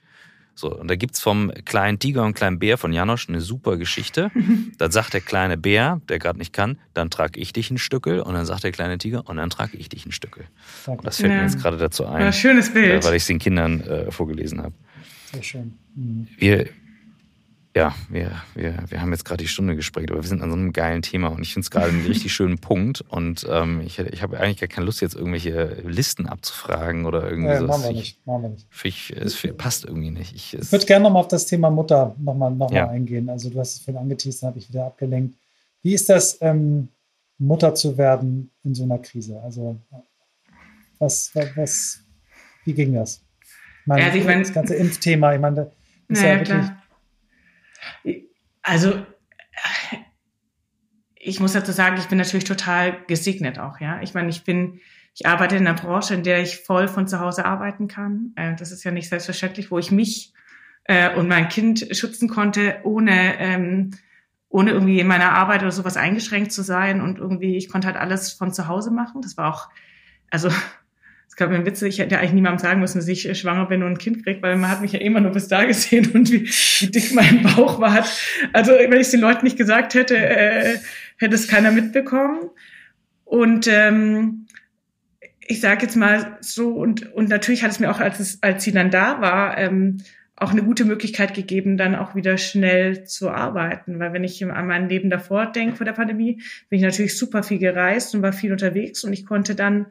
So, 0.57 0.73
und 0.73 0.89
da 0.89 0.97
gibt's 0.97 1.21
vom 1.21 1.53
kleinen 1.65 1.99
Tiger 1.99 2.25
und 2.25 2.35
kleinen 2.35 2.59
Bär 2.59 2.79
von 2.79 2.93
Janosch 2.93 3.29
eine 3.29 3.41
super 3.41 3.77
Geschichte. 3.77 4.31
dann 4.79 4.91
sagt 4.91 5.15
der 5.15 5.21
kleine 5.21 5.57
Bär, 5.57 6.01
der 6.09 6.19
gerade 6.19 6.39
nicht 6.39 6.53
kann, 6.53 6.79
dann 6.95 7.11
trage 7.11 7.41
ich 7.41 7.53
dich 7.53 7.71
ein 7.71 7.79
Stückel. 7.79 8.21
Und 8.21 8.35
dann 8.35 8.47
sagt 8.47 8.65
der 8.65 8.73
kleine 8.73 8.99
Tiger, 8.99 9.29
und 9.29 9.37
dann 9.37 9.51
trage 9.51 9.77
ich 9.77 9.89
dich 9.89 10.07
ein 10.07 10.13
Stückel. 10.13 10.47
Und 10.87 11.05
das 11.05 11.17
fällt 11.17 11.33
ja. 11.33 11.39
mir 11.39 11.45
jetzt 11.45 11.61
gerade 11.61 11.77
dazu 11.77 12.07
ein. 12.07 12.23
Ja, 12.23 12.33
schönes 12.33 12.73
Bild. 12.73 13.05
Weil 13.05 13.15
ich 13.15 13.23
es 13.23 13.27
den 13.27 13.39
Kindern 13.39 13.81
äh, 13.81 14.11
vorgelesen 14.11 14.63
habe. 14.63 14.75
Sehr 15.33 15.43
schön. 15.43 15.75
Mhm. 15.97 16.29
Wir, 16.39 16.69
ja, 17.77 17.93
wir, 18.09 18.31
wir, 18.55 18.85
wir 18.89 19.01
haben 19.01 19.11
jetzt 19.11 19.25
gerade 19.25 19.43
die 19.43 19.49
Stunde 19.49 19.75
gesprägt, 19.75 20.13
aber 20.13 20.23
wir 20.23 20.29
sind 20.29 20.43
an 20.43 20.51
so 20.51 20.57
einem 20.57 20.73
geilen 20.73 21.03
Thema 21.03 21.29
und 21.29 21.43
ich 21.43 21.53
finde 21.53 21.65
es 21.65 21.71
gerade 21.73 21.89
einen 21.89 22.07
richtig 22.07 22.33
schönen 22.33 22.59
Punkt. 22.59 23.01
Und 23.01 23.45
ähm, 23.51 23.81
ich, 23.81 23.99
ich 23.99 24.23
habe 24.23 24.39
eigentlich 24.39 24.61
gar 24.61 24.69
keine 24.69 24.87
Lust, 24.87 25.01
jetzt 25.01 25.17
irgendwelche 25.17 25.83
Listen 25.85 26.27
abzufragen 26.27 27.05
oder 27.05 27.29
irgendwie 27.29 27.51
ja, 27.51 27.59
so. 27.59 27.67
Machen 27.67 27.83
wir 27.83 27.93
nicht. 27.93 28.25
Machen 28.27 28.43
wir 28.43 28.49
nicht. 28.51 28.67
Ich, 28.85 29.13
es 29.17 29.57
passt 29.57 29.85
irgendwie 29.85 30.13
nicht. 30.13 30.35
Ich, 30.35 30.55
ich 30.55 30.73
würde 30.73 30.87
gerne 30.87 31.03
nochmal 31.03 31.23
auf 31.23 31.29
das 31.29 31.47
Thema 31.47 31.69
Mutter 31.69 32.15
nochmal 32.19 32.53
noch 32.53 32.71
mal 32.71 32.77
ja. 32.77 32.89
eingehen. 32.89 33.29
Also 33.29 33.51
du 33.51 33.59
hast 33.59 33.75
es 33.75 33.79
vorhin 33.81 34.01
angeteased, 34.01 34.43
dann 34.43 34.51
habe 34.51 34.59
ich 34.61 34.69
wieder 34.69 34.87
abgelenkt. 34.87 35.37
Wie 35.83 35.95
ist 35.95 36.09
das, 36.09 36.39
ähm, 36.41 36.89
Mutter 37.39 37.75
zu 37.75 37.99
werden 37.99 38.53
in 38.63 38.77
so 38.77 38.85
einer 38.85 38.99
Krise? 38.99 39.41
Also 39.43 39.77
was, 41.01 41.33
was, 41.57 41.99
wie 42.65 42.73
ging 42.73 42.95
das? 42.95 43.21
Ich 43.81 43.87
meine, 43.87 44.05
also 44.05 44.19
ich 44.19 44.25
mein, 44.25 44.39
das 44.39 44.53
ganze 44.53 44.77
Impfthema, 44.77 45.35
ich 45.35 45.41
meine, 45.41 45.57
das 45.57 45.69
ist 46.09 46.23
ja, 46.23 46.29
ja 46.29 46.39
wirklich 46.39 46.59
klar 46.59 46.84
also 48.63 49.05
ich 51.15 51.41
muss 51.41 51.53
dazu 51.53 51.73
sagen, 51.73 51.97
ich 51.99 52.07
bin 52.09 52.19
natürlich 52.19 52.45
total 52.45 53.05
gesegnet 53.07 53.59
auch, 53.59 53.81
ja. 53.81 54.01
Ich 54.03 54.15
meine, 54.15 54.29
ich 54.29 54.45
bin, 54.45 54.81
ich 55.15 55.27
arbeite 55.27 55.57
in 55.57 55.67
einer 55.67 55.79
Branche, 55.79 56.15
in 56.15 56.23
der 56.23 56.43
ich 56.43 56.59
voll 56.59 56.87
von 56.89 57.09
zu 57.09 57.21
Hause 57.21 57.45
arbeiten 57.47 57.89
kann. 57.89 58.33
Äh, 58.37 58.57
das 58.57 58.73
ist 58.73 58.85
ja 58.85 58.91
nicht 58.91 59.09
selbstverständlich, 59.09 59.71
wo 59.71 59.79
ich 59.79 59.91
mich 59.91 60.33
äh, 60.85 61.15
und 61.15 61.29
mein 61.29 61.49
Kind 61.49 61.89
schützen 61.93 62.29
konnte, 62.29 62.81
ohne 62.85 63.39
ähm, 63.39 63.93
ohne 64.55 64.71
irgendwie 64.71 65.01
in 65.01 65.09
meiner 65.09 65.33
Arbeit 65.33 65.63
oder 65.63 65.73
sowas 65.73 65.97
eingeschränkt 65.97 66.53
zu 66.53 66.63
sein 66.63 67.01
und 67.01 67.19
irgendwie, 67.19 67.57
ich 67.57 67.69
konnte 67.69 67.89
halt 67.89 67.97
alles 67.97 68.33
von 68.33 68.53
zu 68.53 68.69
Hause 68.69 68.93
machen. 68.93 69.21
Das 69.21 69.37
war 69.37 69.53
auch, 69.53 69.69
also 70.31 70.49
es 71.35 71.39
gab 71.39 71.51
mir 71.51 71.67
Witze, 71.67 71.89
ich 71.89 71.99
hätte 71.99 72.17
eigentlich 72.17 72.33
niemandem 72.33 72.61
sagen 72.61 72.79
müssen, 72.79 72.99
dass 72.99 73.09
ich 73.09 73.37
schwanger 73.37 73.67
bin 73.67 73.83
und 73.83 73.95
ein 73.95 73.99
Kind 73.99 74.23
kriege, 74.23 74.41
weil 74.41 74.55
man 74.55 74.71
hat 74.71 74.83
mich 74.83 74.93
ja 74.93 75.01
immer 75.01 75.19
nur 75.19 75.33
bis 75.33 75.49
da 75.49 75.65
gesehen 75.65 76.13
und 76.15 76.31
wie, 76.31 76.45
wie 76.45 76.91
dick 76.93 77.13
mein 77.13 77.43
Bauch 77.43 77.81
war. 77.81 78.07
Also 78.53 78.71
wenn 78.71 78.93
ich 78.93 79.01
es 79.01 79.11
den 79.11 79.19
Leuten 79.19 79.45
nicht 79.45 79.59
gesagt 79.59 79.95
hätte, 79.95 80.17
äh, 80.17 80.79
hätte 81.17 81.35
es 81.35 81.49
keiner 81.49 81.73
mitbekommen. 81.73 82.51
Und 83.25 83.67
ähm, 83.67 84.47
ich 85.45 85.61
sage 85.61 85.83
jetzt 85.83 85.97
mal 85.97 86.39
so, 86.41 86.69
und, 86.71 87.13
und 87.13 87.31
natürlich 87.31 87.65
hat 87.65 87.73
es 87.73 87.81
mir 87.81 87.91
auch, 87.91 87.99
als, 87.99 88.21
es, 88.21 88.41
als 88.41 88.63
sie 88.63 88.71
dann 88.71 88.93
da 88.93 89.21
war, 89.21 89.59
ähm, 89.59 90.05
auch 90.37 90.53
eine 90.53 90.63
gute 90.63 90.85
Möglichkeit 90.85 91.35
gegeben, 91.35 91.77
dann 91.77 91.97
auch 91.97 92.15
wieder 92.15 92.39
schnell 92.39 93.03
zu 93.03 93.31
arbeiten. 93.31 93.99
Weil 93.99 94.13
wenn 94.13 94.23
ich 94.23 94.45
an 94.45 94.69
mein 94.69 94.89
Leben 94.89 95.11
davor 95.11 95.47
denke, 95.47 95.79
vor 95.79 95.85
der 95.85 95.95
Pandemie, 95.95 96.43
bin 96.69 96.79
ich 96.79 96.85
natürlich 96.85 97.19
super 97.19 97.43
viel 97.43 97.59
gereist 97.59 98.15
und 98.15 98.23
war 98.23 98.33
viel 98.33 98.53
unterwegs 98.53 99.03
und 99.03 99.13
ich 99.13 99.27
konnte 99.27 99.57
dann 99.57 99.87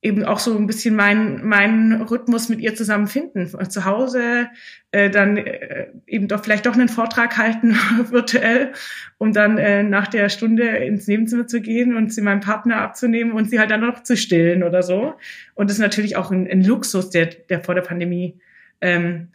eben 0.00 0.24
auch 0.24 0.38
so 0.38 0.56
ein 0.56 0.66
bisschen 0.66 0.94
meinen 0.94 1.44
meinen 1.46 2.02
Rhythmus 2.02 2.48
mit 2.48 2.60
ihr 2.60 2.74
zusammen 2.74 3.08
finden. 3.08 3.48
Zu 3.68 3.84
Hause 3.84 4.48
äh, 4.92 5.10
dann 5.10 5.36
äh, 5.36 5.88
eben 6.06 6.28
doch 6.28 6.44
vielleicht 6.44 6.66
doch 6.66 6.74
einen 6.74 6.88
Vortrag 6.88 7.36
halten 7.36 7.74
virtuell, 8.10 8.72
um 9.18 9.32
dann 9.32 9.58
äh, 9.58 9.82
nach 9.82 10.06
der 10.06 10.28
Stunde 10.28 10.68
ins 10.68 11.08
Nebenzimmer 11.08 11.48
zu 11.48 11.60
gehen 11.60 11.96
und 11.96 12.12
sie 12.12 12.22
meinem 12.22 12.40
Partner 12.40 12.76
abzunehmen 12.76 13.32
und 13.32 13.50
sie 13.50 13.58
halt 13.58 13.72
dann 13.72 13.80
noch 13.80 14.02
zu 14.04 14.16
stillen 14.16 14.62
oder 14.62 14.82
so. 14.82 15.14
Und 15.54 15.68
das 15.68 15.78
ist 15.78 15.82
natürlich 15.82 16.16
auch 16.16 16.30
ein, 16.30 16.48
ein 16.48 16.62
Luxus, 16.62 17.10
der, 17.10 17.26
der 17.26 17.60
vor 17.60 17.74
der 17.74 17.82
Pandemie 17.82 18.38
ähm, 18.80 19.28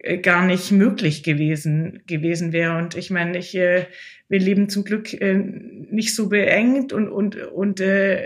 äh, 0.00 0.18
gar 0.18 0.44
nicht 0.44 0.72
möglich 0.72 1.22
gewesen 1.22 2.02
gewesen 2.08 2.52
wäre. 2.52 2.76
Und 2.76 2.96
ich 2.96 3.10
meine, 3.10 3.38
ich 3.38 3.56
äh, 3.56 3.86
wir 4.28 4.40
leben 4.40 4.68
zum 4.68 4.84
Glück 4.84 5.14
äh, 5.14 5.34
nicht 5.34 6.14
so 6.14 6.28
beengt 6.28 6.92
und 6.92 7.08
und 7.08 7.36
und 7.36 7.80
äh, 7.80 8.24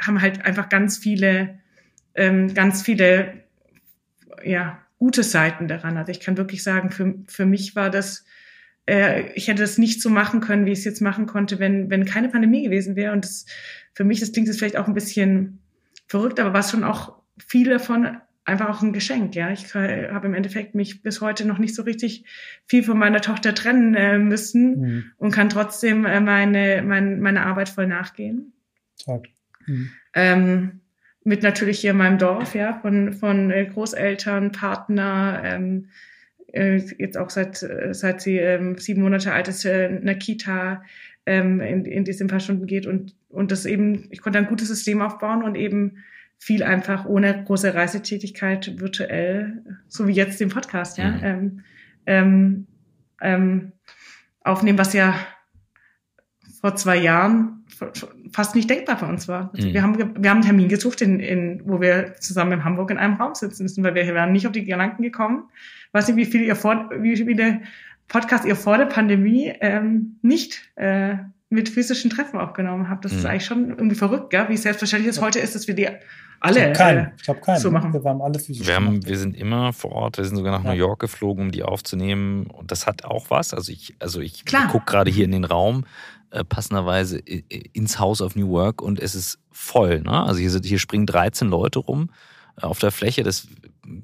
haben 0.00 0.20
halt 0.20 0.44
einfach 0.44 0.68
ganz 0.68 0.98
viele, 0.98 1.58
ähm, 2.14 2.54
ganz 2.54 2.82
viele, 2.82 3.32
ja, 4.44 4.80
gute 4.98 5.22
Seiten 5.22 5.68
daran. 5.68 5.96
Also 5.96 6.10
ich 6.10 6.20
kann 6.20 6.36
wirklich 6.36 6.62
sagen, 6.62 6.90
für, 6.90 7.14
für 7.26 7.46
mich 7.46 7.76
war 7.76 7.90
das, 7.90 8.24
äh, 8.86 9.32
ich 9.32 9.48
hätte 9.48 9.62
das 9.62 9.78
nicht 9.78 10.02
so 10.02 10.10
machen 10.10 10.40
können, 10.40 10.66
wie 10.66 10.72
ich 10.72 10.80
es 10.80 10.84
jetzt 10.84 11.00
machen 11.00 11.26
konnte, 11.26 11.58
wenn, 11.58 11.90
wenn 11.90 12.04
keine 12.04 12.28
Pandemie 12.28 12.64
gewesen 12.64 12.96
wäre. 12.96 13.12
Und 13.12 13.24
das, 13.24 13.46
für 13.94 14.04
mich, 14.04 14.20
das 14.20 14.32
klingt 14.32 14.48
jetzt 14.48 14.58
vielleicht 14.58 14.76
auch 14.76 14.88
ein 14.88 14.94
bisschen 14.94 15.60
verrückt, 16.06 16.40
aber 16.40 16.52
war 16.52 16.60
es 16.60 16.70
schon 16.70 16.84
auch 16.84 17.16
viel 17.38 17.68
davon 17.68 18.18
einfach 18.48 18.68
auch 18.70 18.82
ein 18.82 18.92
Geschenk. 18.92 19.34
Ja, 19.34 19.50
ich 19.50 19.74
habe 19.74 20.26
im 20.26 20.34
Endeffekt 20.34 20.74
mich 20.74 21.02
bis 21.02 21.20
heute 21.20 21.46
noch 21.46 21.58
nicht 21.58 21.74
so 21.74 21.82
richtig 21.82 22.24
viel 22.66 22.82
von 22.82 22.98
meiner 22.98 23.20
Tochter 23.20 23.54
trennen 23.54 23.94
äh, 23.94 24.18
müssen 24.18 24.80
mhm. 24.80 25.04
und 25.18 25.30
kann 25.30 25.50
trotzdem 25.50 26.06
äh, 26.06 26.20
meine, 26.20 26.82
meine, 26.82 27.16
meine 27.16 27.44
Arbeit 27.44 27.68
voll 27.68 27.86
nachgehen. 27.86 28.54
Toll. 29.04 29.22
Mhm. 29.68 29.90
Ähm, 30.14 30.80
mit 31.24 31.42
natürlich 31.42 31.80
hier 31.80 31.90
in 31.90 31.98
meinem 31.98 32.18
Dorf, 32.18 32.54
ja, 32.54 32.78
von, 32.80 33.12
von 33.12 33.50
äh, 33.50 33.66
Großeltern, 33.66 34.50
Partner, 34.50 35.42
ähm, 35.44 35.88
äh, 36.52 36.76
jetzt 36.98 37.18
auch 37.18 37.30
seit, 37.30 37.62
äh, 37.62 37.92
seit 37.92 38.22
sie 38.22 38.38
ähm, 38.38 38.78
sieben 38.78 39.02
Monate 39.02 39.32
alt 39.32 39.48
ist, 39.48 39.64
äh, 39.64 39.88
in 39.88 40.06
der 40.06 40.14
Kita, 40.14 40.82
ähm, 41.26 41.60
in, 41.60 41.84
in 41.84 42.04
die 42.04 42.16
ein 42.18 42.28
paar 42.28 42.40
Stunden 42.40 42.66
geht 42.66 42.86
und, 42.86 43.14
und 43.28 43.52
das 43.52 43.66
eben, 43.66 44.06
ich 44.10 44.22
konnte 44.22 44.38
ein 44.38 44.46
gutes 44.46 44.68
System 44.68 45.02
aufbauen 45.02 45.42
und 45.42 45.54
eben 45.54 45.98
viel 46.38 46.62
einfach 46.62 47.04
ohne 47.04 47.44
große 47.44 47.74
Reisetätigkeit 47.74 48.80
virtuell, 48.80 49.62
so 49.88 50.06
wie 50.06 50.12
jetzt 50.12 50.40
den 50.40 50.48
Podcast, 50.48 50.96
ja, 50.96 51.10
mhm. 51.10 51.20
ähm, 51.22 51.64
ähm, 52.06 52.66
ähm, 53.20 53.72
aufnehmen, 54.42 54.78
was 54.78 54.94
ja 54.94 55.14
vor 56.60 56.76
zwei 56.76 56.96
Jahren 56.96 57.57
fast 58.32 58.54
nicht 58.54 58.68
denkbar 58.68 58.98
für 58.98 59.06
uns 59.06 59.28
war. 59.28 59.50
Also 59.54 59.68
mhm. 59.68 59.72
wir, 59.72 59.82
haben, 59.82 59.98
wir 59.98 60.30
haben 60.30 60.38
einen 60.38 60.42
Termin 60.42 60.68
gesucht, 60.68 61.00
in, 61.00 61.20
in, 61.20 61.62
wo 61.64 61.80
wir 61.80 62.14
zusammen 62.20 62.52
in 62.52 62.64
Hamburg 62.64 62.90
in 62.90 62.98
einem 62.98 63.14
Raum 63.14 63.34
sitzen 63.34 63.62
müssen, 63.62 63.84
weil 63.84 63.94
wir 63.94 64.14
waren 64.14 64.32
nicht 64.32 64.46
auf 64.46 64.52
die 64.52 64.64
Gedanken 64.64 65.02
gekommen. 65.02 65.44
Ich 65.88 65.94
weiß 65.94 66.08
nicht, 66.08 66.16
wie 66.16 66.26
viele, 66.26 66.44
ihr 66.44 66.56
vor, 66.56 66.90
wie 66.98 67.16
viele 67.16 67.60
Podcasts 68.08 68.46
ihr 68.46 68.56
vor 68.56 68.78
der 68.78 68.86
Pandemie 68.86 69.52
ähm, 69.60 70.16
nicht 70.22 70.70
äh, 70.76 71.16
mit 71.50 71.68
physischen 71.68 72.10
Treffen 72.10 72.38
aufgenommen 72.38 72.88
habt. 72.88 73.04
Das 73.04 73.12
mhm. 73.12 73.18
ist 73.18 73.24
eigentlich 73.26 73.46
schon 73.46 73.68
irgendwie 73.70 73.96
verrückt, 73.96 74.30
gell? 74.30 74.48
wie 74.48 74.56
selbstverständlich 74.56 75.10
es 75.10 75.20
heute 75.20 75.38
ist, 75.38 75.54
dass 75.54 75.66
wir 75.66 75.74
die 75.74 75.88
alle 76.40 76.70
ich 76.70 76.76
keinen. 76.76 77.06
Äh, 77.06 77.10
ich 77.20 77.28
habe 77.28 77.40
keinen. 77.40 77.58
So 77.58 77.70
machen. 77.70 77.92
Wir 77.92 78.04
waren 78.04 78.20
alle 78.20 78.38
physisch. 78.38 78.66
Wir, 78.66 78.76
haben, 78.76 79.04
wir 79.04 79.18
sind 79.18 79.36
immer 79.36 79.72
vor 79.72 79.92
Ort. 79.92 80.18
Wir 80.18 80.24
sind 80.24 80.36
sogar 80.36 80.52
nach 80.56 80.64
ja. 80.64 80.70
New 80.70 80.76
York 80.76 81.00
geflogen, 81.00 81.46
um 81.46 81.50
die 81.50 81.62
aufzunehmen. 81.62 82.46
Und 82.46 82.70
das 82.70 82.86
hat 82.86 83.04
auch 83.04 83.30
was. 83.30 83.52
Also 83.54 83.72
ich, 83.72 83.96
also 83.98 84.20
ich 84.20 84.44
gucke 84.46 84.84
gerade 84.86 85.10
hier 85.10 85.24
in 85.24 85.32
den 85.32 85.44
Raum 85.44 85.84
äh, 86.30 86.44
passenderweise 86.44 87.18
ins 87.18 87.98
House 87.98 88.20
of 88.20 88.36
New 88.36 88.48
Work 88.50 88.82
und 88.82 89.00
es 89.00 89.14
ist 89.14 89.38
voll. 89.50 90.00
Ne? 90.02 90.22
Also 90.22 90.40
hier, 90.40 90.50
sind, 90.50 90.66
hier 90.66 90.78
springen 90.78 91.06
13 91.06 91.48
Leute 91.48 91.78
rum 91.78 92.10
äh, 92.56 92.62
auf 92.62 92.78
der 92.78 92.90
Fläche. 92.90 93.22
Das 93.22 93.48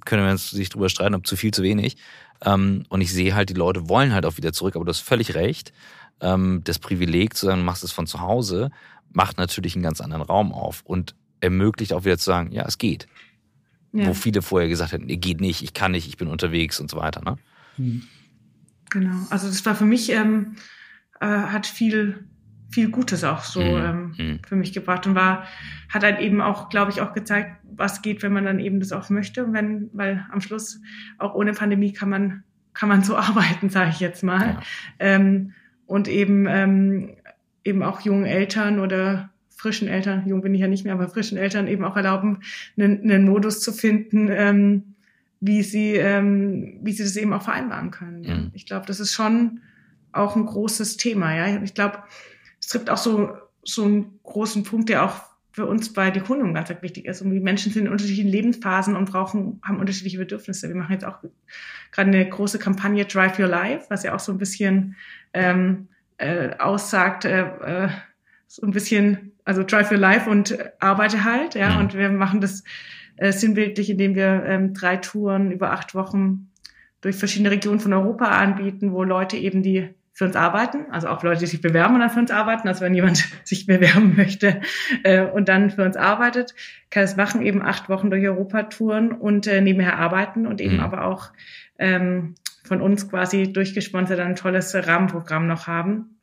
können 0.04 0.24
wir 0.24 0.30
uns 0.30 0.50
sich 0.50 0.68
drüber 0.68 0.88
streiten, 0.88 1.14
ob 1.14 1.26
zu 1.26 1.36
viel, 1.36 1.52
zu 1.52 1.62
wenig. 1.62 1.96
Ähm, 2.42 2.84
und 2.88 3.00
ich 3.00 3.12
sehe 3.12 3.34
halt, 3.34 3.50
die 3.50 3.54
Leute 3.54 3.88
wollen 3.88 4.12
halt 4.12 4.26
auch 4.26 4.36
wieder 4.36 4.52
zurück, 4.52 4.76
aber 4.76 4.84
du 4.84 4.90
hast 4.90 5.00
völlig 5.00 5.34
recht. 5.34 5.72
Ähm, 6.20 6.62
das 6.64 6.78
Privileg 6.78 7.36
zu 7.36 7.46
sagen, 7.46 7.60
du 7.60 7.64
machst 7.66 7.84
es 7.84 7.92
von 7.92 8.06
zu 8.06 8.20
Hause, 8.20 8.70
macht 9.12 9.38
natürlich 9.38 9.74
einen 9.74 9.84
ganz 9.84 10.00
anderen 10.00 10.22
Raum 10.22 10.52
auf 10.52 10.82
und 10.84 11.14
ermöglicht 11.40 11.92
auch 11.92 12.04
wieder 12.04 12.18
zu 12.18 12.24
sagen, 12.24 12.52
ja, 12.52 12.64
es 12.66 12.78
geht. 12.78 13.06
Ja. 13.92 14.06
Wo 14.06 14.14
viele 14.14 14.42
vorher 14.42 14.68
gesagt 14.68 14.92
hätten, 14.92 15.06
geht 15.06 15.40
nicht, 15.40 15.62
ich 15.62 15.74
kann 15.74 15.92
nicht, 15.92 16.08
ich 16.08 16.16
bin 16.16 16.28
unterwegs 16.28 16.80
und 16.80 16.90
so 16.90 16.96
weiter. 16.96 17.22
Ne? 17.22 17.36
Mhm. 17.76 18.02
Genau. 18.90 19.16
Also 19.30 19.46
das 19.48 19.64
war 19.66 19.74
für 19.74 19.84
mich 19.84 20.10
ähm, 20.10 20.56
äh, 21.24 21.46
hat 21.50 21.66
viel 21.66 22.24
viel 22.70 22.90
Gutes 22.90 23.22
auch 23.22 23.44
so 23.44 23.60
mhm. 23.60 23.66
ähm, 23.66 24.14
mhm. 24.18 24.38
für 24.46 24.56
mich 24.56 24.72
gebracht 24.72 25.06
und 25.06 25.14
war 25.14 25.44
hat 25.88 26.02
halt 26.02 26.18
eben 26.20 26.40
auch 26.40 26.68
glaube 26.68 26.90
ich 26.90 27.00
auch 27.00 27.12
gezeigt 27.12 27.56
was 27.76 28.02
geht 28.02 28.22
wenn 28.22 28.32
man 28.32 28.44
dann 28.44 28.58
eben 28.58 28.80
das 28.80 28.92
auch 28.92 29.08
möchte 29.10 29.52
wenn 29.52 29.90
weil 29.92 30.26
am 30.30 30.40
Schluss 30.40 30.80
auch 31.18 31.34
ohne 31.34 31.52
Pandemie 31.52 31.92
kann 31.92 32.08
man 32.08 32.42
kann 32.72 32.88
man 32.88 33.02
so 33.02 33.16
arbeiten 33.28 33.70
sage 33.70 33.90
ich 33.90 34.00
jetzt 34.00 34.22
mal 34.22 34.54
ja. 34.54 34.62
ähm, 34.98 35.52
und 35.86 36.08
eben 36.08 36.46
ähm, 36.48 37.10
eben 37.64 37.82
auch 37.82 38.00
jungen 38.00 38.26
Eltern 38.26 38.80
oder 38.80 39.30
frischen 39.50 39.88
Eltern 39.88 40.26
jung 40.26 40.42
bin 40.42 40.54
ich 40.54 40.60
ja 40.60 40.68
nicht 40.68 40.84
mehr 40.84 40.94
aber 40.94 41.08
frischen 41.08 41.38
Eltern 41.38 41.68
eben 41.68 41.84
auch 41.84 41.96
erlauben 41.96 42.40
einen, 42.76 43.02
einen 43.02 43.24
Modus 43.24 43.60
zu 43.60 43.72
finden 43.72 44.28
ähm, 44.30 44.94
wie 45.46 45.62
sie, 45.62 45.92
ähm, 45.96 46.78
wie 46.82 46.92
sie 46.92 47.02
das 47.02 47.16
eben 47.16 47.34
auch 47.34 47.42
vereinbaren 47.42 47.90
können. 47.90 48.20
Mhm. 48.22 48.50
Ich 48.54 48.64
glaube, 48.64 48.86
das 48.86 48.98
ist 48.98 49.12
schon 49.12 49.60
auch 50.14 50.36
ein 50.36 50.46
großes 50.46 50.96
Thema. 50.96 51.34
Ja, 51.34 51.62
ich 51.62 51.74
glaube, 51.74 51.98
es 52.60 52.68
trifft 52.68 52.90
auch 52.90 52.98
so 52.98 53.36
so 53.64 53.84
einen 53.84 54.20
großen 54.22 54.62
Punkt, 54.62 54.88
der 54.88 55.04
auch 55.04 55.20
für 55.52 55.66
uns 55.66 55.92
bei 55.92 56.10
Dekonium 56.10 56.52
ganz 56.52 56.70
wichtig 56.82 57.06
ist. 57.06 57.22
Und 57.22 57.30
die 57.30 57.40
Menschen 57.40 57.72
sind 57.72 57.86
in 57.86 57.92
unterschiedlichen 57.92 58.28
Lebensphasen 58.28 58.96
und 58.96 59.10
brauchen, 59.10 59.60
haben 59.62 59.78
unterschiedliche 59.78 60.18
Bedürfnisse. 60.18 60.68
Wir 60.68 60.74
machen 60.74 60.92
jetzt 60.92 61.04
auch 61.04 61.18
gerade 61.92 62.10
eine 62.10 62.28
große 62.28 62.58
Kampagne 62.58 63.04
Drive 63.04 63.38
Your 63.38 63.46
Life, 63.46 63.86
was 63.88 64.02
ja 64.02 64.14
auch 64.14 64.20
so 64.20 64.32
ein 64.32 64.38
bisschen 64.38 64.96
ähm, 65.32 65.88
äh, 66.18 66.56
aussagt, 66.58 67.24
äh, 67.24 67.42
äh 67.42 67.88
so 68.46 68.62
ein 68.66 68.72
bisschen, 68.72 69.32
also 69.44 69.64
Drive 69.64 69.90
Your 69.90 69.98
Life 69.98 70.30
und 70.30 70.56
arbeite 70.78 71.24
halt, 71.24 71.54
ja. 71.54 71.70
Mhm. 71.70 71.80
Und 71.80 71.94
wir 71.94 72.08
machen 72.10 72.40
das 72.40 72.62
äh, 73.16 73.32
sinnbildlich, 73.32 73.90
indem 73.90 74.14
wir 74.14 74.44
ähm, 74.44 74.74
drei 74.74 74.96
Touren 74.96 75.50
über 75.50 75.72
acht 75.72 75.94
Wochen 75.94 76.50
durch 77.00 77.16
verschiedene 77.16 77.50
Regionen 77.50 77.80
von 77.80 77.92
Europa 77.92 78.26
anbieten, 78.26 78.92
wo 78.92 79.02
Leute 79.02 79.36
eben 79.36 79.62
die 79.62 79.88
für 80.14 80.24
uns 80.24 80.36
arbeiten, 80.36 80.86
also 80.92 81.08
auch 81.08 81.24
Leute, 81.24 81.40
die 81.40 81.46
sich 81.46 81.60
bewerben 81.60 81.94
und 81.94 82.00
dann 82.00 82.08
für 82.08 82.20
uns 82.20 82.30
arbeiten, 82.30 82.68
also 82.68 82.82
wenn 82.82 82.94
jemand 82.94 83.24
sich 83.44 83.66
bewerben 83.66 84.14
möchte 84.16 84.60
äh, 85.02 85.22
und 85.22 85.48
dann 85.48 85.70
für 85.70 85.84
uns 85.84 85.96
arbeitet, 85.96 86.54
kann 86.88 87.02
es 87.02 87.16
machen, 87.16 87.42
eben 87.42 87.62
acht 87.62 87.88
Wochen 87.88 88.10
durch 88.10 88.24
Europa 88.24 88.62
touren 88.64 89.10
und 89.10 89.48
äh, 89.48 89.60
nebenher 89.60 89.98
arbeiten 89.98 90.46
und 90.46 90.60
eben 90.60 90.74
mhm. 90.74 90.80
aber 90.80 91.04
auch 91.04 91.32
ähm, 91.78 92.36
von 92.62 92.80
uns 92.80 93.10
quasi 93.10 93.52
durchgesponsert 93.52 94.20
ein 94.20 94.36
tolles 94.36 94.74
Rahmenprogramm 94.74 95.48
noch 95.48 95.66
haben. 95.66 96.20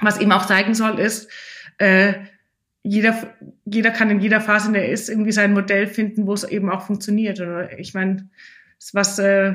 Was 0.00 0.20
eben 0.20 0.32
auch 0.32 0.46
zeigen 0.46 0.74
soll, 0.74 0.98
ist, 0.98 1.30
äh, 1.78 2.14
jeder, 2.82 3.14
jeder 3.64 3.90
kann 3.92 4.10
in 4.10 4.20
jeder 4.20 4.40
Phase, 4.40 4.68
in 4.68 4.74
der 4.74 4.86
er 4.86 4.92
ist, 4.92 5.08
irgendwie 5.08 5.32
sein 5.32 5.52
Modell 5.52 5.86
finden, 5.86 6.26
wo 6.26 6.34
es 6.34 6.44
eben 6.44 6.70
auch 6.70 6.82
funktioniert. 6.82 7.40
Oder 7.40 7.78
ich 7.78 7.94
meine, 7.94 8.28
was 8.92 9.18
äh, 9.18 9.54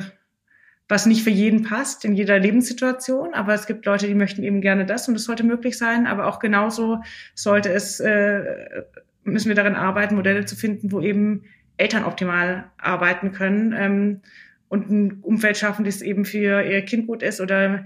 was 0.89 1.05
nicht 1.05 1.23
für 1.23 1.29
jeden 1.29 1.63
passt 1.63 2.05
in 2.05 2.13
jeder 2.13 2.39
Lebenssituation, 2.39 3.33
aber 3.33 3.53
es 3.53 3.67
gibt 3.67 3.85
Leute, 3.85 4.07
die 4.07 4.15
möchten 4.15 4.43
eben 4.43 4.61
gerne 4.61 4.85
das 4.85 5.07
und 5.07 5.15
es 5.15 5.23
sollte 5.23 5.43
möglich 5.43 5.77
sein, 5.77 6.07
aber 6.07 6.27
auch 6.27 6.39
genauso 6.39 7.01
sollte 7.35 7.71
es, 7.71 7.99
äh, 7.99 8.83
müssen 9.23 9.47
wir 9.47 9.55
darin 9.55 9.75
arbeiten, 9.75 10.15
Modelle 10.15 10.45
zu 10.45 10.55
finden, 10.55 10.91
wo 10.91 10.99
eben 11.01 11.43
Eltern 11.77 12.03
optimal 12.03 12.65
arbeiten 12.77 13.31
können 13.31 13.73
ähm, 13.77 14.21
und 14.67 14.89
ein 14.89 15.19
Umfeld 15.21 15.57
schaffen, 15.57 15.85
das 15.85 16.01
eben 16.01 16.25
für 16.25 16.61
ihr 16.61 16.81
Kind 16.83 17.07
gut 17.07 17.23
ist 17.23 17.39
oder 17.41 17.85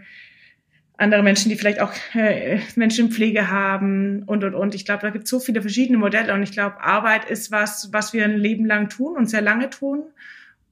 andere 0.97 1.21
Menschen, 1.21 1.49
die 1.49 1.55
vielleicht 1.55 1.79
auch 1.79 1.93
äh, 2.15 2.59
Menschen 2.75 3.05
in 3.05 3.11
Pflege 3.11 3.49
haben 3.49 4.23
und 4.23 4.43
und 4.43 4.55
und. 4.55 4.73
Ich 4.73 4.83
glaube, 4.83 5.03
da 5.03 5.11
gibt 5.11 5.25
es 5.25 5.29
so 5.29 5.39
viele 5.39 5.61
verschiedene 5.61 5.99
Modelle 5.99 6.33
und 6.33 6.41
ich 6.41 6.51
glaube, 6.51 6.81
Arbeit 6.81 7.29
ist 7.29 7.51
was, 7.51 7.93
was 7.93 8.13
wir 8.13 8.25
ein 8.25 8.37
Leben 8.37 8.65
lang 8.65 8.89
tun 8.89 9.15
und 9.15 9.29
sehr 9.29 9.41
lange 9.41 9.69
tun. 9.69 10.03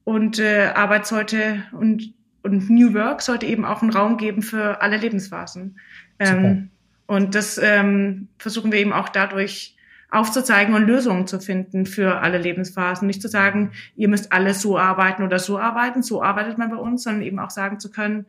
Und 0.04 0.38
äh, 0.38 0.70
Arbeit 0.74 1.06
sollte 1.06 1.64
und, 1.72 2.14
und 2.46 2.70
New 2.70 2.94
Work 2.94 3.22
sollte 3.22 3.46
eben 3.46 3.64
auch 3.64 3.82
einen 3.82 3.90
Raum 3.90 4.16
geben 4.16 4.42
für 4.42 4.80
alle 4.80 4.96
Lebensphasen. 4.96 5.78
Ähm, 6.18 6.70
und 7.06 7.34
das 7.34 7.58
ähm, 7.58 8.28
versuchen 8.38 8.72
wir 8.72 8.78
eben 8.78 8.92
auch 8.92 9.08
dadurch 9.08 9.76
aufzuzeigen 10.10 10.74
und 10.74 10.86
Lösungen 10.86 11.26
zu 11.26 11.40
finden 11.40 11.84
für 11.84 12.20
alle 12.20 12.38
Lebensphasen. 12.38 13.06
Nicht 13.06 13.20
zu 13.20 13.28
sagen, 13.28 13.72
ihr 13.96 14.08
müsst 14.08 14.32
alle 14.32 14.54
so 14.54 14.78
arbeiten 14.78 15.22
oder 15.22 15.38
so 15.38 15.58
arbeiten, 15.58 16.02
so 16.02 16.22
arbeitet 16.22 16.58
man 16.58 16.70
bei 16.70 16.76
uns, 16.76 17.02
sondern 17.02 17.22
eben 17.22 17.38
auch 17.38 17.50
sagen 17.50 17.80
zu 17.80 17.90
können, 17.90 18.26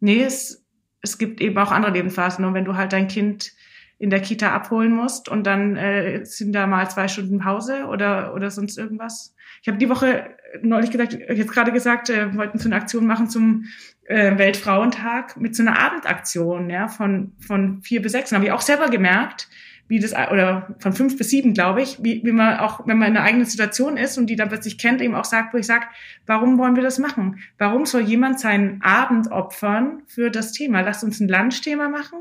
nee, 0.00 0.22
es, 0.22 0.64
es 1.02 1.18
gibt 1.18 1.40
eben 1.40 1.56
auch 1.58 1.70
andere 1.70 1.92
Lebensphasen. 1.92 2.44
Und 2.44 2.54
wenn 2.54 2.64
du 2.64 2.76
halt 2.76 2.92
dein 2.92 3.08
Kind 3.08 3.52
in 3.98 4.08
der 4.08 4.20
Kita 4.20 4.50
abholen 4.50 4.92
musst 4.92 5.28
und 5.28 5.44
dann 5.44 5.76
äh, 5.76 6.24
sind 6.24 6.54
da 6.54 6.66
mal 6.66 6.90
zwei 6.90 7.06
Stunden 7.06 7.38
Pause 7.38 7.84
oder, 7.84 8.34
oder 8.34 8.50
sonst 8.50 8.78
irgendwas. 8.78 9.34
Ich 9.62 9.68
habe 9.68 9.78
die 9.78 9.88
Woche 9.88 10.36
neulich 10.62 10.90
gesagt, 10.90 11.12
jetzt 11.12 11.52
gerade 11.52 11.72
gesagt, 11.72 12.10
äh, 12.10 12.34
wollten 12.36 12.58
so 12.58 12.68
eine 12.68 12.76
Aktion 12.76 13.06
machen 13.06 13.28
zum 13.28 13.66
äh, 14.06 14.36
Weltfrauentag 14.38 15.36
mit 15.36 15.54
so 15.54 15.62
einer 15.62 15.78
Abendaktion, 15.78 16.70
ja, 16.70 16.88
von, 16.88 17.32
von 17.38 17.82
vier 17.82 18.02
bis 18.02 18.12
sechs. 18.12 18.30
Und 18.30 18.36
habe 18.36 18.46
ich 18.46 18.52
auch 18.52 18.60
selber 18.60 18.88
gemerkt, 18.88 19.48
wie 19.88 19.98
das, 19.98 20.12
oder 20.12 20.74
von 20.78 20.92
fünf 20.92 21.18
bis 21.18 21.30
sieben, 21.30 21.52
glaube 21.52 21.82
ich, 21.82 21.98
wie, 22.02 22.22
wie 22.24 22.32
man 22.32 22.58
auch, 22.58 22.86
wenn 22.86 22.98
man 22.98 23.08
in 23.08 23.16
einer 23.16 23.26
eigenen 23.26 23.46
Situation 23.46 23.96
ist 23.96 24.18
und 24.18 24.26
die 24.26 24.36
dann 24.36 24.48
plötzlich 24.48 24.78
kennt, 24.78 25.00
eben 25.00 25.16
auch 25.16 25.24
sagt, 25.24 25.52
wo 25.52 25.58
ich 25.58 25.66
sage, 25.66 25.86
warum 26.26 26.58
wollen 26.58 26.76
wir 26.76 26.82
das 26.82 26.98
machen? 26.98 27.40
Warum 27.58 27.86
soll 27.86 28.02
jemand 28.02 28.38
seinen 28.38 28.82
Abend 28.82 29.32
opfern 29.32 30.02
für 30.06 30.30
das 30.30 30.52
Thema? 30.52 30.82
Lasst 30.82 31.02
uns 31.02 31.18
ein 31.18 31.28
Lunchthema 31.28 31.88
machen, 31.88 32.18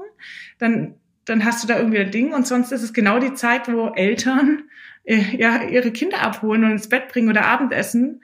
dann 0.57 0.95
dann 1.25 1.45
hast 1.45 1.63
du 1.63 1.67
da 1.67 1.77
irgendwie 1.77 1.99
ein 1.99 2.09
Ding 2.09 2.33
und 2.33 2.47
sonst 2.47 2.71
ist 2.71 2.81
es 2.81 2.91
genau 2.91 3.19
die 3.19 3.35
Zeit, 3.35 3.71
wo 3.71 3.89
Eltern 3.89 4.63
äh, 4.63 4.63
ja 5.15 5.63
ihre 5.63 5.91
Kinder 5.91 6.21
abholen 6.21 6.63
und 6.63 6.71
ins 6.71 6.89
Bett 6.89 7.07
bringen 7.07 7.29
oder 7.29 7.45
Abendessen. 7.45 8.21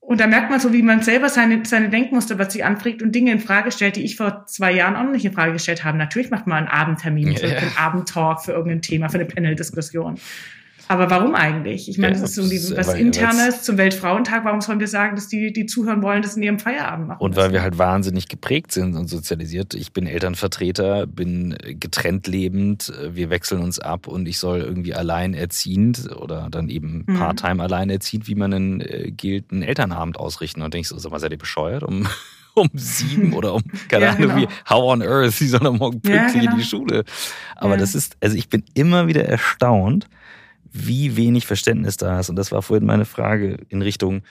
Und 0.00 0.20
da 0.20 0.26
merkt 0.26 0.50
man 0.50 0.60
so, 0.60 0.72
wie 0.74 0.82
man 0.82 1.00
selber 1.00 1.30
seine, 1.30 1.64
seine 1.64 1.88
Denkmuster 1.88 2.38
was 2.38 2.52
sich 2.52 2.64
anfragt 2.64 3.00
und 3.00 3.14
Dinge 3.14 3.32
in 3.32 3.40
Frage 3.40 3.72
stellt, 3.72 3.96
die 3.96 4.04
ich 4.04 4.16
vor 4.16 4.44
zwei 4.46 4.70
Jahren 4.70 4.96
auch 4.96 5.04
noch 5.04 5.12
nicht 5.12 5.24
in 5.24 5.32
Frage 5.32 5.54
gestellt 5.54 5.82
habe. 5.82 5.96
Natürlich 5.96 6.30
macht 6.30 6.46
man 6.46 6.58
einen 6.58 6.68
Abendtermin 6.68 7.34
für 7.36 7.46
ja. 7.46 7.56
einen 7.56 7.76
Abendtalk, 7.78 8.42
für 8.42 8.52
irgendein 8.52 8.82
Thema, 8.82 9.08
für 9.08 9.18
eine 9.18 9.24
Panel-Diskussion. 9.24 10.18
Aber 10.88 11.10
warum 11.10 11.34
eigentlich? 11.34 11.88
Ich 11.88 11.98
meine, 11.98 12.14
ja, 12.14 12.20
das 12.20 12.30
ist 12.30 12.36
so 12.36 12.48
die, 12.48 12.76
was 12.76 12.94
Internes 12.94 13.62
zum 13.62 13.78
Weltfrauentag. 13.78 14.44
Warum 14.44 14.60
sollen 14.60 14.80
wir 14.80 14.88
sagen, 14.88 15.16
dass 15.16 15.28
die, 15.28 15.52
die 15.52 15.66
zuhören 15.66 16.02
wollen, 16.02 16.22
das 16.22 16.36
in 16.36 16.42
ihrem 16.42 16.58
Feierabend 16.58 17.08
machen? 17.08 17.20
Und 17.20 17.36
weil 17.36 17.52
wir 17.52 17.62
halt 17.62 17.78
wahnsinnig 17.78 18.28
geprägt 18.28 18.72
sind 18.72 18.94
und 18.96 19.08
sozialisiert. 19.08 19.74
Ich 19.74 19.92
bin 19.92 20.06
Elternvertreter, 20.06 21.06
bin 21.06 21.56
getrennt 21.80 22.26
lebend, 22.26 22.92
wir 23.10 23.30
wechseln 23.30 23.62
uns 23.62 23.78
ab 23.78 24.06
und 24.06 24.26
ich 24.26 24.38
soll 24.38 24.60
irgendwie 24.60 24.94
alleinerziehend 24.94 26.10
oder 26.16 26.48
dann 26.50 26.68
eben 26.68 27.04
mhm. 27.06 27.18
part-time 27.18 27.62
alleinerziehend, 27.62 28.28
wie 28.28 28.34
man 28.34 28.50
denn 28.50 28.80
äh, 28.80 29.10
gilt, 29.10 29.52
einen 29.52 29.62
Elternabend 29.62 30.18
ausrichten. 30.18 30.62
Und 30.62 30.74
denke 30.74 30.82
ich 30.82 30.88
so, 30.88 30.98
sag 30.98 31.10
mal, 31.12 31.18
seid 31.18 31.32
ihr 31.32 31.38
bescheuert? 31.38 31.82
Um 31.82 32.06
um 32.54 32.70
sieben 32.74 33.32
oder 33.34 33.54
um, 33.54 33.62
keine 33.88 34.04
ja, 34.04 34.10
Ahnung, 34.12 34.28
genau. 34.28 34.36
wie, 34.36 34.48
how 34.68 34.92
on 34.92 35.02
earth, 35.02 35.32
sie 35.32 35.48
sollen 35.48 35.76
morgen 35.76 36.00
pünktlich 36.00 36.34
ja, 36.34 36.40
genau. 36.40 36.52
in 36.52 36.58
die 36.58 36.64
Schule. 36.64 37.04
Aber 37.56 37.72
ja. 37.72 37.76
das 37.78 37.94
ist, 37.94 38.16
also 38.20 38.36
ich 38.36 38.48
bin 38.48 38.64
immer 38.74 39.08
wieder 39.08 39.24
erstaunt, 39.24 40.06
wie 40.74 41.16
wenig 41.16 41.46
Verständnis 41.46 41.96
da 41.96 42.18
ist. 42.18 42.28
Und 42.28 42.36
das 42.36 42.50
war 42.50 42.60
vorhin 42.60 42.84
meine 42.84 43.04
Frage 43.04 43.58
in 43.68 43.80
Richtung, 43.80 44.22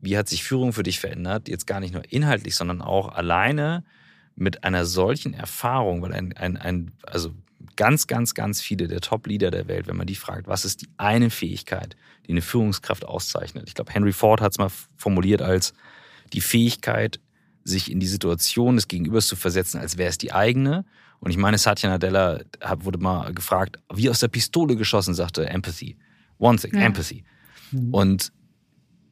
wie 0.00 0.16
hat 0.16 0.30
sich 0.30 0.42
Führung 0.42 0.72
für 0.72 0.82
dich 0.82 0.98
verändert? 0.98 1.48
Jetzt 1.48 1.66
gar 1.66 1.78
nicht 1.78 1.92
nur 1.92 2.10
inhaltlich, 2.10 2.56
sondern 2.56 2.80
auch 2.80 3.10
alleine 3.10 3.84
mit 4.34 4.64
einer 4.64 4.86
solchen 4.86 5.34
Erfahrung, 5.34 6.00
weil 6.00 6.14
ein, 6.14 6.32
ein, 6.32 6.56
ein 6.56 6.92
also 7.02 7.34
ganz, 7.76 8.06
ganz, 8.06 8.32
ganz 8.32 8.62
viele 8.62 8.88
der 8.88 9.02
Top-Leader 9.02 9.50
der 9.50 9.68
Welt, 9.68 9.86
wenn 9.88 9.96
man 9.98 10.06
die 10.06 10.14
fragt, 10.14 10.48
was 10.48 10.64
ist 10.64 10.80
die 10.80 10.88
eine 10.96 11.28
Fähigkeit, 11.28 11.96
die 12.26 12.30
eine 12.30 12.40
Führungskraft 12.40 13.04
auszeichnet? 13.04 13.64
Ich 13.68 13.74
glaube, 13.74 13.92
Henry 13.92 14.14
Ford 14.14 14.40
hat 14.40 14.52
es 14.52 14.58
mal 14.58 14.70
formuliert 14.96 15.42
als 15.42 15.74
die 16.32 16.40
Fähigkeit, 16.40 17.20
sich 17.62 17.90
in 17.90 18.00
die 18.00 18.06
Situation 18.06 18.76
des 18.76 18.88
Gegenübers 18.88 19.26
zu 19.26 19.36
versetzen, 19.36 19.78
als 19.78 19.98
wäre 19.98 20.08
es 20.08 20.16
die 20.16 20.32
eigene 20.32 20.86
und 21.20 21.30
ich 21.30 21.36
meine, 21.36 21.58
Satya 21.58 21.90
Nadella 21.90 22.40
wurde 22.78 22.98
mal 22.98 23.32
gefragt, 23.34 23.78
wie 23.92 24.08
aus 24.08 24.20
der 24.20 24.28
Pistole 24.28 24.76
geschossen, 24.76 25.14
sagte 25.14 25.48
Empathy. 25.48 25.96
One 26.38 26.58
thing, 26.58 26.74
ja. 26.74 26.80
Empathy. 26.80 27.24
Mhm. 27.72 27.94
Und 27.94 28.32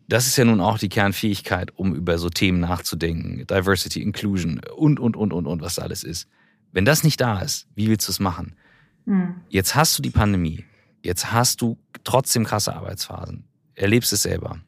das 0.08 0.26
ist 0.26 0.38
ja 0.38 0.46
nun 0.46 0.60
auch 0.60 0.78
die 0.78 0.88
Kernfähigkeit, 0.88 1.70
um 1.76 1.94
über 1.94 2.16
so 2.16 2.30
Themen 2.30 2.60
nachzudenken. 2.60 3.46
Diversity, 3.46 4.00
Inclusion 4.00 4.60
und, 4.74 4.98
und, 4.98 5.16
und, 5.16 5.34
und, 5.34 5.46
und, 5.46 5.60
was 5.60 5.74
da 5.74 5.82
alles 5.82 6.02
ist. 6.02 6.28
Wenn 6.72 6.86
das 6.86 7.04
nicht 7.04 7.20
da 7.20 7.40
ist, 7.40 7.68
wie 7.74 7.88
willst 7.88 8.08
du 8.08 8.12
es 8.12 8.20
machen? 8.20 8.56
Mhm. 9.04 9.34
Jetzt 9.50 9.74
hast 9.74 9.98
du 9.98 10.02
die 10.02 10.10
Pandemie. 10.10 10.64
Jetzt 11.02 11.30
hast 11.30 11.60
du 11.60 11.78
trotzdem 12.04 12.44
krasse 12.44 12.74
Arbeitsphasen. 12.74 13.44
Erlebst 13.74 14.14
es 14.14 14.22
selber. 14.22 14.60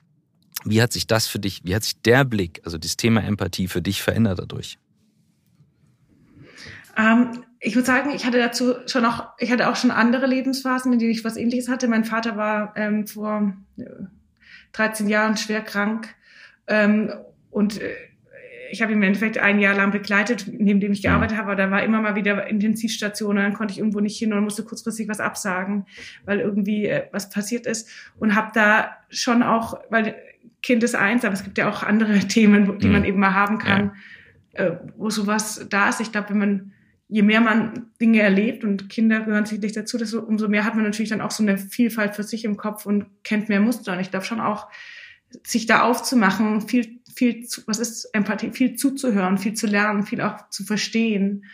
Wie 0.65 0.83
hat 0.83 0.93
sich 0.93 1.07
das 1.07 1.27
für 1.27 1.39
dich, 1.39 1.63
wie 1.65 1.75
hat 1.75 1.85
sich 1.85 2.03
der 2.03 2.27
Blick, 2.27 2.61
also 2.65 2.77
das 2.77 2.99
Thema 2.99 3.23
Empathie 3.23 3.67
für 3.67 3.81
dich 3.81 4.03
verändert 4.03 4.39
dadurch? 4.41 4.79
Ähm, 6.97 7.45
ich 7.61 7.75
würde 7.75 7.87
sagen, 7.87 8.11
ich 8.15 8.25
hatte 8.25 8.39
dazu 8.39 8.75
schon 8.87 9.05
auch, 9.05 9.29
ich 9.39 9.53
hatte 9.53 9.69
auch 9.69 9.77
schon 9.77 9.91
andere 9.91 10.27
Lebensphasen, 10.27 10.93
in 10.93 10.99
denen 10.99 11.11
ich 11.11 11.25
was 11.25 11.37
ähnliches 11.37 11.69
hatte. 11.69 11.89
Mein 11.89 12.05
Vater 12.05 12.37
war 12.37 12.73
ähm, 12.77 13.07
vor 13.07 13.55
13 14.73 15.07
äh, 15.07 15.11
Jahren 15.11 15.37
schwer 15.37 15.61
krank 15.61 16.15
ähm, 16.67 17.13
und 17.51 17.81
äh, 17.81 17.91
ich 18.73 18.83
habe 18.83 18.93
ihn 18.93 18.99
im 18.99 19.03
Endeffekt 19.03 19.37
ein 19.37 19.59
Jahr 19.59 19.75
lang 19.75 19.91
begleitet, 19.91 20.47
neben 20.49 20.81
dem 20.81 20.93
ich 20.93 21.03
gearbeitet 21.03 21.37
habe, 21.37 21.49
aber 21.49 21.57
da 21.57 21.71
war 21.71 21.83
immer 21.83 22.01
mal 22.01 22.15
wieder 22.15 22.47
Intensivstation 22.47 23.37
und 23.37 23.43
dann 23.43 23.55
konnte 23.55 23.73
ich 23.73 23.79
irgendwo 23.79 24.01
nicht 24.01 24.17
hin 24.17 24.33
und 24.33 24.45
musste 24.45 24.65
kurzfristig 24.65 25.09
was 25.09 25.21
absagen, 25.21 25.87
weil 26.25 26.41
irgendwie 26.41 26.87
äh, 26.87 27.09
was 27.13 27.31
passiert 27.31 27.67
ist 27.67 27.89
und 28.19 28.35
habe 28.35 28.53
da 28.55 28.97
schon 29.11 29.43
auch, 29.43 29.81
weil 29.91 30.15
Kind 30.63 30.83
ist 30.83 30.95
eins, 30.95 31.25
aber 31.25 31.35
es 31.35 31.43
gibt 31.43 31.59
ja 31.59 31.69
auch 31.69 31.83
andere 31.83 32.19
Themen, 32.29 32.79
die 32.79 32.87
mhm. 32.87 32.93
man 32.93 33.05
eben 33.05 33.19
mal 33.19 33.35
haben 33.35 33.59
kann, 33.59 33.93
ja. 34.55 34.65
äh, 34.65 34.79
wo 34.97 35.11
sowas 35.11 35.67
da 35.69 35.89
ist. 35.89 36.01
Ich 36.01 36.13
glaube, 36.13 36.31
wenn 36.31 36.39
man 36.39 36.73
je 37.11 37.23
mehr 37.23 37.41
man 37.41 37.91
Dinge 38.01 38.21
erlebt 38.21 38.63
und 38.63 38.89
Kinder 38.89 39.21
gehören 39.21 39.45
sicherlich 39.45 39.73
dazu, 39.73 39.99
desto, 39.99 40.21
umso 40.21 40.49
mehr 40.49 40.65
hat 40.65 40.77
man 40.77 40.85
natürlich 40.85 41.11
dann 41.11 41.21
auch 41.21 41.33
so 41.33 41.43
eine 41.43 41.59
Vielfalt 41.59 42.15
für 42.15 42.23
sich 42.23 42.45
im 42.45 42.57
Kopf 42.57 42.87
und 42.87 43.07
kennt 43.25 43.49
mehr 43.49 43.61
Muster. 43.61 43.93
Und 43.93 44.01
ich 44.01 44.11
glaube 44.11 44.25
schon 44.25 44.41
auch, 44.41 44.69
sich 45.45 45.67
da 45.67 45.83
aufzumachen, 45.83 46.69
viel, 46.69 47.01
viel, 47.15 47.45
zu, 47.47 47.63
was 47.67 47.79
ist 47.79 48.05
Empathie, 48.15 48.53
viel 48.53 48.75
zuzuhören, 48.77 49.39
viel 49.39 49.55
zu 49.55 49.67
lernen, 49.67 50.05
viel 50.05 50.21
auch 50.21 50.49
zu 50.51 50.65
verstehen. 50.65 51.45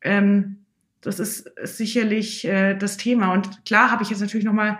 Ähm, 0.00 0.64
das 1.02 1.18
ist 1.18 1.50
sicherlich 1.62 2.46
äh, 2.46 2.74
das 2.74 2.96
Thema. 2.96 3.32
Und 3.32 3.66
klar 3.66 3.90
habe 3.90 4.02
ich 4.02 4.10
jetzt 4.10 4.20
natürlich 4.20 4.46
nochmal 4.46 4.78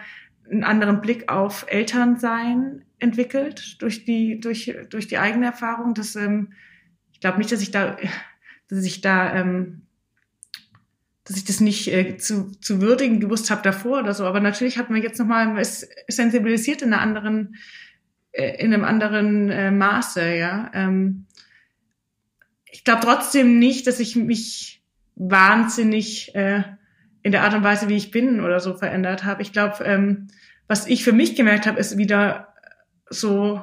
einen 0.51 0.65
anderen 0.65 1.03
Blick 1.03 1.31
auf 1.31 1.67
Elternsein 1.69 2.85
entwickelt 2.99 3.83
durch 3.83 4.05
die, 4.07 4.41
durch, 4.41 4.75
durch 4.89 5.09
die 5.09 5.19
eigene 5.19 5.47
Erfahrung. 5.47 5.93
Das, 5.93 6.17
ähm, 6.17 6.53
ich 7.13 7.21
glaube 7.21 7.39
nicht, 7.39 7.53
dass 7.53 7.61
ich 7.61 7.71
da, 7.71 7.97
dass 8.69 8.85
ich 8.85 9.03
da, 9.03 9.35
ähm, 9.35 9.83
dass 11.25 11.37
ich 11.37 11.45
das 11.45 11.61
nicht 11.61 11.93
äh, 11.93 12.17
zu, 12.17 12.51
zu 12.61 12.81
würdigen 12.81 13.21
gewusst 13.21 13.51
habe 13.51 13.63
davor 13.63 14.01
oder 14.01 14.15
so. 14.15 14.25
Aber 14.25 14.41
natürlich 14.41 14.79
hat 14.79 14.91
man 14.91 15.03
jetzt 15.03 15.19
nochmal, 15.19 15.47
man 15.47 15.59
ist 15.59 15.89
sensibilisiert 16.09 16.83
in 16.83 16.93
einer 16.93 17.03
anderen, 17.03 17.57
äh, 18.33 18.63
in 18.63 18.75
einem 18.75 18.85
anderen 18.85 19.51
äh, 19.51 19.71
Maße, 19.71 20.35
ja. 20.35 20.71
Ähm, 20.75 21.27
ich 22.71 22.85
glaube 22.85 23.03
trotzdem 23.05 23.59
nicht, 23.59 23.87
dass 23.87 24.01
ich 24.01 24.17
mich 24.17 24.83
wahnsinnig 25.15 26.35
äh, 26.35 26.63
in 27.23 27.33
der 27.33 27.45
Art 27.45 27.55
und 27.55 27.63
Weise, 27.63 27.89
wie 27.89 27.97
ich 27.97 28.11
bin 28.11 28.41
oder 28.41 28.59
so 28.61 28.75
verändert 28.75 29.25
habe. 29.25 29.43
Ich 29.43 29.53
glaube, 29.53 29.85
ähm, 29.85 30.29
was 30.67 30.87
ich 30.87 31.05
für 31.05 31.13
mich 31.13 31.37
gemerkt 31.37 31.67
habe, 31.67 31.79
ist 31.79 31.99
wieder 31.99 32.49
so 33.09 33.61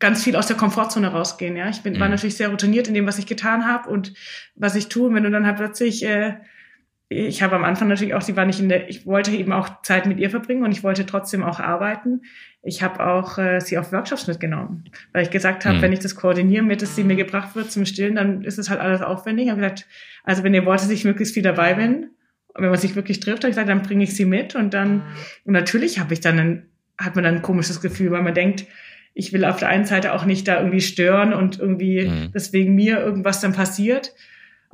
ganz 0.00 0.22
viel 0.22 0.36
aus 0.36 0.46
der 0.48 0.56
Komfortzone 0.56 1.08
rausgehen. 1.08 1.56
Ja, 1.56 1.68
ich 1.68 1.82
bin, 1.82 1.94
mhm. 1.94 2.00
war 2.00 2.08
natürlich 2.08 2.36
sehr 2.36 2.48
routiniert 2.48 2.88
in 2.88 2.94
dem, 2.94 3.06
was 3.06 3.18
ich 3.18 3.26
getan 3.26 3.66
habe 3.66 3.88
und 3.88 4.12
was 4.54 4.74
ich 4.74 4.88
tue. 4.88 5.08
Und 5.08 5.14
wenn 5.14 5.22
du 5.22 5.30
dann 5.30 5.46
halt 5.46 5.56
plötzlich, 5.56 6.04
äh, 6.04 6.34
ich 7.08 7.42
habe 7.42 7.54
am 7.54 7.64
Anfang 7.64 7.88
natürlich 7.88 8.14
auch, 8.14 8.22
sie 8.22 8.36
war 8.36 8.46
nicht 8.46 8.60
in 8.60 8.68
der, 8.68 8.88
ich 8.88 9.06
wollte 9.06 9.30
eben 9.30 9.52
auch 9.52 9.82
Zeit 9.82 10.06
mit 10.06 10.18
ihr 10.18 10.30
verbringen 10.30 10.64
und 10.64 10.72
ich 10.72 10.82
wollte 10.82 11.04
trotzdem 11.06 11.42
auch 11.42 11.60
arbeiten. 11.60 12.22
Ich 12.62 12.82
habe 12.82 13.04
auch 13.06 13.38
äh, 13.38 13.60
sie 13.60 13.76
auf 13.76 13.92
Workshops 13.92 14.26
mitgenommen, 14.26 14.84
weil 15.12 15.22
ich 15.22 15.30
gesagt 15.30 15.66
habe, 15.66 15.76
mhm. 15.76 15.82
wenn 15.82 15.92
ich 15.92 15.98
das 15.98 16.16
koordiniere, 16.16 16.64
mit 16.64 16.80
dass 16.80 16.96
sie 16.96 17.04
mir 17.04 17.16
gebracht 17.16 17.54
wird 17.54 17.70
zum 17.70 17.84
Stillen, 17.84 18.16
dann 18.16 18.42
ist 18.42 18.58
es 18.58 18.70
halt 18.70 18.80
alles 18.80 19.02
aufwendig. 19.02 19.46
Ich 19.46 19.50
habe 19.50 19.60
gesagt, 19.60 19.86
also 20.24 20.42
wenn 20.44 20.54
ihr 20.54 20.64
wollt, 20.64 20.80
dass 20.80 20.90
ich 20.90 21.04
möglichst 21.04 21.34
viel 21.34 21.42
dabei 21.42 21.74
bin, 21.74 22.10
wenn 22.54 22.70
man 22.70 22.78
sich 22.78 22.96
wirklich 22.96 23.20
trifft, 23.20 23.44
habe 23.44 23.50
ich 23.50 23.56
gesagt, 23.56 23.68
dann 23.68 23.82
bringe 23.82 24.04
ich 24.04 24.16
sie 24.16 24.24
mit 24.24 24.54
und 24.54 24.72
dann 24.72 25.02
und 25.44 25.52
natürlich 25.52 25.98
habe 25.98 26.14
ich 26.14 26.20
dann 26.20 26.38
ein, 26.38 26.66
hat 26.98 27.16
man 27.16 27.24
dann 27.24 27.36
ein 27.36 27.42
komisches 27.42 27.80
Gefühl, 27.80 28.12
weil 28.12 28.22
man 28.22 28.34
denkt, 28.34 28.66
ich 29.12 29.32
will 29.32 29.44
auf 29.44 29.58
der 29.58 29.68
einen 29.68 29.84
Seite 29.84 30.12
auch 30.12 30.24
nicht 30.24 30.48
da 30.48 30.58
irgendwie 30.58 30.80
stören 30.80 31.34
und 31.34 31.58
irgendwie 31.58 32.08
mhm. 32.08 32.30
deswegen 32.32 32.74
mir 32.74 32.98
irgendwas 32.98 33.40
dann 33.40 33.52
passiert. 33.52 34.12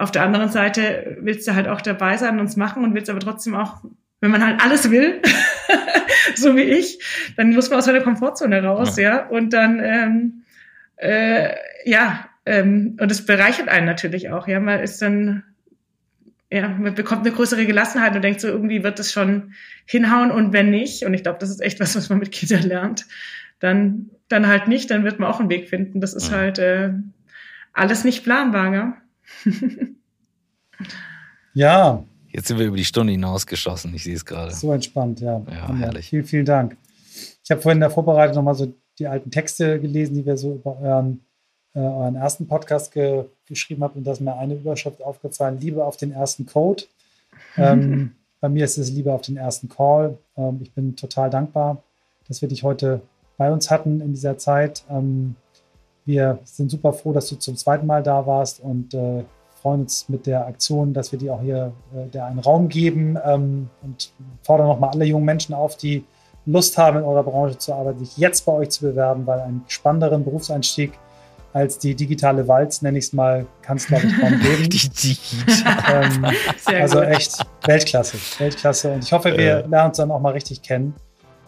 Auf 0.01 0.11
der 0.11 0.23
anderen 0.23 0.49
Seite 0.51 1.19
willst 1.21 1.47
du 1.47 1.55
halt 1.55 1.69
auch 1.69 1.81
dabei 1.81 2.17
sein 2.17 2.41
und 2.41 2.47
es 2.47 2.57
machen 2.57 2.85
und 2.85 2.95
willst 2.95 3.11
aber 3.11 3.21
trotzdem 3.21 3.55
auch, 3.55 3.85
wenn 4.21 4.31
man 4.31 4.45
halt 4.45 4.63
alles 4.63 4.91
will, 4.91 5.21
so 6.35 6.57
wie 6.57 6.63
ich, 6.63 6.99
dann 7.37 7.51
muss 7.51 7.71
man 7.71 7.79
aus 7.79 7.85
seiner 7.85 8.01
Komfortzone 8.01 8.63
raus, 8.63 8.97
ja. 8.97 9.03
ja? 9.03 9.27
Und 9.27 9.53
dann, 9.53 9.81
ähm, 9.83 10.43
äh, 10.97 11.55
ja, 11.85 12.29
ähm, 12.47 12.97
und 12.99 13.11
es 13.11 13.27
bereichert 13.27 13.69
einen 13.69 13.87
natürlich 13.87 14.31
auch, 14.31 14.49
ja. 14.49 14.59
Man 14.59 14.81
ist 14.81 15.03
dann 15.03 15.45
ja, 16.53 16.67
man 16.69 16.95
bekommt 16.95 17.25
eine 17.25 17.35
größere 17.35 17.65
Gelassenheit 17.65 18.17
und 18.17 18.23
denkt 18.23 18.41
so, 18.41 18.49
irgendwie 18.49 18.83
wird 18.83 18.99
es 18.99 19.13
schon 19.13 19.53
hinhauen 19.85 20.33
und 20.33 20.53
wenn 20.53 20.71
nicht, 20.71 21.05
und 21.05 21.15
ich 21.15 21.23
glaube, 21.23 21.39
das 21.39 21.51
ist 21.51 21.61
echt 21.61 21.79
was, 21.79 21.95
was 21.95 22.09
man 22.09 22.19
mit 22.19 22.33
Kindern 22.33 22.63
lernt, 22.63 23.07
dann, 23.61 24.11
dann 24.29 24.49
halt 24.49 24.67
nicht, 24.67 24.91
dann 24.91 25.05
wird 25.05 25.21
man 25.21 25.31
auch 25.31 25.39
einen 25.39 25.51
Weg 25.51 25.69
finden. 25.69 26.01
Das 26.01 26.15
ist 26.15 26.33
ja. 26.33 26.39
halt 26.39 26.59
äh, 26.59 26.91
alles 27.73 28.05
nicht 28.05 28.25
planbar, 28.25 28.75
ja. 28.75 28.97
ja. 31.55 32.05
Jetzt 32.29 32.49
sind 32.49 32.59
wir 32.59 32.67
über 32.67 32.77
die 32.77 32.85
Stunde 32.85 33.13
hinausgeschossen, 33.13 33.93
ich 33.95 34.05
sehe 34.05 34.15
es 34.15 34.25
gerade. 34.25 34.53
So 34.55 34.73
entspannt, 34.73 35.21
ja. 35.21 35.43
Ja, 35.51 35.75
herrlich. 35.75 36.09
Vielen, 36.09 36.25
vielen 36.25 36.47
Dank. 36.47 36.77
Ich 37.43 37.51
habe 37.51 37.61
vorhin 37.61 37.79
in 37.79 37.81
der 37.81 37.91
Vorbereitung 37.91 38.37
nochmal 38.37 38.55
so 38.55 38.73
die 38.99 39.07
alten 39.09 39.31
Texte 39.31 39.81
gelesen, 39.81 40.15
die 40.15 40.25
wir 40.25 40.37
so 40.37 40.55
über 40.55 40.79
euren 40.79 41.21
äh, 41.75 41.79
euren 41.79 42.17
ersten 42.17 42.49
Podcast 42.49 42.93
ge 42.93 43.27
geschrieben 43.47 43.83
habt 43.83 43.97
und 43.97 44.05
da 44.05 44.13
ist 44.13 44.21
mir 44.21 44.37
eine 44.37 44.55
Überschrift 44.55 45.03
aufgefallen, 45.03 45.59
Liebe 45.61 45.85
auf 45.85 45.97
den 45.97 46.13
ersten 46.13 46.47
Code. 46.47 46.85
Ähm, 47.57 48.15
bei 48.41 48.49
mir 48.49 48.65
ist 48.65 48.79
es 48.79 48.91
Liebe 48.91 49.13
auf 49.13 49.23
den 49.23 49.37
ersten 49.37 49.69
Call. 49.69 50.19
Ähm, 50.37 50.61
ich 50.63 50.73
bin 50.73 50.95
total 50.95 51.31
dankbar, 51.31 51.83
dass 52.29 52.43
wir 52.43 52.49
dich 52.49 52.63
heute 52.63 53.01
bei 53.37 53.53
uns 53.53 53.71
hatten 53.71 54.01
in 54.01 54.13
dieser 54.13 54.39
Zeit. 54.39 54.85
Ähm, 54.89 55.35
wir 56.07 56.39
sind 56.45 56.71
super 56.71 56.93
froh, 56.93 57.13
dass 57.13 57.29
du 57.29 57.37
zum 57.37 57.57
zweiten 57.57 57.87
Mal 57.87 58.03
da 58.03 58.27
warst 58.27 58.61
und 58.61 58.95
äh, 58.95 59.25
freuen 59.61 59.83
uns 59.83 60.09
mit 60.09 60.27
der 60.27 60.47
Aktion, 60.47 60.93
dass 60.93 61.13
wir 61.13 61.19
dir 61.19 61.35
auch 61.35 61.43
hier 61.43 61.73
äh, 61.95 62.09
der 62.09 62.27
einen 62.27 62.39
Raum 62.39 62.69
geben 62.69 63.19
ähm, 63.25 63.69
und 63.83 64.13
fordern 64.43 64.69
nochmal 64.69 64.91
alle 64.91 65.05
jungen 65.05 65.25
Menschen 65.25 65.55
auf, 65.55 65.77
die 65.77 66.05
Lust 66.47 66.79
haben, 66.79 66.99
in 66.99 67.05
eurer 67.05 67.23
Branche 67.23 67.59
zu 67.59 67.75
arbeiten, 67.75 67.99
sich 67.99 68.17
jetzt 68.17 68.47
bei 68.47 68.53
euch 68.53 68.71
zu 68.71 68.83
bewerben, 68.83 69.27
weil 69.27 69.41
einen 69.41 69.63
spannenderen 69.69 70.25
Berufseinstieg 70.25 70.93
als 71.53 71.79
die 71.79 71.95
digitale 71.95 72.47
Walz, 72.47 72.81
nenne 72.81 72.99
ich 72.99 73.07
es 73.07 73.13
mal, 73.13 73.45
kann 73.61 73.77
es, 73.77 73.87
glaube 73.87 74.07
ich, 74.07 74.19
kaum 74.19 74.39
geben. 74.41 74.63
die 74.71 74.89
digitale. 74.89 76.05
Ähm, 76.05 76.27
also 76.81 77.01
echt 77.03 77.45
Weltklasse, 77.67 78.19
Weltklasse. 78.39 78.93
Und 78.93 79.05
ich 79.05 79.13
hoffe, 79.13 79.37
wir 79.37 79.65
äh. 79.65 79.67
lernen 79.67 79.89
uns 79.89 79.97
dann 79.97 80.11
auch 80.11 80.21
mal 80.21 80.33
richtig 80.33 80.63
kennen. 80.63 80.95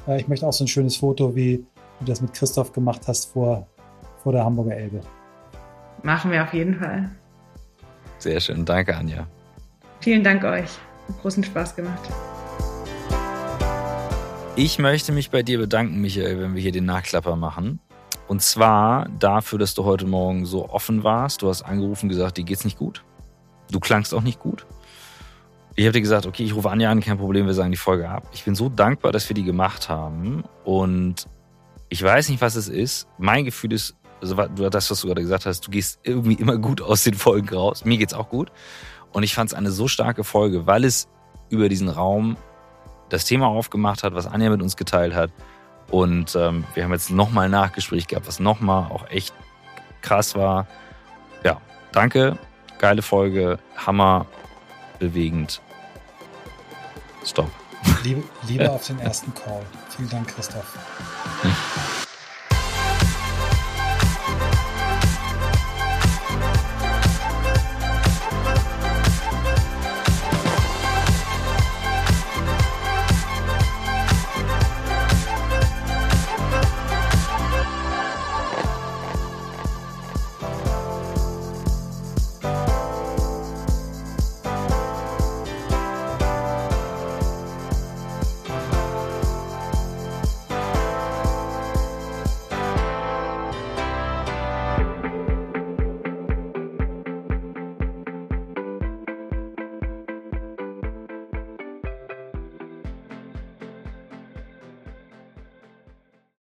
Äh, 0.08 0.20
ich 0.20 0.28
möchte 0.28 0.46
auch 0.46 0.52
so 0.52 0.64
ein 0.64 0.68
schönes 0.68 0.96
Foto, 0.96 1.34
wie 1.34 1.64
du 2.00 2.06
das 2.06 2.20
mit 2.20 2.34
Christoph 2.34 2.72
gemacht 2.72 3.02
hast 3.06 3.26
vor, 3.26 3.66
vor 4.22 4.32
der 4.32 4.44
Hamburger 4.44 4.76
Elbe. 4.76 5.00
Machen 6.02 6.30
wir 6.30 6.42
auf 6.42 6.52
jeden 6.54 6.78
Fall. 6.78 7.10
Sehr 8.18 8.40
schön. 8.40 8.64
Danke, 8.64 8.96
Anja. 8.96 9.26
Vielen 10.00 10.22
Dank 10.22 10.44
euch. 10.44 10.70
Hat 11.08 11.20
großen 11.20 11.44
Spaß 11.44 11.76
gemacht. 11.76 12.00
Ich 14.54 14.78
möchte 14.78 15.12
mich 15.12 15.30
bei 15.30 15.42
dir 15.42 15.58
bedanken, 15.58 16.00
Michael, 16.00 16.40
wenn 16.40 16.54
wir 16.54 16.62
hier 16.62 16.72
den 16.72 16.84
Nachklapper 16.84 17.36
machen. 17.36 17.80
Und 18.28 18.42
zwar 18.42 19.08
dafür, 19.18 19.58
dass 19.58 19.74
du 19.74 19.84
heute 19.84 20.06
Morgen 20.06 20.46
so 20.46 20.68
offen 20.68 21.04
warst. 21.04 21.42
Du 21.42 21.48
hast 21.48 21.62
angerufen 21.62 22.06
und 22.06 22.10
gesagt, 22.10 22.36
dir 22.36 22.44
geht's 22.44 22.64
nicht 22.64 22.78
gut. 22.78 23.04
Du 23.70 23.80
klangst 23.80 24.14
auch 24.14 24.20
nicht 24.22 24.38
gut. 24.38 24.66
Ich 25.74 25.84
habe 25.84 25.92
dir 25.92 26.02
gesagt, 26.02 26.26
okay, 26.26 26.44
ich 26.44 26.54
rufe 26.54 26.70
Anja 26.70 26.90
an, 26.90 27.00
kein 27.00 27.16
Problem, 27.16 27.46
wir 27.46 27.54
sagen 27.54 27.70
die 27.70 27.78
Folge 27.78 28.08
ab. 28.08 28.28
Ich 28.32 28.44
bin 28.44 28.54
so 28.54 28.68
dankbar, 28.68 29.10
dass 29.10 29.28
wir 29.28 29.34
die 29.34 29.44
gemacht 29.44 29.88
haben. 29.88 30.44
Und 30.64 31.26
ich 31.88 32.02
weiß 32.02 32.28
nicht, 32.28 32.42
was 32.42 32.54
es 32.54 32.68
ist. 32.68 33.08
Mein 33.18 33.44
Gefühl 33.44 33.72
ist, 33.72 33.96
also 34.22 34.34
das, 34.70 34.90
was 34.90 35.00
du 35.00 35.08
gerade 35.08 35.20
gesagt 35.20 35.44
hast, 35.44 35.66
du 35.66 35.70
gehst 35.70 36.00
irgendwie 36.04 36.34
immer 36.34 36.56
gut 36.56 36.80
aus 36.80 37.04
den 37.04 37.14
Folgen 37.14 37.54
raus. 37.54 37.84
Mir 37.84 37.98
geht's 37.98 38.14
auch 38.14 38.30
gut. 38.30 38.50
Und 39.12 39.24
ich 39.24 39.34
fand 39.34 39.50
es 39.50 39.54
eine 39.54 39.70
so 39.70 39.88
starke 39.88 40.24
Folge, 40.24 40.66
weil 40.66 40.84
es 40.84 41.08
über 41.50 41.68
diesen 41.68 41.90
Raum 41.90 42.38
das 43.10 43.26
Thema 43.26 43.48
aufgemacht 43.48 44.04
hat, 44.04 44.14
was 44.14 44.26
Anja 44.26 44.48
mit 44.48 44.62
uns 44.62 44.76
geteilt 44.76 45.14
hat 45.14 45.30
und 45.92 46.34
ähm, 46.36 46.64
wir 46.72 46.84
haben 46.84 46.92
jetzt 46.92 47.10
nochmal 47.10 47.44
ein 47.44 47.50
Nachgespräch 47.50 48.06
gehabt, 48.06 48.26
was 48.26 48.40
nochmal 48.40 48.90
auch 48.90 49.10
echt 49.10 49.34
krass 50.00 50.34
war. 50.34 50.66
Ja, 51.44 51.60
danke. 51.92 52.38
Geile 52.78 53.02
Folge. 53.02 53.58
Hammer. 53.76 54.26
Bewegend. 54.98 55.60
Stop. 57.26 57.50
Liebe, 58.04 58.22
Liebe 58.48 58.70
auf 58.72 58.86
den 58.86 59.00
ersten 59.00 59.34
Call. 59.34 59.62
Vielen 59.90 60.08
Dank, 60.08 60.28
Christoph. 60.28 60.78
Hm. 61.42 61.52